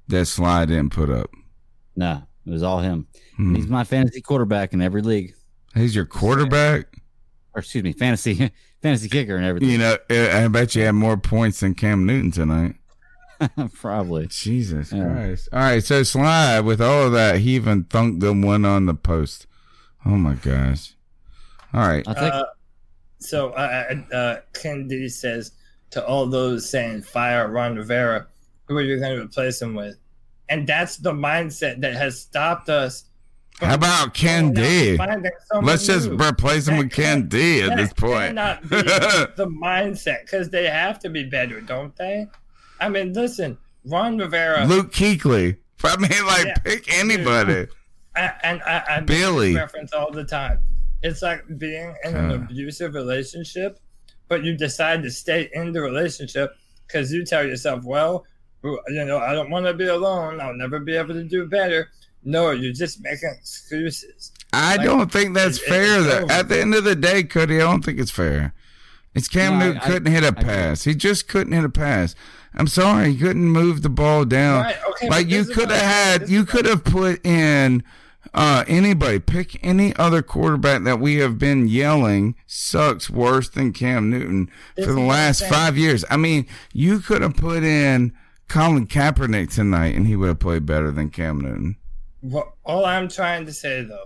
that 0.08 0.24
Slye 0.28 0.68
didn't 0.68 0.92
put 0.92 1.10
up? 1.10 1.32
No, 1.96 2.24
it 2.46 2.50
was 2.52 2.62
all 2.64 2.80
him. 2.80 3.08
Hmm. 3.38 3.56
He's 3.56 3.68
my 3.68 3.84
fantasy 3.84 4.22
quarterback 4.22 4.74
in 4.74 4.82
every 4.82 5.02
league. 5.02 5.34
He's 5.74 5.96
your 5.96 6.06
quarterback. 6.06 7.02
Or 7.54 7.60
excuse 7.60 7.84
me, 7.84 7.94
fantasy 7.94 8.52
fantasy 8.82 9.10
kicker 9.10 9.36
and 9.38 9.46
everything. 9.46 9.70
You 9.70 9.78
know, 9.78 9.98
I 10.10 10.44
I 10.44 10.48
bet 10.50 10.76
you 10.76 10.84
had 10.84 10.92
more 10.94 11.18
points 11.18 11.62
than 11.62 11.74
Cam 11.74 12.06
Newton 12.06 12.32
tonight. 12.32 12.76
Probably. 13.74 14.28
Jesus 14.28 14.92
Yeah. 14.92 15.12
Christ. 15.12 15.50
All 15.52 15.60
right, 15.60 15.84
so 15.84 16.02
Slye, 16.02 16.64
with 16.64 16.82
all 16.82 17.08
of 17.08 17.12
that, 17.14 17.40
he 17.40 17.56
even 17.56 17.84
thunked 17.86 18.20
them 18.22 18.42
one 18.42 18.66
on 18.66 18.86
the 18.86 18.94
post. 18.94 19.48
Oh 20.06 20.12
my 20.12 20.36
gosh. 20.36 20.94
All 21.74 21.88
right. 21.88 22.08
Uh, 22.08 22.46
so 23.20 23.50
uh, 23.52 23.96
uh, 24.14 24.36
Ken 24.54 24.88
D 24.88 25.10
says 25.10 25.52
to 25.92 26.06
all 26.06 26.28
those 26.28 26.70
saying 26.70 27.02
fire 27.02 27.50
Ron 27.50 27.76
Rivera, 27.76 28.28
who 28.68 28.78
are 28.78 28.82
you 28.82 29.00
going 29.00 29.16
to 29.18 29.24
replace 29.24 29.62
him 29.62 29.74
with? 29.76 29.98
And 30.50 30.68
that's 30.68 30.98
the 30.98 31.12
mindset 31.12 31.82
that 31.82 31.94
has 31.96 32.20
stopped 32.20 32.70
us. 32.70 33.06
How 33.60 33.76
about 33.76 34.14
Ken 34.14 34.52
D? 34.54 34.98
finding 34.98 35.32
Let's 35.62 35.88
just 35.88 36.10
new. 36.10 36.18
replace 36.18 36.68
him 36.68 36.78
with 36.78 36.92
Ken 36.92 37.28
D 37.28 37.62
at 37.62 37.70
That 37.70 37.78
this 37.78 37.94
point. 37.94 38.28
cannot 38.36 38.62
be 38.64 38.68
the 38.82 39.48
mindset 39.48 40.22
because 40.22 40.50
they 40.50 40.66
have 40.70 41.00
to 41.00 41.10
be 41.10 41.24
better, 41.24 41.62
don't 41.62 41.96
they? 41.96 42.28
I 42.80 42.90
mean, 42.90 43.14
listen, 43.14 43.58
Ron 43.86 44.18
Rivera. 44.18 44.66
Luke 44.66 44.92
Kuechly. 44.92 45.58
I 45.84 45.98
mean, 45.98 46.26
like, 46.26 46.46
Yeah. 46.48 46.54
pick 46.64 46.94
anybody. 46.94 47.68
I, 48.16 48.32
and 48.44 48.62
I, 48.64 48.84
I 48.88 49.00
Billy. 49.02 49.56
reference 49.56 49.94
all 49.94 50.12
the 50.12 50.24
time. 50.24 50.60
It's 51.04 51.22
like 51.22 51.44
being 51.58 51.94
in 52.04 52.16
an 52.16 52.32
Uh. 52.32 52.36
abusive 52.36 52.94
relationship, 52.96 53.80
but 54.28 54.44
you 54.44 54.56
decide 54.58 55.04
to 55.04 55.12
stay 55.12 55.50
in 55.54 55.72
the 55.74 55.82
relationship 55.82 56.56
because 56.88 57.12
you 57.12 57.26
tell 57.26 57.46
yourself, 57.46 57.84
well, 57.84 58.26
you 58.64 59.06
know, 59.06 59.20
I 59.20 59.34
don't 59.34 59.52
want 59.52 59.66
to 59.68 59.74
be 59.74 59.86
alone. 59.88 60.42
I'll 60.42 60.56
never 60.56 60.80
be 60.80 60.96
able 60.96 61.14
to 61.14 61.24
do 61.24 61.46
better. 61.46 61.90
No, 62.24 62.50
you're 62.52 62.74
just 62.74 63.02
making 63.04 63.30
excuses. 63.38 64.32
I 64.54 64.78
Like, 64.78 64.86
don't 64.86 65.12
think 65.12 65.36
that's 65.36 65.58
it- 65.60 65.66
fair. 65.68 66.02
That 66.02 66.32
at 66.32 66.50
the 66.50 66.60
end 66.60 66.74
of 66.74 66.84
the 66.86 66.96
day, 66.96 67.24
Cody, 67.24 67.58
I 67.58 67.60
don't 67.60 67.86
think 67.86 68.00
it's 68.00 68.10
fair. 68.10 68.54
It's 69.16 69.28
Cam 69.28 69.58
No, 69.58 69.66
Newton 69.66 69.82
I- 69.82 69.86
couldn't 69.88 70.12
hit 70.12 70.24
a 70.24 70.28
I 70.28 70.32
pass. 70.32 70.84
He 70.84 70.94
just 70.94 71.28
couldn't 71.28 71.54
hit 71.54 71.64
a 71.64 71.70
pass. 71.70 72.14
I'm 72.54 72.68
sorry, 72.68 73.12
he 73.14 73.18
couldn't 73.18 73.50
move 73.50 73.82
the 73.82 73.90
ball 73.90 74.26
down. 74.26 74.64
Right, 74.64 74.78
okay, 74.92 75.10
like 75.10 75.26
but 75.26 75.32
you 75.32 75.46
could 75.46 75.72
have 75.72 75.82
had, 75.82 76.30
you 76.30 76.46
could 76.46 76.66
have 76.66 76.84
put 76.84 77.26
in 77.26 77.84
uh, 78.34 78.64
anybody. 78.68 79.20
Pick 79.20 79.64
any 79.64 79.96
other 79.98 80.22
quarterback 80.22 80.84
that 80.84 81.00
we 81.00 81.16
have 81.16 81.38
been 81.38 81.68
yelling 81.68 82.36
sucks 82.46 83.10
worse 83.10 83.50
than 83.50 83.74
Cam 83.74 84.10
Newton 84.10 84.50
This 84.76 84.86
for 84.86 84.92
the 84.94 85.00
is 85.00 85.06
what 85.08 85.14
I'm 85.14 85.18
last 85.20 85.46
five 85.48 85.78
years. 85.78 86.06
I 86.10 86.18
mean, 86.18 86.46
you 86.74 87.00
could 87.00 87.22
have 87.22 87.36
put 87.36 87.64
in 87.64 88.14
Colin 88.48 88.88
Kaepernick 88.88 89.54
tonight, 89.54 89.96
and 89.96 90.08
he 90.08 90.16
would 90.16 90.28
have 90.30 90.40
played 90.40 90.66
better 90.66 90.92
than 90.92 91.10
Cam 91.10 91.42
Newton. 91.42 91.76
What, 92.22 92.54
all 92.64 92.86
I'm 92.86 93.08
trying 93.10 93.46
to 93.48 93.54
say 93.54 93.84
though 93.84 94.06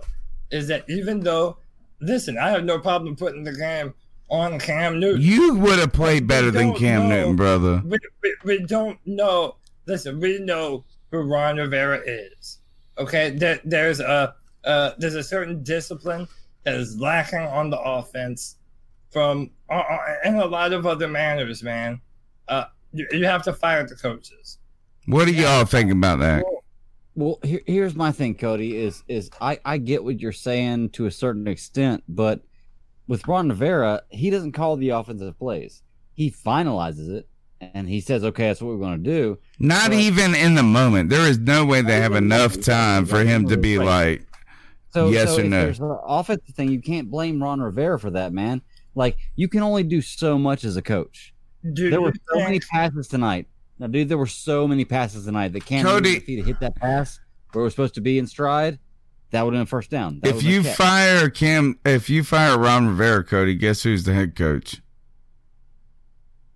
is 0.50 0.66
that 0.68 0.84
even 0.88 1.20
though, 1.20 1.58
listen, 2.00 2.36
I 2.36 2.50
have 2.50 2.64
no 2.64 2.78
problem 2.80 3.14
putting 3.16 3.44
the 3.44 3.52
game 3.54 3.94
on 4.30 4.58
Cam 4.58 5.00
Newton. 5.00 5.20
You 5.20 5.54
would 5.54 5.78
have 5.78 5.92
played 5.92 6.26
better 6.26 6.50
than 6.50 6.74
Cam 6.74 7.08
know. 7.08 7.16
Newton, 7.16 7.36
brother. 7.36 7.82
we, 7.84 7.98
we, 8.22 8.34
we 8.44 8.58
don't 8.66 8.98
know. 9.06 9.56
Listen, 9.86 10.20
we 10.20 10.38
know 10.38 10.84
who 11.10 11.18
Ron 11.22 11.56
Rivera 11.56 12.00
is. 12.06 12.58
Okay, 12.98 13.30
there, 13.30 13.60
there's 13.64 14.00
a 14.00 14.34
uh, 14.64 14.92
there's 14.98 15.14
a 15.14 15.22
certain 15.22 15.62
discipline 15.62 16.28
that 16.64 16.74
is 16.74 17.00
lacking 17.00 17.40
on 17.40 17.70
the 17.70 17.80
offense 17.80 18.56
from 19.10 19.50
uh, 19.68 19.74
uh, 19.74 19.98
and 20.24 20.38
a 20.38 20.46
lot 20.46 20.72
of 20.72 20.86
other 20.86 21.08
manners, 21.08 21.62
man. 21.62 22.00
Uh, 22.48 22.64
you, 22.92 23.06
you 23.12 23.24
have 23.24 23.42
to 23.44 23.52
fire 23.52 23.86
the 23.86 23.96
coaches. 23.96 24.58
What 25.06 25.26
do 25.26 25.32
y'all 25.32 25.64
think 25.64 25.90
about 25.90 26.20
that? 26.20 26.44
Well, 27.14 27.38
here, 27.42 27.62
here's 27.66 27.94
my 27.94 28.12
thing, 28.12 28.34
Cody. 28.34 28.76
Is 28.76 29.02
is 29.08 29.30
I 29.40 29.58
I 29.64 29.78
get 29.78 30.04
what 30.04 30.20
you're 30.20 30.32
saying 30.32 30.90
to 30.90 31.06
a 31.06 31.10
certain 31.10 31.48
extent, 31.48 32.04
but 32.08 32.42
with 33.10 33.26
Ron 33.26 33.48
Rivera, 33.48 34.02
he 34.08 34.30
doesn't 34.30 34.52
call 34.52 34.76
the 34.76 34.90
offensive 34.90 35.36
plays. 35.36 35.82
He 36.14 36.30
finalizes 36.30 37.08
it, 37.10 37.28
and 37.60 37.88
he 37.88 38.00
says, 38.00 38.22
"Okay, 38.24 38.46
that's 38.46 38.62
what 38.62 38.68
we're 38.72 38.78
going 38.86 39.02
to 39.02 39.10
do." 39.10 39.38
Not 39.58 39.90
But- 39.90 39.98
even 39.98 40.34
in 40.36 40.54
the 40.54 40.62
moment. 40.62 41.10
There 41.10 41.28
is 41.28 41.38
no 41.38 41.64
way 41.64 41.82
they 41.82 42.00
have 42.00 42.14
enough 42.14 42.60
time 42.60 43.04
for 43.06 43.24
him 43.24 43.48
to 43.48 43.56
be 43.56 43.78
like, 43.78 44.26
So, 44.94 45.08
yes 45.10 45.30
so 45.30 45.38
or 45.38 45.40
if 45.40 45.50
no. 45.50 45.62
there's 45.62 45.80
an 45.80 45.96
offensive 46.04 46.54
thing, 46.54 46.70
you 46.70 46.80
can't 46.80 47.10
blame 47.10 47.42
Ron 47.42 47.60
Rivera 47.60 47.98
for 47.98 48.10
that, 48.10 48.32
man. 48.32 48.62
Like 48.94 49.16
you 49.36 49.48
can 49.48 49.62
only 49.62 49.82
do 49.82 50.00
so 50.00 50.38
much 50.38 50.64
as 50.64 50.76
a 50.76 50.82
coach. 50.82 51.34
Dude, 51.72 51.92
there 51.92 52.00
were 52.00 52.12
so 52.32 52.38
many 52.40 52.58
passes 52.60 53.06
tonight. 53.08 53.46
Now, 53.78 53.86
dude, 53.88 54.08
there 54.08 54.18
were 54.18 54.26
so 54.26 54.66
many 54.68 54.84
passes 54.84 55.24
tonight 55.24 55.52
that 55.54 55.64
Cam 55.64 55.84
Cody- 55.84 56.10
Newton, 56.10 56.22
if 56.22 56.26
he'd 56.26 56.36
have 56.38 56.46
hit 56.46 56.60
that 56.60 56.76
pass 56.76 57.18
where 57.52 57.62
it 57.62 57.64
was 57.64 57.72
supposed 57.74 57.94
to 57.94 58.00
be 58.00 58.18
in 58.18 58.26
stride, 58.26 58.78
that 59.30 59.44
would 59.44 59.54
have 59.54 59.58
been 59.60 59.62
a 59.62 59.66
first 59.66 59.90
down. 59.90 60.20
That 60.22 60.34
If 60.36 60.42
you 60.42 60.62
catch. 60.62 60.76
fire 60.76 61.30
Cam, 61.30 61.78
if 61.84 62.08
you 62.10 62.22
fire 62.24 62.58
Ron 62.58 62.88
Rivera, 62.88 63.24
Cody, 63.24 63.54
guess 63.54 63.82
who's 63.82 64.04
the 64.04 64.12
head 64.14 64.34
coach? 64.36 64.80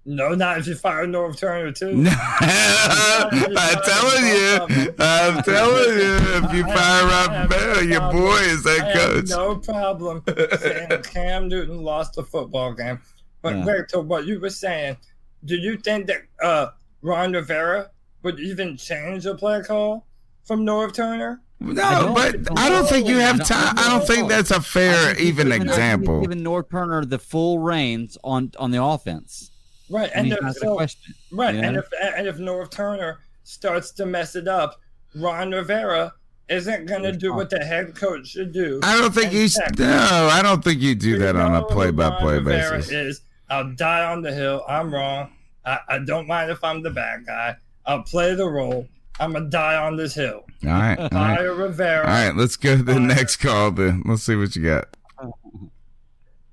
No, 0.06 0.34
not 0.34 0.58
if 0.58 0.66
you 0.66 0.74
fire 0.74 1.06
Norv 1.06 1.38
Turner 1.38 1.72
too. 1.72 2.04
I'm 2.06 3.80
telling 3.84 4.26
you, 4.26 4.94
I'm 4.98 5.42
telling 5.42 5.98
you, 5.98 6.16
if 6.44 6.52
you 6.52 6.64
fire 6.64 7.06
Ron 7.06 7.42
Rivera, 7.48 7.84
your 7.84 8.12
boy 8.12 8.36
is 8.40 8.66
I 8.66 8.84
head 8.84 8.96
have 8.96 9.12
coach. 9.14 9.28
no 9.30 9.56
problem 9.56 10.22
saying 10.60 10.90
Cam 11.04 11.48
Newton 11.48 11.82
lost 11.82 12.14
the 12.14 12.22
football 12.22 12.74
game. 12.74 13.00
But 13.40 13.56
Yeah. 13.56 13.64
back 13.64 13.88
to 13.88 14.00
what 14.00 14.26
you 14.26 14.40
were 14.40 14.50
saying, 14.50 14.98
do 15.46 15.56
you 15.56 15.78
think 15.78 16.06
that 16.08 16.22
uh, 16.42 16.68
Ron 17.00 17.32
Rivera 17.32 17.90
would 18.22 18.38
even 18.40 18.76
change 18.76 19.24
a 19.24 19.34
play 19.34 19.62
call 19.62 20.06
from 20.44 20.66
Norv 20.66 20.92
Turner? 20.92 21.40
No, 21.66 22.12
but 22.14 22.58
I 22.58 22.68
don't 22.68 22.86
think 22.88 23.06
you 23.08 23.18
have 23.18 23.44
time. 23.44 23.74
I 23.78 23.88
don't 23.88 24.06
think 24.06 24.28
that's 24.28 24.50
a 24.50 24.60
fair 24.60 25.18
even 25.18 25.50
He's 25.50 25.56
example. 25.62 26.20
Giving 26.20 26.40
Norv 26.40 26.70
Turner 26.70 27.04
the 27.04 27.18
full 27.18 27.58
reins 27.58 28.18
on 28.24 28.52
on 28.58 28.70
the 28.70 28.82
offense, 28.82 29.50
Right, 29.90 30.10
and 30.14 30.26
and, 30.26 30.32
if, 30.32 30.42
not 30.42 30.54
so, 30.54 30.66
going 30.66 30.76
question. 30.76 31.14
right, 31.32 31.54
you 31.54 31.60
and 31.62 31.76
if 31.76 31.86
and 32.02 32.26
if 32.26 32.36
Norv 32.36 32.70
Turner 32.70 33.18
starts 33.44 33.90
to 33.92 34.06
mess 34.06 34.36
it 34.36 34.48
up, 34.48 34.80
Ron 35.14 35.50
Rivera 35.52 36.12
isn't 36.48 36.86
going 36.86 37.02
to 37.02 37.12
do 37.12 37.32
what 37.32 37.48
the 37.50 37.64
head 37.64 37.94
coach 37.94 38.28
should 38.28 38.52
do. 38.52 38.80
I 38.82 38.98
don't 39.00 39.14
think 39.14 39.26
and 39.28 39.34
you. 39.34 39.48
check. 39.48 39.78
No, 39.78 40.28
I 40.30 40.42
don't 40.42 40.62
think 40.62 40.80
you 40.80 40.94
do 40.94 41.10
You 41.10 41.18
that 41.20 41.36
on 41.36 41.54
a 41.54 41.64
play-by-play 41.64 42.34
Ron 42.36 42.44
basis. 42.44 42.90
Is 42.90 43.20
I'll 43.48 43.72
die 43.74 44.04
on 44.04 44.20
the 44.22 44.32
hill. 44.32 44.62
I'm 44.68 44.92
wrong. 44.92 45.32
I, 45.64 45.78
I 45.88 45.98
don't 46.00 46.26
mind 46.26 46.50
if 46.50 46.62
I'm 46.62 46.82
the 46.82 46.90
bad 46.90 47.24
guy. 47.26 47.56
I'll 47.86 48.02
play 48.02 48.34
the 48.34 48.46
role. 48.48 48.86
I'm 49.20 49.32
gonna 49.32 49.48
die 49.48 49.76
on 49.76 49.96
this 49.96 50.14
hill. 50.14 50.44
All 50.64 50.70
right, 50.70 50.98
all 50.98 51.04
right. 51.04 51.38
Fire 51.38 51.54
Rivera. 51.54 52.00
All 52.06 52.12
right, 52.12 52.34
let's 52.34 52.56
go 52.56 52.76
to 52.76 52.82
the 52.82 52.98
next 52.98 53.36
call 53.36 53.70
then. 53.70 54.02
Let's 54.04 54.22
see 54.22 54.34
what 54.36 54.56
you 54.56 54.64
got. 54.64 54.88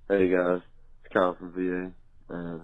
Hey 0.09 0.30
guys, 0.30 0.62
it's 1.03 1.14
Kyle 1.14 1.36
from 1.36 1.53
VA, 1.53 1.91
and 2.34 2.62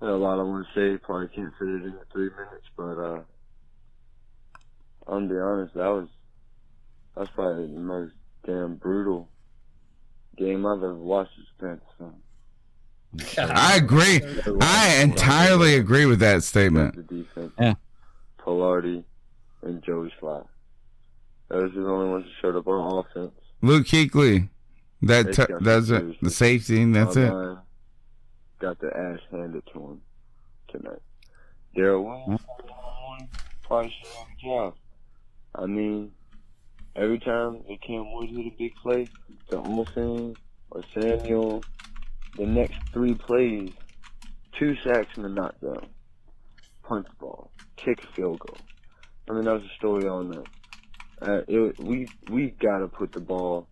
I 0.00 0.04
got 0.04 0.10
a 0.10 0.16
lot 0.16 0.38
I 0.38 0.42
want 0.42 0.66
to 0.72 0.74
say. 0.74 0.98
Probably 0.98 1.28
can't 1.28 1.52
fit 1.58 1.68
it 1.68 1.84
in 1.84 1.94
three 2.12 2.30
minutes, 2.30 2.66
but 2.76 2.98
uh, 2.98 3.20
I'm 5.08 5.26
gonna 5.26 5.34
be 5.34 5.38
honest. 5.40 5.74
That 5.74 5.88
was 5.88 6.08
that's 7.16 7.30
probably 7.30 7.66
the 7.66 7.80
most 7.80 8.12
damn 8.44 8.76
brutal 8.76 9.28
game 10.36 10.64
I've 10.66 10.78
ever 10.78 10.94
watched 10.94 11.32
as 11.38 11.46
a 11.58 11.62
Panthers 11.62 11.88
fan. 11.98 13.50
I 13.50 13.76
agree. 13.76 14.20
I 14.60 14.98
entirely 15.00 15.76
agree 15.76 16.04
with 16.04 16.18
that 16.20 16.44
statement. 16.44 17.10
Yeah. 17.58 17.74
Polardi, 18.46 19.02
and 19.62 19.82
Joey 19.82 20.12
Slye. 20.20 20.46
Those 21.48 21.76
are 21.76 21.82
the 21.82 21.88
only 21.88 22.10
ones 22.10 22.24
that 22.24 22.32
showed 22.40 22.56
up 22.56 22.66
on 22.68 23.04
offense. 23.04 23.32
Luke 23.62 23.86
Kuechly, 23.86 24.48
that 25.02 25.32
t- 25.32 25.54
that's 25.60 25.90
it. 25.90 26.20
The 26.20 26.30
safety, 26.30 26.80
and 26.82 26.94
that's 26.94 27.16
it. 27.16 27.30
Got 28.58 28.78
the 28.80 28.96
ass 28.96 29.18
handed 29.30 29.62
to 29.72 29.78
him 29.80 30.00
tonight. 30.68 31.02
Daryl 31.76 32.04
Williams 32.04 32.40
probably 33.64 33.94
should 33.98 34.12
have 34.12 34.26
a 34.26 34.42
job. 34.42 34.74
I 35.54 35.66
mean, 35.66 36.12
every 36.94 37.18
time 37.18 37.62
that 37.68 37.82
Cam 37.82 38.12
Wood 38.12 38.30
hit 38.30 38.46
a 38.46 38.54
big 38.56 38.74
play, 38.76 39.08
to 39.50 39.58
Olsen 39.58 40.36
or 40.70 40.82
Samuel, 40.94 41.62
the 42.36 42.46
next 42.46 42.78
three 42.92 43.14
plays, 43.14 43.70
two 44.58 44.76
sacks 44.84 45.16
and 45.16 45.26
a 45.26 45.28
knockdown, 45.28 45.86
punch 46.82 47.06
ball, 47.20 47.50
kick 47.76 48.02
field 48.14 48.40
goal. 48.40 48.58
I 49.28 49.32
mean, 49.32 49.44
that 49.44 49.54
was 49.54 49.62
a 49.62 49.74
story 49.76 50.08
all 50.08 50.22
night. 50.22 50.46
Uh, 51.20 51.40
it, 51.48 51.78
we 51.78 52.08
we 52.30 52.50
got 52.50 52.78
to 52.78 52.88
put 52.88 53.12
the 53.12 53.20
ball 53.20 53.68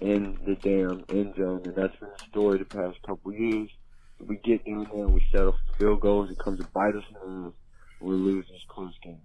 in 0.00 0.38
the 0.46 0.54
damn 0.56 1.04
end 1.10 1.34
zone, 1.36 1.62
and 1.64 1.74
that's 1.74 1.96
been 1.96 2.08
the 2.18 2.24
story 2.28 2.58
the 2.58 2.64
past 2.64 2.96
couple 3.06 3.32
years. 3.32 3.70
We 4.18 4.36
get 4.36 4.64
down 4.64 4.88
there, 4.94 5.06
we 5.06 5.22
settle 5.30 5.52
for 5.52 5.78
field 5.78 6.00
goals, 6.00 6.30
it 6.30 6.38
comes 6.38 6.60
to 6.60 6.66
bite 6.68 6.94
us 6.94 7.04
in 7.10 7.42
the 7.42 7.48
ass, 7.48 7.52
we 8.00 8.14
lose 8.14 8.46
these 8.48 8.64
close 8.68 8.94
games. 9.02 9.20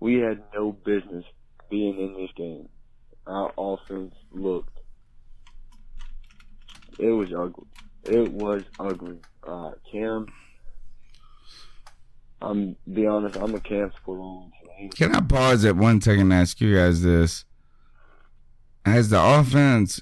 We 0.00 0.16
had 0.16 0.42
no 0.54 0.72
business 0.72 1.24
being 1.70 1.98
in 1.98 2.14
this 2.14 2.30
game. 2.36 2.68
Our 3.26 3.52
offense 3.56 4.14
looked. 4.32 4.78
It 6.98 7.10
was 7.10 7.32
ugly. 7.32 7.66
It 8.04 8.32
was 8.32 8.62
ugly. 8.78 9.20
Uh, 9.46 9.72
Cam, 9.90 10.26
I'm 12.42 12.76
be 12.92 13.06
honest. 13.06 13.36
I'm 13.36 13.54
a 13.54 13.60
Cam 13.60 13.92
supporter. 13.92 14.48
Can 14.94 15.14
I 15.14 15.20
pause 15.20 15.64
at 15.64 15.76
one 15.76 16.00
second 16.00 16.22
and 16.22 16.32
ask 16.32 16.60
you 16.60 16.74
guys 16.74 17.02
this? 17.02 17.44
Has 18.84 19.10
the 19.10 19.22
offense 19.22 20.00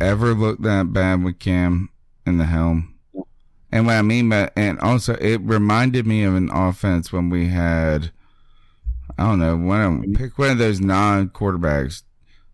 ever 0.00 0.34
looked 0.34 0.62
that 0.62 0.92
bad 0.92 1.24
with 1.24 1.38
Cam 1.38 1.88
in 2.24 2.38
the 2.38 2.44
helm? 2.44 2.94
And 3.72 3.86
what 3.86 3.96
I 3.96 4.02
mean 4.02 4.28
by, 4.28 4.50
and 4.54 4.78
also 4.80 5.14
it 5.14 5.40
reminded 5.40 6.06
me 6.06 6.24
of 6.24 6.34
an 6.34 6.50
offense 6.52 7.12
when 7.12 7.30
we 7.30 7.48
had, 7.48 8.12
I 9.18 9.24
don't 9.24 9.38
know, 9.38 9.56
one 9.56 9.80
of, 9.80 10.14
pick 10.14 10.38
one 10.38 10.50
of 10.50 10.58
those 10.58 10.80
non 10.80 11.30
quarterbacks, 11.30 12.02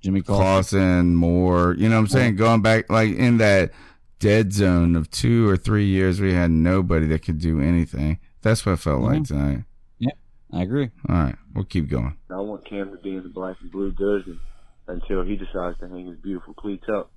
Jimmy 0.01 0.23
Clausen, 0.23 1.17
Moore. 1.17 1.75
You 1.77 1.89
know 1.89 1.97
what 1.97 2.03
I'm 2.03 2.09
saying? 2.09 2.37
Going 2.37 2.63
back 2.63 2.89
like 2.89 3.15
in 3.17 3.39
that 3.39 3.73
dead 4.21 4.53
zone 4.53 4.97
of 4.97 5.11
two 5.11 5.49
or 5.49 5.57
three 5.57 5.87
years, 5.87 6.21
we 6.21 6.33
had 6.33 6.53
nobody 6.53 7.07
that 7.09 7.25
could 7.25 7.41
do 7.41 7.61
anything. 7.61 8.19
That's 8.43 8.65
what 8.65 8.73
it 8.73 8.77
felt 8.81 9.03
like 9.03 9.25
tonight. 9.25 9.65
Yeah, 9.99 10.13
I 10.53 10.63
agree. 10.63 10.91
All 11.09 11.15
right, 11.17 11.37
we'll 11.55 11.65
keep 11.65 11.89
going. 11.89 12.17
I 12.31 12.37
want 12.41 12.69
Cam 12.69 12.91
to 12.91 12.99
be 12.99 13.17
in 13.17 13.23
the 13.23 13.29
black 13.29 13.57
and 13.61 13.71
blue 13.71 13.93
jersey 13.93 14.39
until 14.87 15.23
he 15.25 15.37
decides 15.37 15.79
to 15.81 15.89
hang 15.89 16.07
his 16.07 16.19
beautiful 16.19 16.55
cleats 16.55 16.87
up. 16.93 17.11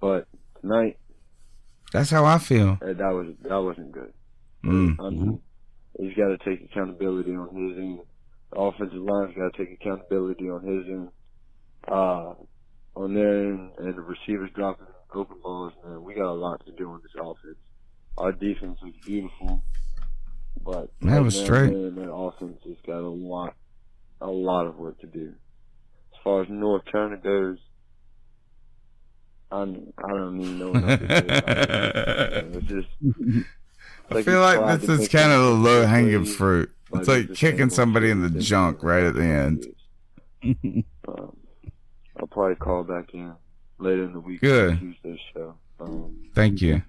But 0.00 0.28
tonight, 0.60 0.98
That's 1.92 2.10
how 2.10 2.24
I 2.24 2.38
feel. 2.38 2.78
uh, 2.80 2.86
that 2.92 3.12
was 3.12 3.34
that 3.42 3.56
wasn't 3.58 3.92
good. 3.92 4.12
Mm. 4.64 4.96
I 5.00 5.10
mean, 5.10 5.40
he's 5.98 6.14
got 6.14 6.28
to 6.28 6.38
take 6.38 6.64
accountability 6.70 7.32
on 7.34 7.48
his 7.48 7.78
end. 7.78 8.00
The 8.52 8.58
offensive 8.60 8.98
line's 9.02 9.34
got 9.36 9.52
to 9.52 9.58
take 9.64 9.72
accountability 9.80 10.48
on 10.48 10.62
his 10.64 10.86
end, 10.86 11.08
uh, 11.86 12.34
on 12.96 13.14
their 13.14 13.44
end, 13.48 13.70
and 13.78 13.94
the 13.96 14.00
receivers 14.02 14.50
dropping 14.54 14.86
open 15.14 15.36
balls. 15.42 15.72
Man, 15.84 16.02
we 16.02 16.14
got 16.14 16.30
a 16.30 16.32
lot 16.32 16.64
to 16.66 16.72
do 16.72 16.90
on 16.90 17.00
this 17.02 17.12
offense. 17.20 17.56
Our 18.16 18.32
defense 18.32 18.78
was 18.82 18.94
beautiful, 19.04 19.62
but 20.62 20.90
That 21.02 21.22
was 21.22 21.38
straight. 21.38 21.72
Man, 21.72 21.94
that 21.96 22.12
offense 22.12 22.58
has 22.64 22.76
got 22.86 23.00
a 23.00 23.08
lot, 23.08 23.54
a 24.20 24.26
lot 24.26 24.66
of 24.66 24.76
work 24.76 25.00
to 25.00 25.06
do. 25.06 25.34
As 26.14 26.20
far 26.24 26.42
as 26.42 26.48
Norv 26.48 26.82
Turner 26.90 27.16
goes, 27.16 27.58
I'm, 29.50 29.92
I 30.04 30.08
don't 30.08 30.40
even 30.40 30.58
know 30.58 30.70
what 30.72 30.84
else 30.84 31.00
to 31.00 31.08
say. 31.08 32.44
It's 32.58 32.66
just. 32.66 32.88
I 34.10 34.22
feel 34.22 34.40
like 34.40 34.80
this 34.80 35.00
is 35.00 35.08
kind 35.08 35.32
of 35.32 35.42
the 35.42 35.50
low 35.50 35.86
hanging 35.86 36.24
fruit. 36.24 36.70
like 36.90 37.00
It's 37.00 37.08
like 37.08 37.34
kicking 37.34 37.70
somebody 37.70 38.10
in 38.10 38.22
the 38.22 38.30
junk 38.30 38.82
right 38.82 39.04
at 39.04 39.14
the 39.14 39.22
end. 39.22 39.66
Um, 41.08 41.36
I'll 42.18 42.26
probably 42.26 42.56
call 42.56 42.84
back 42.84 43.14
in 43.14 43.32
later 43.78 44.04
in 44.04 44.12
the 44.12 44.20
week. 44.20 44.40
Good. 44.40 44.78
Tuesday's 44.78 45.18
show. 45.32 45.54
Um, 45.80 46.30
Thank 46.34 46.60
you. 46.60 46.82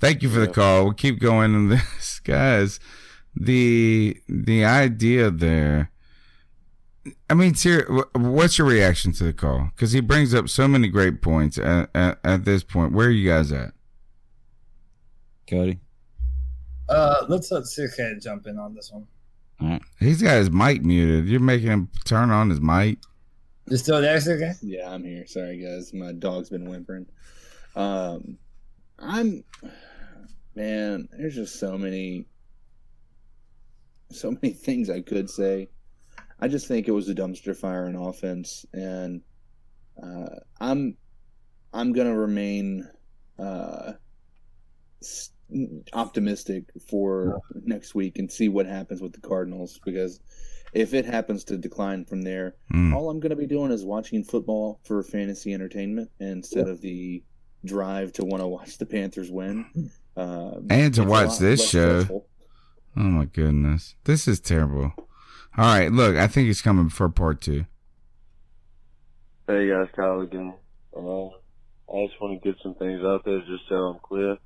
Thank 0.00 0.22
you 0.22 0.30
for 0.30 0.40
the 0.40 0.48
call. 0.48 0.84
We'll 0.84 0.94
keep 0.94 1.20
going 1.20 1.54
on 1.54 1.68
this, 1.68 2.20
guys. 2.20 2.80
The 3.36 4.16
the 4.28 4.64
idea 4.64 5.30
there. 5.30 5.90
I 7.30 7.34
mean, 7.34 7.54
ser- 7.54 7.86
wh- 7.86 8.14
what's 8.16 8.58
your 8.58 8.66
reaction 8.66 9.12
to 9.12 9.24
the 9.24 9.32
call? 9.32 9.70
Because 9.74 9.92
he 9.92 10.00
brings 10.00 10.34
up 10.34 10.48
so 10.48 10.68
many 10.68 10.88
great 10.88 11.22
points 11.22 11.56
at, 11.58 11.88
at, 11.94 12.18
at 12.24 12.44
this 12.44 12.62
point. 12.62 12.92
Where 12.92 13.06
are 13.06 13.10
you 13.10 13.28
guys 13.28 13.52
at? 13.52 13.72
Cody. 15.48 15.78
Uh, 16.88 17.24
let's 17.28 17.50
let 17.50 17.64
CK 17.64 18.20
jump 18.20 18.46
in 18.46 18.58
on 18.58 18.74
this 18.74 18.92
one. 18.92 19.80
He's 19.98 20.22
got 20.22 20.36
his 20.38 20.50
mic 20.50 20.82
muted. 20.84 21.28
You're 21.28 21.40
making 21.40 21.68
him 21.68 21.88
turn 22.04 22.30
on 22.30 22.50
his 22.50 22.60
mic. 22.60 22.98
You 23.68 23.76
still 23.76 24.00
there, 24.00 24.18
CK? 24.20 24.56
Yeah, 24.62 24.90
I'm 24.90 25.04
here. 25.04 25.26
Sorry, 25.26 25.58
guys. 25.58 25.92
My 25.94 26.12
dog's 26.12 26.50
been 26.50 26.68
whimpering. 26.68 27.06
Um, 27.76 28.38
I'm, 28.98 29.44
man. 30.54 31.08
There's 31.12 31.34
just 31.34 31.58
so 31.58 31.76
many, 31.78 32.26
so 34.10 34.30
many 34.42 34.52
things 34.54 34.90
I 34.90 35.00
could 35.00 35.28
say. 35.30 35.68
I 36.40 36.48
just 36.48 36.66
think 36.66 36.88
it 36.88 36.92
was 36.92 37.08
a 37.08 37.14
dumpster 37.14 37.54
fire 37.56 37.86
in 37.86 37.94
offense, 37.96 38.64
and 38.72 39.20
uh, 40.02 40.36
I'm, 40.60 40.96
I'm 41.72 41.92
gonna 41.92 42.16
remain 42.16 42.88
uh, 43.38 43.92
optimistic 45.92 46.64
for 46.88 47.40
next 47.64 47.94
week 47.94 48.18
and 48.18 48.30
see 48.30 48.48
what 48.48 48.66
happens 48.66 49.00
with 49.00 49.12
the 49.12 49.20
Cardinals 49.20 49.80
because 49.84 50.20
if 50.72 50.94
it 50.94 51.04
happens 51.04 51.42
to 51.44 51.56
decline 51.58 52.04
from 52.04 52.22
there, 52.22 52.54
Mm. 52.72 52.94
all 52.94 53.10
I'm 53.10 53.18
going 53.18 53.30
to 53.30 53.36
be 53.36 53.46
doing 53.48 53.72
is 53.72 53.84
watching 53.84 54.22
football 54.22 54.78
for 54.84 55.02
fantasy 55.02 55.52
entertainment 55.52 56.10
instead 56.20 56.68
of 56.68 56.80
the 56.80 57.24
drive 57.64 58.12
to 58.12 58.24
want 58.24 58.42
to 58.42 58.46
watch 58.56 58.78
the 58.78 58.86
Panthers 58.86 59.30
win. 59.30 59.90
Uh, 60.16 60.60
And 60.68 60.92
to 60.94 61.04
watch 61.04 61.38
this 61.38 61.60
show. 61.68 62.00
stressful. 62.00 62.26
Oh 62.96 63.00
my 63.00 63.24
goodness. 63.26 63.94
This 64.04 64.26
is 64.28 64.40
terrible. 64.40 64.92
All 65.56 65.64
right, 65.64 65.90
look, 65.90 66.16
I 66.16 66.26
think 66.26 66.46
he's 66.46 66.62
coming 66.62 66.88
for 66.88 67.08
part 67.08 67.40
two. 67.40 67.66
hey 69.46 69.68
guys, 69.68 69.88
Kyle 69.96 70.20
again. 70.20 70.54
Uh, 70.96 71.26
I 71.26 72.06
just 72.06 72.20
want 72.20 72.40
to 72.40 72.48
get 72.48 72.60
some 72.62 72.74
things 72.76 73.02
out 73.04 73.24
there 73.24 73.40
just 73.40 73.64
so 73.68 73.74
I'm 73.74 73.98
clear. 74.02 74.36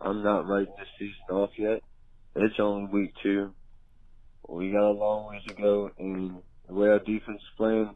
I'm 0.00 0.22
not 0.22 0.46
writing 0.48 0.72
this 0.78 0.88
season 0.98 1.14
off 1.36 1.50
yet. 1.58 1.80
It's 2.36 2.58
only 2.58 2.90
week 2.92 3.12
two. 3.22 3.52
We 4.48 4.70
got 4.72 4.90
a 4.90 4.92
long 4.92 5.28
ways 5.30 5.42
to 5.48 5.54
go, 5.54 5.90
and 5.98 6.36
the 6.68 6.74
way 6.74 6.88
our 6.88 6.98
defense 6.98 7.40
is 7.40 7.56
playing, 7.56 7.94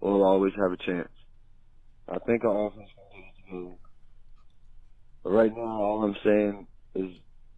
we'll 0.00 0.22
always 0.22 0.52
have 0.56 0.72
a 0.72 0.76
chance. 0.76 1.08
I 2.08 2.18
think 2.20 2.44
our 2.44 2.66
offense 2.68 2.88
can 3.12 3.20
get 3.20 3.28
it 3.28 3.50
together. 3.64 3.76
But 5.24 5.30
right 5.30 5.56
now, 5.56 5.82
all 5.82 6.04
I'm 6.04 6.16
saying 6.22 6.66
is 6.94 7.10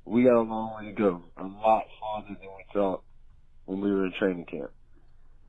we 0.04 0.22
got 0.22 0.40
a 0.40 0.42
long 0.42 0.76
way 0.78 0.90
to 0.90 0.96
go. 0.96 1.22
A 1.36 1.42
lot 1.42 1.82
farther 2.00 2.28
than 2.28 2.48
we 2.56 2.64
thought 2.72 3.02
when 3.64 3.80
we 3.80 3.92
were 3.92 4.06
in 4.06 4.12
training 4.18 4.46
camp. 4.46 4.70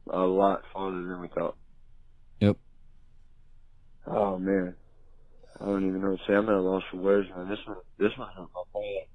A 0.10 0.20
lot 0.20 0.64
farther 0.74 1.04
than 1.04 1.22
we 1.22 1.28
thought. 1.28 1.56
Yep. 2.40 2.58
Oh 4.08 4.40
man, 4.40 4.74
I 5.62 5.66
don't 5.66 5.88
even 5.88 6.02
know 6.02 6.12
what 6.12 6.20
to 6.20 6.26
say. 6.28 6.34
I'm 6.34 6.50
at 6.50 6.56
a 6.56 6.60
loss 6.62 6.84
for 6.90 6.98
words, 6.98 7.30
man. 7.36 7.50
This 7.50 7.60
one, 7.66 7.78
this 8.00 8.18
one 8.18 8.30
hurt 8.36 8.48
my 8.56 8.64
bad. 8.74 9.08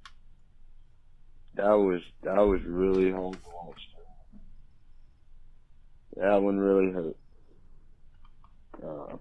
That 1.55 1.77
was 1.77 2.03
that 2.23 2.41
was 2.41 2.61
really 2.65 3.11
hard 3.11 3.35
to 3.35 3.51
watch. 3.53 3.81
That 6.16 6.43
one 6.43 6.59
really 6.59 6.93
hurt. 6.93 7.16
Uh, 8.85 9.16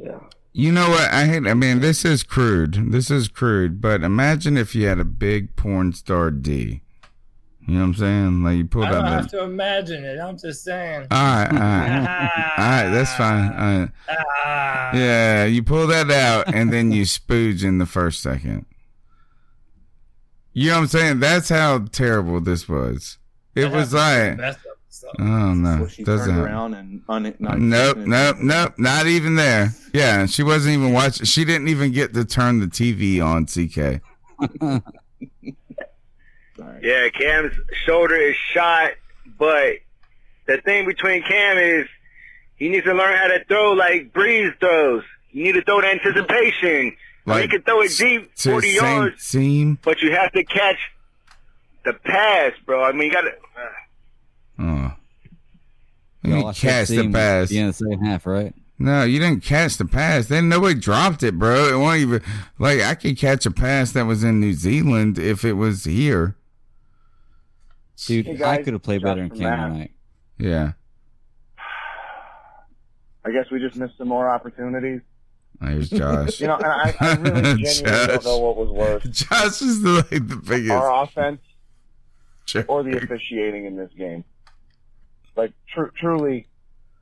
yeah. 0.00 0.20
You 0.54 0.70
know 0.70 0.90
what? 0.90 1.10
I 1.10 1.24
hate. 1.26 1.46
I 1.46 1.54
mean, 1.54 1.80
this 1.80 2.04
is 2.04 2.22
crude. 2.22 2.92
This 2.92 3.10
is 3.10 3.28
crude. 3.28 3.80
But 3.80 4.02
imagine 4.02 4.56
if 4.58 4.74
you 4.74 4.86
had 4.86 5.00
a 5.00 5.04
big 5.04 5.56
porn 5.56 5.92
star 5.94 6.30
D. 6.30 6.82
You 7.66 7.74
know 7.74 7.80
what 7.80 7.86
I'm 7.86 7.94
saying? 7.94 8.42
Like 8.42 8.56
you 8.56 8.64
pulled 8.66 8.86
out 8.86 8.92
I 8.92 8.96
don't 8.96 9.04
that. 9.04 9.12
have 9.22 9.30
to 9.30 9.42
imagine 9.44 10.04
it. 10.04 10.18
I'm 10.18 10.36
just 10.36 10.64
saying. 10.64 11.06
All 11.10 11.18
right, 11.22 11.48
all 11.50 11.58
right, 11.58 12.30
all 12.58 12.64
right. 12.64 12.90
That's 12.90 13.14
fine. 13.14 13.52
All 13.52 13.78
right. 13.80 13.88
Ah. 14.44 14.90
Yeah, 14.96 15.44
you 15.44 15.62
pull 15.62 15.86
that 15.86 16.10
out 16.10 16.52
and 16.52 16.72
then 16.72 16.90
you 16.90 17.02
spooge 17.04 17.64
in 17.64 17.78
the 17.78 17.86
first 17.86 18.20
second. 18.20 18.66
You 20.52 20.70
know 20.70 20.76
what 20.76 20.82
I'm 20.82 20.86
saying? 20.88 21.20
That's 21.20 21.48
how 21.48 21.86
terrible 21.92 22.40
this 22.40 22.68
was. 22.68 23.16
It 23.54 23.70
was 23.70 23.94
like, 23.94 24.38
oh 25.18 25.54
no, 25.54 25.78
Where 25.80 25.88
she 25.88 26.04
doesn't. 26.04 26.26
turned 26.28 26.38
happen. 26.40 26.52
around 26.52 26.74
and 26.74 27.02
un- 27.08 27.34
not 27.38 27.58
Nope, 27.58 27.96
nope, 27.98 28.36
nope, 28.40 28.74
not 28.78 29.06
even 29.06 29.34
there. 29.36 29.72
Yeah, 29.92 30.26
she 30.26 30.42
wasn't 30.42 30.74
even 30.74 30.92
watching. 30.92 31.26
She 31.26 31.44
didn't 31.44 31.68
even 31.68 31.92
get 31.92 32.12
to 32.14 32.24
turn 32.24 32.60
the 32.60 32.66
TV 32.66 33.20
on. 33.24 33.46
CK. 33.46 34.02
Yeah, 36.82 37.08
Cam's 37.10 37.52
shoulder 37.86 38.14
is 38.16 38.36
shot, 38.52 38.92
but 39.38 39.74
the 40.46 40.58
thing 40.64 40.86
between 40.86 41.22
Cam 41.22 41.58
is 41.58 41.86
he 42.56 42.68
needs 42.68 42.84
to 42.84 42.92
learn 42.94 43.16
how 43.16 43.28
to 43.28 43.44
throw 43.46 43.72
like 43.72 44.12
Brees 44.12 44.58
throws. 44.60 45.02
You 45.30 45.44
need 45.44 45.52
to 45.52 45.62
throw 45.62 45.80
the 45.80 45.86
anticipation. 45.88 46.96
Like, 47.24 47.44
you 47.44 47.48
can 47.48 47.62
throw 47.62 47.80
it 47.82 47.92
deep, 47.96 48.34
To 48.36 48.50
40 48.50 48.68
same 48.68 48.76
yards, 48.84 49.22
seam. 49.22 49.78
but 49.82 50.02
you 50.02 50.10
have 50.12 50.32
to 50.32 50.42
catch 50.44 50.78
the 51.84 51.92
pass, 51.94 52.52
bro. 52.66 52.82
I 52.82 52.92
mean, 52.92 53.04
you 53.08 53.12
got 53.12 53.22
to. 53.22 53.28
Uh, 53.30 53.68
Uh. 54.62 54.64
Oh. 54.64 54.94
Yeah, 56.24 56.30
You 56.30 56.34
I 56.34 56.36
didn't 56.42 56.56
catch 56.56 56.88
the 56.88 57.10
pass. 57.10 57.42
at 57.44 57.48
the 57.48 57.58
end 57.58 57.68
of 57.70 57.78
the 57.78 57.84
second 57.90 58.04
half, 58.06 58.26
right? 58.26 58.54
No, 58.78 59.02
you 59.04 59.18
didn't 59.18 59.42
catch 59.44 59.76
the 59.76 59.84
pass. 59.84 60.26
Then 60.26 60.48
nobody 60.48 60.74
dropped 60.78 61.22
it, 61.22 61.38
bro. 61.38 61.68
It 61.68 61.78
won't 61.78 61.98
even 62.00 62.22
like 62.58 62.80
I 62.80 62.94
could 62.94 63.16
catch 63.18 63.44
a 63.46 63.50
pass 63.50 63.92
that 63.92 64.06
was 64.06 64.22
in 64.24 64.40
New 64.40 64.52
Zealand 64.54 65.18
if 65.18 65.44
it 65.44 65.54
was 65.54 65.84
here. 65.84 66.36
Dude, 68.06 68.26
Hey, 68.26 68.42
I 68.42 68.62
could 68.62 68.72
have 68.72 68.82
played 68.82 69.02
better 69.02 69.22
in 69.22 69.30
Canada 69.30 69.68
tonight. 69.72 69.90
Yeah. 70.38 70.72
I 73.24 73.30
guess 73.30 73.46
we 73.52 73.60
just 73.60 73.76
missed 73.76 73.96
some 73.98 74.08
more 74.08 74.28
opportunities. 74.28 75.00
There's 75.60 75.90
Josh. 75.90 76.40
You 76.40 76.48
know, 76.48 76.56
and 76.56 76.66
I, 76.66 76.94
I 76.98 77.14
really 77.14 77.62
genuinely 77.62 78.06
don't 78.08 78.24
know 78.24 78.38
what 78.38 78.56
was 78.56 78.70
worse. 78.70 79.02
Josh 79.04 79.62
is 79.62 79.80
the, 79.82 79.90
like, 80.10 80.26
the 80.28 80.36
biggest. 80.44 80.72
Our 80.72 81.04
offense 81.04 81.40
jerk. 82.46 82.66
or 82.68 82.82
the 82.82 82.96
officiating 82.96 83.66
in 83.66 83.76
this 83.76 83.90
game. 83.96 84.24
Like 85.36 85.52
tr- 85.72 85.86
truly, 85.98 86.46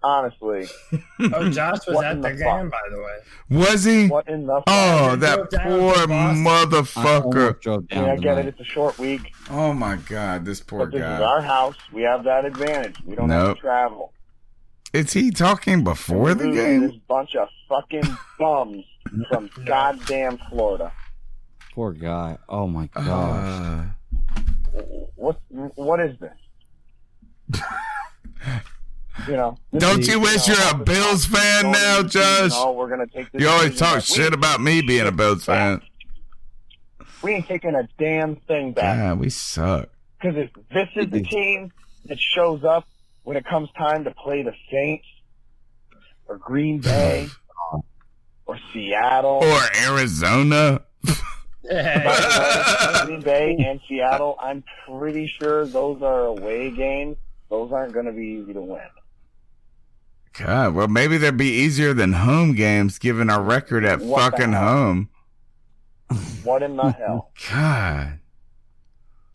honestly. 0.03 0.67
Oh, 1.35 1.51
Josh 1.51 1.81
was 1.87 2.03
at 2.03 2.23
the 2.23 2.31
the 2.31 2.35
game, 2.37 2.71
by 2.71 2.81
the 2.91 2.97
way. 2.99 3.19
Was 3.51 3.85
he? 3.85 4.09
What 4.09 4.27
in 4.27 4.47
the? 4.47 4.63
Oh, 4.67 5.11
Fuck. 5.11 5.21
that 5.21 5.51
poor 5.51 5.95
motherfucker. 6.07 7.87
I 7.93 8.01
mean, 8.01 8.09
I 8.11 8.17
get 8.17 8.39
it. 8.39 8.47
It's 8.47 8.61
a 8.61 8.65
short 8.65 8.99
week, 8.99 9.33
Oh 9.51 9.75
my 9.75 9.97
god, 9.97 10.45
this 10.47 10.61
poor 10.61 10.87
but 10.87 10.93
this 10.93 11.01
is 11.03 11.21
our 11.21 11.43
house. 11.43 11.77
We 11.93 12.03
have 12.03 12.25
that 12.25 12.45
advantage. 12.47 12.97
We 13.05 13.17
don't 13.17 13.29
have 13.29 13.57
to 13.57 13.61
travel. 13.61 14.13
Is 14.95 15.13
he 15.13 15.31
talking 15.31 15.85
before 15.85 16.35
the 16.35 16.47
Losing 16.47 16.55
game? 16.65 16.81
This 16.89 16.97
bunch 17.07 17.37
of 17.37 17.49
fucking 17.69 18.17
bums 18.39 18.85
from 19.29 19.51
goddamn 19.67 20.39
Florida. 20.49 20.91
Poor 21.75 21.93
guy. 21.93 22.39
Oh 22.49 22.67
my 22.67 22.87
gosh. 22.87 23.07
Uh, 23.07 23.85
What? 25.17 25.39
What 25.77 26.01
is 26.01 26.19
this? 26.19 27.61
you 29.27 29.37
know. 29.37 29.57
Don't 29.77 30.07
you 30.07 30.21
wish 30.21 30.49
know, 30.49 30.55
you're 30.55 30.81
a 30.81 30.85
Bills 30.85 31.27
fan 31.27 31.71
now, 31.71 32.01
into 32.01 32.19
the 32.19 32.45
season, 32.45 32.51
Josh? 32.51 32.75
We're 32.75 32.89
gonna 32.89 33.07
take 33.07 33.31
this 33.33 33.43
You 33.43 33.49
always 33.49 33.79
talk 33.79 33.97
back. 33.97 34.05
Shit 34.05 34.33
about 34.33 34.61
me 34.61 34.83
being 34.83 35.07
a 35.07 35.13
Bills 35.13 35.45
fan. 35.45 35.83
We 37.23 37.35
ain't 37.35 37.47
taking 37.47 37.75
a 37.75 37.89
damn 37.99 38.37
thing 38.37 38.73
back. 38.73 39.19
We 39.19 39.31
suck. 39.31 39.89
Because 40.21 40.37
if 40.37 40.51
this 40.71 40.89
is 40.97 41.11
the 41.11 41.23
team 41.23 41.73
that 42.07 42.19
shows 42.19 42.65
up 42.65 42.87
when 43.23 43.37
it 43.37 43.45
comes 43.45 43.69
time 43.77 44.05
to 44.05 44.11
play 44.11 44.43
the 44.43 44.55
Saints 44.71 45.07
or 46.27 46.39
Green 46.39 46.81
Bay 46.81 47.29
or 48.47 48.59
Seattle 48.73 49.43
Or 49.43 49.61
Arizona. 49.87 50.83
By 51.05 51.13
the 51.63 53.03
way, 53.03 53.07
Green 53.07 53.21
Bay 53.21 53.57
and 53.67 53.81
Seattle, 53.89 54.37
I'm 54.41 54.65
pretty 54.87 55.27
sure 55.41 55.67
those 55.67 56.03
are 56.03 56.27
away 56.27 56.71
games. 56.71 57.17
Those 57.51 57.73
aren't 57.73 57.93
going 57.93 58.07
to 58.07 58.13
be 58.13 58.41
easy 58.43 58.53
to 58.55 58.61
win. 58.61 58.81
God, 60.33 60.75
well, 60.75 60.89
maybe 60.89 61.19
they'd 61.19 61.37
be 61.37 61.51
easier 61.51 61.93
than 61.93 62.13
home 62.13 62.55
games 62.55 62.99
given 62.99 63.29
our 63.29 63.43
record 63.43 63.85
at 63.85 64.01
What 64.01 64.33
fucking 64.33 64.53
home. 64.53 65.11
What 66.45 66.63
in 66.63 66.77
the 66.77 66.91
hell? 66.99 67.33
God. 67.51 68.21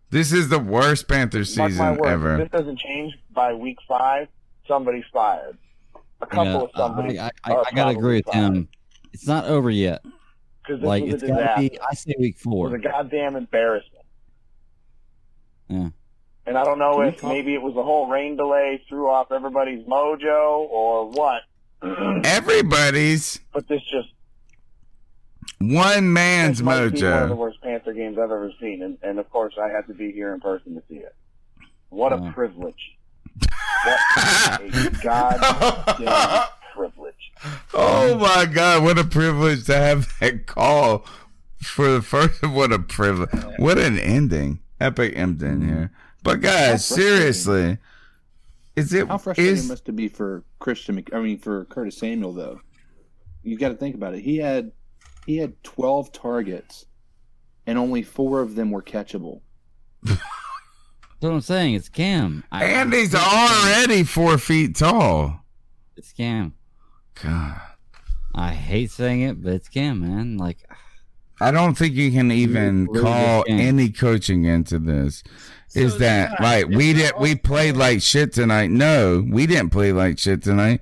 This 0.09 0.31
is 0.31 0.47
the 0.47 0.59
worst 0.59 1.07
Panthers 1.09 1.55
Mark 1.57 1.71
my 1.71 1.91
season 1.93 2.05
ever. 2.05 2.41
if 2.41 2.49
this 2.51 2.59
doesn't 2.61 2.79
change 2.79 3.13
by 3.31 3.53
week 3.53 3.77
five, 3.87 4.29
somebody's 4.67 5.03
fired. 5.11 5.57
A 6.21 6.25
couple 6.25 6.45
Yeah, 6.45 6.57
of 6.61 6.69
somebody. 6.75 7.19
I, 7.19 7.27
I, 7.43 7.53
I, 7.53 7.63
I 7.67 7.71
gotta 7.75 7.97
agree 7.97 8.21
with 8.25 8.33
him. 8.33 8.69
It's 9.11 9.27
not 9.27 9.45
over 9.45 9.69
yet. 9.69 10.01
Because 10.63 10.79
this 10.79 10.87
Like 10.87 11.03
was 11.03 11.13
a 11.13 11.15
it's 11.17 11.23
gotta 11.27 11.59
be. 11.59 11.79
I 11.81 11.93
say 11.93 12.13
week 12.17 12.37
It 12.39 12.45
was 12.47 12.53
four. 12.53 12.75
a 12.75 12.79
goddamn 12.79 13.35
embarrassment. 13.35 14.05
Yeah. 15.67 15.89
And 16.45 16.57
I 16.57 16.63
don't 16.63 16.79
know 16.79 16.97
Can 16.97 17.07
if 17.07 17.21
talk- 17.21 17.31
maybe 17.31 17.53
it 17.53 17.61
was 17.61 17.73
the 17.73 17.83
whole 17.83 18.07
rain 18.07 18.35
delay 18.35 18.81
threw 18.87 19.09
off 19.09 19.31
everybody's 19.31 19.85
mojo 19.85 20.67
or 20.69 21.09
what. 21.09 21.41
Everybody's 22.25 23.39
But 23.53 23.67
this 23.67 23.81
just 23.91 24.09
one 25.59 26.11
man's 26.13 26.57
this 26.57 26.65
might 26.65 26.89
be 26.89 27.03
one 27.03 27.23
of 27.23 27.29
the 27.29 27.35
worst 27.35 27.61
Panther 27.61 27.93
games 27.93 28.17
I've 28.17 28.25
ever 28.25 28.51
seen, 28.59 28.81
and, 28.81 28.97
and 29.01 29.19
of 29.19 29.29
course 29.29 29.53
I 29.61 29.69
had 29.69 29.87
to 29.87 29.93
be 29.93 30.11
here 30.11 30.33
in 30.33 30.39
person 30.39 30.75
to 30.75 30.83
see 30.89 30.97
it. 30.97 31.15
What 31.89 32.11
a 32.11 32.17
oh. 32.17 32.31
privilege! 32.33 32.97
What 33.83 33.99
a 34.61 34.89
goddamn 35.03 36.47
privilege! 36.73 37.13
Oh 37.73 38.17
my 38.17 38.45
God, 38.45 38.83
what 38.83 38.97
a 38.97 39.03
privilege 39.03 39.65
to 39.65 39.75
have 39.75 40.07
that 40.19 40.45
call 40.45 41.05
for 41.61 41.89
the 41.89 42.01
first. 42.01 42.43
What 42.47 42.71
a 42.71 42.79
privilege. 42.79 43.29
What 43.57 43.77
an 43.77 43.97
ending. 43.97 44.59
Epic 44.79 45.13
ending 45.15 45.61
here. 45.67 45.91
But 46.25 46.41
guys, 46.41 46.83
seriously, 46.83 47.77
is 48.75 48.91
it 48.93 49.07
How 49.07 49.19
frustrating 49.19 49.53
is 49.53 49.69
must 49.69 49.87
it 49.87 49.95
be 49.95 50.07
for 50.07 50.43
Christian? 50.57 51.05
I 51.13 51.19
mean, 51.19 51.37
for 51.37 51.65
Curtis 51.65 51.99
Samuel 51.99 52.33
though. 52.33 52.61
You 53.43 53.59
got 53.59 53.69
to 53.69 53.75
think 53.75 53.93
about 53.93 54.15
it. 54.15 54.21
He 54.21 54.37
had 54.37 54.71
he 55.27 55.37
had 55.37 55.61
twelve 55.63 56.11
targets, 56.11 56.87
and 57.67 57.77
only 57.77 58.01
four 58.01 58.41
of 58.41 58.55
them 58.55 58.71
were 58.71 58.81
catchable. 58.81 59.41
That's 60.03 60.19
what 61.19 61.31
I'm 61.31 61.41
saying. 61.41 61.75
It's 61.75 61.89
Cam. 61.89 62.43
I, 62.51 62.65
and 62.65 62.91
he's 62.91 63.13
already 63.13 64.03
four 64.03 64.39
feet 64.39 64.75
tall. 64.75 65.45
It's 65.95 66.11
Cam. 66.11 66.55
God. 67.21 67.61
I 68.33 68.49
hate 68.49 68.89
saying 68.89 69.21
it, 69.21 69.43
but 69.43 69.53
it's 69.53 69.69
Cam, 69.69 70.01
man. 70.01 70.37
Like, 70.37 70.67
I 71.39 71.51
don't 71.51 71.75
think 71.75 71.95
you 71.95 72.11
can 72.11 72.31
even 72.31 72.85
really 72.85 73.01
call 73.01 73.43
any 73.47 73.89
coaching 73.89 74.45
into 74.45 74.79
this. 74.79 75.23
Is 75.73 75.97
that 75.97 76.39
like 76.39 76.67
we 76.67 76.93
did 76.93 77.13
we 77.19 77.35
played 77.35 77.75
like 77.75 78.01
shit 78.01 78.31
tonight? 78.31 78.71
No, 78.71 79.25
we 79.29 79.45
didn't 79.45 79.71
play 79.71 79.91
like 79.91 80.17
shit 80.17 80.41
tonight. 80.41 80.81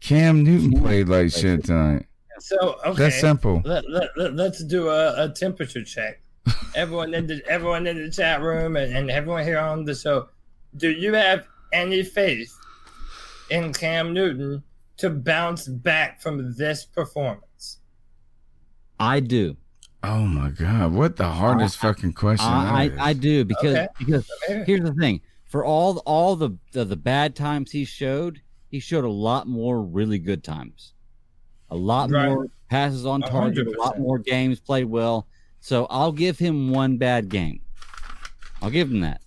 Cam 0.00 0.44
Newton 0.44 0.80
played 0.80 1.08
like 1.08 1.32
shit 1.32 1.64
tonight. 1.64 2.06
So 2.38 2.78
okay, 2.86 3.04
That's 3.04 3.20
simple. 3.20 3.60
Let, 3.64 3.84
let, 3.90 4.16
let, 4.16 4.52
us 4.52 4.62
do 4.62 4.88
a, 4.88 5.24
a 5.24 5.28
temperature 5.30 5.82
check. 5.82 6.20
everyone 6.76 7.14
in 7.14 7.26
the 7.26 7.42
everyone 7.48 7.86
in 7.86 8.02
the 8.02 8.10
chat 8.10 8.40
room 8.40 8.76
and, 8.76 8.96
and 8.96 9.10
everyone 9.10 9.44
here 9.44 9.58
on 9.58 9.84
the 9.84 9.94
show, 9.94 10.28
do 10.76 10.90
you 10.90 11.12
have 11.14 11.46
any 11.72 12.02
faith 12.02 12.56
in 13.50 13.72
Cam 13.72 14.14
Newton 14.14 14.62
to 14.98 15.10
bounce 15.10 15.66
back 15.66 16.20
from 16.20 16.54
this 16.54 16.84
performance? 16.84 17.78
I 19.00 19.20
do. 19.20 19.56
Oh 20.02 20.20
my 20.26 20.50
god, 20.50 20.92
what 20.92 21.16
the 21.16 21.28
hardest 21.28 21.78
oh, 21.82 21.88
fucking 21.88 22.12
question? 22.12 22.46
I, 22.46 22.84
I, 22.84 22.90
I 23.00 23.12
do 23.12 23.44
because 23.44 23.76
Okay. 23.76 23.88
because 23.98 24.30
here's 24.64 24.82
the 24.82 24.94
thing: 24.94 25.20
for 25.44 25.64
all 25.64 25.98
all 26.06 26.36
the, 26.36 26.50
the 26.72 26.84
the 26.84 26.96
bad 26.96 27.34
times 27.34 27.72
he 27.72 27.84
showed, 27.84 28.40
he 28.68 28.78
showed 28.78 29.04
a 29.04 29.10
lot 29.10 29.48
more 29.48 29.82
really 29.82 30.18
good 30.18 30.44
times, 30.44 30.94
a 31.70 31.76
lot 31.76 32.10
Right. 32.10 32.28
more 32.28 32.46
passes 32.70 33.06
on 33.06 33.22
target, 33.22 33.56
hundred 33.56 33.74
a 33.74 33.78
lot 33.78 33.98
more 33.98 34.18
games 34.18 34.60
played 34.60 34.84
well. 34.84 35.26
So 35.60 35.86
I'll 35.90 36.12
give 36.12 36.38
him 36.38 36.70
one 36.70 36.96
bad 36.98 37.28
game. 37.28 37.60
I'll 38.62 38.70
give 38.70 38.90
him 38.90 39.00
that. 39.00 39.20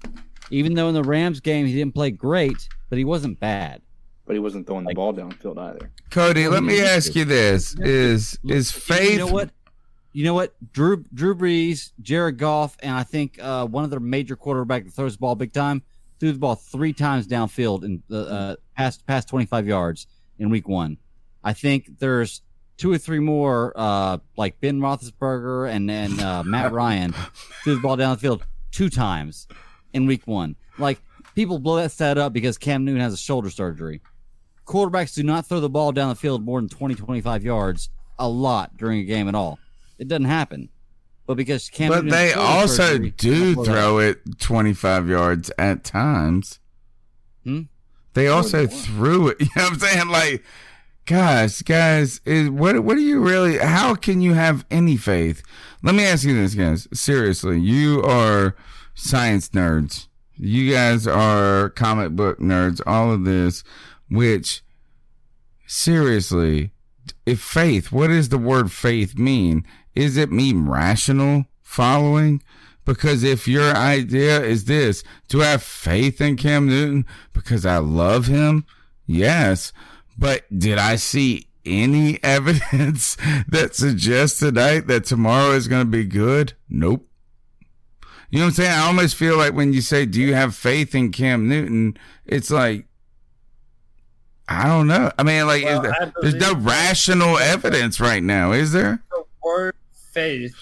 Even 0.51 0.73
though 0.73 0.87
in 0.87 0.93
the 0.93 1.03
Rams 1.03 1.41
game 1.41 1.65
he 1.65 1.73
didn't 1.73 1.93
play 1.95 2.11
great, 2.11 2.67
but 2.89 2.97
he 2.97 3.05
wasn't 3.05 3.39
bad. 3.39 3.81
But 4.25 4.33
he 4.33 4.39
wasn't 4.39 4.67
throwing 4.67 4.85
the 4.85 4.93
ball 4.93 5.13
downfield 5.13 5.57
either. 5.57 5.91
Cody, 6.11 6.47
let 6.47 6.63
me 6.63 6.79
ask 6.81 7.15
you 7.15 7.25
this: 7.25 7.75
Is 7.79 8.39
is 8.45 8.71
faith? 8.71 9.11
You 9.11 9.17
know 9.19 9.27
what? 9.27 9.49
You 10.13 10.25
know 10.25 10.33
what? 10.33 10.53
Drew 10.73 11.05
Drew 11.13 11.35
Brees, 11.35 11.91
Jared 12.01 12.37
Goff, 12.37 12.75
and 12.81 12.93
I 12.95 13.03
think 13.03 13.39
uh, 13.41 13.65
one 13.65 13.83
of 13.83 13.89
their 13.89 13.99
major 13.99 14.35
quarterback 14.35 14.85
that 14.85 14.91
throws 14.91 15.13
the 15.13 15.19
ball 15.19 15.35
big 15.35 15.53
time 15.53 15.83
threw 16.19 16.31
the 16.31 16.37
ball 16.37 16.55
three 16.55 16.93
times 16.93 17.27
downfield 17.27 17.83
in 17.83 18.03
the 18.07 18.19
uh, 18.29 18.55
past 18.77 19.05
past 19.07 19.27
twenty 19.27 19.45
five 19.45 19.67
yards 19.67 20.07
in 20.37 20.49
week 20.49 20.67
one. 20.67 20.97
I 21.43 21.53
think 21.53 21.99
there's 21.99 22.41
two 22.77 22.91
or 22.91 22.97
three 22.97 23.19
more 23.19 23.73
uh, 23.75 24.17
like 24.37 24.59
Ben 24.59 24.79
Roethlisberger 24.79 25.71
and 25.71 25.89
and 25.89 26.19
uh, 26.21 26.43
Matt 26.43 26.71
Ryan 26.73 27.13
threw 27.63 27.75
the 27.75 27.81
ball 27.81 27.97
downfield 27.97 28.41
two 28.71 28.89
times 28.89 29.47
in 29.93 30.05
week 30.05 30.27
one. 30.27 30.55
Like 30.77 31.01
people 31.35 31.59
blow 31.59 31.77
that 31.77 31.91
stat 31.91 32.17
up 32.17 32.33
because 32.33 32.57
Cam 32.57 32.85
Newton 32.85 33.01
has 33.01 33.13
a 33.13 33.17
shoulder 33.17 33.49
surgery. 33.49 34.01
Quarterbacks 34.65 35.15
do 35.15 35.23
not 35.23 35.47
throw 35.47 35.59
the 35.59 35.69
ball 35.69 35.91
down 35.91 36.09
the 36.09 36.15
field 36.15 36.45
more 36.45 36.59
than 36.59 36.69
20, 36.69 36.95
25 36.95 37.43
yards 37.43 37.89
a 38.17 38.29
lot 38.29 38.77
during 38.77 38.99
a 38.99 39.03
game 39.03 39.27
at 39.27 39.35
all. 39.35 39.59
It 40.01 40.07
doesn't 40.07 40.25
happen. 40.25 40.69
But 41.27 41.35
because 41.37 41.69
Cam 41.69 41.89
But 41.89 42.05
Newton 42.05 42.09
they 42.09 42.33
also 42.33 42.93
surgery, 42.93 43.11
do 43.11 43.63
throw 43.63 43.99
it 43.99 44.39
25 44.39 45.07
yards 45.07 45.51
at 45.59 45.83
times. 45.83 46.59
Hmm? 47.43 47.61
They 48.15 48.27
also 48.27 48.65
threw 48.65 49.27
it. 49.27 49.37
You 49.39 49.47
know 49.55 49.63
what 49.63 49.73
I'm 49.73 49.79
saying? 49.79 50.07
Like, 50.07 50.43
guys, 51.05 51.61
guys, 51.61 52.19
is 52.25 52.49
what 52.49 52.79
what 52.83 52.95
do 52.95 53.01
you 53.01 53.19
really? 53.19 53.59
How 53.59 53.93
can 53.93 54.21
you 54.21 54.33
have 54.33 54.65
any 54.71 54.97
faith? 54.97 55.43
Let 55.83 55.93
me 55.93 56.03
ask 56.03 56.23
you 56.23 56.33
this, 56.35 56.55
guys. 56.55 56.87
Seriously, 56.91 57.59
you 57.59 58.01
are 58.01 58.55
science 58.95 59.49
nerds. 59.49 60.07
You 60.35 60.73
guys 60.73 61.05
are 61.05 61.69
comic 61.69 62.15
book 62.15 62.39
nerds. 62.39 62.81
All 62.87 63.11
of 63.11 63.23
this, 63.23 63.63
which 64.09 64.63
seriously, 65.67 66.71
if 67.25 67.41
faith, 67.41 67.91
what 67.91 68.07
does 68.07 68.29
the 68.29 68.37
word 68.37 68.71
faith 68.71 69.17
mean? 69.17 69.65
Is 69.95 70.17
it 70.17 70.31
mean 70.31 70.67
rational 70.67 71.45
following? 71.61 72.41
Because 72.85 73.23
if 73.23 73.47
your 73.47 73.75
idea 73.75 74.41
is 74.41 74.65
this, 74.65 75.03
I 75.33 75.45
have 75.45 75.63
faith 75.63 76.19
in 76.19 76.35
Cam 76.35 76.67
Newton 76.67 77.05
because 77.33 77.65
I 77.65 77.77
love 77.77 78.27
him? 78.27 78.65
Yes. 79.05 79.71
But 80.17 80.43
did 80.57 80.77
I 80.77 80.95
see 80.95 81.47
any 81.65 82.19
evidence 82.23 83.15
that 83.47 83.75
suggests 83.75 84.39
tonight 84.39 84.87
that 84.87 85.05
tomorrow 85.05 85.51
is 85.51 85.67
going 85.67 85.85
to 85.85 85.91
be 85.91 86.05
good? 86.05 86.53
Nope. 86.69 87.07
You 88.29 88.39
know 88.39 88.45
what 88.45 88.49
I'm 88.49 88.53
saying? 88.53 88.71
I 88.71 88.85
almost 88.87 89.15
feel 89.15 89.37
like 89.37 89.53
when 89.53 89.73
you 89.73 89.81
say, 89.81 90.05
do 90.05 90.21
you 90.21 90.33
have 90.33 90.55
faith 90.55 90.95
in 90.95 91.11
Cam 91.11 91.49
Newton? 91.49 91.97
It's 92.25 92.49
like, 92.49 92.85
I 94.51 94.67
don't 94.67 94.87
know. 94.87 95.11
I 95.17 95.23
mean, 95.23 95.47
like, 95.47 95.63
Well, 95.63 95.77
is 95.77 95.81
there- 95.83 96.01
I 96.01 96.11
there's 96.21 96.35
no 96.35 96.55
rational 96.55 97.37
evidence 97.37 97.99
right 97.99 98.21
now, 98.23 98.51
is 98.51 98.71
there? 98.71 99.01
The 99.11 99.23
word 99.43 99.75
faith 100.11 100.55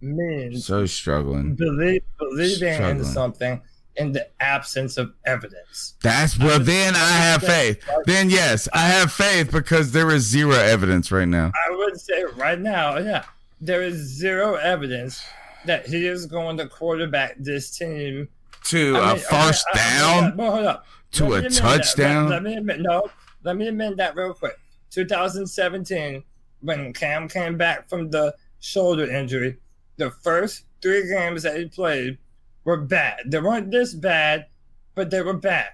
means 0.00 0.66
So 0.66 0.86
struggling. 0.86 1.54
believe, 1.54 2.02
believing 2.18 2.82
in 2.82 3.04
something 3.04 3.60
in 3.96 4.12
the 4.12 4.28
absence 4.40 4.98
of 4.98 5.12
evidence. 5.24 5.94
That's 6.02 6.38
well. 6.38 6.58
Then 6.60 6.94
I 6.94 7.08
have 7.08 7.42
faith. 7.42 7.82
Then 8.04 8.28
yes, 8.28 8.68
I 8.74 8.80
have 8.88 9.10
faith 9.10 9.50
because 9.50 9.92
there 9.92 10.10
is 10.10 10.24
zero 10.24 10.52
evidence 10.54 11.10
right 11.10 11.26
now. 11.28 11.50
I 11.66 11.74
would 11.74 11.98
say 11.98 12.24
right 12.36 12.60
now, 12.60 12.98
yeah, 12.98 13.24
there 13.60 13.80
is 13.82 13.96
zero 13.96 14.56
evidence 14.56 15.22
that 15.64 15.86
he 15.86 16.06
is 16.06 16.26
going 16.26 16.58
to 16.58 16.66
quarterback 16.68 17.36
this 17.38 17.70
team 17.76 18.28
To 18.64 18.96
I 18.98 19.12
a 19.12 19.14
mean, 19.14 19.22
first 19.24 19.64
okay, 19.72 19.80
I- 19.80 19.96
I- 19.96 20.20
down, 20.20 20.36
well, 20.36 20.52
hold 20.52 20.66
up. 20.66 20.86
To 21.16 21.24
a 21.24 21.28
me 21.28 21.36
amend 21.38 21.54
that. 21.54 21.60
touchdown. 21.60 22.24
Let, 22.28 22.34
let 22.34 22.42
me 22.42 22.54
admit, 22.56 22.80
no, 22.80 23.08
let 23.42 23.56
me 23.56 23.68
amend 23.68 23.98
that 23.98 24.16
real 24.16 24.34
quick. 24.34 24.58
2017, 24.90 26.22
when 26.60 26.92
Cam 26.92 27.28
came 27.28 27.56
back 27.56 27.88
from 27.88 28.10
the 28.10 28.34
shoulder 28.60 29.10
injury, 29.10 29.56
the 29.96 30.10
first 30.10 30.64
three 30.82 31.08
games 31.08 31.42
that 31.42 31.56
he 31.56 31.66
played 31.66 32.18
were 32.64 32.76
bad. 32.76 33.20
They 33.26 33.38
weren't 33.40 33.70
this 33.70 33.94
bad, 33.94 34.46
but 34.94 35.10
they 35.10 35.22
were 35.22 35.36
bad. 35.36 35.70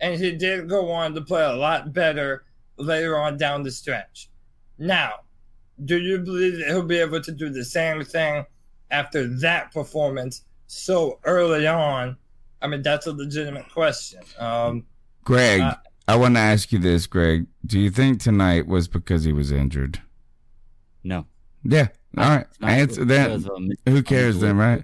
And 0.00 0.20
he 0.20 0.32
did 0.32 0.68
go 0.68 0.90
on 0.90 1.14
to 1.14 1.20
play 1.20 1.44
a 1.44 1.54
lot 1.54 1.92
better 1.92 2.44
later 2.76 3.16
on 3.16 3.36
down 3.36 3.62
the 3.62 3.70
stretch. 3.70 4.28
Now, 4.78 5.20
do 5.84 5.98
you 5.98 6.18
believe 6.18 6.58
that 6.58 6.68
he'll 6.68 6.82
be 6.82 6.98
able 6.98 7.20
to 7.20 7.32
do 7.32 7.50
the 7.50 7.64
same 7.64 8.04
thing 8.04 8.44
after 8.90 9.26
that 9.38 9.72
performance 9.72 10.42
so 10.66 11.20
early 11.24 11.66
on? 11.66 12.16
I 12.64 12.66
mean, 12.66 12.80
that's 12.82 13.06
a 13.06 13.12
legitimate 13.12 13.70
question. 13.70 14.20
Um, 14.38 14.86
Greg, 15.22 15.60
Uh, 15.60 15.74
I 16.08 16.16
want 16.16 16.34
to 16.36 16.40
ask 16.40 16.72
you 16.72 16.78
this, 16.78 17.06
Greg. 17.06 17.46
Do 17.66 17.78
you 17.78 17.90
think 17.90 18.20
tonight 18.20 18.66
was 18.66 18.88
because 18.88 19.24
he 19.24 19.32
was 19.34 19.52
injured? 19.52 20.00
No. 21.02 21.26
Yeah. 21.62 21.88
All 22.16 22.28
right. 22.28 22.46
Answer 22.62 23.04
that. 23.04 23.28
because 23.28 23.44
of 23.44 23.50
a 23.56 23.60
men- 23.60 23.76
Who 23.86 24.02
cares 24.02 24.40
then, 24.40 24.56
right? 24.56 24.82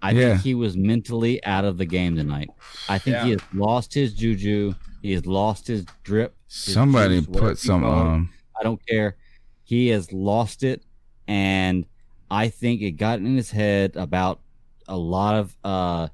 I 0.00 0.12
Yeah. 0.12 0.30
think 0.30 0.40
he 0.42 0.54
was 0.54 0.76
mentally 0.76 1.44
out 1.44 1.64
of 1.66 1.76
the 1.78 1.84
game 1.86 2.16
tonight. 2.16 2.48
I 2.88 2.98
think 2.98 3.16
he 3.18 3.30
has 3.32 3.40
lost 3.52 3.92
his 3.92 4.14
juju. 4.14 4.74
He 5.02 5.12
has 5.12 5.26
lost 5.26 5.66
his 5.66 5.84
drip. 6.02 6.34
his 6.48 6.54
Somebody 6.74 7.20
juice, 7.20 7.26
put 7.40 7.48
you 7.50 7.56
some 7.56 7.82
call 7.82 7.92
it. 8.00 8.04
on. 8.04 8.28
I 8.58 8.62
don't 8.62 8.80
care. 8.86 9.16
He 9.64 9.88
has 9.88 10.12
lost 10.12 10.62
it, 10.62 10.82
and 11.28 11.84
I 12.30 12.48
think 12.48 12.80
it 12.82 12.92
got 12.92 13.18
in 13.18 13.36
his 13.36 13.50
head 13.50 13.96
about 13.96 14.40
a 14.88 14.96
lot 14.96 15.34
of 15.34 15.56
uh, 15.64 16.08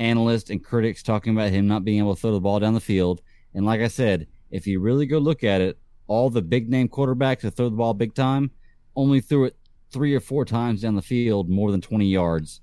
analysts 0.00 0.50
and 0.50 0.64
critics 0.64 1.02
talking 1.02 1.34
about 1.34 1.50
him 1.50 1.68
not 1.68 1.84
being 1.84 1.98
able 1.98 2.14
to 2.14 2.20
throw 2.20 2.32
the 2.32 2.40
ball 2.40 2.58
down 2.58 2.74
the 2.74 2.80
field. 2.80 3.22
And 3.54 3.64
like 3.64 3.80
I 3.80 3.88
said, 3.88 4.26
if 4.50 4.66
you 4.66 4.80
really 4.80 5.06
go 5.06 5.18
look 5.18 5.44
at 5.44 5.60
it, 5.60 5.78
all 6.06 6.30
the 6.30 6.42
big 6.42 6.68
name 6.68 6.88
quarterbacks 6.88 7.42
that 7.42 7.52
throw 7.52 7.68
the 7.68 7.76
ball 7.76 7.94
big 7.94 8.14
time 8.14 8.50
only 8.96 9.20
threw 9.20 9.44
it 9.44 9.56
three 9.92 10.14
or 10.14 10.20
four 10.20 10.44
times 10.44 10.82
down 10.82 10.96
the 10.96 11.02
field, 11.02 11.48
more 11.48 11.70
than 11.70 11.80
twenty 11.80 12.06
yards 12.06 12.60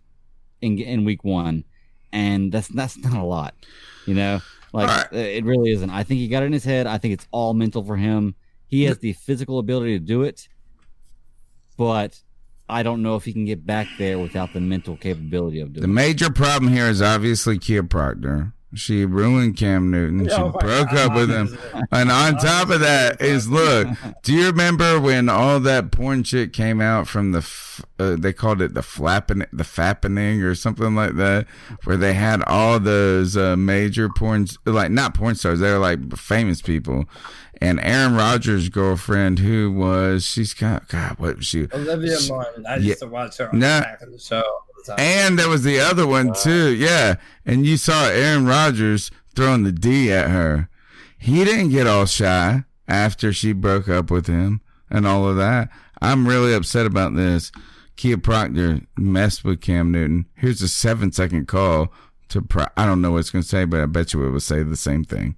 in 0.61 0.77
in 0.79 1.05
week 1.05 1.23
one, 1.23 1.63
and 2.11 2.51
that's 2.51 2.67
that's 2.67 2.97
not 2.97 3.17
a 3.17 3.23
lot, 3.23 3.53
you 4.05 4.13
know. 4.13 4.39
Like 4.73 5.11
it 5.13 5.45
really 5.45 5.71
isn't. 5.71 5.89
I 5.89 6.03
think 6.03 6.19
he 6.19 6.27
got 6.27 6.43
it 6.43 6.47
in 6.47 6.53
his 6.53 6.65
head. 6.65 6.87
I 6.87 6.97
think 6.97 7.13
it's 7.13 7.27
all 7.31 7.53
mental 7.53 7.83
for 7.83 7.95
him. 7.95 8.35
He 8.67 8.83
has 8.83 8.97
the 8.99 9.13
physical 9.13 9.59
ability 9.59 9.97
to 9.97 10.05
do 10.05 10.23
it, 10.23 10.49
but 11.77 12.19
I 12.69 12.83
don't 12.83 13.01
know 13.01 13.15
if 13.15 13.23
he 13.23 13.33
can 13.33 13.45
get 13.45 13.65
back 13.65 13.87
there 13.97 14.19
without 14.19 14.53
the 14.53 14.59
mental 14.59 14.97
capability 14.97 15.61
of 15.61 15.73
doing 15.73 15.81
The 15.81 15.87
major 15.87 16.29
problem 16.29 16.71
here 16.71 16.87
is 16.87 17.01
obviously 17.01 17.57
Kia 17.57 17.83
Proctor. 17.83 18.53
She 18.77 19.05
ruined 19.05 19.57
Cam 19.57 19.91
Newton. 19.91 20.27
She 20.27 20.33
Oh 20.33 20.51
broke 20.51 20.93
up 20.93 21.13
with 21.15 21.29
him. 21.29 21.57
And 21.91 22.11
on 22.11 22.37
top 22.37 22.69
of 22.69 22.79
that 22.81 23.21
is 23.21 23.49
look, 23.49 23.87
do 24.23 24.33
you 24.33 24.45
remember 24.47 24.99
when 24.99 25.29
all 25.29 25.59
that 25.61 25.91
porn 25.91 26.23
shit 26.23 26.53
came 26.53 26.79
out 26.79 27.07
from 27.07 27.31
the 27.31 27.39
f- 27.39 27.83
uh, 27.99 28.15
they 28.17 28.33
called 28.33 28.61
it 28.61 28.73
the 28.73 28.81
flapping 28.83 29.39
the 29.51 29.63
fappening 29.63 30.43
or 30.43 30.55
something 30.55 30.95
like 30.95 31.15
that 31.15 31.47
where 31.83 31.97
they 31.97 32.13
had 32.13 32.43
all 32.43 32.79
those 32.79 33.35
uh, 33.35 33.55
major 33.55 34.07
porn 34.09 34.47
like 34.65 34.91
not 34.91 35.13
porn 35.13 35.35
stars, 35.35 35.59
they 35.59 35.71
were 35.71 35.77
like 35.79 36.15
famous 36.17 36.61
people. 36.61 37.05
And 37.59 37.79
Aaron 37.79 38.15
Rodgers' 38.15 38.69
girlfriend 38.69 39.39
who 39.39 39.71
was 39.71 40.23
she's 40.25 40.53
got 40.53 40.87
God, 40.89 41.17
what 41.17 41.37
was 41.37 41.45
she 41.47 41.67
Olivia 41.73 42.19
she- 42.19 42.31
Munn. 42.31 42.45
I 42.67 42.75
yeah. 42.75 42.81
used 42.89 42.99
to 42.99 43.07
watch 43.07 43.37
her 43.37 43.49
on 43.51 43.57
No. 43.59 43.77
the 43.77 43.81
back 43.81 44.01
of 44.03 44.11
the 44.11 44.19
show. 44.19 44.43
All 44.89 44.95
the 44.95 45.01
time. 45.01 45.11
And 45.11 45.39
there 45.39 45.49
was 45.49 45.63
the 45.63 45.79
other 45.79 46.07
one 46.07 46.33
too, 46.33 46.73
yeah. 46.75 47.15
And 47.45 47.65
you 47.65 47.77
saw 47.77 48.07
Aaron 48.07 48.45
Rodgers 48.45 49.11
throwing 49.35 49.63
the 49.63 49.71
D 49.71 50.11
at 50.11 50.29
her. 50.29 50.69
He 51.17 51.43
didn't 51.43 51.69
get 51.69 51.87
all 51.87 52.05
shy 52.05 52.63
after 52.87 53.33
she 53.33 53.53
broke 53.53 53.89
up 53.89 54.11
with 54.11 54.27
him 54.27 54.61
and 54.89 55.07
all 55.07 55.27
of 55.27 55.37
that. 55.37 55.69
I'm 56.01 56.27
really 56.27 56.53
upset 56.53 56.85
about 56.85 57.15
this. 57.15 57.51
Kia 57.95 58.17
Proctor 58.17 58.81
messed 58.97 59.43
with 59.43 59.61
Cam 59.61 59.91
Newton. 59.91 60.27
Here's 60.35 60.61
a 60.61 60.67
seven 60.67 61.11
second 61.11 61.47
call 61.47 61.91
to. 62.29 62.41
Pro- 62.41 62.67
I 62.77 62.85
don't 62.85 63.01
know 63.01 63.11
what 63.11 63.19
it's 63.19 63.31
going 63.31 63.41
to 63.41 63.47
say, 63.47 63.65
but 63.65 63.79
I 63.79 63.87
bet 63.87 64.13
you 64.13 64.23
it 64.23 64.29
will 64.29 64.39
say 64.39 64.61
the 64.61 64.75
same 64.75 65.03
thing. 65.03 65.35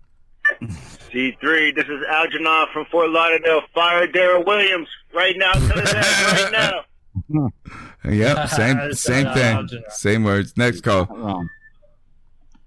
C3, 0.61 1.73
this 1.75 1.85
is 1.87 2.03
Algernon 2.09 2.67
from 2.73 2.85
Fort 2.91 3.09
Lauderdale. 3.09 3.61
Fire 3.73 4.07
Daryl 4.07 4.45
Williams 4.45 4.89
right 5.13 5.35
now. 5.37 5.53
To 5.53 5.59
his 5.59 5.93
ass 5.93 6.41
right 6.41 6.51
now. 6.51 7.49
Yep, 8.05 8.49
same 8.49 8.93
same 8.93 9.33
thing, 9.33 9.69
same 9.89 10.23
words. 10.23 10.55
Next 10.57 10.81
call. 10.81 11.47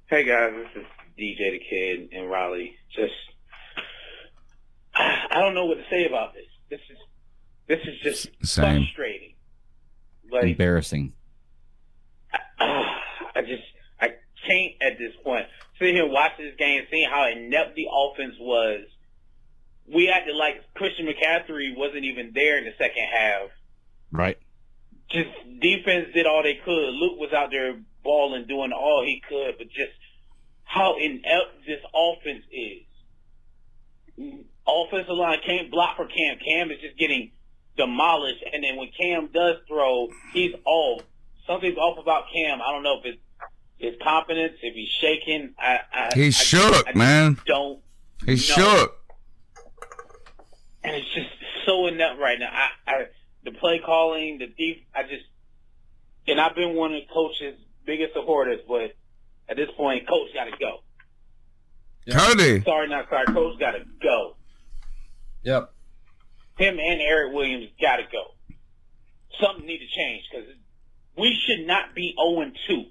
Hey 0.08 0.24
guys, 0.24 0.52
this 0.54 0.82
is 0.82 0.86
DJ 1.18 1.52
the 1.52 1.62
Kid 1.70 2.08
in 2.12 2.26
Raleigh. 2.26 2.74
Just, 2.94 3.12
I 4.94 5.40
don't 5.40 5.54
know 5.54 5.66
what 5.66 5.76
to 5.76 5.84
say 5.90 6.06
about 6.06 6.34
this. 6.34 6.44
This 6.68 6.80
is, 6.90 6.98
this 7.66 7.78
is 7.86 8.00
just 8.00 8.46
Same. 8.46 8.82
frustrating. 8.82 9.34
Like, 10.30 10.44
embarrassing. 10.44 11.12
I 12.58 13.40
just, 13.40 13.62
I 14.00 14.08
can't 14.46 14.72
at 14.82 14.98
this 14.98 15.12
point. 15.24 15.46
Sitting 15.78 15.94
here 15.94 16.08
watching 16.08 16.44
this 16.46 16.56
game, 16.58 16.82
seeing 16.90 17.08
how 17.10 17.28
inept 17.30 17.74
the 17.74 17.86
offense 17.90 18.34
was. 18.38 18.84
We 19.92 20.08
acted 20.08 20.36
like 20.36 20.62
Christian 20.74 21.06
McCaffrey 21.06 21.76
wasn't 21.76 22.04
even 22.04 22.32
there 22.34 22.58
in 22.58 22.64
the 22.64 22.72
second 22.78 23.04
half. 23.12 23.48
Right. 24.10 24.38
Just 25.12 25.28
defense 25.60 26.06
did 26.14 26.26
all 26.26 26.42
they 26.42 26.58
could. 26.64 26.94
Luke 26.94 27.18
was 27.18 27.32
out 27.32 27.50
there 27.50 27.74
balling, 28.02 28.46
doing 28.46 28.72
all 28.72 29.02
he 29.04 29.22
could, 29.28 29.54
but 29.58 29.68
just 29.68 29.92
how 30.64 30.96
inept 30.98 31.66
this 31.66 31.80
offense 31.94 32.44
is. 32.50 32.82
Offensive 34.66 35.14
line 35.14 35.38
can't 35.44 35.70
block 35.70 35.96
for 35.96 36.06
Cam. 36.06 36.38
Cam 36.44 36.70
is 36.70 36.80
just 36.80 36.96
getting 36.98 37.32
demolished, 37.76 38.42
and 38.52 38.62
then 38.64 38.76
when 38.76 38.88
Cam 38.98 39.28
does 39.32 39.56
throw, 39.68 40.08
he's 40.32 40.54
off. 40.64 41.02
Something's 41.46 41.76
off 41.76 41.98
about 41.98 42.24
Cam. 42.32 42.60
I 42.62 42.72
don't 42.72 42.82
know 42.82 42.98
if 43.02 43.06
it's 43.14 43.22
his 43.78 43.94
confidence, 44.02 44.54
if 44.62 44.74
he's 44.74 44.88
shaking. 45.00 45.54
I, 45.58 45.80
I 45.92 46.10
He's 46.14 46.38
I, 46.40 46.42
shook, 46.44 46.86
I 46.88 46.96
man. 46.96 47.38
Don't 47.46 47.80
He's 48.24 48.48
know. 48.48 48.54
shook. 48.54 48.98
and 50.84 50.94
it's 50.96 51.12
just 51.14 51.28
so 51.66 51.86
inept 51.88 52.18
right 52.20 52.38
now. 52.38 52.50
I, 52.52 52.90
I 52.90 53.04
the 53.44 53.52
play 53.52 53.80
calling, 53.84 54.38
the 54.38 54.46
deep. 54.46 54.86
I 54.94 55.02
just 55.02 55.24
and 56.26 56.40
I've 56.40 56.54
been 56.54 56.74
one 56.74 56.94
of 56.94 57.02
coach's 57.12 57.58
biggest 57.84 58.14
supporters, 58.14 58.60
but 58.66 58.94
at 59.48 59.56
this 59.56 59.68
point, 59.76 60.08
coach 60.08 60.28
got 60.34 60.44
to 60.44 60.52
go. 60.58 60.82
Cody. 62.10 62.62
Sorry, 62.62 62.88
not 62.88 63.08
sorry. 63.08 63.26
Coach 63.26 63.58
got 63.58 63.72
to 63.72 63.84
go. 64.02 64.36
Yep. 65.42 65.72
Him 66.58 66.78
and 66.78 67.00
Eric 67.00 67.32
Williams 67.32 67.68
got 67.80 67.96
to 67.96 68.04
go. 68.10 68.56
Something 69.40 69.66
need 69.66 69.78
to 69.78 69.86
change 69.86 70.24
because 70.30 70.48
we 71.16 71.36
should 71.46 71.66
not 71.66 71.94
be 71.94 72.14
0 72.16 72.50
2. 72.68 72.84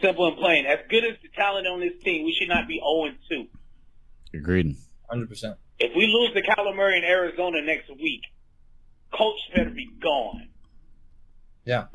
Simple 0.00 0.28
and 0.28 0.36
plain. 0.36 0.66
As 0.66 0.78
good 0.88 1.04
as 1.04 1.16
the 1.22 1.28
talent 1.34 1.66
on 1.66 1.80
this 1.80 2.02
team, 2.02 2.24
we 2.24 2.32
should 2.38 2.48
not 2.48 2.66
be 2.66 2.80
0 2.80 3.14
2. 4.32 4.38
Agreed. 4.38 4.76
100%. 5.10 5.56
If 5.78 5.92
we 5.94 6.06
lose 6.06 6.32
to 6.34 6.42
Kyler 6.42 6.74
Murray 6.74 6.98
in 6.98 7.04
Arizona 7.04 7.62
next 7.62 7.90
week, 7.90 8.22
coach 9.12 9.38
better 9.54 9.70
be 9.70 9.88
gone. 10.02 10.48
Yeah. 11.64 11.86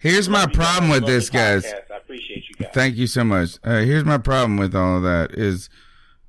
Here's 0.00 0.28
my 0.28 0.46
problem 0.46 0.90
with 0.90 1.06
this, 1.06 1.30
guys. 1.30 1.64
I 1.64 1.96
appreciate 1.96 2.44
you 2.48 2.54
guys. 2.56 2.70
Thank 2.74 2.96
you 2.96 3.06
so 3.06 3.22
much. 3.22 3.58
Uh, 3.62 3.80
here's 3.80 4.04
my 4.04 4.18
problem 4.18 4.56
with 4.56 4.74
all 4.74 4.96
of 4.96 5.02
that 5.04 5.32
is, 5.32 5.70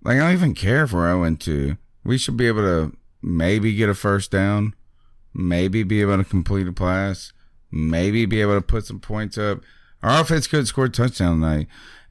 like, 0.04 0.18
I 0.18 0.20
don't 0.20 0.34
even 0.34 0.54
care 0.54 0.84
if 0.84 0.94
we're 0.94 1.10
0 1.10 1.36
2. 1.36 1.78
We 2.04 2.18
should 2.18 2.38
be 2.38 2.48
able 2.48 2.62
to 2.62 2.96
maybe 3.22 3.74
get 3.74 3.90
a 3.90 3.96
first 3.96 4.30
down, 4.30 4.76
maybe 5.34 5.82
be 5.84 6.02
able 6.02 6.18
to 6.18 6.24
complete 6.24 6.68
a 6.68 6.74
pass, 6.74 7.34
maybe 7.72 8.26
be 8.26 8.42
able 8.42 8.56
to 8.56 8.62
put 8.62 8.86
some 8.86 9.00
points 9.00 9.38
up. 9.38 9.62
Our 10.04 10.22
offense 10.22 10.46
could 10.46 10.68
score 10.68 10.86
a 10.86 10.90
touchdown 10.90 11.40
tonight. 11.40 11.68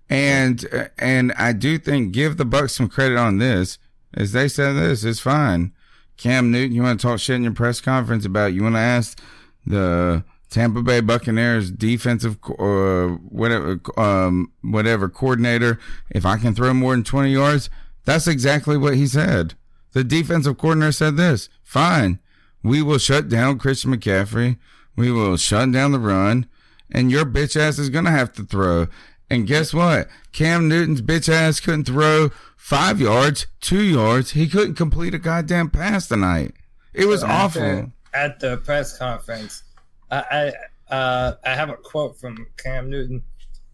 And, 0.09 0.66
uh, 0.72 0.88
and 0.98 1.32
I 1.34 1.52
do 1.52 1.78
think 1.78 2.12
give 2.12 2.38
the 2.38 2.44
Bucks 2.44 2.74
some 2.74 2.88
credit 2.88 3.18
on 3.18 3.38
this. 3.38 3.78
As 4.14 4.32
they 4.32 4.48
said 4.48 4.74
this, 4.74 5.05
it's 5.05 5.20
fine. 5.20 5.72
Cam 6.16 6.51
Newton, 6.51 6.74
you 6.74 6.82
want 6.82 7.01
to 7.01 7.06
talk 7.06 7.18
shit 7.18 7.36
in 7.36 7.43
your 7.43 7.52
press 7.52 7.80
conference 7.80 8.24
about, 8.24 8.52
you 8.52 8.62
want 8.62 8.74
to 8.74 8.80
ask 8.80 9.20
the 9.66 10.24
Tampa 10.51 10.82
Bay 10.82 11.01
Buccaneers 11.01 11.70
defensive 11.70 12.39
or 12.59 13.20
whatever, 13.28 13.80
um, 13.97 14.52
whatever 14.62 15.09
coordinator, 15.09 15.78
if 16.10 16.26
I 16.26 16.36
can 16.36 16.55
throw 16.55 16.74
more 16.74 16.93
than 16.93 17.05
20 17.05 17.30
yards, 17.30 17.70
that's 18.05 18.26
exactly 18.26 18.76
what 18.76 18.94
he 18.94 19.06
said. 19.06 19.55
The 19.93 20.05
defensive 20.05 20.59
coordinator 20.59 20.93
said 20.93 21.16
this, 21.16 21.48
fine. 21.62 22.18
We 22.62 22.82
will 22.82 22.98
shut 22.98 23.28
down 23.28 23.59
Christian 23.59 23.94
McCaffrey. 23.94 24.59
We 24.94 25.10
will 25.10 25.36
shut 25.36 25.72
down 25.72 25.93
the 25.93 25.98
run 25.98 26.47
and 26.93 27.10
your 27.10 27.24
bitch 27.24 27.56
ass 27.59 27.78
is 27.78 27.89
gonna 27.89 28.10
have 28.10 28.32
to 28.34 28.44
throw. 28.44 28.86
And 29.30 29.47
guess 29.47 29.72
what? 29.72 30.09
Cam 30.32 30.68
Newton's 30.68 31.02
bitch 31.02 31.28
ass 31.28 31.59
couldn't 31.59 31.84
throw 31.84 32.30
five 32.62 33.01
yards, 33.01 33.48
two 33.60 33.82
yards. 33.82 34.30
He 34.30 34.48
couldn't 34.48 34.76
complete 34.76 35.14
a 35.14 35.18
goddamn 35.18 35.68
pass 35.68 36.06
tonight. 36.06 36.55
It 36.94 37.06
was 37.06 37.22
So 37.22 37.26
awful. 37.26 37.93
At 38.14 38.39
the 38.39 38.59
press 38.59 38.97
conference, 38.97 39.64
I 40.10 40.52
I, 40.90 40.94
uh, 40.94 41.34
I 41.44 41.55
have 41.55 41.70
a 41.70 41.74
quote 41.76 42.18
from 42.20 42.47
Cam 42.56 42.89
Newton. 42.89 43.22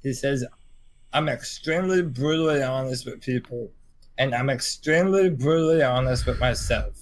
He 0.02 0.12
says, 0.15 0.44
"I'm 1.12 1.28
extremely 1.28 2.01
brutally 2.02 2.62
honest 2.62 3.05
with 3.05 3.20
people, 3.20 3.70
and 4.16 4.35
I'm 4.35 4.48
extremely 4.48 5.28
brutally 5.28 5.82
honest 5.82 6.24
with 6.27 6.39
myself. 6.40 6.94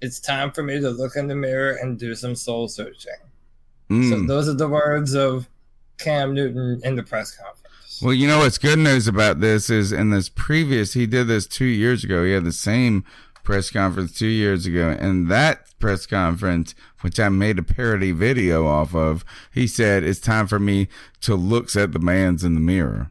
It's 0.00 0.20
time 0.20 0.52
for 0.52 0.62
me 0.62 0.80
to 0.80 0.88
look 0.90 1.16
in 1.16 1.26
the 1.26 1.34
mirror 1.34 1.72
and 1.72 1.98
do 1.98 2.14
some 2.14 2.34
soul 2.36 2.68
searching." 2.68 3.20
So 3.90 3.94
Mm. 3.94 4.28
those 4.28 4.48
are 4.48 4.54
the 4.54 4.68
words 4.68 5.14
of 5.14 5.48
Cam 5.98 6.32
Newton 6.34 6.80
in 6.84 6.94
the 6.94 7.02
press 7.02 7.36
conference. 7.36 7.57
Well, 8.00 8.14
you 8.14 8.28
know 8.28 8.38
what's 8.38 8.58
good 8.58 8.78
news 8.78 9.08
about 9.08 9.40
this 9.40 9.68
is 9.68 9.90
in 9.90 10.10
this 10.10 10.28
previous, 10.28 10.92
he 10.92 11.04
did 11.04 11.26
this 11.26 11.48
two 11.48 11.64
years 11.64 12.04
ago. 12.04 12.24
He 12.24 12.30
had 12.30 12.44
the 12.44 12.52
same 12.52 13.04
press 13.42 13.70
conference 13.70 14.16
two 14.16 14.28
years 14.28 14.66
ago. 14.66 14.96
And 15.00 15.28
that 15.30 15.66
press 15.80 16.06
conference, 16.06 16.76
which 17.00 17.18
I 17.18 17.28
made 17.28 17.58
a 17.58 17.62
parody 17.62 18.12
video 18.12 18.66
off 18.68 18.94
of, 18.94 19.24
he 19.52 19.66
said, 19.66 20.04
it's 20.04 20.20
time 20.20 20.46
for 20.46 20.60
me 20.60 20.86
to 21.22 21.34
looks 21.34 21.74
at 21.74 21.92
the 21.92 21.98
man's 21.98 22.44
in 22.44 22.54
the 22.54 22.60
mirror. 22.60 23.10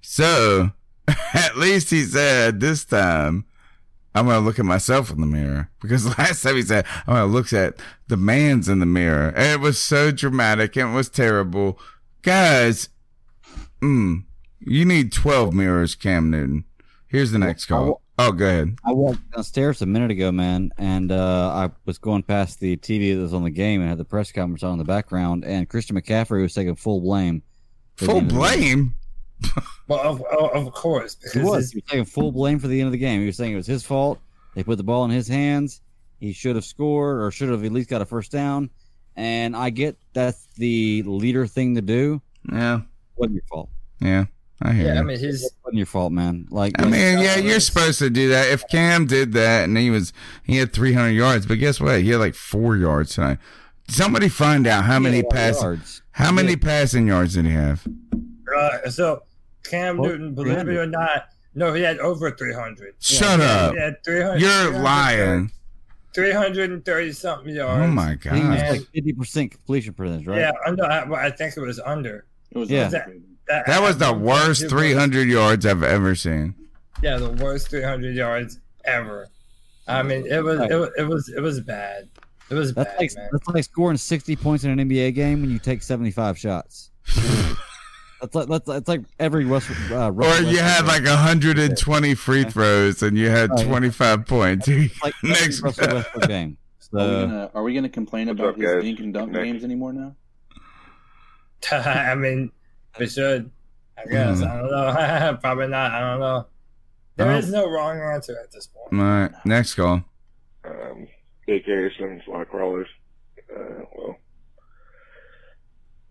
So 0.00 0.72
at 1.34 1.56
least 1.56 1.90
he 1.90 2.02
said 2.02 2.58
this 2.58 2.84
time, 2.84 3.44
I'm 4.12 4.26
going 4.26 4.40
to 4.40 4.44
look 4.44 4.58
at 4.58 4.64
myself 4.64 5.12
in 5.12 5.20
the 5.20 5.26
mirror 5.26 5.70
because 5.80 6.18
last 6.18 6.42
time 6.42 6.56
he 6.56 6.62
said, 6.62 6.84
I'm 7.06 7.14
going 7.14 7.28
to 7.28 7.32
look 7.32 7.52
at 7.52 7.80
the 8.08 8.16
man's 8.16 8.68
in 8.68 8.80
the 8.80 8.86
mirror. 8.86 9.28
And 9.36 9.52
it 9.52 9.60
was 9.60 9.78
so 9.78 10.10
dramatic 10.10 10.76
and 10.76 10.90
it 10.90 10.96
was 10.96 11.08
terrible. 11.08 11.78
Guys, 12.22 12.88
mm, 13.80 14.24
you 14.60 14.84
need 14.84 15.12
12 15.12 15.54
mirrors, 15.54 15.94
Cam 15.94 16.30
Newton. 16.30 16.64
Here's 17.08 17.32
the 17.32 17.38
next 17.38 17.66
call. 17.66 18.02
Oh, 18.18 18.32
go 18.32 18.44
ahead. 18.44 18.76
I 18.84 18.92
walked 18.92 19.30
downstairs 19.32 19.80
a 19.80 19.86
minute 19.86 20.10
ago, 20.10 20.30
man, 20.30 20.70
and 20.76 21.10
uh, 21.10 21.48
I 21.54 21.70
was 21.86 21.96
going 21.96 22.22
past 22.22 22.60
the 22.60 22.76
TV 22.76 23.14
that 23.16 23.20
was 23.22 23.32
on 23.32 23.44
the 23.44 23.50
game 23.50 23.80
and 23.80 23.88
had 23.88 23.98
the 23.98 24.04
press 24.04 24.30
conference 24.30 24.62
on 24.62 24.72
in 24.72 24.78
the 24.78 24.84
background, 24.84 25.44
and 25.44 25.68
Christian 25.68 25.96
McCaffrey 25.96 26.42
was 26.42 26.54
taking 26.54 26.76
full 26.76 27.00
blame. 27.00 27.42
Full 27.96 28.18
end 28.18 28.30
of 28.30 28.38
the 28.38 28.56
game. 28.56 28.58
blame? 28.60 28.94
Well, 29.88 30.00
of, 30.00 30.22
of 30.22 30.66
of 30.66 30.72
course, 30.74 31.16
He 31.32 31.40
was. 31.40 31.72
He 31.72 31.78
was 31.78 31.84
taking 31.88 32.04
full 32.04 32.30
blame 32.30 32.58
for 32.58 32.68
the 32.68 32.78
end 32.78 32.86
of 32.86 32.92
the 32.92 32.98
game. 32.98 33.20
He 33.20 33.26
was 33.26 33.36
saying 33.36 33.54
it 33.54 33.56
was 33.56 33.66
his 33.66 33.84
fault. 33.84 34.20
They 34.54 34.62
put 34.62 34.76
the 34.76 34.84
ball 34.84 35.04
in 35.04 35.10
his 35.10 35.26
hands. 35.26 35.80
He 36.18 36.32
should 36.32 36.54
have 36.56 36.64
scored 36.64 37.22
or 37.22 37.30
should 37.30 37.48
have 37.48 37.64
at 37.64 37.72
least 37.72 37.88
got 37.88 38.02
a 38.02 38.06
first 38.06 38.30
down. 38.30 38.70
And 39.16 39.56
I 39.56 39.70
get 39.70 39.96
that's 40.12 40.46
the 40.56 41.02
leader 41.04 41.46
thing 41.46 41.74
to 41.74 41.80
do. 41.80 42.20
Yeah. 42.52 42.82
Wasn't 43.20 43.34
your 43.34 43.44
fault. 43.48 43.68
Yeah, 44.00 44.24
I 44.62 44.72
hear 44.72 44.86
yeah, 44.86 44.94
you. 44.94 45.00
I 45.00 45.02
mean 45.02 45.18
his 45.18 45.52
Wasn't 45.64 45.76
your 45.76 45.86
fault, 45.86 46.12
man. 46.12 46.46
Like 46.50 46.80
I 46.80 46.84
mean, 46.84 47.18
yeah, 47.20 47.36
you're 47.36 47.60
supposed 47.60 47.98
to 48.00 48.10
do 48.10 48.28
that. 48.30 48.48
If 48.50 48.66
Cam 48.68 49.06
did 49.06 49.32
that 49.34 49.64
and 49.64 49.76
he 49.76 49.90
was, 49.90 50.12
he 50.44 50.56
had 50.56 50.72
300 50.72 51.10
yards, 51.10 51.46
but 51.46 51.58
guess 51.58 51.80
what? 51.80 52.00
He 52.00 52.10
had 52.10 52.20
like 52.20 52.34
four 52.34 52.76
yards 52.76 53.14
tonight. 53.14 53.38
Somebody 53.88 54.28
find 54.28 54.66
out 54.66 54.84
how 54.84 54.98
many 54.98 55.18
Yeah, 55.18 55.22
pass, 55.30 55.60
yards. 55.62 56.02
how 56.12 56.30
many 56.32 56.56
passing 56.56 57.06
yards 57.08 57.34
did 57.34 57.44
he 57.44 57.52
have? 57.52 57.86
Uh, 58.56 58.88
so 58.90 59.22
Cam 59.64 59.96
Well, 59.98 60.10
Newton, 60.10 60.34
believe 60.34 60.56
it 60.58 60.68
or 60.76 60.86
not, 60.86 61.28
no, 61.54 61.72
he 61.74 61.82
had 61.82 61.98
over 61.98 62.30
300. 62.30 62.94
Shut 63.00 63.40
Yeah, 63.40 63.44
up. 63.46 63.74
He 63.74 63.80
had 63.80 64.04
300, 64.04 64.40
You're 64.40 64.78
lying. 64.80 65.50
330 66.14 67.12
something 67.12 67.54
yards. 67.54 67.82
Oh 67.84 67.86
my 67.88 68.12
I 68.12 68.16
think 68.16 68.48
was 68.48 68.60
god. 68.62 68.70
like 68.70 68.80
fifty 68.92 69.12
percent 69.12 69.50
completion 69.52 69.94
percentage, 69.94 70.26
right? 70.26 70.38
Yeah, 70.38 70.52
under, 70.66 70.84
I, 70.84 71.04
well, 71.04 71.20
I 71.20 71.30
think 71.30 71.56
it 71.56 71.60
was 71.60 71.78
under. 71.80 72.26
It 72.52 72.58
was 72.58 72.70
Yeah. 72.70 72.88
That, 72.88 73.08
that, 73.48 73.66
That 73.66 73.82
was 73.82 73.98
the 73.98 74.12
worst 74.12 74.68
300 74.68 75.28
yards 75.28 75.66
I've 75.66 75.82
ever 75.82 76.14
seen. 76.14 76.54
Yeah, 77.02 77.16
the 77.18 77.30
worst 77.30 77.68
300 77.70 78.14
yards 78.14 78.58
ever. 78.84 79.26
I 79.88 80.02
mean, 80.02 80.24
it 80.26 80.42
was 80.44 80.60
it 80.60 80.74
was 80.74 80.90
it 80.98 81.02
was, 81.08 81.28
it 81.36 81.40
was 81.40 81.60
bad. 81.60 82.08
It 82.50 82.54
was 82.54 82.72
That's 82.74 82.90
bad, 82.90 82.98
like 83.00 83.10
man. 83.16 83.28
that's 83.32 83.48
like 83.48 83.64
scoring 83.64 83.96
sixty 83.96 84.36
points 84.36 84.62
in 84.64 84.78
an 84.78 84.88
NBA 84.88 85.14
game 85.14 85.40
when 85.40 85.50
you 85.50 85.58
take 85.58 85.82
seventy 85.82 86.10
five 86.12 86.38
shots. 86.38 86.90
that's 88.20 88.34
like 88.34 88.48
that's, 88.48 88.66
that's 88.66 88.88
like 88.88 89.02
every 89.18 89.46
West. 89.46 89.70
Uh, 89.90 90.06
Or 90.06 90.12
Russell 90.12 90.46
you 90.46 90.58
had 90.58 90.84
Westbrook 90.84 91.06
like 91.06 91.16
120 91.16 92.14
free 92.14 92.44
throws 92.44 93.02
and 93.02 93.16
you 93.16 93.30
had 93.30 93.50
Oh, 93.52 93.58
yeah. 93.60 93.64
25 93.66 94.26
points. 94.26 94.68
like 95.02 95.14
Next. 95.22 95.60
Russell 95.62 95.88
Westbrook 95.94 96.28
game. 96.28 96.56
Are 96.92 96.98
we 96.98 96.98
So 96.98 97.26
gonna 97.26 97.50
are 97.54 97.62
we 97.62 97.74
gonna 97.74 97.88
complain 97.88 98.28
about 98.28 98.48
up, 98.50 98.56
his 98.56 98.64
guys? 98.64 98.82
dink 98.82 99.00
and 99.00 99.14
dunk 99.14 99.32
Nick. 99.32 99.44
games 99.44 99.64
anymore 99.64 99.92
now? 99.92 100.14
I 101.72 102.14
mean, 102.14 102.50
we 102.98 103.06
should. 103.08 103.50
I 103.98 104.04
guess. 104.10 104.42
I 104.42 104.56
don't 104.60 104.70
know. 104.70 105.38
Probably 105.42 105.68
not. 105.68 105.92
I 105.92 106.00
don't 106.00 106.20
know. 106.20 106.46
There 107.16 107.30
Oh. 107.30 107.36
is 107.36 107.50
no 107.52 107.68
wrong 107.70 108.00
answer 108.00 108.38
at 108.42 108.50
this 108.50 108.66
point. 108.68 109.00
All 109.00 109.06
right, 109.06 109.30
next 109.44 109.74
call. 109.74 110.02
Um, 110.64 111.06
AKA 111.48 111.90
Simmons 111.98 112.22
Lock 112.26 112.48
Crawlers. 112.48 112.88
Uh, 113.54 113.84
well, 113.94 114.16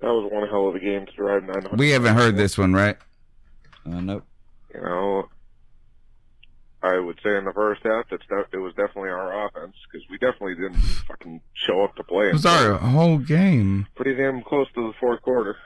that 0.02 0.08
was 0.08 0.30
one 0.32 0.48
hell 0.50 0.68
of 0.68 0.76
a 0.76 0.80
game 0.80 1.06
to 1.06 1.12
drive 1.14 1.44
900. 1.44 1.80
We 1.80 1.90
haven't 1.92 2.16
heard 2.16 2.36
this 2.38 2.58
one, 2.58 2.74
right? 2.74 2.98
uh, 3.86 4.02
nope. 4.02 4.24
You 4.74 4.82
know, 4.82 5.30
I 6.82 6.98
would 6.98 7.20
say 7.24 7.36
in 7.38 7.44
the 7.46 7.52
first 7.54 7.82
half, 7.84 8.06
it's 8.12 8.26
de- 8.28 8.58
it 8.58 8.62
was 8.62 8.74
definitely 8.76 9.10
our 9.10 9.48
offense 9.48 9.76
because 9.92 10.08
we 10.10 10.18
definitely 10.18 10.56
didn't 10.56 10.82
fucking 11.08 11.42
show 11.54 11.84
up 11.84 11.96
to 11.98 12.04
play. 12.04 12.30
It 12.30 12.34
was 12.34 12.46
our 12.46 12.78
whole 12.78 13.18
game. 13.18 13.88
pretty 13.96 14.16
damn 14.16 14.42
close 14.44 14.68
to 14.76 14.88
the 14.88 14.94
fourth 15.00 15.22
quarter. 15.22 15.58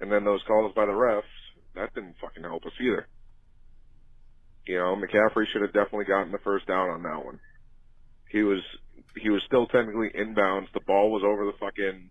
And 0.00 0.12
then 0.12 0.24
those 0.24 0.42
calls 0.46 0.72
by 0.74 0.86
the 0.86 0.92
refs, 0.92 1.22
that 1.74 1.92
didn't 1.94 2.14
fucking 2.20 2.44
help 2.44 2.64
us 2.66 2.72
either. 2.80 3.08
You 4.66 4.78
know, 4.78 4.96
McCaffrey 4.96 5.46
should 5.52 5.62
have 5.62 5.72
definitely 5.72 6.04
gotten 6.04 6.30
the 6.32 6.38
first 6.38 6.66
down 6.66 6.90
on 6.90 7.02
that 7.02 7.24
one. 7.24 7.40
He 8.30 8.42
was 8.42 8.60
he 9.20 9.30
was 9.30 9.42
still 9.46 9.66
technically 9.66 10.10
inbounds. 10.10 10.66
The 10.74 10.80
ball 10.80 11.10
was 11.10 11.22
over 11.24 11.46
the 11.46 11.52
fucking 11.58 12.10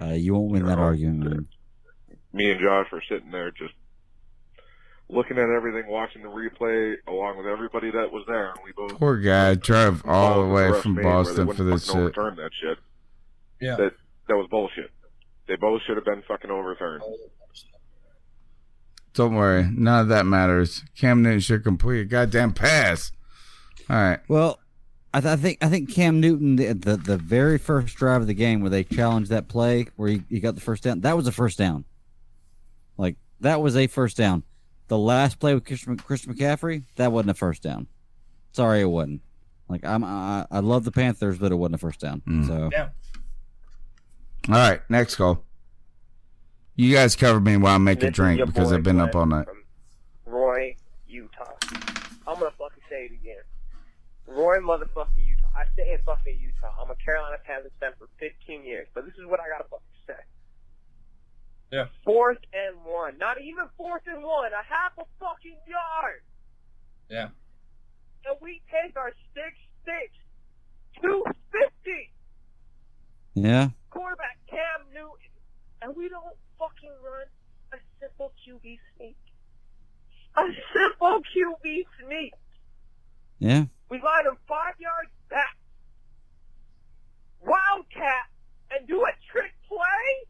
Uh, 0.00 0.14
you 0.14 0.34
won't 0.34 0.52
win 0.52 0.64
that 0.66 0.78
argument, 0.78 1.30
man. 1.30 1.48
Me 2.32 2.50
and 2.50 2.60
Josh 2.60 2.86
were 2.92 3.02
sitting 3.08 3.30
there 3.30 3.50
just 3.50 3.74
looking 5.08 5.38
at 5.38 5.48
everything, 5.48 5.90
watching 5.90 6.22
the 6.22 6.28
replay 6.28 6.96
along 7.06 7.38
with 7.38 7.46
everybody 7.46 7.90
that 7.90 8.12
was 8.12 8.24
there, 8.26 8.50
and 8.50 8.58
we 8.64 8.72
both 8.72 8.98
Poor 8.98 9.16
guy 9.16 9.54
drove 9.54 10.02
all 10.06 10.42
the 10.46 10.52
way 10.52 10.80
from 10.80 10.94
made 10.94 11.04
where 11.04 11.24
they 11.24 11.30
Boston 11.30 11.54
for 11.54 11.64
this 11.64 11.86
shit. 11.86 11.96
overturn 11.96 12.36
that 12.36 12.50
shit. 12.60 12.78
Yeah. 13.60 13.76
That 13.76 13.92
that 14.28 14.36
was 14.36 14.46
bullshit. 14.50 14.90
They 15.46 15.56
both 15.56 15.80
should 15.86 15.96
have 15.96 16.04
been 16.04 16.22
fucking 16.28 16.50
overturned. 16.50 17.02
Don't 19.14 19.34
worry, 19.34 19.68
none 19.72 20.02
of 20.02 20.08
that 20.08 20.26
matters. 20.26 20.84
Cam 20.94 21.22
Newton 21.22 21.40
should 21.40 21.64
complete 21.64 22.02
a 22.02 22.04
goddamn 22.04 22.52
pass. 22.52 23.10
All 23.90 23.96
right. 23.96 24.20
Well, 24.28 24.60
I, 25.14 25.20
th- 25.20 25.32
I 25.32 25.36
think 25.36 25.58
I 25.62 25.68
think 25.68 25.92
Cam 25.92 26.20
Newton 26.20 26.56
the, 26.56 26.74
the 26.74 26.96
the 26.98 27.16
very 27.16 27.58
first 27.58 27.96
drive 27.96 28.20
of 28.20 28.26
the 28.26 28.34
game 28.34 28.60
where 28.60 28.70
they 28.70 28.84
challenged 28.84 29.30
that 29.30 29.48
play 29.48 29.86
where 29.96 30.10
he, 30.10 30.22
he 30.28 30.38
got 30.38 30.54
the 30.54 30.60
first 30.60 30.84
down 30.84 31.00
that 31.00 31.16
was 31.16 31.26
a 31.26 31.32
first 31.32 31.56
down. 31.58 31.84
Like 32.98 33.16
that 33.40 33.62
was 33.62 33.76
a 33.76 33.86
first 33.86 34.16
down. 34.16 34.42
The 34.88 34.98
last 34.98 35.38
play 35.38 35.54
with 35.54 35.64
Christian, 35.64 35.96
Christian 35.96 36.34
McCaffrey 36.34 36.84
that 36.96 37.12
wasn't 37.12 37.30
a 37.30 37.34
first 37.34 37.62
down. 37.62 37.86
Sorry, 38.52 38.80
it 38.80 38.86
wasn't. 38.86 39.22
Like 39.68 39.84
I'm 39.84 40.04
I, 40.04 40.46
I 40.50 40.60
love 40.60 40.84
the 40.84 40.92
Panthers, 40.92 41.38
but 41.38 41.52
it 41.52 41.54
wasn't 41.54 41.76
a 41.76 41.78
first 41.78 42.00
down. 42.00 42.22
Mm. 42.26 42.46
So 42.46 42.68
Yeah. 42.72 42.88
All 44.48 44.54
right, 44.54 44.80
next 44.88 45.16
call. 45.16 45.44
You 46.74 46.94
guys 46.94 47.16
cover 47.16 47.40
me 47.40 47.56
while 47.56 47.74
I 47.74 47.78
make 47.78 47.98
a 47.98 48.00
This 48.06 48.10
is 48.10 48.14
drink 48.14 48.46
because 48.46 48.72
I've 48.72 48.82
been 48.82 49.00
up 49.00 49.14
all 49.14 49.26
night. 49.26 49.46
Roy, 50.24 50.76
Utah. 51.06 51.52
I'm 52.26 52.38
gonna 52.38 52.50
fucking 52.58 52.82
say 52.88 53.06
it 53.06 53.12
again. 53.12 53.42
Roy, 54.26 54.58
motherfucking 54.58 55.18
Utah. 55.26 55.48
I 55.56 55.64
stay 55.72 55.92
in 55.92 55.98
fucking 56.06 56.38
Utah. 56.40 56.72
I'm 56.80 56.90
a 56.90 56.94
Carolina 56.96 57.36
Panthers 57.44 57.72
fan 57.80 57.92
for 57.98 58.08
15 58.20 58.64
years, 58.64 58.86
but 58.94 59.04
this 59.04 59.14
is 59.14 59.26
what 59.26 59.40
I 59.40 59.48
gotta 59.48 59.64
fucking 59.64 59.86
say. 59.92 59.97
Yeah. 61.70 61.86
Fourth 62.04 62.38
and 62.52 62.76
one. 62.84 63.18
Not 63.18 63.40
even 63.40 63.66
fourth 63.76 64.02
and 64.06 64.22
one. 64.22 64.52
A 64.52 64.64
half 64.64 64.92
a 64.98 65.04
fucking 65.20 65.58
yard. 65.66 66.22
Yeah. 67.10 67.28
And 68.26 68.36
we 68.40 68.62
take 68.72 68.96
our 68.96 69.12
six 69.34 69.56
six, 69.84 70.12
two 71.02 71.24
fifty 71.52 72.12
yeah, 73.34 73.68
quarterback 73.90 74.38
Cam 74.50 74.86
Newton, 74.92 75.30
and 75.80 75.94
we 75.96 76.08
don't 76.08 76.34
fucking 76.58 76.90
run 77.04 77.26
a 77.72 77.76
simple 78.00 78.32
QB 78.44 78.78
sneak. 78.96 79.16
A 80.36 80.42
simple 80.74 81.20
QB 81.20 81.84
sneak. 82.04 82.34
yeah. 83.38 83.64
We 83.90 84.00
line 84.02 84.26
him 84.26 84.36
five 84.48 84.74
yards 84.78 85.10
back. 85.30 85.56
Wildcat 87.40 88.26
and 88.70 88.86
do 88.88 89.02
a 89.02 89.12
trick 89.30 89.52
play? 89.68 90.28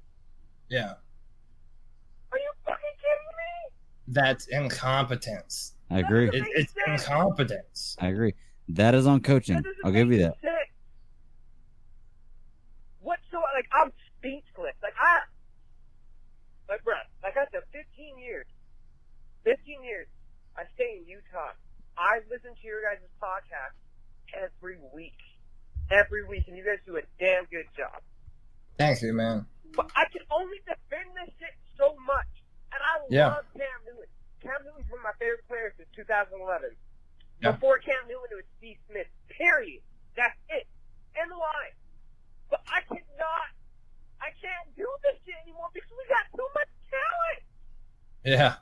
Yeah. 0.68 0.94
Are 2.32 2.38
you 2.38 2.50
fucking 2.64 2.96
kidding 2.96 3.34
me? 3.36 3.72
That's 4.08 4.46
incompetence. 4.48 5.74
I 5.90 6.00
agree. 6.00 6.28
It, 6.28 6.44
it's 6.54 6.74
incompetence. 6.86 7.96
I 7.98 8.08
agree. 8.08 8.34
That 8.70 8.94
is 8.94 9.06
on 9.06 9.20
coaching. 9.20 9.62
I'll 9.84 9.92
give 9.92 10.12
you 10.12 10.18
that. 10.18 10.34
Sick. 10.42 10.58
Like 13.58 13.66
I'm 13.74 13.90
speechless. 14.06 14.78
Like 14.84 14.94
I, 14.94 15.26
like 16.68 16.84
bruh, 16.84 17.02
like 17.24 17.36
I 17.36 17.44
said, 17.50 17.66
15 17.72 18.18
years, 18.22 18.46
15 19.42 19.82
years. 19.82 20.06
I 20.56 20.62
stay 20.76 21.02
in 21.02 21.08
Utah. 21.08 21.58
I 21.96 22.20
listen 22.30 22.54
to 22.54 22.66
your 22.66 22.78
guys' 22.82 23.02
podcast 23.20 23.74
every 24.32 24.78
week, 24.94 25.18
every 25.90 26.24
week, 26.24 26.44
and 26.46 26.56
you 26.56 26.64
guys 26.64 26.78
do 26.86 26.98
a 26.98 27.02
damn 27.18 27.46
good 27.50 27.66
job. 27.76 28.00
Thank 28.78 29.02
you, 29.02 29.12
man. 29.12 29.46
But 29.74 29.90
I 29.96 30.04
can 30.10 30.22
only 30.30 30.58
defend 30.66 31.10
this 31.16 31.30
shit 31.38 31.54
so 31.76 31.94
much. 32.06 32.26
And 32.72 32.80
I 32.82 32.94
Yeah. 33.08 33.28
love 33.34 33.46
Cam 33.56 33.80
Newton. 33.86 34.10
Cam 34.40 34.64
Newton's 34.64 34.90
one 34.90 35.00
of 35.00 35.04
my 35.04 35.12
favorite 35.18 35.46
players 35.48 35.74
since 35.76 35.88
2011. 35.94 36.76
Yeah. 37.40 37.52
Before 37.52 37.78
Cam 37.78 38.06
Newton, 38.08 38.28
it 38.32 38.34
was 38.36 38.44
Steve 38.58 38.78
Smith. 38.88 39.06
Period. 39.28 39.82
That's 40.16 40.36
it. 40.48 40.66
End 41.16 41.30
of 41.32 41.38
line. 41.38 41.74
But 42.50 42.62
I 42.66 42.80
cannot, 42.82 43.48
I 44.20 44.30
can't 44.40 44.74
do 44.76 44.86
this 45.02 45.20
shit 45.24 45.34
anymore 45.42 45.68
because 45.72 45.90
we 45.90 46.04
got 46.08 46.24
too 46.34 46.48
much 46.54 46.68
talent. 46.90 47.42
Yeah. 48.24 48.56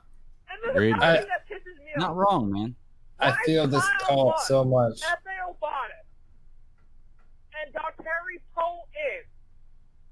And 0.49 0.61
this 0.63 0.71
Agreed. 0.71 0.95
the 0.99 1.05
I- 1.05 1.23
that 1.25 1.47
pisses 1.49 1.77
me 1.83 1.91
Not 1.97 2.11
off. 2.11 2.17
wrong, 2.17 2.51
man. 2.51 2.75
I 3.19 3.31
feel 3.45 3.65
this 3.67 3.87
call 4.01 4.37
so 4.37 4.63
much. 4.63 5.01
FAO 5.01 5.53
bought 5.59 5.89
it. 5.89 6.05
And 7.59 7.73
Terry 7.73 8.39
Poe 8.53 8.87
is. 9.17 9.25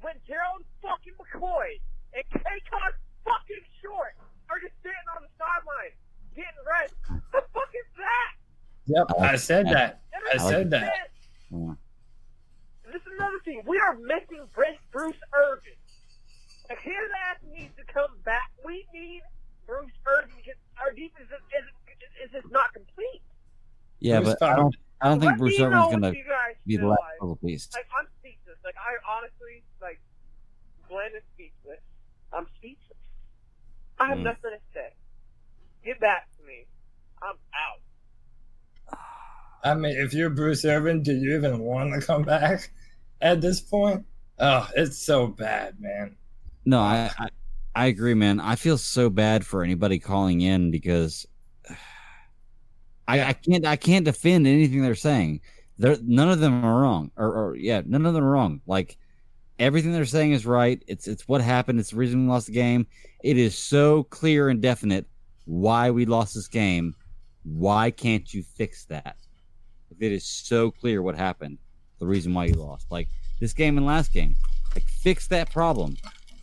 When 0.06 0.22
Gerald 0.30 0.61
fucking 0.86 1.18
McCoy 1.18 1.82
and 2.14 2.22
Kawann 2.30 2.94
fucking 3.26 3.65
Short 3.82 4.14
are 4.53 4.61
just 4.61 4.77
sitting 4.86 5.07
on 5.18 5.26
the 5.26 5.32
sideline 5.34 5.98
getting 6.38 6.61
ready. 6.61 6.94
The 7.34 7.41
fuck 7.49 7.73
is 7.73 7.90
that? 7.98 8.32
Yep, 8.86 9.07
I 9.18 9.36
said 9.36 9.65
that. 9.65 10.06
I 10.14 10.38
And 10.38 10.41
said 10.41 10.69
that. 10.69 10.94
Yeah. 11.49 11.73
This 12.86 13.02
is 13.02 13.18
another 13.18 13.41
thing. 13.45 13.64
We 13.65 13.80
are 13.80 13.98
missing 13.98 14.45
Brent 14.53 14.77
Bruce 14.91 15.18
Irvin. 15.34 15.73
Like 16.69 16.86
his 16.86 17.10
ass 17.26 17.41
needs 17.49 17.73
to 17.82 17.86
come 17.91 18.14
back. 18.23 18.53
We 18.64 18.86
need 18.94 19.23
Bruce 19.65 19.90
Irvin 20.06 20.38
because 20.38 20.61
our 20.86 20.94
defense 20.94 21.34
is, 21.34 21.41
is, 21.49 22.30
is 22.30 22.32
just 22.32 22.53
not 22.53 22.72
complete. 22.77 23.26
Yeah, 24.02 24.22
Bruce 24.22 24.36
but 24.40 24.53
I 24.53 24.56
don't. 24.56 24.76
I 25.02 25.10
don't 25.10 25.19
think 25.19 25.38
Bruce 25.40 25.57
me 25.57 25.65
Irvin's 25.65 25.90
gonna 25.90 26.10
if 26.10 26.15
you 26.15 26.30
guys 26.30 26.53
be 26.68 26.77
the 26.77 26.86
last 26.86 27.02
like- 27.02 27.19
puzzle 27.19 27.36
piece. 27.38 27.69
Like 27.73 27.90
I'm 27.98 28.06
speechless. 28.19 28.44
Like 28.65 28.75
I 28.81 28.97
honestly 29.17 29.63
like 29.81 30.01
Glenn 30.89 31.11
is 31.15 31.23
speechless. 31.35 31.79
I'm 32.33 32.47
speechless. 32.57 32.97
I 33.99 34.09
have 34.09 34.17
Mm. 34.17 34.23
nothing 34.23 34.51
to 34.51 34.59
say. 34.73 34.93
Get 35.85 35.99
back 35.99 36.27
to 36.37 36.43
me. 36.45 36.65
I'm 37.21 37.35
out. 37.53 37.81
I 39.63 39.73
mean, 39.75 39.95
if 39.97 40.13
you're 40.13 40.29
Bruce 40.29 40.65
Irvin, 40.65 41.01
do 41.03 41.13
you 41.13 41.35
even 41.37 41.59
want 41.59 41.93
to 41.93 42.05
come 42.05 42.23
back 42.23 42.71
at 43.21 43.41
this 43.41 43.61
point? 43.61 44.05
Oh, 44.39 44.67
it's 44.75 44.97
so 44.97 45.27
bad, 45.27 45.79
man. 45.79 46.15
No, 46.65 46.79
I, 46.79 47.11
I 47.17 47.29
I 47.75 47.85
agree, 47.87 48.13
man. 48.13 48.39
I 48.39 48.55
feel 48.55 48.77
so 48.77 49.09
bad 49.09 49.45
for 49.45 49.63
anybody 49.63 49.99
calling 49.99 50.41
in 50.41 50.71
because 50.71 51.25
I, 53.07 53.21
I 53.23 53.33
can't 53.33 53.65
I 53.65 53.75
can't 53.75 54.05
defend 54.05 54.47
anything 54.47 54.81
they're 54.81 54.95
saying. 54.95 55.41
They're 55.77 55.97
none 56.02 56.30
of 56.30 56.39
them 56.39 56.64
are 56.64 56.81
wrong, 56.81 57.11
or, 57.18 57.27
or 57.27 57.56
yeah, 57.56 57.81
none 57.85 58.06
of 58.06 58.14
them 58.14 58.23
are 58.23 58.31
wrong. 58.31 58.61
Like 58.65 58.97
everything 59.60 59.91
they're 59.91 60.06
saying 60.06 60.31
is 60.31 60.45
right. 60.45 60.81
It's 60.88 61.07
it's 61.07 61.27
what 61.27 61.41
happened. 61.41 61.80
It's 61.80 61.91
the 61.91 61.97
reason 61.97 62.23
we 62.23 62.31
lost 62.31 62.47
the 62.47 62.53
game. 62.53 62.88
It 63.23 63.38
is 63.38 63.57
so 63.57 64.03
clear 64.03 64.49
and 64.49 64.61
definite 64.61 65.06
why 65.45 65.91
we 65.91 66.06
lost 66.06 66.34
this 66.35 66.47
game. 66.47 66.95
Why 67.43 67.91
can't 67.91 68.34
you 68.34 68.43
fix 68.43 68.85
that? 68.85 69.18
If 69.91 70.02
it 70.02 70.11
is 70.11 70.26
so 70.26 70.72
clear 70.72 71.02
what 71.02 71.15
happened, 71.15 71.57
the 71.99 72.07
reason 72.07 72.34
why 72.34 72.45
you 72.45 72.53
lost, 72.53 72.88
like 72.89 73.07
this 73.39 73.53
game 73.53 73.77
and 73.77 73.85
last 73.85 74.11
game, 74.11 74.35
like 74.73 74.88
fix 74.88 75.27
that 75.27 75.52
problem. 75.52 75.95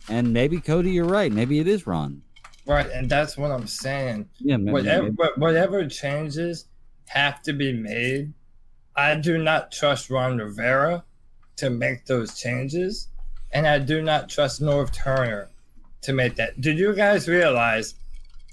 And 0.09 0.33
maybe 0.33 0.59
Cody, 0.59 0.91
you're 0.91 1.05
right. 1.05 1.31
Maybe 1.31 1.59
it 1.59 1.67
is 1.67 1.87
Ron. 1.87 2.21
Right, 2.65 2.89
and 2.91 3.09
that's 3.09 3.37
what 3.37 3.51
I'm 3.51 3.67
saying. 3.67 4.27
Yeah, 4.39 4.57
maybe, 4.57 4.71
whatever, 4.71 5.03
maybe. 5.03 5.31
whatever 5.35 5.87
changes 5.87 6.65
have 7.07 7.41
to 7.43 7.53
be 7.53 7.73
made. 7.73 8.33
I 8.95 9.15
do 9.15 9.37
not 9.37 9.71
trust 9.71 10.09
Ron 10.09 10.37
Rivera 10.37 11.03
to 11.57 11.69
make 11.69 12.05
those 12.05 12.39
changes, 12.39 13.07
and 13.51 13.67
I 13.67 13.79
do 13.79 14.01
not 14.01 14.29
trust 14.29 14.61
Norv 14.61 14.93
Turner 14.93 15.49
to 16.01 16.13
make 16.13 16.35
that. 16.35 16.61
Did 16.61 16.77
you 16.77 16.93
guys 16.93 17.27
realize 17.27 17.95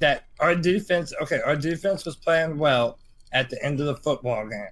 that 0.00 0.24
our 0.38 0.54
defense? 0.54 1.12
Okay, 1.22 1.40
our 1.40 1.56
defense 1.56 2.04
was 2.04 2.16
playing 2.16 2.58
well 2.58 2.98
at 3.32 3.50
the 3.50 3.62
end 3.64 3.80
of 3.80 3.86
the 3.86 3.96
football 3.96 4.46
game, 4.48 4.68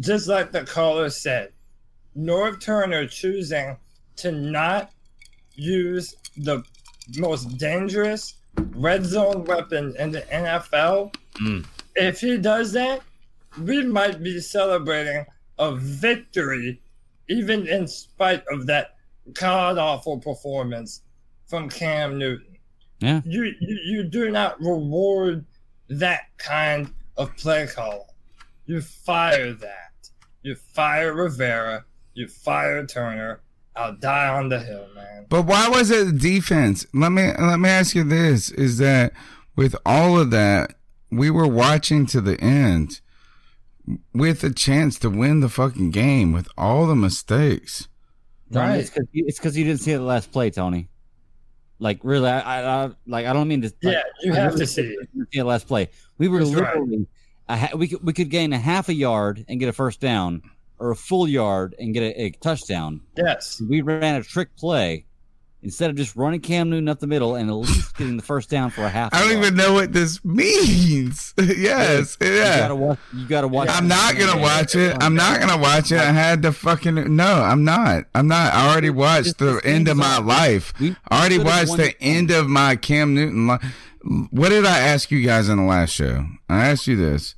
just 0.00 0.28
like 0.28 0.52
the 0.52 0.64
caller 0.64 1.10
said. 1.10 1.52
Norv 2.16 2.60
Turner 2.60 3.06
choosing 3.06 3.76
to 4.16 4.32
not 4.32 4.90
use 5.54 6.14
the 6.36 6.62
most 7.16 7.56
dangerous 7.58 8.34
red 8.74 9.04
zone 9.04 9.44
weapon 9.44 9.94
in 9.98 10.10
the 10.10 10.22
NFL. 10.22 11.14
Hmm. 11.36 11.60
If 11.94 12.20
he 12.20 12.36
does 12.36 12.72
that, 12.72 13.02
we 13.60 13.84
might 13.84 14.22
be 14.22 14.40
celebrating 14.40 15.24
a 15.58 15.74
victory, 15.74 16.80
even 17.28 17.66
in 17.66 17.88
spite 17.88 18.44
of 18.50 18.66
that 18.66 18.96
god 19.32 19.78
awful 19.78 20.18
performance 20.18 21.02
from 21.46 21.68
Cam 21.68 22.18
Newton. 22.18 22.56
Yeah. 23.00 23.20
You, 23.24 23.44
you 23.60 23.78
you 23.84 24.02
do 24.04 24.30
not 24.30 24.60
reward 24.60 25.44
that 25.88 26.36
kind 26.38 26.92
of 27.16 27.36
play 27.36 27.66
call. 27.66 28.14
You 28.66 28.80
fire 28.80 29.52
that. 29.52 30.10
You 30.42 30.54
fire 30.54 31.14
Rivera. 31.14 31.84
You 32.14 32.28
fire 32.28 32.84
Turner. 32.86 33.40
I'll 33.76 33.94
die 33.94 34.28
on 34.28 34.48
the 34.48 34.58
hill, 34.58 34.88
man. 34.94 35.26
But 35.28 35.42
why 35.42 35.68
was 35.68 35.90
it 35.90 36.06
the 36.06 36.12
defense? 36.12 36.84
Let 36.92 37.12
me 37.12 37.32
let 37.38 37.60
me 37.60 37.68
ask 37.68 37.94
you 37.94 38.04
this: 38.04 38.50
Is 38.50 38.78
that 38.78 39.12
with 39.54 39.76
all 39.86 40.18
of 40.18 40.30
that, 40.32 40.74
we 41.10 41.30
were 41.30 41.46
watching 41.46 42.06
to 42.06 42.20
the 42.20 42.40
end 42.40 43.00
with 44.12 44.44
a 44.44 44.52
chance 44.52 44.98
to 45.00 45.10
win 45.10 45.40
the 45.40 45.48
fucking 45.48 45.90
game 45.90 46.32
with 46.32 46.48
all 46.56 46.86
the 46.86 46.96
mistakes. 46.96 47.88
Tony, 48.52 48.80
It's 48.80 48.90
because 48.90 49.56
you, 49.56 49.64
you 49.64 49.70
didn't 49.70 49.80
see 49.80 49.92
the 49.92 50.00
last 50.00 50.32
play, 50.32 50.50
Tony. 50.50 50.88
Like 51.78 52.00
really, 52.02 52.28
I, 52.28 52.40
I, 52.40 52.84
I 52.84 52.90
like 53.06 53.26
I 53.26 53.32
don't 53.32 53.46
mean 53.46 53.62
to. 53.62 53.72
Yeah, 53.82 53.90
like, 53.90 54.04
you 54.22 54.32
have 54.32 54.54
really 54.54 54.60
to 54.60 54.66
see 54.66 54.82
it. 54.82 55.08
see 55.32 55.38
the 55.38 55.44
last 55.44 55.68
play. 55.68 55.88
We 56.18 56.26
were 56.28 56.40
That's 56.40 56.54
right. 56.54 56.74
literally, 56.74 57.06
a 57.48 57.76
we 57.76 57.88
could 57.88 58.02
we 58.04 58.12
could 58.12 58.30
gain 58.30 58.52
a 58.52 58.58
half 58.58 58.88
a 58.88 58.94
yard 58.94 59.44
and 59.48 59.60
get 59.60 59.68
a 59.68 59.72
first 59.72 60.00
down, 60.00 60.42
or 60.78 60.90
a 60.90 60.96
full 60.96 61.28
yard 61.28 61.74
and 61.78 61.94
get 61.94 62.02
a, 62.02 62.22
a 62.22 62.30
touchdown. 62.30 63.00
Yes. 63.16 63.60
We 63.60 63.82
ran 63.82 64.16
a 64.16 64.22
trick 64.22 64.56
play 64.56 65.04
instead 65.62 65.90
of 65.90 65.96
just 65.96 66.14
running 66.16 66.40
Cam 66.40 66.70
Newton 66.70 66.88
up 66.88 67.00
the 67.00 67.06
middle 67.06 67.34
and 67.34 67.50
at 67.50 67.54
least 67.54 67.96
getting 67.96 68.16
the 68.16 68.22
first 68.22 68.48
down 68.48 68.70
for 68.70 68.82
a 68.82 68.88
half. 68.88 69.10
I 69.14 69.20
don't 69.22 69.38
even 69.38 69.56
know 69.56 69.72
what 69.72 69.92
this 69.92 70.24
means. 70.24 71.34
yes, 71.38 72.16
You 72.20 72.28
gotta 72.28 72.74
watch. 72.74 72.98
You 73.14 73.26
gotta 73.26 73.48
watch. 73.48 73.68
I'm 73.70 73.88
not 73.88 74.16
gonna 74.16 74.40
watch 74.40 74.74
it. 74.74 74.96
I'm 75.00 75.14
not 75.14 75.40
gonna 75.40 75.60
watch 75.60 75.92
it. 75.92 75.98
I 75.98 76.12
had 76.12 76.42
to 76.42 76.52
fucking 76.52 77.16
no. 77.16 77.42
I'm 77.42 77.64
not. 77.64 78.04
I'm 78.14 78.28
not. 78.28 78.54
I 78.54 78.70
already 78.70 78.90
watched 78.90 79.38
the 79.38 79.60
end 79.64 79.88
of 79.88 79.96
my 79.96 80.18
life. 80.18 80.72
I 80.80 80.94
already 81.10 81.38
watched 81.38 81.76
the 81.76 81.94
end 82.00 82.30
of 82.30 82.48
my 82.48 82.76
Cam 82.76 83.14
Newton 83.14 83.46
life. 83.46 83.62
What 84.30 84.50
did 84.50 84.64
I 84.64 84.78
ask 84.78 85.10
you 85.10 85.24
guys 85.24 85.48
in 85.48 85.58
the 85.58 85.64
last 85.64 85.90
show? 85.90 86.26
I 86.48 86.68
asked 86.68 86.86
you 86.86 86.96
this: 86.96 87.34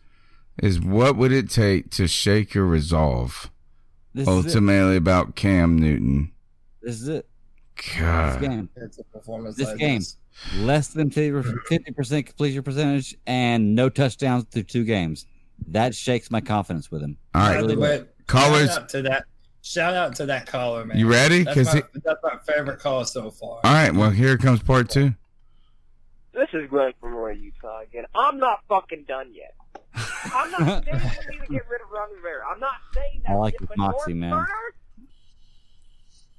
is 0.63 0.79
what 0.81 1.17
would 1.17 1.33
it 1.33 1.51
take 1.51 1.91
to 1.93 2.07
shake 2.07 2.55
your 2.55 2.67
resolve? 2.67 3.51
This 4.13 4.29
ultimately 4.29 4.97
about 4.97 5.37
Cam 5.37 5.79
Newton. 5.79 6.33
This 6.83 7.01
is 7.01 7.09
it. 7.09 7.30
God. 7.99 8.41
This 8.41 8.49
game. 8.49 8.69
Performance 9.13 9.57
This 9.57 9.69
like 9.69 9.79
game. 9.79 9.99
this. 10.01 10.17
Less 10.57 10.89
than 10.89 11.11
50 11.11 11.93
percent 11.93 12.27
completion 12.27 12.63
percentage 12.63 13.17
and 13.27 13.75
no 13.75 13.89
touchdowns 13.89 14.45
through 14.51 14.63
two 14.65 14.85
games. 14.85 15.27
That 15.69 15.95
shakes 15.95 16.31
my 16.31 16.41
confidence 16.41 16.91
with 16.91 17.03
him. 17.03 17.19
All 17.35 17.43
right. 17.43 17.57
Really 17.57 17.77
does. 17.77 18.05
Callers- 18.27 18.69
shout 18.71 18.83
out 18.83 18.89
to 18.91 19.03
that. 19.03 19.25
Shout 19.63 19.95
out 19.95 20.15
to 20.17 20.27
that 20.27 20.47
caller, 20.47 20.87
man. 20.87 20.97
You 20.99 21.07
ready? 21.07 21.43
That's 21.43 21.55
'Cause 21.57 21.67
my, 21.75 21.81
he- 21.93 22.01
that's 22.03 22.21
my 22.23 22.39
favorite 22.47 22.79
call 22.81 23.05
so 23.05 23.31
far. 23.31 23.61
All 23.63 23.73
right. 23.73 23.95
Well, 23.95 24.09
here 24.11 24.39
comes 24.39 24.63
part 24.63 24.89
two. 24.89 25.15
This 26.33 26.49
is 26.55 26.71
Glenn 26.71 26.93
from 27.01 27.13
Roy, 27.15 27.33
Utah 27.33 27.81
again. 27.81 28.05
I'm 28.15 28.39
not 28.39 28.61
fucking 28.69 29.05
done 29.07 29.35
yet. 29.35 29.55
I'm 30.33 30.51
not 30.53 30.85
saying 30.85 31.01
we 31.29 31.37
need 31.37 31.47
to 31.47 31.53
get 31.53 31.69
rid 31.69 31.83
of 31.83 31.91
Ron 31.93 32.09
Rivera. 32.17 32.43
I'm 32.51 32.61
not 32.61 32.73
saying 32.95 33.23
that. 33.27 33.33
I 33.33 33.35
like 33.35 33.55
shit, 33.61 33.69
his 33.69 33.77
moxie, 33.77 34.15
man. 34.15 34.31
Turner, 34.31 34.47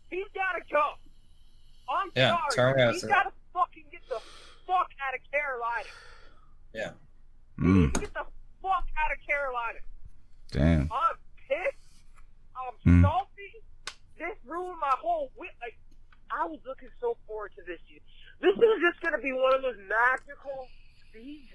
he's 0.10 0.26
got 0.34 0.54
to 0.58 0.74
go. 0.74 0.82
I'm 1.92 2.12
Yeah, 2.16 2.38
sorry. 2.38 2.56
Turner 2.76 2.86
has 2.92 3.02
he's 3.02 3.04
got 3.06 3.24
to 3.24 3.32
fucking 3.54 3.86
get 3.92 4.02
the 4.10 4.20
fuck 4.68 4.90
out 5.02 5.14
of 5.16 5.22
Carolina. 5.32 5.90
Yeah. 6.74 6.92
Mm, 7.60 7.94
Get 8.00 8.14
the 8.14 8.26
fuck 8.62 8.88
out 8.98 9.12
of 9.12 9.20
Carolina. 9.28 9.80
damn. 10.52 10.90
I'm 10.92 11.16
pissed. 11.48 11.78
I'm 12.56 12.76
Mm. 12.86 13.02
salty. 13.04 13.54
This 14.18 14.38
ruined 14.46 14.80
my 14.80 14.96
whole 15.00 15.32
week. 15.38 15.52
Like, 15.62 15.78
I 16.32 16.46
was 16.46 16.60
looking 16.66 16.90
so 17.00 17.18
forward 17.28 17.52
to 17.56 17.64
this 17.64 17.80
year. 17.90 18.00
This 18.40 18.56
is 18.56 18.82
just 18.82 19.02
going 19.02 19.14
to 19.14 19.22
be 19.22 19.34
one 19.34 19.54
of 19.54 19.62
those 19.62 19.78
magical 19.90 20.68
seasons. 21.12 21.50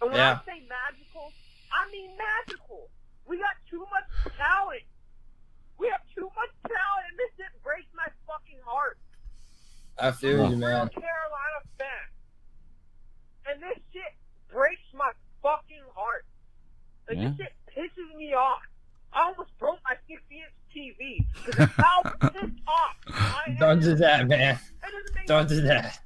And 0.00 0.10
when 0.10 0.18
Yeah. 0.18 0.40
I 0.40 0.44
say 0.44 0.60
magical, 0.68 1.32
I 1.72 1.88
mean 1.90 2.16
magical. 2.16 2.90
We 3.26 3.38
got 3.38 3.56
too 3.68 3.86
much 3.90 4.34
talent. 4.36 4.82
We 5.78 5.88
have 5.88 6.02
too 6.14 6.30
much 6.34 6.50
talent, 6.66 7.06
and 7.08 7.18
this 7.18 7.30
didn't 7.36 7.62
break 7.62 7.86
my 7.94 8.08
I 10.00 10.10
feel 10.12 10.50
you, 10.50 10.56
man. 10.56 10.88
Carolina 10.88 11.60
fan. 11.78 11.88
And 13.46 13.62
this 13.62 13.78
shit 13.92 14.12
breaks 14.52 14.80
my 14.94 15.10
fucking 15.42 15.82
heart. 15.94 16.24
Like, 17.08 17.18
Yeah. 17.18 17.28
this 17.28 17.36
shit 17.46 17.54
pisses 17.76 18.16
me 18.16 18.32
off. 18.34 18.62
I 19.12 19.22
almost 19.26 19.50
broke 19.58 19.80
my 19.84 19.96
60 20.08 20.22
inch 20.38 20.54
TV 20.70 21.26
because 21.44 21.60
of 21.66 21.70
how 21.74 22.02
pissed 22.30 22.62
off 22.66 22.94
I. 23.10 23.56
Don't 23.58 23.80
do 23.82 23.94
that, 23.96 24.28
man. 24.28 24.58
Don't 25.26 25.48
do 25.48 25.60
that. 25.62 25.98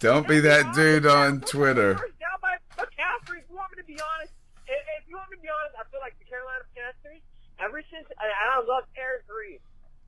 Don't 0.00 0.26
be 0.26 0.40
that 0.40 0.74
dude 0.74 1.06
on 1.06 1.40
Twitter. 1.42 1.94
Down 1.94 2.38
by 2.40 2.56
McCaffrey. 2.76 3.44
If 3.44 3.48
you 3.50 3.56
want 3.56 3.70
me 3.76 3.82
to 3.82 3.86
be 3.86 4.00
honest, 4.00 4.32
if, 4.66 4.80
if 5.00 5.08
you 5.08 5.16
want 5.16 5.30
me 5.30 5.36
to 5.36 5.42
be 5.44 5.48
honest, 5.52 5.76
I 5.78 5.84
feel 5.92 6.00
like 6.00 6.16
the 6.18 6.24
Carolina 6.24 6.64
Panthers, 6.74 7.20
ever 7.60 7.80
since, 7.92 8.08
and 8.08 8.24
and 8.24 8.48
I 8.56 8.58
love 8.64 8.84
Eric 8.96 9.24
Reid. 9.28 9.60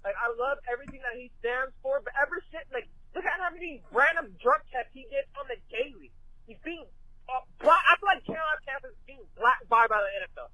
Like, 0.05 0.17
I 0.17 0.33
love 0.41 0.57
everything 0.73 1.01
that 1.05 1.19
he 1.21 1.31
stands 1.41 1.73
for, 1.83 2.01
but 2.01 2.13
ever 2.17 2.41
since, 2.53 2.65
like, 2.73 2.89
look 3.17 3.25
at 3.25 3.41
how 3.41 3.51
many 3.51 3.83
random 3.91 4.37
drug 4.41 4.61
tests 4.71 4.93
he 4.93 5.09
gets 5.11 5.27
on 5.41 5.47
the 5.49 5.57
daily. 5.73 6.13
He's 6.47 6.61
being, 6.63 6.85
uh, 7.29 7.41
black, 7.59 7.81
I 7.89 7.97
feel 7.97 8.09
like 8.13 8.25
Carolina 8.27 8.61
Panthers 8.69 8.93
is 8.93 9.05
being 9.07 9.25
blackballed 9.35 9.89
by 9.89 10.05
the 10.05 10.13
NFL. 10.21 10.49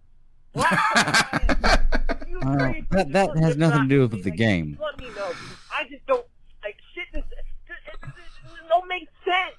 Uh, 2.43 2.72
that 2.90 3.12
that 3.12 3.36
has 3.36 3.56
nothing 3.56 3.82
to 3.82 3.89
do 3.89 4.01
with 4.06 4.22
the 4.22 4.30
game. 4.30 4.78
Let 4.80 4.98
me 4.98 5.09
know. 5.16 5.32
I 5.74 5.84
just 5.90 6.06
don't, 6.06 6.24
like, 6.62 6.76
shit, 6.94 7.05
this, 7.12 7.24
this, 7.28 7.44
this, 7.68 8.10
this 8.14 8.22
don't 8.68 8.89
make 8.89 9.09
sense. 9.24 9.56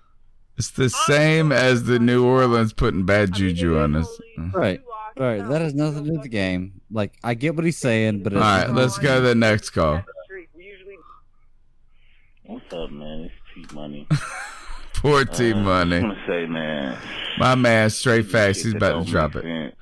It's 0.57 0.71
the 0.71 0.89
same 0.89 1.51
as 1.51 1.83
the 1.83 1.99
New 1.99 2.25
Orleans 2.25 2.73
putting 2.73 3.05
bad 3.05 3.33
juju 3.33 3.79
on 3.79 3.95
us. 3.95 4.07
Right. 4.53 4.81
Right. 5.17 5.47
That 5.47 5.61
has 5.61 5.73
nothing 5.73 6.03
to 6.05 6.09
do 6.09 6.13
with 6.13 6.23
the 6.23 6.29
game. 6.29 6.81
Like 6.91 7.13
I 7.23 7.33
get 7.33 7.55
what 7.55 7.65
he's 7.65 7.79
saying, 7.79 8.21
but 8.21 8.33
All 8.33 8.39
right, 8.39 8.69
let's 8.69 8.97
go 8.99 9.15
to 9.15 9.21
the 9.21 9.35
next 9.35 9.71
call. 9.71 10.03
What's 12.45 12.73
up, 12.73 12.91
man? 12.91 13.29
It's 13.55 13.69
T 13.69 13.75
Money. 13.75 14.07
Poor 14.95 15.25
T 15.25 15.53
Uh, 15.53 15.57
Money. 15.57 15.97
I'm 15.97 16.01
gonna 16.03 16.23
say, 16.27 16.45
man. 16.45 16.97
My 17.37 17.55
man, 17.55 17.89
straight 17.89 18.25
facts. 18.27 18.63
He's 18.63 18.73
about 18.75 19.05
to 19.05 19.11
drop 19.11 19.35
it. 19.35 19.43
sense. 19.43 19.75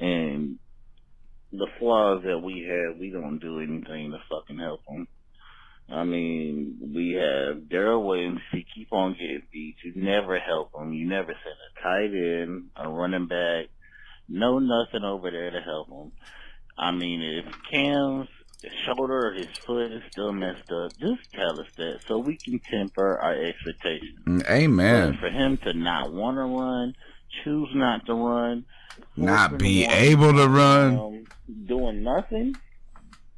And 0.00 0.58
the 1.52 1.66
flaws 1.78 2.22
that 2.24 2.38
we 2.38 2.62
have, 2.68 2.98
we 2.98 3.10
don't 3.10 3.38
do 3.38 3.58
anything 3.60 4.10
to 4.12 4.18
fucking 4.30 4.58
help 4.58 4.84
them. 4.86 5.08
I 5.88 6.04
mean, 6.04 6.78
we 6.94 7.12
have 7.12 7.64
Daryl 7.64 8.04
Williams. 8.06 8.40
He 8.52 8.64
keep 8.74 8.92
on 8.92 9.12
getting 9.12 9.42
beat. 9.52 9.76
You 9.84 9.92
never 9.96 10.38
help 10.38 10.70
him. 10.74 10.92
You 10.94 11.06
never 11.08 11.28
send 11.28 11.56
a 11.70 11.82
tight 11.82 12.16
end, 12.16 12.70
a 12.76 12.88
running 12.88 13.26
back, 13.28 13.66
no 14.28 14.58
nothing 14.58 15.04
over 15.04 15.30
there 15.30 15.50
to 15.50 15.60
help 15.60 15.88
him. 15.90 16.12
I 16.78 16.90
mean, 16.90 17.20
if 17.22 17.54
Cam's 17.70 18.28
shoulder 18.86 19.28
or 19.28 19.32
his 19.34 19.46
foot 19.66 19.92
is 19.92 20.02
still 20.10 20.32
messed 20.32 20.70
up, 20.72 20.92
just 20.98 21.32
tell 21.32 21.60
us 21.60 21.66
that 21.76 22.00
so 22.06 22.18
we 22.18 22.36
can 22.36 22.58
temper 22.58 23.18
our 23.18 23.34
expectations. 23.34 24.18
Mm, 24.26 24.50
Amen. 24.50 25.10
But 25.12 25.20
for 25.20 25.30
him 25.30 25.56
to 25.58 25.74
not 25.74 26.12
want 26.12 26.36
to 26.36 26.42
run, 26.42 26.94
choose 27.44 27.68
not 27.74 28.06
to 28.06 28.14
run, 28.14 28.64
Not 29.16 29.58
be 29.58 29.84
able 29.84 30.32
to 30.32 30.48
run. 30.48 30.98
um, 30.98 31.24
doing 31.66 32.02
nothing. 32.02 32.54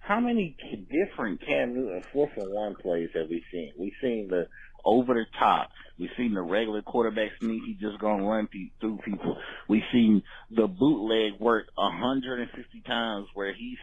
How 0.00 0.20
many 0.20 0.56
different 0.90 1.40
Cam 1.44 1.74
Newton 1.74 2.02
fourth 2.12 2.30
and 2.36 2.52
one 2.52 2.76
plays 2.76 3.08
have 3.14 3.28
we 3.28 3.42
seen? 3.50 3.72
We've 3.78 3.92
seen 4.00 4.28
the 4.28 4.46
over 4.84 5.14
the 5.14 5.24
top. 5.36 5.70
We've 5.98 6.10
seen 6.16 6.32
the 6.34 6.42
regular 6.42 6.82
quarterback 6.82 7.30
sneak. 7.40 7.62
He 7.66 7.74
just 7.74 7.98
gonna 7.98 8.22
run 8.24 8.46
pe- 8.46 8.70
through 8.80 8.98
people. 9.04 9.36
We've 9.66 9.82
seen 9.90 10.22
the 10.50 10.68
bootleg 10.68 11.40
work 11.40 11.66
150 11.74 12.82
times 12.82 13.26
where 13.34 13.52
he 13.52 13.76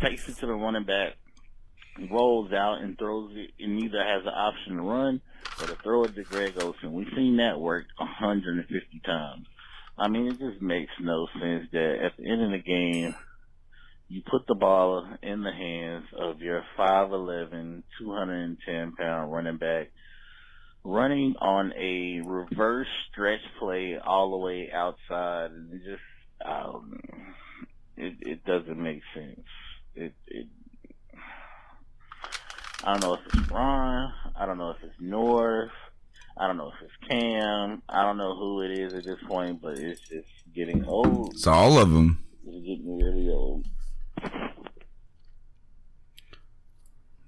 takes 0.00 0.28
it 0.28 0.36
to 0.38 0.46
the 0.46 0.54
running 0.54 0.84
back, 0.84 1.14
rolls 2.10 2.52
out 2.52 2.80
and 2.80 2.98
throws 2.98 3.32
it, 3.34 3.50
and 3.62 3.82
either 3.82 4.02
has 4.02 4.22
an 4.22 4.32
option 4.34 4.76
to 4.76 4.82
run 4.82 5.20
or 5.60 5.66
to 5.66 5.76
throw 5.76 6.04
it 6.04 6.14
to 6.14 6.22
Greg 6.22 6.54
Olsen. 6.60 6.92
We've 6.92 7.12
seen 7.14 7.36
that 7.38 7.60
work 7.60 7.86
150 7.98 9.00
times. 9.04 9.46
I 9.98 10.08
mean, 10.08 10.26
it 10.26 10.38
just 10.38 10.62
makes 10.62 10.92
no 11.00 11.26
sense 11.38 11.68
that 11.72 11.98
at 12.04 12.16
the 12.16 12.30
end 12.30 12.42
of 12.42 12.50
the 12.50 12.58
game, 12.58 13.14
you 14.08 14.22
put 14.30 14.46
the 14.46 14.54
ball 14.54 15.06
in 15.22 15.42
the 15.42 15.52
hands 15.52 16.04
of 16.18 16.40
your 16.40 16.64
5'11", 16.78 17.82
210 17.98 18.92
pound 18.92 19.32
running 19.32 19.58
back, 19.58 19.90
running 20.84 21.34
on 21.40 21.72
a 21.72 22.20
reverse 22.26 22.88
stretch 23.10 23.40
play 23.58 23.96
all 24.04 24.30
the 24.32 24.36
way 24.38 24.70
outside, 24.72 25.50
and 25.52 25.72
it 25.72 25.82
just, 25.84 26.02
um, 26.44 27.00
it, 27.96 28.14
it 28.20 28.44
doesn't 28.44 28.82
make 28.82 29.02
sense. 29.14 29.46
It, 29.94 30.14
it, 30.26 30.46
I 32.84 32.92
don't 32.92 33.02
know 33.02 33.14
if 33.14 33.20
it's 33.26 33.50
Ron, 33.50 34.12
I 34.34 34.46
don't 34.46 34.58
know 34.58 34.70
if 34.70 34.82
it's 34.82 35.00
Norv, 35.00 35.70
I 36.36 36.46
don't 36.46 36.56
know 36.56 36.68
if 36.68 36.82
it's 36.82 37.08
Cam, 37.08 37.82
I 37.88 38.02
don't 38.02 38.16
know 38.16 38.34
who 38.34 38.62
it 38.62 38.70
is 38.72 38.94
at 38.94 39.04
this 39.04 39.18
point, 39.26 39.60
but 39.60 39.78
it's 39.78 40.00
just 40.00 40.28
getting 40.54 40.84
old. 40.86 41.34
It's 41.34 41.46
all 41.46 41.78
of 41.78 41.92
them. 41.92 42.24
It's 42.46 42.66
getting 42.66 42.98
really 42.98 43.28
old. 43.28 43.66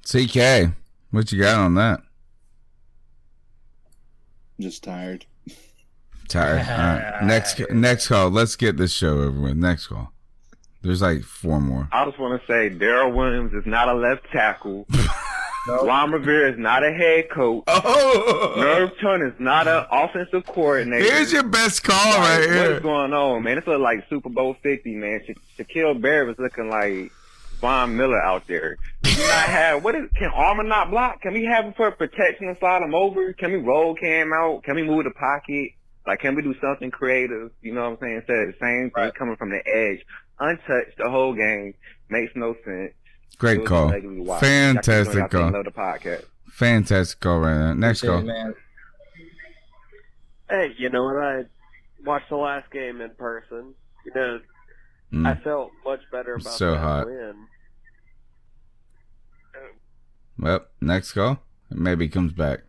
CK, 0.03 0.75
what 1.11 1.31
you 1.33 1.41
got 1.41 1.59
on 1.59 1.75
that? 1.75 2.01
Just 4.59 4.85
tired. 4.85 5.27
Tired. 6.29 6.61
All 6.61 6.77
right. 6.77 7.25
Next, 7.25 7.61
next 7.71 8.09
call. 8.09 8.31
Let's 8.31 8.57
get 8.57 8.77
this 8.77 8.93
show 8.93 9.21
over 9.21 9.41
with. 9.41 9.57
Next 9.57 9.89
call. 9.89 10.14
There's 10.85 11.01
like 11.01 11.25
four 11.25 11.61
more. 11.61 11.89
I 11.91 12.05
just 12.05 12.19
want 12.19 12.39
to 12.39 12.47
say 12.47 12.69
Daryl 12.69 13.15
Williams 13.15 13.55
is 13.55 13.65
not 13.65 13.89
a 13.89 13.95
left 13.95 14.31
tackle. 14.31 14.87
Ron 15.67 16.13
Rivera 16.13 16.53
is 16.53 16.59
not 16.59 16.85
a 16.85 16.93
head 16.93 17.31
coach. 17.31 17.65
Oh. 17.67 18.55
Norv 18.59 19.01
Turner 19.01 19.29
is 19.29 19.41
not 19.41 19.67
an 19.67 19.87
offensive 19.91 20.45
coordinator. 20.45 21.03
Here's 21.03 21.33
your 21.33 21.43
best 21.43 21.83
call 21.83 22.19
right 22.19 22.43
here. 22.43 22.63
What 22.63 22.73
is 22.73 22.83
going 22.83 23.15
on, 23.15 23.43
man? 23.43 23.57
It's 23.57 23.67
like 23.67 24.05
Super 24.11 24.29
Bowl 24.29 24.57
50, 24.63 24.95
man. 24.95 25.23
Sha- 25.27 25.65
Shaquille 25.65 26.01
Barrett 26.03 26.29
was 26.29 26.39
looking 26.39 26.69
like 26.69 27.11
Von 27.63 27.97
Miller 27.97 28.21
out 28.21 28.47
there. 28.47 28.77
We 29.05 29.11
not 29.17 29.21
have, 29.49 29.83
what 29.83 29.95
is, 29.95 30.11
can 30.17 30.31
Armah 30.33 30.69
not 30.69 30.91
block? 30.91 31.23
Can 31.23 31.33
we 31.33 31.45
have 31.45 31.65
him 31.65 31.73
for 31.73 31.91
protection 31.93 32.49
and 32.49 32.59
slide 32.59 32.83
him 32.83 32.95
over? 32.95 33.33
Can 33.33 33.53
we 33.53 33.59
roll 33.59 33.95
Cam 33.95 34.35
out? 34.35 34.65
Can 34.65 34.75
we 34.75 34.83
move 34.83 35.05
the 35.05 35.13
pocket? 35.13 35.71
Like, 36.07 36.21
can 36.21 36.35
we 36.35 36.43
do 36.43 36.55
something 36.61 36.91
creative? 36.91 37.51
You 37.63 37.73
know 37.73 37.85
what 37.85 37.93
I'm 37.93 37.99
saying? 38.01 38.17
Instead 38.17 38.37
of 38.37 38.47
the 38.49 38.59
same 38.61 38.91
thing 38.91 39.11
coming 39.13 39.37
from 39.37 39.49
the 39.49 39.63
edge, 39.67 40.05
untouched 40.41 40.97
the 40.99 41.09
whole 41.11 41.35
game, 41.35 41.75
makes 42.09 42.33
no 42.35 42.55
sense. 42.65 42.93
Great 43.39 43.65
call. 43.67 43.89
ugly 43.89 44.01
to 44.17 44.23
watch. 44.23 44.43
Y'all 44.43 44.51
keep 44.51 44.51
doing 44.51 44.75
Fantastic 44.75 45.15
y'all 45.19 45.29
call. 45.29 45.51
Love 45.51 45.65
the 45.65 45.71
podcast. 45.73 46.25
Fantastic 46.53 47.21
call 47.21 47.41
right 47.41 47.57
now. 47.57 47.73
Next 47.75 48.03
call. 48.03 48.23
man. 48.23 48.55
Hey, 50.49 50.73
you 50.79 50.89
know 50.91 51.05
what? 51.05 51.17
I 51.17 51.45
watched 52.05 52.29
the 52.29 52.37
last 52.37 52.71
game 52.71 53.01
in 53.01 53.11
person, 53.11 53.75
you 54.07 54.13
know, 54.15 54.41
Mm. 55.13 55.29
I 55.29 55.35
felt 55.45 55.71
much 55.85 56.01
better 56.11 56.35
about 56.35 56.53
So 56.55 56.73
that 56.73 56.79
hot. 56.81 57.07
win. 57.07 57.47
Well, 60.39 60.65
next 60.81 61.13
call. 61.13 61.39
Maybe 61.71 62.07
he 62.07 62.11
comes 62.11 62.33
back. 62.33 62.61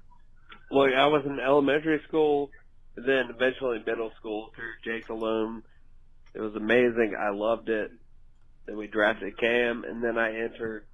Look, 0.70 0.92
I 0.94 1.08
was 1.08 1.26
in 1.26 1.40
elementary 1.40 2.02
school, 2.08 2.52
then 2.96 3.30
eventually 3.30 3.82
middle 3.86 4.12
school 4.20 4.52
through 4.56 4.74
Jake 4.84 5.08
Delhomme. 5.08 5.64
It 6.36 6.42
was 6.42 6.56
amazing. 6.56 7.16
I 7.20 7.30
loved 7.30 7.70
it. 7.70 7.92
Then 8.66 8.78
we 8.78 8.88
drafted 8.88 9.38
Cam, 9.38 9.84
and 9.86 10.04
then 10.04 10.18
I 10.18 10.36
entered 10.36 10.86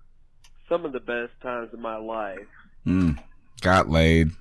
some 0.70 0.86
of 0.86 0.94
the 0.94 1.00
best 1.00 1.32
times 1.42 1.74
of 1.74 1.80
my 1.80 1.98
life. 1.98 2.38
Mm. 2.86 3.18
Got 3.62 3.90
laid. 3.90 4.32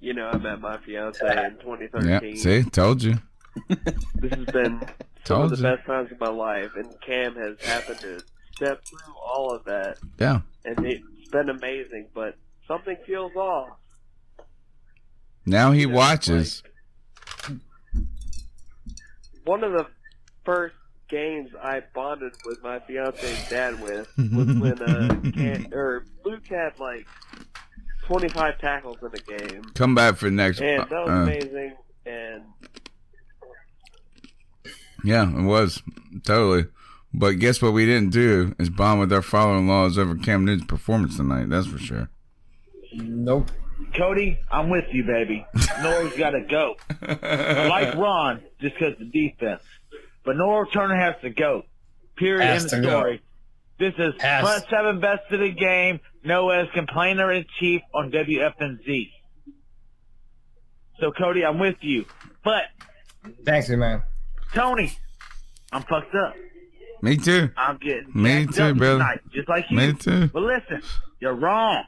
You 0.00 0.14
know, 0.14 0.26
I 0.28 0.36
met 0.38 0.60
my 0.60 0.78
fiance 0.78 1.20
in 1.26 1.56
2013. 1.58 2.08
Yeah. 2.36 2.40
See, 2.42 2.62
told 2.70 3.02
you. 3.02 3.16
This 3.68 4.32
has 4.32 4.44
been 4.46 4.80
some 4.80 4.88
Told 5.24 5.44
of 5.52 5.58
the 5.58 5.68
you. 5.68 5.76
best 5.76 5.86
times 5.86 6.12
of 6.12 6.20
my 6.20 6.28
life, 6.28 6.70
and 6.76 6.94
Cam 7.00 7.34
has 7.36 7.58
happened 7.64 7.98
to 8.00 8.20
step 8.54 8.84
through 8.84 9.14
all 9.16 9.54
of 9.54 9.64
that. 9.64 9.98
Yeah. 10.18 10.40
And 10.64 10.84
it's 10.86 11.28
been 11.30 11.48
amazing, 11.48 12.08
but 12.14 12.36
something 12.68 12.96
feels 13.06 13.34
off. 13.34 13.70
Now 15.46 15.72
he 15.72 15.86
watches. 15.86 16.62
One 19.44 19.62
of 19.64 19.72
the 19.72 19.86
first 20.46 20.74
games 21.08 21.50
I 21.62 21.82
bonded 21.94 22.32
with 22.46 22.62
my 22.62 22.80
fiance's 22.80 23.48
dad 23.50 23.80
with 23.82 24.08
was 24.16 24.46
when 24.46 24.82
uh, 24.82 25.30
Cam, 25.34 25.68
or 25.72 26.06
Luke 26.24 26.46
had 26.48 26.78
like 26.80 27.06
25 28.06 28.58
tackles 28.58 28.96
in 29.02 29.08
a 29.08 29.38
game. 29.38 29.62
Come 29.74 29.94
back 29.94 30.16
for 30.16 30.30
next. 30.30 30.60
And 30.60 30.80
that 30.80 30.90
was 30.90 31.08
uh, 31.08 31.12
amazing. 31.12 31.74
And 32.06 32.42
Yeah, 35.04 35.28
it 35.28 35.44
was 35.44 35.82
totally. 36.24 36.66
But 37.12 37.32
guess 37.32 37.60
what? 37.60 37.72
We 37.72 37.86
didn't 37.86 38.12
do 38.12 38.54
is 38.58 38.70
bond 38.70 39.00
with 39.00 39.12
our 39.12 39.22
father-in-laws 39.22 39.98
over 39.98 40.16
Cam 40.16 40.44
Newton's 40.44 40.66
performance 40.66 41.16
tonight. 41.16 41.48
That's 41.48 41.66
for 41.66 41.78
sure. 41.78 42.10
Nope. 42.92 43.50
Cody, 43.96 44.38
I'm 44.50 44.68
with 44.68 44.86
you, 44.92 45.04
baby. 45.04 45.46
Norv's 45.82 46.16
got 46.16 46.30
to 46.30 46.40
go. 46.42 46.76
I 47.02 47.68
like 47.68 47.94
Ron 47.94 48.42
just 48.60 48.74
because 48.74 48.94
the 48.98 49.04
defense, 49.04 49.62
but 50.26 50.36
Norv 50.36 50.70
Turner 50.72 50.96
has 50.96 51.14
to 51.22 51.30
go. 51.30 51.62
Period. 52.16 52.44
Has 52.44 52.64
End 52.64 52.70
to 52.70 52.76
of 52.78 52.82
go. 52.82 52.88
story. 52.90 53.22
This 53.78 53.94
is 53.98 54.14
Pass. 54.18 54.42
front 54.42 54.64
seven 54.70 55.00
best 55.00 55.22
of 55.30 55.40
the 55.40 55.50
game. 55.52 56.00
Noah's 56.24 56.68
complainer 56.74 57.32
in 57.32 57.44
chief 57.60 57.80
on 57.94 58.10
WFNZ. 58.10 59.10
So 61.00 61.12
Cody, 61.12 61.44
I'm 61.44 61.58
with 61.58 61.76
you. 61.82 62.04
But 62.44 62.62
Thanks, 63.44 63.68
man. 63.68 64.02
Tony, 64.54 64.92
I'm 65.72 65.82
fucked 65.82 66.14
up. 66.14 66.34
Me 67.02 67.16
too. 67.18 67.50
I'm 67.56 67.76
getting 67.76 68.10
Me 68.14 68.46
too, 68.46 68.62
up 68.62 68.76
brother. 68.78 68.94
tonight, 68.94 69.20
just 69.32 69.48
like 69.48 69.64
you. 69.70 69.76
Me 69.76 69.92
too. 69.92 70.28
But 70.32 70.42
listen, 70.42 70.82
you're 71.20 71.34
wrong. 71.34 71.84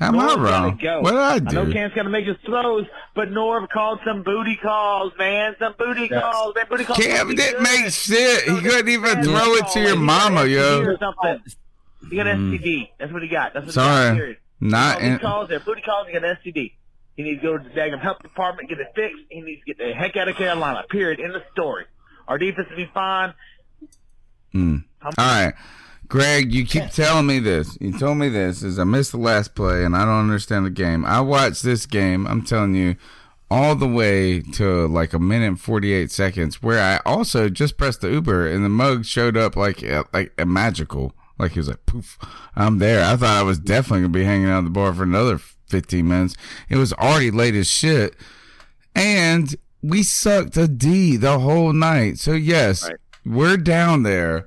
How 0.00 0.08
am 0.08 0.14
I 0.14 0.18
Norv's 0.18 0.36
gotta 0.36 0.42
wrong? 0.66 0.78
Go. 0.82 1.00
What 1.02 1.10
did 1.10 1.20
I 1.20 1.38
do? 1.40 1.46
I 1.48 1.52
know 1.52 1.64
do? 1.66 1.72
Cam's 1.72 1.94
gonna 1.94 2.08
make 2.10 2.26
his 2.26 2.36
throws, 2.46 2.86
but 3.14 3.28
Norv 3.30 3.68
called 3.68 4.00
some 4.04 4.22
booty 4.22 4.56
calls, 4.56 5.12
man. 5.18 5.54
Some 5.58 5.74
booty 5.78 6.08
Yes. 6.10 6.22
calls, 6.22 6.54
man. 6.54 6.64
Booty 6.70 6.84
calls. 6.84 6.98
Cam 6.98 7.26
must 7.26 7.28
be 7.28 7.34
didn't 7.36 7.62
good. 7.64 7.82
make 7.82 7.92
shit. 7.92 8.44
He 8.44 8.60
couldn't 8.60 8.88
even 8.88 9.02
Man, 9.14 9.24
throw 9.24 9.54
it 9.56 9.68
to 9.74 9.80
your 9.80 9.96
mama, 9.96 10.46
yo. 10.46 10.80
or 10.82 10.98
something. 10.98 11.40
He 12.10 12.16
got 12.16 12.26
Mm. 12.26 12.50
STD. 12.58 12.90
That's 12.98 13.12
what 13.12 13.22
he 13.22 13.28
got. 13.28 13.52
That's 13.54 13.66
what 13.66 13.72
he 13.74 13.80
Sorry. 14.16 14.32
got. 14.34 14.36
Not 14.60 14.94
All 14.96 15.00
these 15.02 15.08
in- 15.10 15.18
calls 15.18 15.48
there. 15.50 15.60
Booty 15.60 15.82
calls. 15.82 16.06
He 16.06 16.12
got 16.14 16.24
STD. 16.24 16.72
He 17.16 17.22
needs 17.22 17.42
to 17.42 17.46
go 17.46 17.58
to 17.58 17.62
the 17.64 17.70
daggum 17.70 18.00
health 18.00 18.22
department, 18.22 18.68
get 18.70 18.80
it 18.80 18.88
fixed. 18.96 19.22
He 19.30 19.40
needs 19.42 19.60
to 19.60 19.66
get 19.66 19.78
the 19.78 19.92
heck 19.94 20.16
out 20.16 20.28
of 20.28 20.36
Carolina. 20.36 20.84
Period. 20.88 21.20
In 21.20 21.32
the 21.32 21.42
story. 21.52 21.84
Our 22.26 22.38
defense 22.38 22.68
will 22.70 22.76
be 22.76 22.90
fine. 22.94 23.34
Mm. 24.54 24.84
All 25.04 25.12
right. 25.18 25.52
Greg, 26.08 26.52
you 26.52 26.64
keep 26.66 26.90
telling 26.90 27.26
me 27.26 27.38
this. 27.38 27.76
You 27.80 27.98
told 27.98 28.18
me 28.18 28.28
this 28.28 28.62
is 28.62 28.78
I 28.78 28.84
missed 28.84 29.12
the 29.12 29.18
last 29.18 29.54
play 29.54 29.84
and 29.84 29.96
I 29.96 30.04
don't 30.04 30.20
understand 30.20 30.66
the 30.66 30.70
game. 30.70 31.04
I 31.04 31.20
watched 31.20 31.62
this 31.62 31.86
game, 31.86 32.26
I'm 32.26 32.42
telling 32.42 32.74
you, 32.74 32.96
all 33.50 33.74
the 33.74 33.88
way 33.88 34.40
to 34.40 34.86
like 34.88 35.12
a 35.12 35.18
minute 35.18 35.46
and 35.46 35.60
48 35.60 36.10
seconds 36.10 36.62
where 36.62 36.80
I 36.80 37.00
also 37.08 37.48
just 37.48 37.76
pressed 37.76 38.00
the 38.00 38.10
Uber 38.10 38.48
and 38.48 38.64
the 38.64 38.68
mug 38.68 39.04
showed 39.04 39.36
up 39.36 39.56
like 39.56 39.82
a, 39.82 40.04
like 40.12 40.32
a 40.38 40.46
magical. 40.46 41.14
Like 41.38 41.52
he 41.52 41.58
was 41.58 41.68
like, 41.68 41.84
poof, 41.86 42.18
I'm 42.54 42.78
there. 42.78 43.04
I 43.04 43.16
thought 43.16 43.38
I 43.38 43.42
was 43.42 43.58
definitely 43.58 44.00
going 44.00 44.12
to 44.12 44.18
be 44.18 44.24
hanging 44.24 44.48
out 44.48 44.58
at 44.58 44.64
the 44.64 44.70
bar 44.70 44.94
for 44.94 45.02
another 45.02 45.38
15 45.38 46.06
minutes. 46.06 46.36
It 46.68 46.76
was 46.76 46.92
already 46.92 47.30
late 47.30 47.54
as 47.54 47.68
shit. 47.68 48.14
And 48.94 49.54
we 49.82 50.02
sucked 50.02 50.56
a 50.56 50.68
D 50.68 51.16
the 51.16 51.40
whole 51.40 51.72
night. 51.72 52.18
So 52.18 52.32
yes, 52.32 52.88
we're 53.24 53.56
down 53.56 54.04
there. 54.04 54.46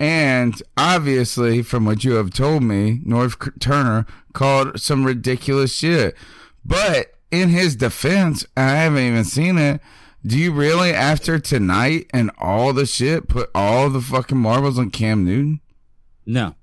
And 0.00 0.60
obviously, 0.76 1.62
from 1.62 1.84
what 1.84 2.04
you 2.04 2.14
have 2.14 2.30
told 2.30 2.62
me, 2.62 3.00
Norv 3.06 3.58
Turner 3.60 4.06
called 4.32 4.80
some 4.80 5.04
ridiculous 5.04 5.72
shit. 5.74 6.16
But 6.64 7.14
in 7.30 7.50
his 7.50 7.76
defense, 7.76 8.44
I 8.56 8.70
haven't 8.70 9.02
even 9.04 9.24
seen 9.24 9.58
it. 9.58 9.80
Do 10.26 10.38
you 10.38 10.52
really, 10.52 10.92
after 10.92 11.38
tonight 11.38 12.06
and 12.14 12.30
all 12.38 12.72
the 12.72 12.86
shit, 12.86 13.28
put 13.28 13.50
all 13.54 13.90
the 13.90 14.00
fucking 14.00 14.38
marbles 14.38 14.78
on 14.78 14.90
Cam 14.90 15.24
Newton? 15.24 15.60
No. 16.26 16.54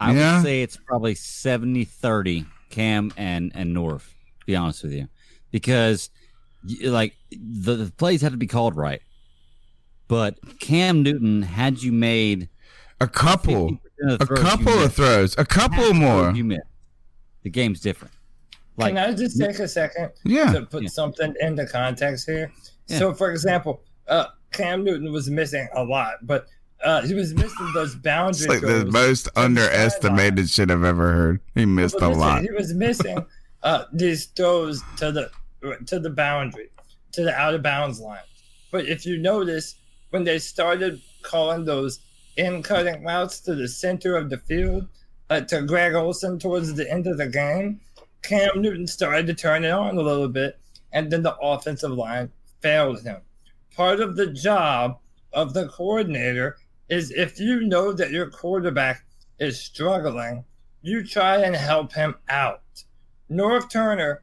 I 0.00 0.14
Yeah? 0.14 0.36
would 0.36 0.44
say 0.44 0.62
it's 0.62 0.78
probably 0.78 1.14
70 1.14 1.84
30 1.84 2.46
Cam 2.70 3.12
and, 3.16 3.52
and 3.54 3.76
Norv, 3.76 3.98
to 4.00 4.46
be 4.46 4.56
honest 4.56 4.82
with 4.82 4.92
you. 4.92 5.08
Because, 5.50 6.08
like, 6.82 7.14
the, 7.30 7.74
the 7.74 7.92
plays 7.92 8.22
had 8.22 8.32
to 8.32 8.38
be 8.38 8.46
called 8.46 8.74
right. 8.76 9.02
But 10.08 10.58
Cam 10.58 11.02
Newton, 11.02 11.42
had 11.42 11.82
you 11.82 11.92
made 11.92 12.48
a 13.00 13.06
couple, 13.08 13.78
a 14.08 14.18
couple 14.26 14.72
of 14.82 14.94
throws, 14.94 15.36
a 15.38 15.44
couple 15.44 15.92
more. 15.94 16.30
You 16.32 16.44
missed. 16.44 16.62
The 17.42 17.50
game's 17.50 17.80
different. 17.80 18.12
Like, 18.76 18.94
Can 18.94 18.98
I 19.10 19.12
just 19.12 19.38
take 19.38 19.58
a 19.58 19.68
second 19.68 20.10
Yeah. 20.24 20.52
to 20.52 20.62
put 20.66 20.88
something 20.90 21.34
into 21.40 21.66
context 21.66 22.26
here? 22.26 22.52
So, 22.86 23.12
for 23.14 23.30
example, 23.30 23.82
uh, 24.08 24.26
Cam 24.52 24.84
Newton 24.84 25.12
was 25.12 25.30
missing 25.30 25.68
a 25.74 25.84
lot, 25.84 26.14
but 26.22 26.46
uh, 26.84 27.02
he 27.02 27.14
was 27.14 27.34
missing 27.34 27.70
those 27.74 27.94
boundaries. 28.02 28.48
Like 28.48 28.62
the 28.62 28.86
most 28.86 29.28
underestimated 29.36 30.48
shit 30.50 30.70
I've 30.70 30.82
ever 30.84 31.12
heard. 31.12 31.40
He 31.54 31.66
missed 31.66 31.96
a 31.96 32.00
But 32.00 32.08
listen, 32.08 32.20
lot. 32.20 32.42
He 32.42 32.50
was 32.50 32.72
missing 32.74 33.24
uh, 33.62 33.84
these 33.92 34.26
throws 34.26 34.82
to 34.96 35.12
the 35.12 35.30
to 35.86 36.00
the 36.00 36.08
boundary, 36.10 36.70
to 37.12 37.22
the 37.22 37.34
out 37.34 37.54
of 37.54 37.62
bounds 37.62 38.00
line. 38.00 38.18
But 38.72 38.86
if 38.86 39.04
you 39.04 39.18
notice, 39.18 39.74
when 40.10 40.24
they 40.24 40.38
started 40.38 41.00
calling 41.22 41.64
those 41.66 42.00
in 42.36 42.62
cutting 42.62 43.04
routes 43.04 43.40
to 43.40 43.54
the 43.54 43.68
center 43.68 44.16
of 44.16 44.30
the 44.30 44.38
field, 44.38 44.86
uh, 45.28 45.40
to 45.42 45.62
Greg 45.62 45.94
Olsen 45.94 46.38
towards 46.38 46.74
the 46.74 46.90
end 46.90 47.06
of 47.06 47.18
the 47.18 47.28
game, 47.28 47.80
Cam 48.22 48.60
Newton 48.60 48.86
started 48.86 49.26
to 49.26 49.34
turn 49.34 49.64
it 49.64 49.70
on 49.70 49.96
a 49.96 50.02
little 50.02 50.28
bit, 50.28 50.58
and 50.92 51.10
then 51.10 51.22
the 51.22 51.36
offensive 51.36 51.92
line 51.92 52.30
failed 52.60 53.02
him. 53.02 53.20
Part 53.74 54.00
of 54.00 54.16
the 54.16 54.26
job 54.26 54.98
of 55.32 55.54
the 55.54 55.68
coordinator 55.68 56.56
is 56.88 57.12
if 57.12 57.38
you 57.38 57.60
know 57.60 57.92
that 57.92 58.10
your 58.10 58.28
quarterback 58.28 59.04
is 59.38 59.60
struggling, 59.60 60.44
you 60.82 61.06
try 61.06 61.38
and 61.38 61.54
help 61.54 61.92
him 61.92 62.16
out. 62.28 62.62
Norv 63.30 63.70
Turner, 63.70 64.22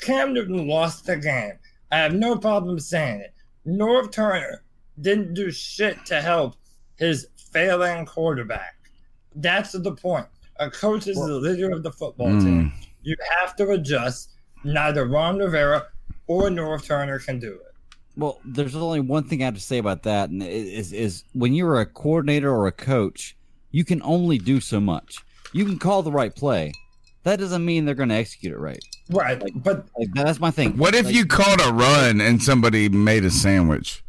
Cam 0.00 0.32
Newton 0.32 0.68
lost 0.68 1.06
the 1.06 1.16
game. 1.16 1.58
I 1.90 1.98
have 1.98 2.14
no 2.14 2.36
problem 2.36 2.78
saying 2.78 3.20
it. 3.20 3.34
Norv 3.66 4.12
Turner 4.12 4.62
didn't 5.00 5.34
do 5.34 5.50
shit 5.50 6.06
to 6.06 6.20
help 6.20 6.56
his 6.96 7.26
failing 7.58 8.04
quarterback. 8.04 8.74
That's 9.36 9.72
the 9.72 9.92
point. 9.92 10.26
A 10.60 10.70
coach 10.70 11.06
is 11.06 11.16
the 11.16 11.34
leader 11.34 11.70
of 11.70 11.82
the 11.82 11.90
football 11.92 12.28
Mm. 12.28 12.42
team. 12.44 12.72
You 13.02 13.16
have 13.38 13.56
to 13.56 13.70
adjust. 13.70 14.30
Neither 14.64 15.06
Ron 15.06 15.38
Rivera 15.38 15.86
or 16.26 16.48
Norv 16.48 16.84
Turner 16.84 17.18
can 17.18 17.38
do 17.38 17.52
it. 17.52 17.60
Well, 18.16 18.40
there's 18.44 18.74
only 18.76 19.00
one 19.00 19.24
thing 19.24 19.42
I 19.42 19.46
have 19.46 19.54
to 19.54 19.60
say 19.60 19.78
about 19.78 20.04
that, 20.04 20.30
and 20.30 20.42
it 20.42 20.48
is 20.52 20.92
is 20.92 21.24
when 21.32 21.52
you're 21.54 21.80
a 21.80 21.86
coordinator 21.86 22.50
or 22.50 22.66
a 22.66 22.72
coach, 22.72 23.36
you 23.72 23.84
can 23.84 24.00
only 24.02 24.38
do 24.38 24.60
so 24.60 24.80
much. 24.80 25.18
You 25.52 25.64
can 25.64 25.78
call 25.78 26.02
the 26.02 26.12
right 26.12 26.34
play. 26.34 26.72
That 27.24 27.38
doesn't 27.40 27.64
mean 27.64 27.84
they're 27.84 27.94
going 27.94 28.10
to 28.10 28.14
execute 28.14 28.52
it 28.52 28.58
right. 28.58 28.82
Right, 29.10 29.42
but 29.56 29.86
like, 29.98 30.08
that's 30.14 30.38
my 30.40 30.50
thing. 30.50 30.76
What 30.76 30.94
if 30.94 31.06
Like, 31.06 31.14
you 31.14 31.26
called 31.26 31.60
a 31.60 31.72
run 31.72 32.20
and 32.20 32.42
somebody 32.42 32.88
made 32.88 33.24
a 33.24 33.30
sandwich? 33.30 34.03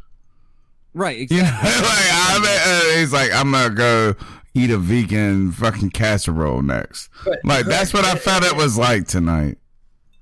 Right, 0.96 1.30
You 1.30 1.36
know, 1.36 1.42
like 1.62 1.62
I 1.62 2.38
mean, 2.40 2.94
uh, 2.96 2.98
he's 2.98 3.12
like, 3.12 3.30
I'm 3.30 3.52
gonna 3.52 3.74
go 3.74 4.14
eat 4.54 4.70
a 4.70 4.78
vegan 4.78 5.52
fucking 5.52 5.90
casserole 5.90 6.62
next. 6.62 7.10
But- 7.22 7.40
like 7.44 7.66
that's 7.66 7.92
what 7.92 8.06
I 8.06 8.14
felt 8.14 8.44
it 8.44 8.56
was 8.56 8.78
like 8.78 9.06
tonight. 9.06 9.58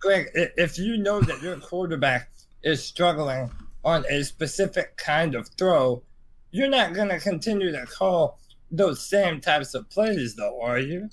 Greg, 0.01 0.31
if 0.35 0.77
you 0.77 0.97
know 0.97 1.21
that 1.21 1.41
your 1.43 1.59
quarterback 1.59 2.29
is 2.65 2.83
struggling 2.85 3.51
on 3.85 4.05
a 4.11 4.25
specific 4.25 4.97
kind 4.97 5.37
of 5.37 5.49
throw, 5.57 6.03
you're 6.51 6.69
not 6.69 6.93
going 6.93 7.09
to 7.09 7.21
continue 7.21 7.71
to 7.71 7.87
call 7.87 8.39
those 8.73 9.01
same 9.09 9.41
types 9.41 9.75
of 9.75 9.89
plays, 9.91 10.35
though, 10.35 10.61
are 10.61 10.79
you? 10.81 11.09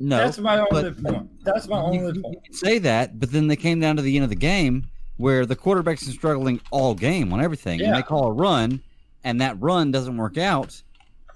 No, 0.00 0.16
That's 0.18 0.38
my 0.38 0.58
only 0.58 0.90
but- 0.90 1.02
point. 1.04 1.44
That's 1.44 1.68
my 1.68 1.80
only 1.80 2.20
point. 2.20 2.38
say 2.50 2.78
that, 2.80 3.20
but 3.20 3.30
then 3.30 3.46
they 3.46 3.56
came 3.56 3.78
down 3.78 3.94
to 3.96 4.02
the 4.02 4.16
end 4.16 4.24
of 4.24 4.30
the 4.30 4.36
game 4.36 4.88
where 5.16 5.46
the 5.46 5.56
quarterback's 5.56 6.04
been 6.04 6.12
struggling 6.14 6.60
all 6.70 6.94
game 6.94 7.32
on 7.32 7.40
everything, 7.42 7.80
and 7.80 7.94
they 7.94 8.02
call 8.02 8.26
a 8.28 8.32
run, 8.32 8.82
and 9.24 9.40
that 9.40 9.60
run 9.60 9.90
doesn't 9.90 10.16
work 10.16 10.36
out. 10.38 10.80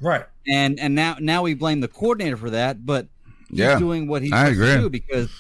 Right. 0.01 0.25
And 0.49 0.79
and 0.81 0.95
now 0.95 1.17
now 1.21 1.43
we 1.43 1.55
blame 1.55 1.81
the 1.81 1.89
coordinator 1.89 2.37
for 2.37 2.51
that, 2.51 2.85
but 2.87 3.07
he's 3.51 3.59
Yeah, 3.59 3.79
doing 3.79 4.07
what 4.09 4.23
he's 4.23 4.33
I 4.33 4.53
supposed 4.53 4.61
to 4.77 4.81
do 4.83 4.91
because 4.91 5.31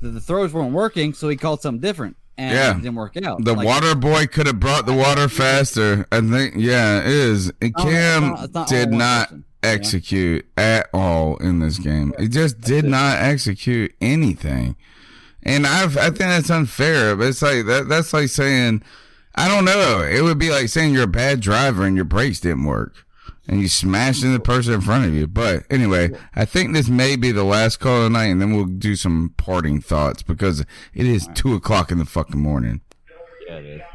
the, 0.00 0.08
the 0.10 0.20
throws 0.20 0.52
weren't 0.52 0.72
working, 0.72 1.12
so 1.14 1.28
he 1.28 1.36
called 1.36 1.60
something 1.62 1.80
different, 1.80 2.16
and 2.36 2.54
Yeah. 2.54 2.70
it 2.72 2.82
didn't 2.82 2.96
work 2.96 3.16
out. 3.22 3.44
The 3.44 3.54
Like, 3.54 3.66
water 3.66 3.94
boy 3.94 4.26
could 4.26 4.46
have 4.46 4.58
brought 4.60 4.86
the 4.86 4.94
water 4.94 5.28
faster. 5.28 6.06
I 6.10 6.20
think, 6.20 6.54
yeah, 6.56 7.00
it 7.00 7.06
is. 7.06 7.52
And 7.62 7.72
Oh, 7.76 7.82
it's 7.82 7.90
Cam 7.90 8.22
not- 8.28 8.44
it's 8.44 8.54
not 8.54 8.68
did 8.68 8.90
not 8.92 9.28
person, 9.28 9.44
execute 9.62 10.46
at 10.56 10.88
all 10.92 11.36
in 11.38 11.60
this 11.60 11.78
game. 11.78 12.12
He 12.18 12.26
just 12.28 12.60
did 12.60 12.84
not 12.84 13.18
execute 13.18 13.94
anything. 14.00 14.76
And 15.48 15.66
I've, 15.66 15.96
I 15.96 16.04
think 16.04 16.18
that's 16.18 16.50
unfair. 16.50 17.16
But 17.16 17.28
it's 17.28 17.40
like 17.40 17.64
that. 17.64 17.88
That's 17.88 18.12
like 18.12 18.28
saying, 18.28 18.82
I 19.34 19.48
don't 19.48 19.64
know. 19.64 20.02
It 20.02 20.22
would 20.22 20.38
be 20.38 20.50
like 20.50 20.68
saying 20.68 20.92
you're 20.92 21.04
a 21.04 21.08
bad 21.08 21.40
driver 21.40 21.84
and 21.84 21.96
your 21.96 22.04
brakes 22.04 22.40
didn't 22.40 22.64
work, 22.64 23.06
and 23.48 23.60
you 23.60 23.68
smashed 23.68 24.22
into 24.22 24.36
the 24.36 24.44
person 24.44 24.74
in 24.74 24.82
front 24.82 25.06
of 25.06 25.14
you. 25.14 25.26
But 25.26 25.64
anyway, 25.70 26.10
I 26.36 26.44
think 26.44 26.74
this 26.74 26.90
may 26.90 27.16
be 27.16 27.32
the 27.32 27.44
last 27.44 27.78
call 27.78 27.96
of 27.98 28.02
the 28.04 28.10
night, 28.10 28.26
and 28.26 28.42
then 28.42 28.54
we'll 28.54 28.66
do 28.66 28.94
some 28.94 29.32
parting 29.38 29.80
thoughts 29.80 30.22
because 30.22 30.60
it 30.60 31.06
is 31.06 31.26
two 31.34 31.54
o'clock 31.54 31.90
in 31.90 31.98
the 31.98 32.04
fucking 32.04 32.40
morning. 32.40 32.82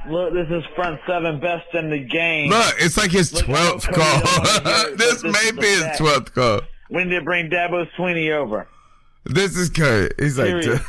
Look, 0.09 0.33
this 0.33 0.49
is 0.49 0.63
front 0.75 0.99
seven 1.05 1.39
best 1.39 1.67
in 1.75 1.91
the 1.91 1.99
game. 1.99 2.49
Look, 2.49 2.73
it's 2.79 2.97
like 2.97 3.11
his 3.11 3.31
twelfth 3.31 3.87
call. 3.91 4.21
doesn't 4.21 4.63
wanna 4.65 4.77
hear 4.77 4.87
it, 4.87 4.97
this 4.97 5.23
may 5.23 5.51
be 5.51 5.67
his 5.67 5.97
twelfth 5.99 6.33
call. 6.33 6.61
We 6.89 7.03
need 7.03 7.11
to 7.11 7.21
bring 7.21 7.51
Dabo 7.51 7.87
Swinney 7.95 8.31
over. 8.31 8.67
This 9.25 9.55
is 9.55 9.69
Kurt. 9.69 10.19
He's 10.19 10.37
like, 10.37 10.47
Period. 10.47 10.81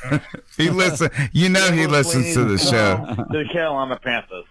he 0.56 0.70
listen. 0.70 1.10
You 1.32 1.48
know 1.48 1.70
he 1.70 1.86
listens 1.86 2.34
to 2.34 2.44
the 2.44 2.58
show. 2.58 2.96
come 2.96 3.16
To 3.16 3.44
the 3.44 3.48
Carolina 3.52 3.98
Panthers. 4.02 4.46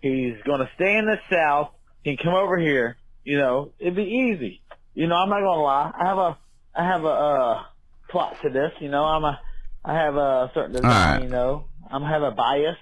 He's 0.00 0.36
going 0.44 0.60
to 0.60 0.70
stay 0.74 0.96
in 0.96 1.06
the 1.06 1.18
South. 1.30 1.70
He 2.02 2.16
can 2.16 2.24
come 2.24 2.34
over 2.34 2.58
here. 2.58 2.96
You 3.24 3.38
know, 3.38 3.72
it'd 3.78 3.94
be 3.94 4.02
easy. 4.04 4.62
You 4.94 5.06
know, 5.06 5.14
I'm 5.14 5.28
not 5.28 5.40
going 5.40 5.58
to 5.58 5.62
lie. 5.62 5.92
I 5.94 6.06
have 6.06 6.18
a, 6.18 6.38
I 6.74 6.84
have 6.84 7.04
a 7.04 7.08
uh, 7.08 7.62
plot 8.08 8.36
to 8.42 8.50
this. 8.50 8.72
You 8.80 8.88
know, 8.88 9.04
I'm 9.04 9.24
a, 9.24 9.40
I 9.84 9.94
have 9.94 10.16
a 10.16 10.50
certain 10.54 10.72
design. 10.72 10.90
right. 10.90 11.22
You 11.22 11.28
know, 11.28 11.66
I'm 11.90 12.02
have 12.02 12.22
a 12.22 12.30
bias. 12.30 12.76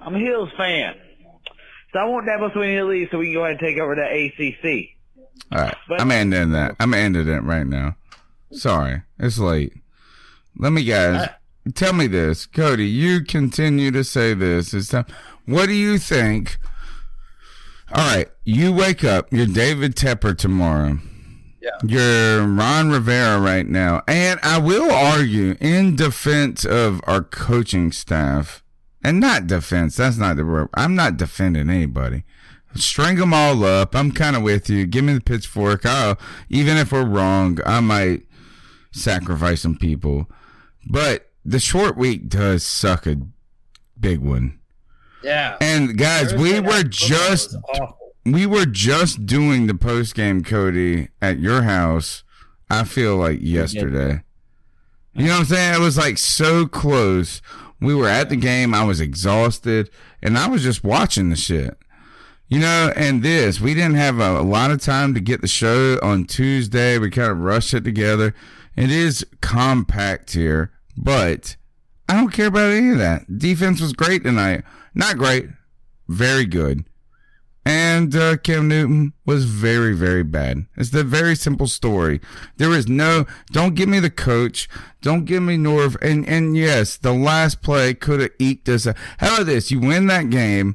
I'm 0.00 0.14
a 0.14 0.18
Hills 0.18 0.48
fan, 0.56 0.94
so 1.92 1.98
I 1.98 2.04
want 2.04 2.26
Dabo 2.26 2.52
Swinney 2.54 2.78
to 2.78 2.84
leave 2.84 3.08
so 3.10 3.18
we 3.18 3.26
can 3.26 3.34
go 3.34 3.44
ahead 3.44 3.58
and 3.58 3.60
take 3.60 3.78
over 3.78 3.94
the 3.94 4.02
ACC. 4.02 4.96
All 5.52 5.58
right, 5.58 5.76
I'm 6.00 6.10
ending 6.10 6.52
that. 6.52 6.76
I'm 6.80 6.94
ending 6.94 7.28
it 7.28 7.42
right 7.42 7.66
now. 7.66 7.96
Sorry, 8.52 9.02
it's 9.18 9.38
late. 9.38 9.74
Let 10.58 10.72
me 10.72 10.84
guys 10.84 11.28
tell 11.74 11.92
me 11.92 12.06
this, 12.06 12.46
Cody. 12.46 12.86
You 12.86 13.24
continue 13.24 13.90
to 13.90 14.04
say 14.04 14.34
this. 14.34 14.74
It's 14.74 14.88
time. 14.88 15.06
What 15.46 15.66
do 15.66 15.72
you 15.72 15.98
think? 15.98 16.58
All 17.92 18.04
right, 18.04 18.28
you 18.44 18.72
wake 18.72 19.04
up. 19.04 19.32
You're 19.32 19.46
David 19.46 19.96
Tepper 19.96 20.36
tomorrow. 20.36 20.98
Yeah. 21.60 21.70
You're 21.84 22.46
Ron 22.46 22.90
Rivera 22.90 23.38
right 23.40 23.66
now. 23.66 24.02
And 24.08 24.40
I 24.42 24.58
will 24.58 24.90
argue 24.90 25.56
in 25.60 25.96
defense 25.96 26.64
of 26.64 27.00
our 27.06 27.22
coaching 27.22 27.92
staff, 27.92 28.62
and 29.02 29.20
not 29.20 29.46
defense, 29.46 29.96
that's 29.96 30.16
not 30.16 30.36
the 30.36 30.44
word. 30.44 30.68
I'm 30.74 30.94
not 30.94 31.16
defending 31.16 31.68
anybody. 31.68 32.24
String 32.74 33.16
them 33.16 33.34
all 33.34 33.64
up. 33.64 33.96
I'm 33.96 34.12
kind 34.12 34.36
of 34.36 34.42
with 34.42 34.70
you. 34.70 34.86
Give 34.86 35.04
me 35.04 35.14
the 35.14 35.20
pitchfork. 35.20 35.84
I'll, 35.84 36.16
even 36.48 36.76
if 36.76 36.92
we're 36.92 37.04
wrong, 37.04 37.58
I 37.66 37.80
might 37.80 38.22
sacrifice 38.92 39.62
some 39.62 39.76
people. 39.76 40.30
But 40.86 41.30
the 41.44 41.60
short 41.60 41.96
week 41.96 42.28
does 42.28 42.64
suck 42.64 43.06
a 43.06 43.16
big 43.98 44.20
one. 44.20 44.58
Yeah. 45.22 45.56
And 45.60 45.96
guys, 45.98 46.34
we 46.34 46.60
were 46.60 46.82
just 46.82 47.56
we 48.24 48.46
were 48.46 48.66
just 48.66 49.26
doing 49.26 49.66
the 49.66 49.74
post 49.74 50.14
game, 50.14 50.42
Cody, 50.42 51.08
at 51.20 51.38
your 51.38 51.62
house. 51.62 52.22
I 52.68 52.84
feel 52.84 53.16
like 53.16 53.40
yesterday. 53.40 54.22
You 55.12 55.26
know 55.26 55.32
what 55.32 55.40
I'm 55.40 55.44
saying? 55.46 55.74
It 55.74 55.80
was 55.80 55.98
like 55.98 56.18
so 56.18 56.66
close. 56.66 57.42
We 57.80 57.94
were 57.94 58.08
at 58.08 58.28
the 58.28 58.36
game. 58.36 58.74
I 58.74 58.84
was 58.84 59.00
exhausted, 59.00 59.90
and 60.22 60.38
I 60.38 60.48
was 60.48 60.62
just 60.62 60.84
watching 60.84 61.30
the 61.30 61.36
shit. 61.36 61.76
You 62.48 62.58
know, 62.58 62.92
and 62.96 63.22
this 63.22 63.60
we 63.60 63.74
didn't 63.74 63.94
have 63.94 64.18
a, 64.18 64.40
a 64.40 64.42
lot 64.42 64.70
of 64.70 64.80
time 64.80 65.14
to 65.14 65.20
get 65.20 65.40
the 65.40 65.48
show 65.48 65.98
on 66.02 66.24
Tuesday. 66.24 66.98
We 66.98 67.10
kind 67.10 67.30
of 67.30 67.40
rushed 67.40 67.74
it 67.74 67.84
together. 67.84 68.34
It 68.80 68.90
is 68.90 69.26
compact 69.42 70.32
here, 70.32 70.72
but 70.96 71.56
I 72.08 72.14
don't 72.14 72.32
care 72.32 72.46
about 72.46 72.70
any 72.70 72.92
of 72.92 72.98
that. 72.98 73.38
Defense 73.38 73.78
was 73.78 73.92
great 73.92 74.24
tonight. 74.24 74.64
Not 74.94 75.18
great, 75.18 75.50
very 76.08 76.46
good. 76.46 76.86
And 77.62 78.16
uh, 78.16 78.38
Cam 78.38 78.68
Newton 78.68 79.12
was 79.26 79.44
very, 79.44 79.92
very 79.94 80.22
bad. 80.22 80.64
It's 80.78 80.92
the 80.92 81.04
very 81.04 81.36
simple 81.36 81.66
story. 81.66 82.22
There 82.56 82.72
is 82.72 82.88
no. 82.88 83.26
Don't 83.52 83.74
give 83.74 83.90
me 83.90 84.00
the 84.00 84.08
coach. 84.08 84.66
Don't 85.02 85.26
give 85.26 85.42
me 85.42 85.58
Norv. 85.58 86.00
And 86.00 86.26
and 86.26 86.56
yes, 86.56 86.96
the 86.96 87.12
last 87.12 87.60
play 87.60 87.92
could 87.92 88.20
have 88.20 88.30
eked 88.38 88.66
us. 88.70 88.86
out. 88.86 88.96
How 89.18 89.34
about 89.34 89.46
this? 89.46 89.70
You 89.70 89.80
win 89.80 90.06
that 90.06 90.30
game, 90.30 90.74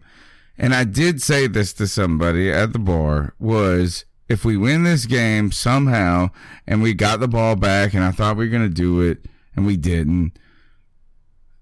and 0.60 0.76
I 0.76 0.84
did 0.84 1.24
say 1.24 1.48
this 1.48 1.74
to 1.74 1.88
somebody 1.88 2.52
at 2.52 2.72
the 2.72 2.78
bar 2.78 3.34
was 3.40 4.06
if 4.28 4.44
we 4.44 4.58
win 4.58 4.84
this 4.84 5.06
game 5.06 5.52
somehow, 5.52 6.30
and 6.66 6.82
we 6.82 6.94
got 6.94 7.20
the 7.20 7.28
ball 7.28 7.56
back, 7.56 7.94
and 7.94 8.04
I 8.04 8.12
thought 8.12 8.38
we 8.38 8.46
were 8.46 8.52
gonna 8.52 8.70
do 8.70 9.02
it, 9.02 9.26
and 9.56 9.66
we 9.66 9.78
didn't. 9.78 10.38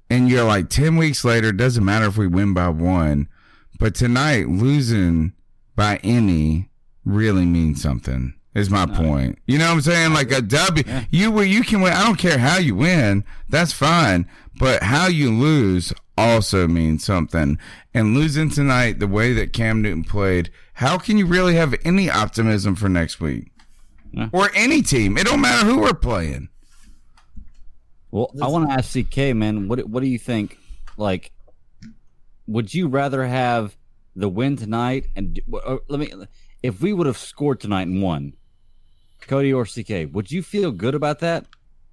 And 0.10 0.30
you're 0.30 0.44
like 0.44 0.69
ten 0.69 0.95
weeks 0.95 1.26
later. 1.26 1.49
It 1.49 1.57
doesn't 1.57 1.84
matter 1.84 2.06
if 2.06 2.18
we 2.18 2.27
win 2.27 2.53
by 2.53 2.69
one. 2.69 3.27
But 3.80 3.95
tonight, 3.95 4.48
losing 4.48 5.34
by 5.76 5.99
any 6.03 6.69
really 7.03 7.45
means 7.45 7.81
something. 7.81 8.34
Is 8.55 8.69
my 8.69 8.85
point. 8.85 9.39
You 9.47 9.57
know 9.57 9.69
what 9.69 9.73
I'm 9.73 9.81
saying? 9.81 10.13
Like 10.13 10.31
a 10.31 10.41
W, 10.41 10.84
you 11.09 11.31
were 11.31 11.43
you 11.43 11.63
can 11.63 11.81
win. 11.81 11.93
I 11.93 12.03
don't 12.03 12.19
care 12.19 12.38
how 12.38 12.57
you 12.57 12.75
win. 12.75 13.23
That's 13.49 13.73
fine. 13.73 14.30
But 14.59 14.84
how 14.84 15.07
you 15.07 15.31
lose 15.31 15.91
also 16.17 16.67
means 16.67 17.03
something. 17.03 17.57
And 17.95 18.13
losing 18.13 18.49
tonight, 18.49 18.99
the 18.99 19.07
way 19.07 19.34
that 19.34 19.53
Cam 19.53 19.81
Newton 19.81 20.03
played, 20.03 20.51
how 20.73 20.99
can 20.99 21.17
you 21.17 21.25
really 21.25 21.55
have 21.55 21.73
any 21.84 22.11
optimism 22.11 22.75
for 22.75 22.89
next 22.89 23.19
week 23.19 23.51
or 24.31 24.51
any 24.53 24.84
team? 24.84 25.17
It 25.17 25.25
don't 25.25 25.41
matter 25.41 25.65
who 25.65 25.80
we're 25.80 25.93
playing. 25.95 26.49
Well, 28.11 28.31
I 28.39 28.47
want 28.47 28.69
to 28.69 28.75
ask 28.75 28.93
CK, 28.93 29.35
man. 29.35 29.67
What 29.67 29.88
what 29.89 30.01
do 30.01 30.07
you 30.07 30.19
think? 30.19 30.59
Like, 30.97 31.31
would 32.45 32.71
you 32.71 32.88
rather 32.88 33.25
have 33.25 33.75
the 34.15 34.30
win 34.30 34.57
tonight? 34.57 35.07
And 35.15 35.39
let 35.88 35.99
me, 35.99 36.13
if 36.61 36.81
we 36.81 36.93
would 36.93 37.07
have 37.07 37.17
scored 37.17 37.59
tonight 37.59 37.88
and 37.88 38.03
won, 38.03 38.34
Cody 39.28 39.54
or 39.54 39.66
CK, 39.66 40.14
would 40.14 40.32
you 40.32 40.41
feel 40.44 40.72
good 40.72 40.95
about 40.95 41.20
that? 41.20 41.45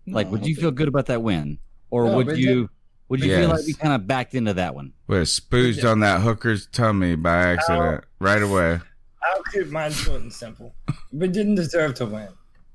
Like, 0.07 0.27
No, 0.27 0.33
would 0.33 0.47
you 0.47 0.55
feel 0.57 0.71
good 0.71 0.89
about 0.89 1.07
that 1.07 1.23
win, 1.23 1.59
or 1.91 2.07
No, 2.07 2.17
would 2.17 2.37
you? 2.37 2.63
that- 2.63 2.71
Would 3.11 3.25
you 3.25 3.35
feel 3.37 3.49
like 3.49 3.67
we 3.67 3.75
kind 3.75 3.93
of 3.93 4.07
backed 4.07 4.35
into 4.37 4.55
that 4.55 4.75
one? 4.77 4.93
We're 5.09 5.23
spooged 5.23 5.89
on 5.91 5.99
that 6.01 6.21
hooker's 6.21 6.67
tummy 6.69 7.17
by 7.17 7.39
accident 7.55 8.05
right 8.21 8.41
away. 8.43 8.79
I'll 9.23 9.43
keep 9.53 9.67
mine 9.69 9.91
short 9.91 10.23
and 10.23 10.33
simple. 10.33 10.75
We 11.13 11.27
didn't 11.29 11.57
deserve 11.57 11.95
to 11.95 12.07
win. 12.07 12.29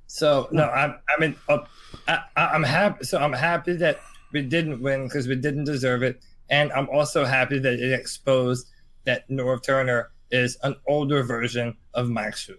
So 0.08 0.48
no, 0.52 0.66
I'm 0.70 0.96
I 1.16 1.20
mean 1.22 1.36
uh, 1.48 1.60
I, 2.08 2.20
I- 2.36 2.48
I'm 2.48 2.64
happy. 2.64 3.06
So 3.06 3.18
I'm 3.18 3.32
happy 3.34 3.74
that 3.78 4.00
we 4.34 4.42
didn't 4.42 4.82
win 4.82 5.06
because 5.08 5.26
we 5.28 5.36
didn't 5.38 5.64
deserve 5.64 6.04
it, 6.04 6.22
and 6.50 6.72
I'm 6.74 6.90
also 6.90 7.24
happy 7.26 7.58
that 7.60 7.74
it 7.80 7.94
exposed 7.94 8.68
that 9.06 9.28
Norv 9.30 9.64
Turner 9.64 10.12
is 10.32 10.58
an 10.64 10.76
older 10.88 11.24
version 11.24 11.78
of 11.94 12.10
Mike 12.10 12.34
Shula. 12.36 12.58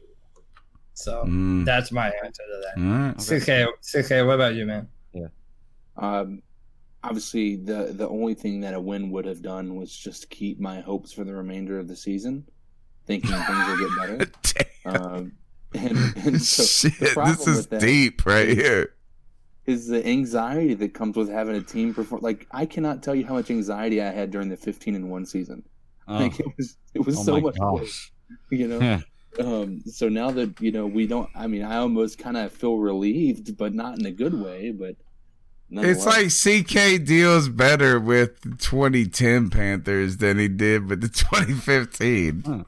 So 0.98 1.24
Mm. 1.26 1.64
that's 1.66 1.92
my 1.92 2.08
answer 2.24 2.42
to 2.42 2.62
that. 2.64 2.82
Alright. 2.82 3.18
CK, 3.18 3.68
CK, 3.82 4.10
what 4.26 4.34
about 4.34 4.54
you, 4.54 4.64
man? 4.64 4.88
Yeah. 5.12 5.26
Um, 5.98 6.42
obviously, 7.04 7.56
the 7.56 7.92
the 7.94 8.08
only 8.08 8.32
thing 8.34 8.60
that 8.62 8.72
a 8.74 8.80
win 8.80 9.10
would 9.10 9.26
have 9.26 9.42
done 9.42 9.76
was 9.76 9.94
just 9.94 10.30
keep 10.30 10.58
my 10.58 10.80
hopes 10.80 11.12
for 11.12 11.22
the 11.24 11.34
remainder 11.34 11.78
of 11.78 11.86
the 11.86 11.96
season, 11.96 12.44
thinking 13.04 13.30
things 13.30 13.66
will 13.68 13.76
get 13.78 14.32
better. 14.84 15.04
um, 15.04 15.32
and, 15.74 15.98
and 16.24 16.40
so 16.42 16.88
the 16.88 16.94
Shit, 16.94 17.12
problem 17.12 17.36
this 17.36 17.46
is 17.46 17.66
deep 17.66 18.24
right 18.24 18.48
is- 18.48 18.56
here. 18.56 18.92
Is 19.66 19.88
the 19.88 20.06
anxiety 20.06 20.74
that 20.74 20.94
comes 20.94 21.16
with 21.16 21.28
having 21.28 21.56
a 21.56 21.60
team 21.60 21.92
perform? 21.92 22.22
Like 22.22 22.46
I 22.52 22.64
cannot 22.66 23.02
tell 23.02 23.16
you 23.16 23.26
how 23.26 23.34
much 23.34 23.50
anxiety 23.50 24.00
I 24.00 24.12
had 24.12 24.30
during 24.30 24.48
the 24.48 24.56
fifteen 24.56 24.94
and 24.94 25.10
one 25.10 25.26
season. 25.26 25.62
Oh. 26.08 26.18
Like 26.18 26.38
it 26.40 26.46
was, 26.56 26.76
it 26.94 27.04
was 27.04 27.18
Oh 27.18 27.22
so 27.24 27.40
much. 27.40 27.58
gosh. 27.58 28.12
work, 28.30 28.38
you 28.50 28.68
know. 28.68 28.78
Yeah. 28.80 29.00
Um, 29.38 29.82
so 29.82 30.08
now 30.08 30.30
that 30.30 30.60
you 30.60 30.72
know 30.72 30.86
we 30.86 31.06
don't, 31.06 31.28
I 31.34 31.46
mean, 31.46 31.62
I 31.62 31.76
almost 31.76 32.18
kind 32.18 32.36
of 32.36 32.52
feel 32.52 32.76
relieved, 32.78 33.56
but 33.56 33.74
not 33.74 33.98
in 33.98 34.06
a 34.06 34.10
good 34.10 34.34
way. 34.34 34.70
But 34.70 34.96
It's 35.70 36.06
like 36.06 36.28
CK 36.28 37.04
deals 37.04 37.48
better 37.48 37.98
with 38.00 38.40
the 38.40 38.56
2010 38.56 39.50
Panthers 39.50 40.18
than 40.18 40.38
he 40.38 40.48
did 40.48 40.88
with 40.88 41.00
the 41.00 41.08
2015. 41.08 42.64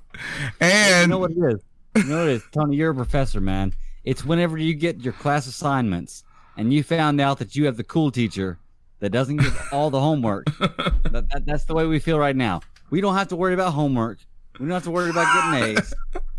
And 0.61 1.03
you 1.03 1.09
know 1.09 1.19
what 1.19 1.31
it 1.31 1.39
is? 1.39 1.61
You 1.97 2.05
know 2.05 2.19
what 2.19 2.28
it 2.28 2.32
is, 2.32 2.43
Tony. 2.53 2.77
You're 2.77 2.90
a 2.90 2.95
professor, 2.95 3.40
man. 3.40 3.73
It's 4.05 4.24
whenever 4.24 4.59
you 4.59 4.74
get 4.74 5.01
your 5.01 5.12
class 5.12 5.47
assignments 5.47 6.24
and 6.57 6.73
you 6.73 6.82
found 6.82 7.20
out 7.20 7.39
that 7.39 7.57
you 7.57 7.66
have 7.66 7.77
the 7.77 7.85
cool 7.85 8.11
teacher 8.11 8.59
that 9.01 9.11
doesn't 9.11 9.36
give 9.36 9.69
all 9.73 9.90
the 9.90 10.01
homework. 10.01 10.47
that, 10.59 11.27
that, 11.32 11.43
that's 11.45 11.65
the 11.65 11.74
way 11.74 11.86
we 11.86 11.99
feel 11.99 12.19
right 12.19 12.36
now. 12.36 12.61
We 12.90 13.01
don't 13.01 13.15
have 13.15 13.28
to 13.28 13.36
worry 13.36 13.55
about 13.55 13.73
homework. 13.73 14.19
We 14.59 14.66
don't 14.66 14.74
have 14.74 14.85
to 14.85 14.90
worry 14.90 15.11
about 15.11 15.53
getting 15.53 15.77
A's. 15.77 15.95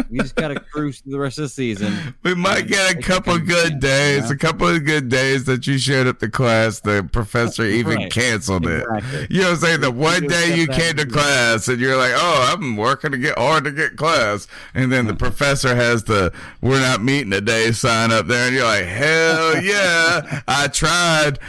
We 0.09 0.19
just 0.19 0.35
got 0.35 0.47
to 0.47 0.59
cruise 0.59 1.01
through 1.01 1.11
the 1.11 1.19
rest 1.19 1.37
of 1.37 1.43
the 1.43 1.49
season. 1.49 2.15
we 2.23 2.33
might 2.33 2.67
get 2.67 2.95
a 2.95 3.01
couple 3.01 3.37
good 3.37 3.79
days, 3.79 4.31
a 4.31 4.35
couple 4.35 4.67
of 4.67 4.83
good 4.83 5.07
days 5.09 5.45
that 5.45 5.67
you 5.67 5.77
showed 5.77 6.07
up 6.07 6.19
to 6.19 6.29
class. 6.29 6.79
The 6.79 7.07
professor 7.11 7.63
even 7.79 7.97
Right. 7.97 8.11
canceled 8.11 8.65
it. 8.67 8.83
You 9.29 9.41
know 9.41 9.47
what 9.49 9.53
I'm 9.53 9.57
saying? 9.57 9.81
The 9.81 9.91
one 9.91 10.27
day 10.27 10.55
you 10.57 10.67
came 10.67 10.95
to 10.97 11.05
class 11.05 11.67
and 11.67 11.79
you're 11.79 11.97
like, 11.97 12.13
oh, 12.15 12.53
I'm 12.53 12.75
working 12.75 13.11
to 13.11 13.17
get 13.17 13.37
hard 13.37 13.65
to 13.65 13.71
get 13.71 13.97
class. 13.97 14.47
And 14.73 14.91
then 14.91 15.05
the 15.05 15.15
professor 15.15 15.75
has 15.75 16.05
the, 16.05 16.33
we're 16.61 16.79
not 16.79 17.03
meeting 17.03 17.31
today 17.31 17.71
sign 17.71 18.11
up 18.11 18.27
there. 18.27 18.47
And 18.47 18.55
you're 18.55 18.65
like, 18.65 18.85
hell 18.85 19.61
yeah, 19.63 20.41
I 20.47 20.67
tried. 20.67 21.39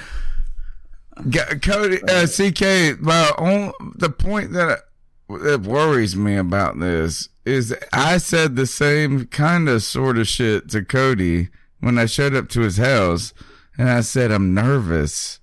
Cody, 1.63 2.03
uh, 2.05 2.27
CK, 2.27 3.01
my 3.01 3.31
own, 3.39 3.73
the 3.97 4.09
point 4.11 4.53
that, 4.53 4.81
that 5.29 5.61
worries 5.63 6.17
me 6.17 6.37
about 6.37 6.79
this 6.81 7.29
is 7.51 7.75
I 7.93 8.19
said 8.19 8.57
the 8.57 8.67
same 8.67 9.27
kind 9.27 9.69
of 9.69 9.83
sort 9.83 10.19
of 10.19 10.29
shit 10.29 10.71
to 10.71 10.85
Cody 10.85 11.49
when 11.81 11.99
I 11.99 12.07
showed 12.07 12.35
up 12.35 12.49
to 12.51 12.61
his 12.61 12.77
house. 12.77 13.35
And 13.77 13.89
I 13.89 14.03
said, 14.03 14.31
I'm 14.31 14.55
nervous 14.55 15.41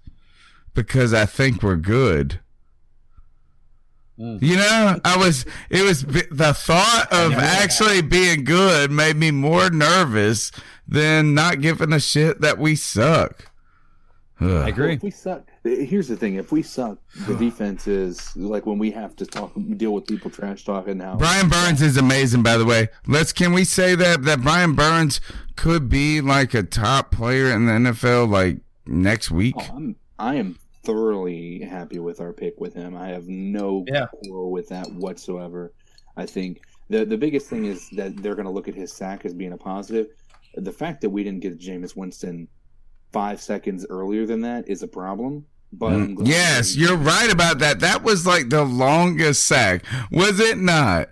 because 0.73 1.13
I 1.13 1.25
think 1.25 1.61
we're 1.63 1.75
good. 1.75 2.39
You 4.17 4.55
know, 4.55 4.99
I 5.05 5.15
was, 5.17 5.45
it 5.69 5.83
was 5.83 6.03
the 6.03 6.53
thought 6.55 7.07
of 7.11 7.33
actually 7.33 8.01
being 8.01 8.43
good 8.43 8.89
made 8.89 9.15
me 9.15 9.29
more 9.29 9.69
nervous 9.69 10.51
than 10.87 11.35
not 11.35 11.61
giving 11.61 11.93
a 11.93 11.99
shit 11.99 12.41
that 12.41 12.57
we 12.57 12.75
suck. 12.75 13.51
Ugh. 14.39 14.75
Well, 14.75 14.89
if 14.89 15.03
we 15.03 15.11
suck, 15.11 15.47
here's 15.67 16.07
the 16.07 16.17
thing: 16.17 16.35
if 16.35 16.51
we 16.51 16.61
suck, 16.61 16.99
the 17.27 17.35
defense 17.35 17.87
is 17.87 18.35
like 18.35 18.65
when 18.65 18.77
we 18.77 18.91
have 18.91 19.15
to 19.17 19.25
talk, 19.25 19.51
deal 19.77 19.93
with 19.93 20.07
people 20.07 20.31
trash 20.31 20.63
talking. 20.63 20.97
Now, 20.97 21.15
Brian 21.15 21.49
Burns 21.49 21.81
is 21.81 21.97
amazing, 21.97 22.43
by 22.43 22.57
the 22.57 22.65
way. 22.65 22.89
Let's 23.07 23.33
can 23.33 23.53
we 23.53 23.63
say 23.63 23.95
that 23.95 24.23
that 24.23 24.41
Brian 24.41 24.73
Burns 24.73 25.21
could 25.55 25.89
be 25.89 26.21
like 26.21 26.53
a 26.53 26.63
top 26.63 27.11
player 27.11 27.51
in 27.51 27.65
the 27.65 27.73
NFL 27.73 28.29
like 28.29 28.57
next 28.85 29.31
week? 29.31 29.55
Oh, 29.57 29.75
I'm, 29.75 29.95
I 30.17 30.35
am 30.35 30.57
thoroughly 30.83 31.59
happy 31.59 31.99
with 31.99 32.21
our 32.21 32.33
pick 32.33 32.59
with 32.59 32.73
him. 32.73 32.95
I 32.95 33.09
have 33.09 33.27
no 33.27 33.85
quarrel 34.23 34.51
with 34.51 34.69
that 34.69 34.91
whatsoever. 34.93 35.73
I 36.15 36.25
think 36.25 36.61
the 36.89 37.05
the 37.05 37.17
biggest 37.17 37.49
thing 37.49 37.65
is 37.65 37.89
that 37.91 38.15
they're 38.17 38.35
going 38.35 38.45
to 38.45 38.51
look 38.51 38.67
at 38.67 38.75
his 38.75 38.93
sack 38.93 39.25
as 39.25 39.33
being 39.33 39.53
a 39.53 39.57
positive. 39.57 40.07
The 40.55 40.71
fact 40.71 41.01
that 41.01 41.09
we 41.09 41.23
didn't 41.23 41.41
get 41.41 41.59
Jameis 41.59 41.95
Winston 41.95 42.47
five 43.11 43.41
seconds 43.41 43.85
earlier 43.89 44.25
than 44.25 44.41
that 44.41 44.67
is 44.67 44.83
a 44.83 44.87
problem. 44.87 45.45
But 45.71 45.91
Mm, 45.91 46.27
Yes, 46.27 46.75
you're 46.75 46.95
right 46.95 47.31
about 47.31 47.59
that. 47.59 47.79
That 47.81 48.03
was 48.03 48.25
like 48.25 48.49
the 48.49 48.63
longest 48.63 49.43
sack, 49.45 49.83
was 50.11 50.39
it 50.39 50.57
not? 50.57 51.09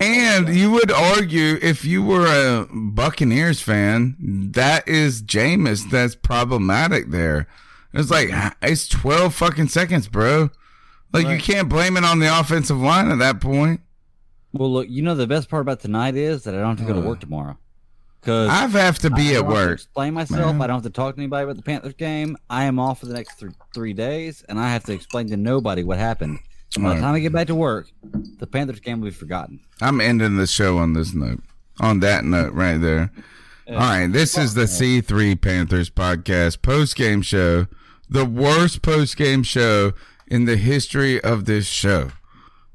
And 0.00 0.48
you 0.48 0.70
would 0.70 0.90
argue 0.92 1.58
if 1.60 1.84
you 1.84 2.02
were 2.02 2.26
a 2.26 2.66
Buccaneers 2.72 3.60
fan, 3.60 4.16
that 4.52 4.86
is 4.88 5.22
Jameis 5.22 5.90
that's 5.90 6.14
problematic 6.14 7.10
there. 7.10 7.46
It's 7.92 8.10
like 8.10 8.30
it's 8.62 8.86
12 8.88 9.34
fucking 9.34 9.68
seconds, 9.68 10.08
bro. 10.08 10.50
Like 11.12 11.26
you 11.26 11.38
can't 11.38 11.68
blame 11.68 11.96
it 11.96 12.04
on 12.04 12.18
the 12.18 12.38
offensive 12.38 12.78
line 12.78 13.10
at 13.10 13.18
that 13.18 13.40
point. 13.40 13.80
Well, 14.52 14.72
look, 14.72 14.86
you 14.88 15.02
know 15.02 15.14
the 15.14 15.26
best 15.26 15.48
part 15.48 15.62
about 15.62 15.80
tonight 15.80 16.16
is 16.16 16.44
that 16.44 16.54
I 16.54 16.58
don't 16.58 16.78
have 16.78 16.86
to 16.86 16.92
go 16.92 17.00
to 17.00 17.06
work 17.06 17.20
tomorrow. 17.20 17.56
Because 18.20 18.50
I 18.50 18.66
have 18.66 18.98
to 19.00 19.10
be 19.10 19.34
at 19.34 19.46
work, 19.46 19.72
explain 19.74 20.14
myself. 20.14 20.52
man. 20.54 20.62
I 20.62 20.66
don't 20.66 20.76
have 20.76 20.82
to 20.84 20.90
talk 20.90 21.14
to 21.14 21.20
anybody 21.20 21.44
about 21.44 21.56
the 21.56 21.62
Panthers 21.62 21.94
game. 21.94 22.36
I 22.50 22.64
am 22.64 22.78
off 22.78 23.00
for 23.00 23.06
the 23.06 23.14
next 23.14 23.38
th- 23.38 23.52
three 23.74 23.92
days, 23.92 24.44
and 24.48 24.58
I 24.58 24.68
have 24.70 24.84
to 24.84 24.92
explain 24.92 25.28
to 25.28 25.36
nobody 25.36 25.84
what 25.84 25.98
happened. 25.98 26.40
And 26.74 26.84
by 26.84 26.94
the 26.96 27.00
time 27.00 27.14
I 27.14 27.20
get 27.20 27.32
back 27.32 27.46
to 27.46 27.54
work, 27.54 27.88
the 28.38 28.46
Panthers 28.46 28.80
game 28.80 29.00
will 29.00 29.06
be 29.08 29.14
forgotten. 29.14 29.60
I'm 29.80 30.00
ending 30.00 30.36
the 30.36 30.46
show 30.46 30.78
on 30.78 30.92
this 30.92 31.14
note. 31.14 31.40
On 31.80 32.00
that 32.00 32.24
note, 32.24 32.52
right 32.52 32.76
there. 32.78 33.10
All 33.68 33.74
right, 33.76 34.06
this 34.06 34.36
is 34.36 34.54
the 34.54 34.62
C3 34.64 35.40
Panthers 35.40 35.88
podcast 35.90 36.60
post 36.60 36.96
game 36.96 37.22
show, 37.22 37.66
the 38.10 38.24
worst 38.24 38.82
post 38.82 39.16
game 39.16 39.42
show 39.42 39.92
in 40.26 40.44
the 40.44 40.56
history 40.56 41.20
of 41.22 41.44
this 41.44 41.66
show. 41.66 42.10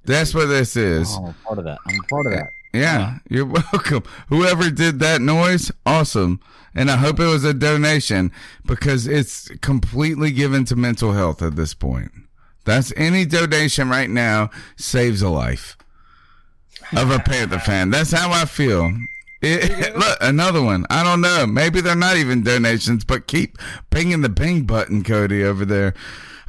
That's 0.05 0.33
what 0.33 0.45
this 0.47 0.75
is. 0.75 1.15
Oh, 1.17 1.25
I'm 1.25 1.29
a 1.29 1.33
part 1.45 1.59
of 1.59 1.65
that. 1.65 1.77
I'm 1.87 1.99
a 1.99 2.03
part 2.07 2.25
of 2.27 2.31
that. 2.33 2.47
Yeah, 2.73 3.19
you're 3.29 3.45
welcome. 3.71 4.03
Whoever 4.29 4.69
did 4.71 4.99
that 4.99 5.21
noise, 5.21 5.71
awesome. 5.85 6.39
And 6.75 6.89
I 6.89 6.95
hope 6.97 7.19
it 7.19 7.27
was 7.27 7.43
a 7.43 7.53
donation 7.53 8.31
because 8.65 9.05
it's 9.05 9.47
completely 9.61 10.31
given 10.31 10.65
to 10.65 10.75
mental 10.75 11.11
health 11.13 11.41
at 11.43 11.55
this 11.55 11.75
point. 11.75 12.11
That's 12.65 12.91
any 12.97 13.25
donation 13.25 13.89
right 13.89 14.09
now 14.09 14.49
saves 14.75 15.21
a 15.21 15.29
life 15.29 15.77
of 16.95 17.11
a 17.11 17.19
Panther 17.19 17.59
fan. 17.59 17.91
That's 17.91 18.11
how 18.11 18.31
I 18.31 18.45
feel. 18.45 18.91
It- 19.45 19.97
look, 19.97 20.17
another 20.21 20.61
one. 20.61 20.85
I 20.89 21.03
don't 21.03 21.19
know. 21.19 21.45
Maybe 21.45 21.81
they're 21.81 21.97
not 21.97 22.15
even 22.15 22.43
donations, 22.45 23.03
but 23.03 23.27
keep 23.27 23.57
pinging 23.89 24.21
the 24.21 24.29
ping 24.29 24.63
button, 24.63 25.03
Cody, 25.03 25.43
over 25.43 25.65
there. 25.65 25.93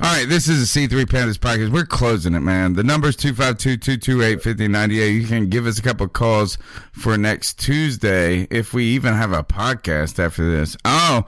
All 0.00 0.12
right, 0.12 0.28
this 0.28 0.48
is 0.48 0.60
a 0.76 0.78
C3 0.78 1.08
Panthers 1.08 1.38
podcast. 1.38 1.70
We're 1.70 1.86
closing 1.86 2.34
it, 2.34 2.40
man. 2.40 2.72
The 2.72 2.82
number's 2.82 3.16
252-228-5098. 3.16 5.14
You 5.14 5.24
can 5.26 5.48
give 5.48 5.68
us 5.68 5.78
a 5.78 5.82
couple 5.82 6.08
calls 6.08 6.58
for 6.90 7.16
next 7.16 7.60
Tuesday 7.60 8.48
if 8.50 8.74
we 8.74 8.86
even 8.86 9.14
have 9.14 9.30
a 9.32 9.44
podcast 9.44 10.18
after 10.18 10.50
this. 10.50 10.76
Oh, 10.84 11.22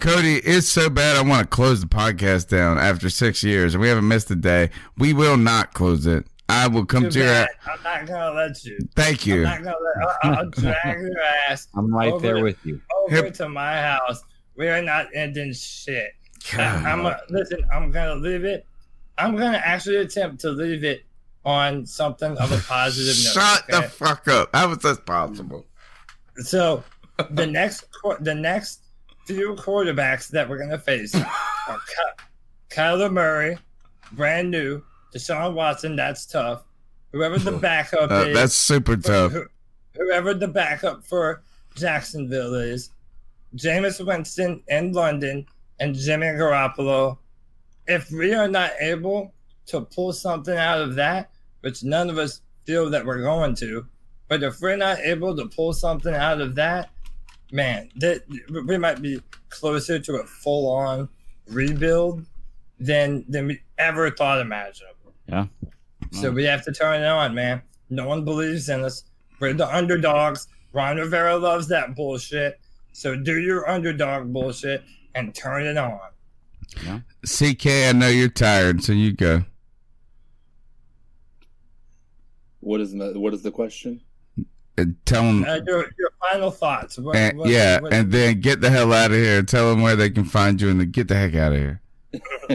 Cody, 0.00 0.38
it's 0.38 0.66
so 0.68 0.90
bad 0.90 1.16
I 1.16 1.22
want 1.22 1.42
to 1.42 1.46
close 1.46 1.80
the 1.80 1.86
podcast 1.86 2.48
down 2.48 2.76
after 2.78 3.08
six 3.08 3.44
years, 3.44 3.74
and 3.74 3.80
we 3.80 3.88
haven't 3.88 4.08
missed 4.08 4.28
a 4.32 4.36
day. 4.36 4.70
We 4.96 5.12
will 5.12 5.36
not 5.36 5.72
close 5.74 6.04
it. 6.04 6.26
I 6.48 6.66
will 6.66 6.86
come 6.86 7.04
Too 7.04 7.10
to 7.10 7.18
your... 7.20 7.46
I'm 7.66 7.82
not 7.84 8.06
gonna 8.06 8.34
let 8.34 8.64
you. 8.64 8.78
Thank 8.96 9.26
you. 9.26 9.46
I'm 9.46 9.62
not 9.62 9.74
gonna 9.74 9.76
let, 9.96 10.06
I'll, 10.24 10.38
I'll 10.38 10.50
drag 10.50 11.00
your 11.02 11.20
ass. 11.48 11.68
I'm 11.76 11.94
right 11.94 12.20
there 12.20 12.34
to- 12.38 12.42
with 12.42 12.58
you. 12.66 12.80
Over 13.10 13.30
to 13.30 13.48
my 13.48 13.80
house. 13.80 14.24
We 14.56 14.66
are 14.66 14.82
not 14.82 15.06
ending 15.14 15.52
shit. 15.52 16.14
I, 16.56 16.90
am 16.90 17.14
listen. 17.30 17.64
I'm 17.72 17.90
gonna 17.90 18.14
leave 18.16 18.44
it. 18.44 18.66
I'm 19.16 19.36
gonna 19.36 19.60
actually 19.64 19.96
attempt 19.96 20.40
to 20.42 20.50
leave 20.50 20.84
it 20.84 21.04
on 21.44 21.84
something 21.86 22.36
of 22.38 22.52
a 22.52 22.58
positive 22.68 23.16
note. 23.24 23.42
Shut 23.42 23.66
the 23.68 23.82
fuck 23.88 24.28
up. 24.28 24.50
How 24.54 24.70
is 24.72 24.78
that 24.78 25.04
possible? 25.06 25.66
So 26.36 26.82
the 27.30 27.46
next 27.46 27.86
the 28.20 28.34
next 28.34 28.82
few 29.26 29.54
quarterbacks 29.56 30.28
that 30.28 30.48
we're 30.48 30.58
gonna 30.58 30.78
face 30.78 31.14
are 31.14 31.24
Ky- 31.68 32.24
Kyler 32.70 33.12
Murray, 33.12 33.58
brand 34.12 34.50
new. 34.50 34.82
Deshaun 35.14 35.54
Watson, 35.54 35.96
that's 35.96 36.26
tough. 36.26 36.64
Whoever 37.12 37.38
the 37.38 37.52
backup 37.52 38.10
Uh, 38.10 38.24
is, 38.28 38.36
that's 38.36 38.54
super 38.54 38.96
tough. 38.96 39.32
who- 39.32 39.46
whoever 39.96 40.34
the 40.34 40.48
backup 40.48 41.02
for 41.04 41.42
Jacksonville 41.74 42.54
is, 42.54 42.90
Jameis 43.56 44.04
Winston 44.04 44.62
in 44.68 44.92
London, 44.92 45.46
and 45.80 45.94
Jimmy 45.94 46.26
Garoppolo. 46.26 47.18
If 47.86 48.10
we 48.10 48.34
are 48.34 48.48
not 48.48 48.72
able 48.80 49.32
to 49.66 49.80
pull 49.82 50.12
something 50.12 50.56
out 50.56 50.80
of 50.80 50.94
that, 50.96 51.30
which 51.60 51.82
none 51.82 52.10
of 52.10 52.18
us 52.18 52.42
feel 52.64 52.90
that 52.90 53.04
we're 53.04 53.22
going 53.22 53.54
to, 53.56 53.86
but 54.28 54.42
if 54.42 54.60
we're 54.60 54.76
not 54.76 54.98
able 54.98 55.34
to 55.36 55.46
pull 55.46 55.72
something 55.72 56.14
out 56.14 56.40
of 56.40 56.54
that, 56.56 56.90
man, 57.50 57.90
that 57.96 58.22
we 58.66 58.76
might 58.76 59.00
be 59.00 59.20
closer 59.48 59.98
to 59.98 60.16
a 60.16 60.24
full-on 60.24 61.08
rebuild 61.46 62.26
than 62.78 63.24
than 63.28 63.46
we 63.46 63.60
ever 63.78 64.10
thought 64.10 64.40
imaginable. 64.40 65.12
Yeah. 65.26 65.46
So 66.12 66.30
we 66.30 66.44
have 66.44 66.64
to 66.64 66.72
turn 66.72 67.02
it 67.02 67.06
on, 67.06 67.34
man. 67.34 67.62
No 67.90 68.06
one 68.06 68.24
believes 68.24 68.68
in 68.68 68.84
us. 68.84 69.04
We're 69.40 69.52
the 69.54 69.74
underdogs. 69.74 70.46
Ron 70.72 70.96
Rivera 70.96 71.36
loves 71.36 71.68
that 71.68 71.94
bullshit. 71.94 72.60
So 72.92 73.16
do 73.16 73.38
your 73.38 73.68
underdog 73.68 74.32
bullshit 74.32 74.82
and 75.14 75.34
turn 75.34 75.64
it 75.66 75.76
on. 75.76 76.00
CK, 77.26 77.66
I 77.66 77.92
know 77.92 78.08
you're 78.08 78.28
tired, 78.28 78.82
so 78.84 78.92
you 78.92 79.12
go. 79.12 79.44
What 82.60 82.80
is 82.80 82.92
the 82.92 83.18
what 83.18 83.34
is 83.34 83.42
the 83.42 83.50
question? 83.50 84.00
Uh, 84.78 84.84
Tell 85.04 85.22
them, 85.22 85.44
Uh, 85.44 85.60
your, 85.66 85.86
your 85.98 86.10
final 86.30 86.50
thoughts. 86.50 86.98
What, 86.98 87.16
and, 87.16 87.38
what- 87.38 87.48
yeah, 87.48 87.80
what- 87.80 87.92
and 87.92 88.12
then 88.12 88.40
get 88.40 88.60
the 88.60 88.70
hell 88.70 88.92
out 88.92 89.10
of 89.10 89.16
here. 89.16 89.42
Tell 89.42 89.70
them 89.70 89.82
where 89.82 89.96
they 89.96 90.10
can 90.10 90.24
find 90.24 90.60
you, 90.60 90.68
and 90.68 90.80
then 90.80 90.90
get 90.90 91.08
the 91.08 91.14
heck 91.16 91.34
out 91.34 91.52
of 91.52 91.58
here. 91.58 91.82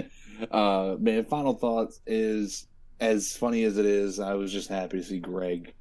Uh, 0.51 0.97
man, 0.99 1.23
final 1.23 1.53
thoughts 1.53 2.01
is 2.05 2.67
as 2.99 3.35
funny 3.35 3.63
as 3.63 3.77
it 3.77 3.85
is. 3.85 4.19
I 4.19 4.33
was 4.33 4.51
just 4.51 4.67
happy 4.67 4.97
to 4.97 5.03
see 5.03 5.17
Greg 5.19 5.73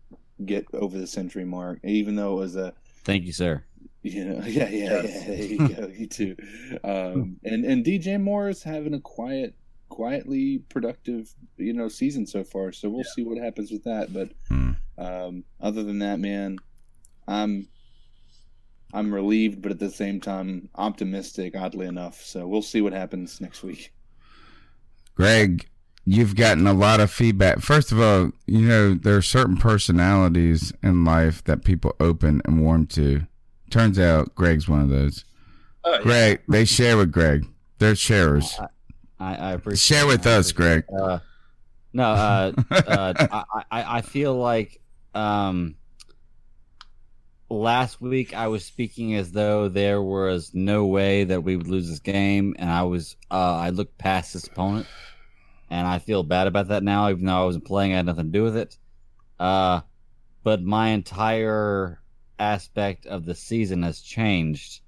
get 0.47 0.67
over 0.73 0.97
the 0.97 1.07
century 1.07 1.45
mark, 1.45 1.81
even 1.83 2.15
though 2.15 2.35
it 2.35 2.41
was 2.41 2.55
a 2.57 2.73
Thank 3.03 3.25
you, 3.25 3.33
sir. 3.33 3.65
You 4.03 4.25
know, 4.25 4.43
yeah, 4.47 4.69
yeah, 4.69 5.03
yeah. 5.03 5.25
There 5.27 5.37
you 5.37 5.69
go, 5.77 5.87
you 5.89 6.07
too. 6.07 6.37
Um, 6.85 7.37
and 7.45 7.65
and 7.65 7.85
DJ 7.85 8.21
Moore 8.21 8.49
is 8.49 8.63
having 8.63 8.95
a 8.95 9.01
quiet, 9.01 9.55
quietly 9.89 10.59
productive, 10.69 11.33
you 11.57 11.73
know, 11.73 11.89
season 11.89 12.27
so 12.27 12.45
far. 12.45 12.73
So 12.73 12.89
we'll 12.89 13.05
see 13.05 13.25
what 13.25 13.39
happens 13.39 13.71
with 13.71 13.85
that. 13.85 14.13
But 14.13 14.31
um, 14.99 15.45
other 15.61 15.83
than 15.83 16.01
that, 16.01 16.19
man, 16.19 16.59
I'm 17.27 17.69
I'm 18.93 19.13
relieved, 19.13 19.63
but 19.63 19.73
at 19.73 19.79
the 19.79 19.91
same 19.91 20.21
time 20.21 20.69
optimistic. 20.75 21.57
Oddly 21.57 21.87
enough, 21.87 22.21
so 22.21 22.47
we'll 22.47 22.63
see 22.63 22.81
what 22.81 22.93
happens 22.93 23.41
next 23.41 23.63
week. 23.63 23.93
Greg, 25.15 25.69
you've 26.05 26.37
gotten 26.37 26.67
a 26.67 26.73
lot 26.73 27.01
of 27.01 27.11
feedback. 27.11 27.61
First 27.61 27.93
of 27.93 28.01
all, 28.01 28.33
you 28.47 28.61
know, 28.63 28.95
there 28.95 29.17
are 29.17 29.23
certain 29.23 29.57
personalities 29.57 30.73
in 30.83 31.05
life 31.05 31.45
that 31.45 31.65
people 31.65 31.95
open 32.01 32.43
and 32.45 32.61
warm 32.61 32.87
to. 32.89 33.27
Turns 33.73 33.99
out 33.99 34.35
Greg's 34.35 34.69
one 34.69 34.83
of 34.83 34.91
those. 34.91 35.25
Oh, 35.83 35.95
yeah. 35.95 36.03
Greg, 36.03 36.41
they 36.47 36.67
share 36.67 36.99
with 36.99 37.11
Greg. 37.11 37.47
They're 37.79 37.97
sharers. 37.97 38.61
I, 39.19 39.35
I 39.35 39.53
appreciate. 39.53 39.97
Share 39.97 40.07
with 40.07 40.27
us, 40.27 40.53
Greg. 40.53 40.85
Uh, 40.95 41.21
no, 41.95 42.05
uh, 42.05 42.53
uh, 42.71 43.15
I, 43.19 43.45
I, 43.71 43.97
I 43.97 44.01
feel 44.03 44.35
like 44.35 44.79
um, 45.15 45.77
last 47.49 48.03
week 48.03 48.35
I 48.35 48.49
was 48.49 48.63
speaking 48.63 49.15
as 49.15 49.33
though 49.33 49.71
there 49.71 50.03
was 50.03 50.51
no 50.53 50.85
way 50.85 51.25
that 51.25 51.43
we 51.43 51.57
would 51.57 51.67
lose 51.67 51.89
this 51.89 51.99
game, 51.99 52.55
and 52.59 52.69
I 52.69 52.83
was 52.83 53.17
uh, 53.31 53.57
I 53.57 53.71
looked 53.71 53.97
past 53.97 54.35
this 54.35 54.47
opponent, 54.49 54.87
and 55.71 55.87
I 55.87 55.99
feel 55.99 56.23
bad 56.23 56.47
about 56.47 56.69
that 56.69 56.83
now, 56.83 57.09
even 57.09 57.25
though 57.25 57.41
I 57.41 57.45
wasn't 57.47 57.65
playing, 57.65 57.95
I 57.95 57.97
had 57.97 58.07
nothing 58.07 58.27
to 58.27 58.31
do 58.31 58.43
with 58.43 58.59
it. 58.59 58.77
Uh, 59.41 59.81
but 60.45 60.63
my 60.63 60.89
entire 60.89 62.02
aspect 62.43 63.07
of 63.07 63.25
the 63.25 63.35
season 63.35 63.83
has 63.83 64.01
changed, 64.01 64.81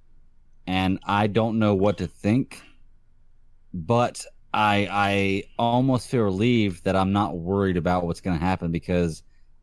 and 0.66 0.98
I 1.04 1.26
don't 1.28 1.58
know 1.58 1.74
what 1.74 1.98
to 1.98 2.06
think 2.06 2.62
but 3.74 4.24
I 4.52 4.88
I 4.90 5.42
almost 5.58 6.08
feel 6.08 6.22
relieved 6.22 6.84
that 6.84 6.94
I'm 6.96 7.12
not 7.12 7.36
worried 7.36 7.76
about 7.76 8.06
what's 8.06 8.20
going 8.20 8.38
to 8.38 8.44
happen 8.44 8.70
because 8.70 9.22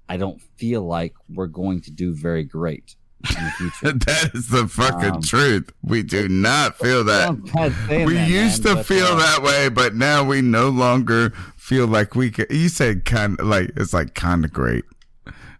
I 0.10 0.18
don't 0.18 0.42
feel 0.58 0.82
like 0.84 1.14
we're 1.30 1.48
going 1.48 1.82
to 1.82 1.92
do 1.92 2.14
very 2.14 2.44
great 2.44 2.96
in 3.38 3.44
the 3.46 3.52
future. 3.52 3.92
that 4.06 4.32
is 4.34 4.50
the 4.50 4.68
fucking 4.68 5.12
Um, 5.16 5.22
truth. 5.22 5.72
We 5.82 6.04
do 6.04 6.28
not 6.28 6.78
feel 6.78 7.06
that. 7.06 7.30
I'm 7.30 7.42
bad 7.44 7.74
saying 7.88 8.06
We 8.06 8.16
that, 8.16 8.30
used 8.30 8.66
man, 8.66 8.76
to 8.76 8.84
feel 8.84 9.06
uh, 9.06 9.16
that 9.16 9.44
way, 9.44 9.70
but 9.70 9.96
now 9.96 10.26
we 10.26 10.42
no 10.42 10.68
longer 10.68 11.30
feel 11.56 11.88
like 11.88 12.14
we 12.16 12.30
could. 12.30 12.48
You 12.52 12.68
said 12.68 13.06
kind 13.06 13.40
of 13.40 13.48
like 13.48 13.72
it's 13.78 13.94
like 13.94 14.14
kind 14.14 14.44
of 14.44 14.52
great. 14.52 14.84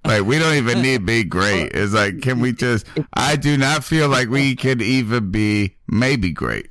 Like 0.04 0.24
we 0.24 0.40
don't 0.40 0.56
even 0.56 0.82
need 0.82 1.00
to 1.00 1.06
be 1.06 1.24
great. 1.24 1.72
It's 1.74 1.94
like 1.94 2.22
can 2.22 2.40
we 2.40 2.54
just? 2.54 2.86
I 3.14 3.36
do 3.36 3.58
not 3.58 3.84
feel 3.84 4.10
like 4.10 4.30
we 4.30 4.56
could 4.64 4.82
even 4.82 5.32
be 5.32 5.78
maybe 5.88 6.32
great. 6.32 6.70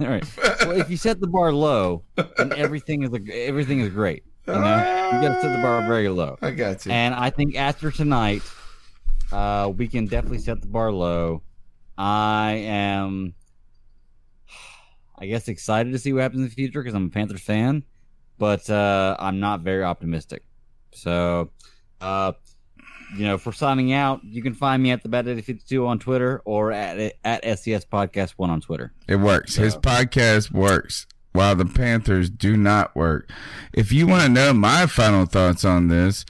All 0.00 0.08
right. 0.08 0.24
Well, 0.60 0.72
if 0.72 0.90
you 0.90 0.96
set 0.96 1.20
the 1.20 1.26
bar 1.26 1.52
low, 1.52 2.02
then 2.36 2.52
everything 2.54 3.02
is 3.02 3.10
everything 3.32 3.80
is 3.80 3.90
great. 3.90 4.24
You 4.46 4.54
know, 4.54 4.60
you 4.60 5.20
got 5.20 5.34
to 5.34 5.40
set 5.40 5.56
the 5.56 5.62
bar 5.62 5.86
very 5.86 6.08
low. 6.08 6.38
I 6.40 6.52
got 6.52 6.86
you. 6.86 6.92
And 6.92 7.14
I 7.14 7.30
think 7.30 7.56
after 7.56 7.90
tonight, 7.90 8.42
uh, 9.32 9.72
we 9.74 9.88
can 9.88 10.06
definitely 10.06 10.38
set 10.38 10.60
the 10.60 10.68
bar 10.68 10.92
low. 10.92 11.42
I 11.98 12.52
am, 12.66 13.34
I 15.18 15.26
guess, 15.26 15.48
excited 15.48 15.92
to 15.92 15.98
see 15.98 16.12
what 16.12 16.22
happens 16.22 16.42
in 16.42 16.48
the 16.48 16.54
future 16.54 16.82
because 16.82 16.94
I'm 16.94 17.06
a 17.06 17.10
Panthers 17.10 17.40
fan, 17.40 17.82
but 18.38 18.68
uh, 18.70 19.16
I'm 19.18 19.40
not 19.40 19.62
very 19.62 19.82
optimistic. 19.82 20.44
So, 20.92 21.50
uh, 22.00 22.32
you 23.14 23.24
know, 23.24 23.38
for 23.38 23.52
signing 23.52 23.92
out, 23.92 24.20
you 24.24 24.42
can 24.42 24.54
find 24.54 24.82
me 24.82 24.90
at 24.90 25.02
the 25.02 25.08
Bad 25.08 25.26
Daddy 25.26 25.42
52 25.42 25.86
on 25.86 25.98
Twitter 25.98 26.42
or 26.44 26.72
at 26.72 27.14
at 27.24 27.42
SCS 27.44 27.86
Podcast 27.86 28.32
One 28.32 28.50
on 28.50 28.60
Twitter. 28.60 28.92
It 29.08 29.16
works. 29.16 29.56
His 29.56 29.76
podcast 29.76 30.50
works 30.50 31.06
while 31.32 31.54
the 31.54 31.66
Panthers 31.66 32.30
do 32.30 32.56
not 32.56 32.96
work. 32.96 33.30
If 33.72 33.92
you 33.92 34.06
want 34.06 34.22
to 34.22 34.28
know 34.28 34.52
my 34.52 34.86
final 34.86 35.26
thoughts 35.26 35.64
on 35.64 35.88
this, 35.88 36.24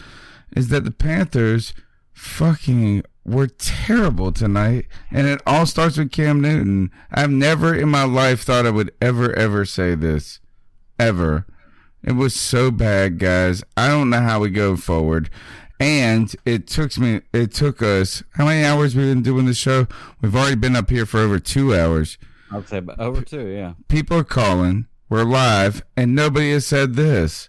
is 0.57 0.69
that 0.69 0.85
the 0.85 0.91
Panthers 0.91 1.73
fucking 2.13 3.03
were 3.25 3.47
terrible 3.47 4.33
tonight, 4.33 4.87
and 5.11 5.27
it 5.27 5.41
all 5.47 5.67
starts 5.67 5.97
with 5.97 6.13
Cam 6.13 6.41
Newton. 6.41 6.91
I've 7.11 7.31
never 7.31 7.75
in 7.75 7.89
my 7.89 8.05
life 8.05 8.43
thought 8.43 8.67
I 8.67 8.71
would 8.71 8.93
ever, 9.01 9.33
ever 9.35 9.65
say 9.65 9.95
this. 9.95 10.41
Ever. 10.99 11.47
It 12.03 12.13
was 12.13 12.35
so 12.35 12.71
bad, 12.71 13.19
guys. 13.19 13.65
I 13.77 13.89
don't 13.89 14.11
know 14.11 14.21
how 14.21 14.41
we 14.41 14.51
go 14.51 14.77
forward. 14.77 15.29
And 15.79 16.35
it 16.45 16.67
took 16.67 16.97
me, 16.99 17.21
it 17.33 17.53
took 17.53 17.83
us, 17.83 18.23
how 18.35 18.47
many 18.47 18.65
hours 18.65 18.97
we've 18.97 19.07
been 19.07 19.23
doing 19.23 19.47
the 19.47 19.55
show? 19.55 19.87
We've 20.21 20.35
already 20.35 20.57
been 20.57 20.77
up 20.77 20.89
here 20.89 21.05
for 21.05 21.21
over 21.21 21.39
two 21.39 21.75
hours. 21.75 22.17
I 22.51 22.57
would 22.57 22.69
say 22.69 22.81
over 22.99 23.23
two, 23.23 23.47
yeah. 23.49 23.75
People 23.89 24.19
are 24.19 24.25
calling. 24.25 24.87
We're 25.09 25.25
live, 25.25 25.85
and 25.97 26.15
nobody 26.15 26.53
has 26.53 26.67
said 26.67 26.95
this. 26.95 27.49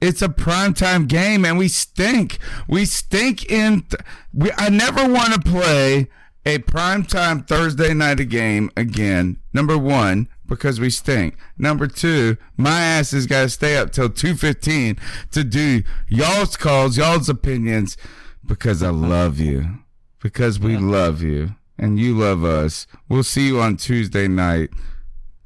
It's 0.00 0.22
a 0.22 0.28
primetime 0.28 1.08
game, 1.08 1.44
and 1.44 1.58
we 1.58 1.68
stink. 1.68 2.38
We 2.68 2.84
stink 2.84 3.50
in. 3.50 3.82
Th- 3.82 4.02
we. 4.32 4.50
I 4.56 4.68
never 4.68 5.06
want 5.06 5.34
to 5.34 5.40
play 5.40 6.08
a 6.46 6.58
primetime 6.58 7.46
Thursday 7.46 7.92
night 7.92 8.26
game 8.28 8.70
again. 8.76 9.38
Number 9.52 9.76
one, 9.76 10.28
because 10.50 10.78
we 10.80 10.90
stink. 10.90 11.36
Number 11.56 11.86
two, 11.86 12.36
my 12.58 12.80
ass 12.82 13.12
has 13.12 13.26
got 13.26 13.42
to 13.42 13.48
stay 13.48 13.78
up 13.78 13.92
till 13.92 14.10
two 14.10 14.34
fifteen 14.34 14.98
to 15.30 15.42
do 15.42 15.82
y'all's 16.08 16.58
calls, 16.58 16.98
y'all's 16.98 17.30
opinions, 17.30 17.96
because 18.44 18.82
I 18.82 18.90
love 18.90 19.38
you. 19.38 19.78
Because 20.20 20.60
we 20.60 20.76
love 20.76 21.22
you, 21.22 21.54
and 21.78 21.98
you 21.98 22.14
love 22.14 22.44
us. 22.44 22.86
We'll 23.08 23.22
see 23.22 23.46
you 23.46 23.58
on 23.58 23.78
Tuesday 23.78 24.28
night. 24.28 24.68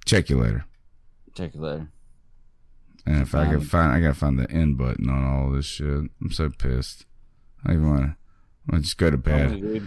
Check 0.04 0.28
you 0.28 0.40
later. 0.40 0.64
Check 1.36 1.54
you 1.54 1.60
later. 1.60 1.88
And 3.06 3.22
if 3.22 3.36
I 3.36 3.46
can 3.46 3.60
find, 3.60 3.92
I 3.92 4.00
gotta 4.00 4.14
find 4.14 4.36
the 4.36 4.50
end 4.50 4.76
button 4.76 5.08
on 5.08 5.22
all 5.22 5.52
this 5.52 5.66
shit. 5.66 5.86
I'm 5.86 6.32
so 6.32 6.50
pissed. 6.50 7.06
I 7.64 7.74
even 7.74 7.88
want 7.88 8.02
to. 8.02 8.16
I 8.74 8.78
just 8.78 8.96
go 8.98 9.10
to 9.10 9.16
bed. 9.16 9.86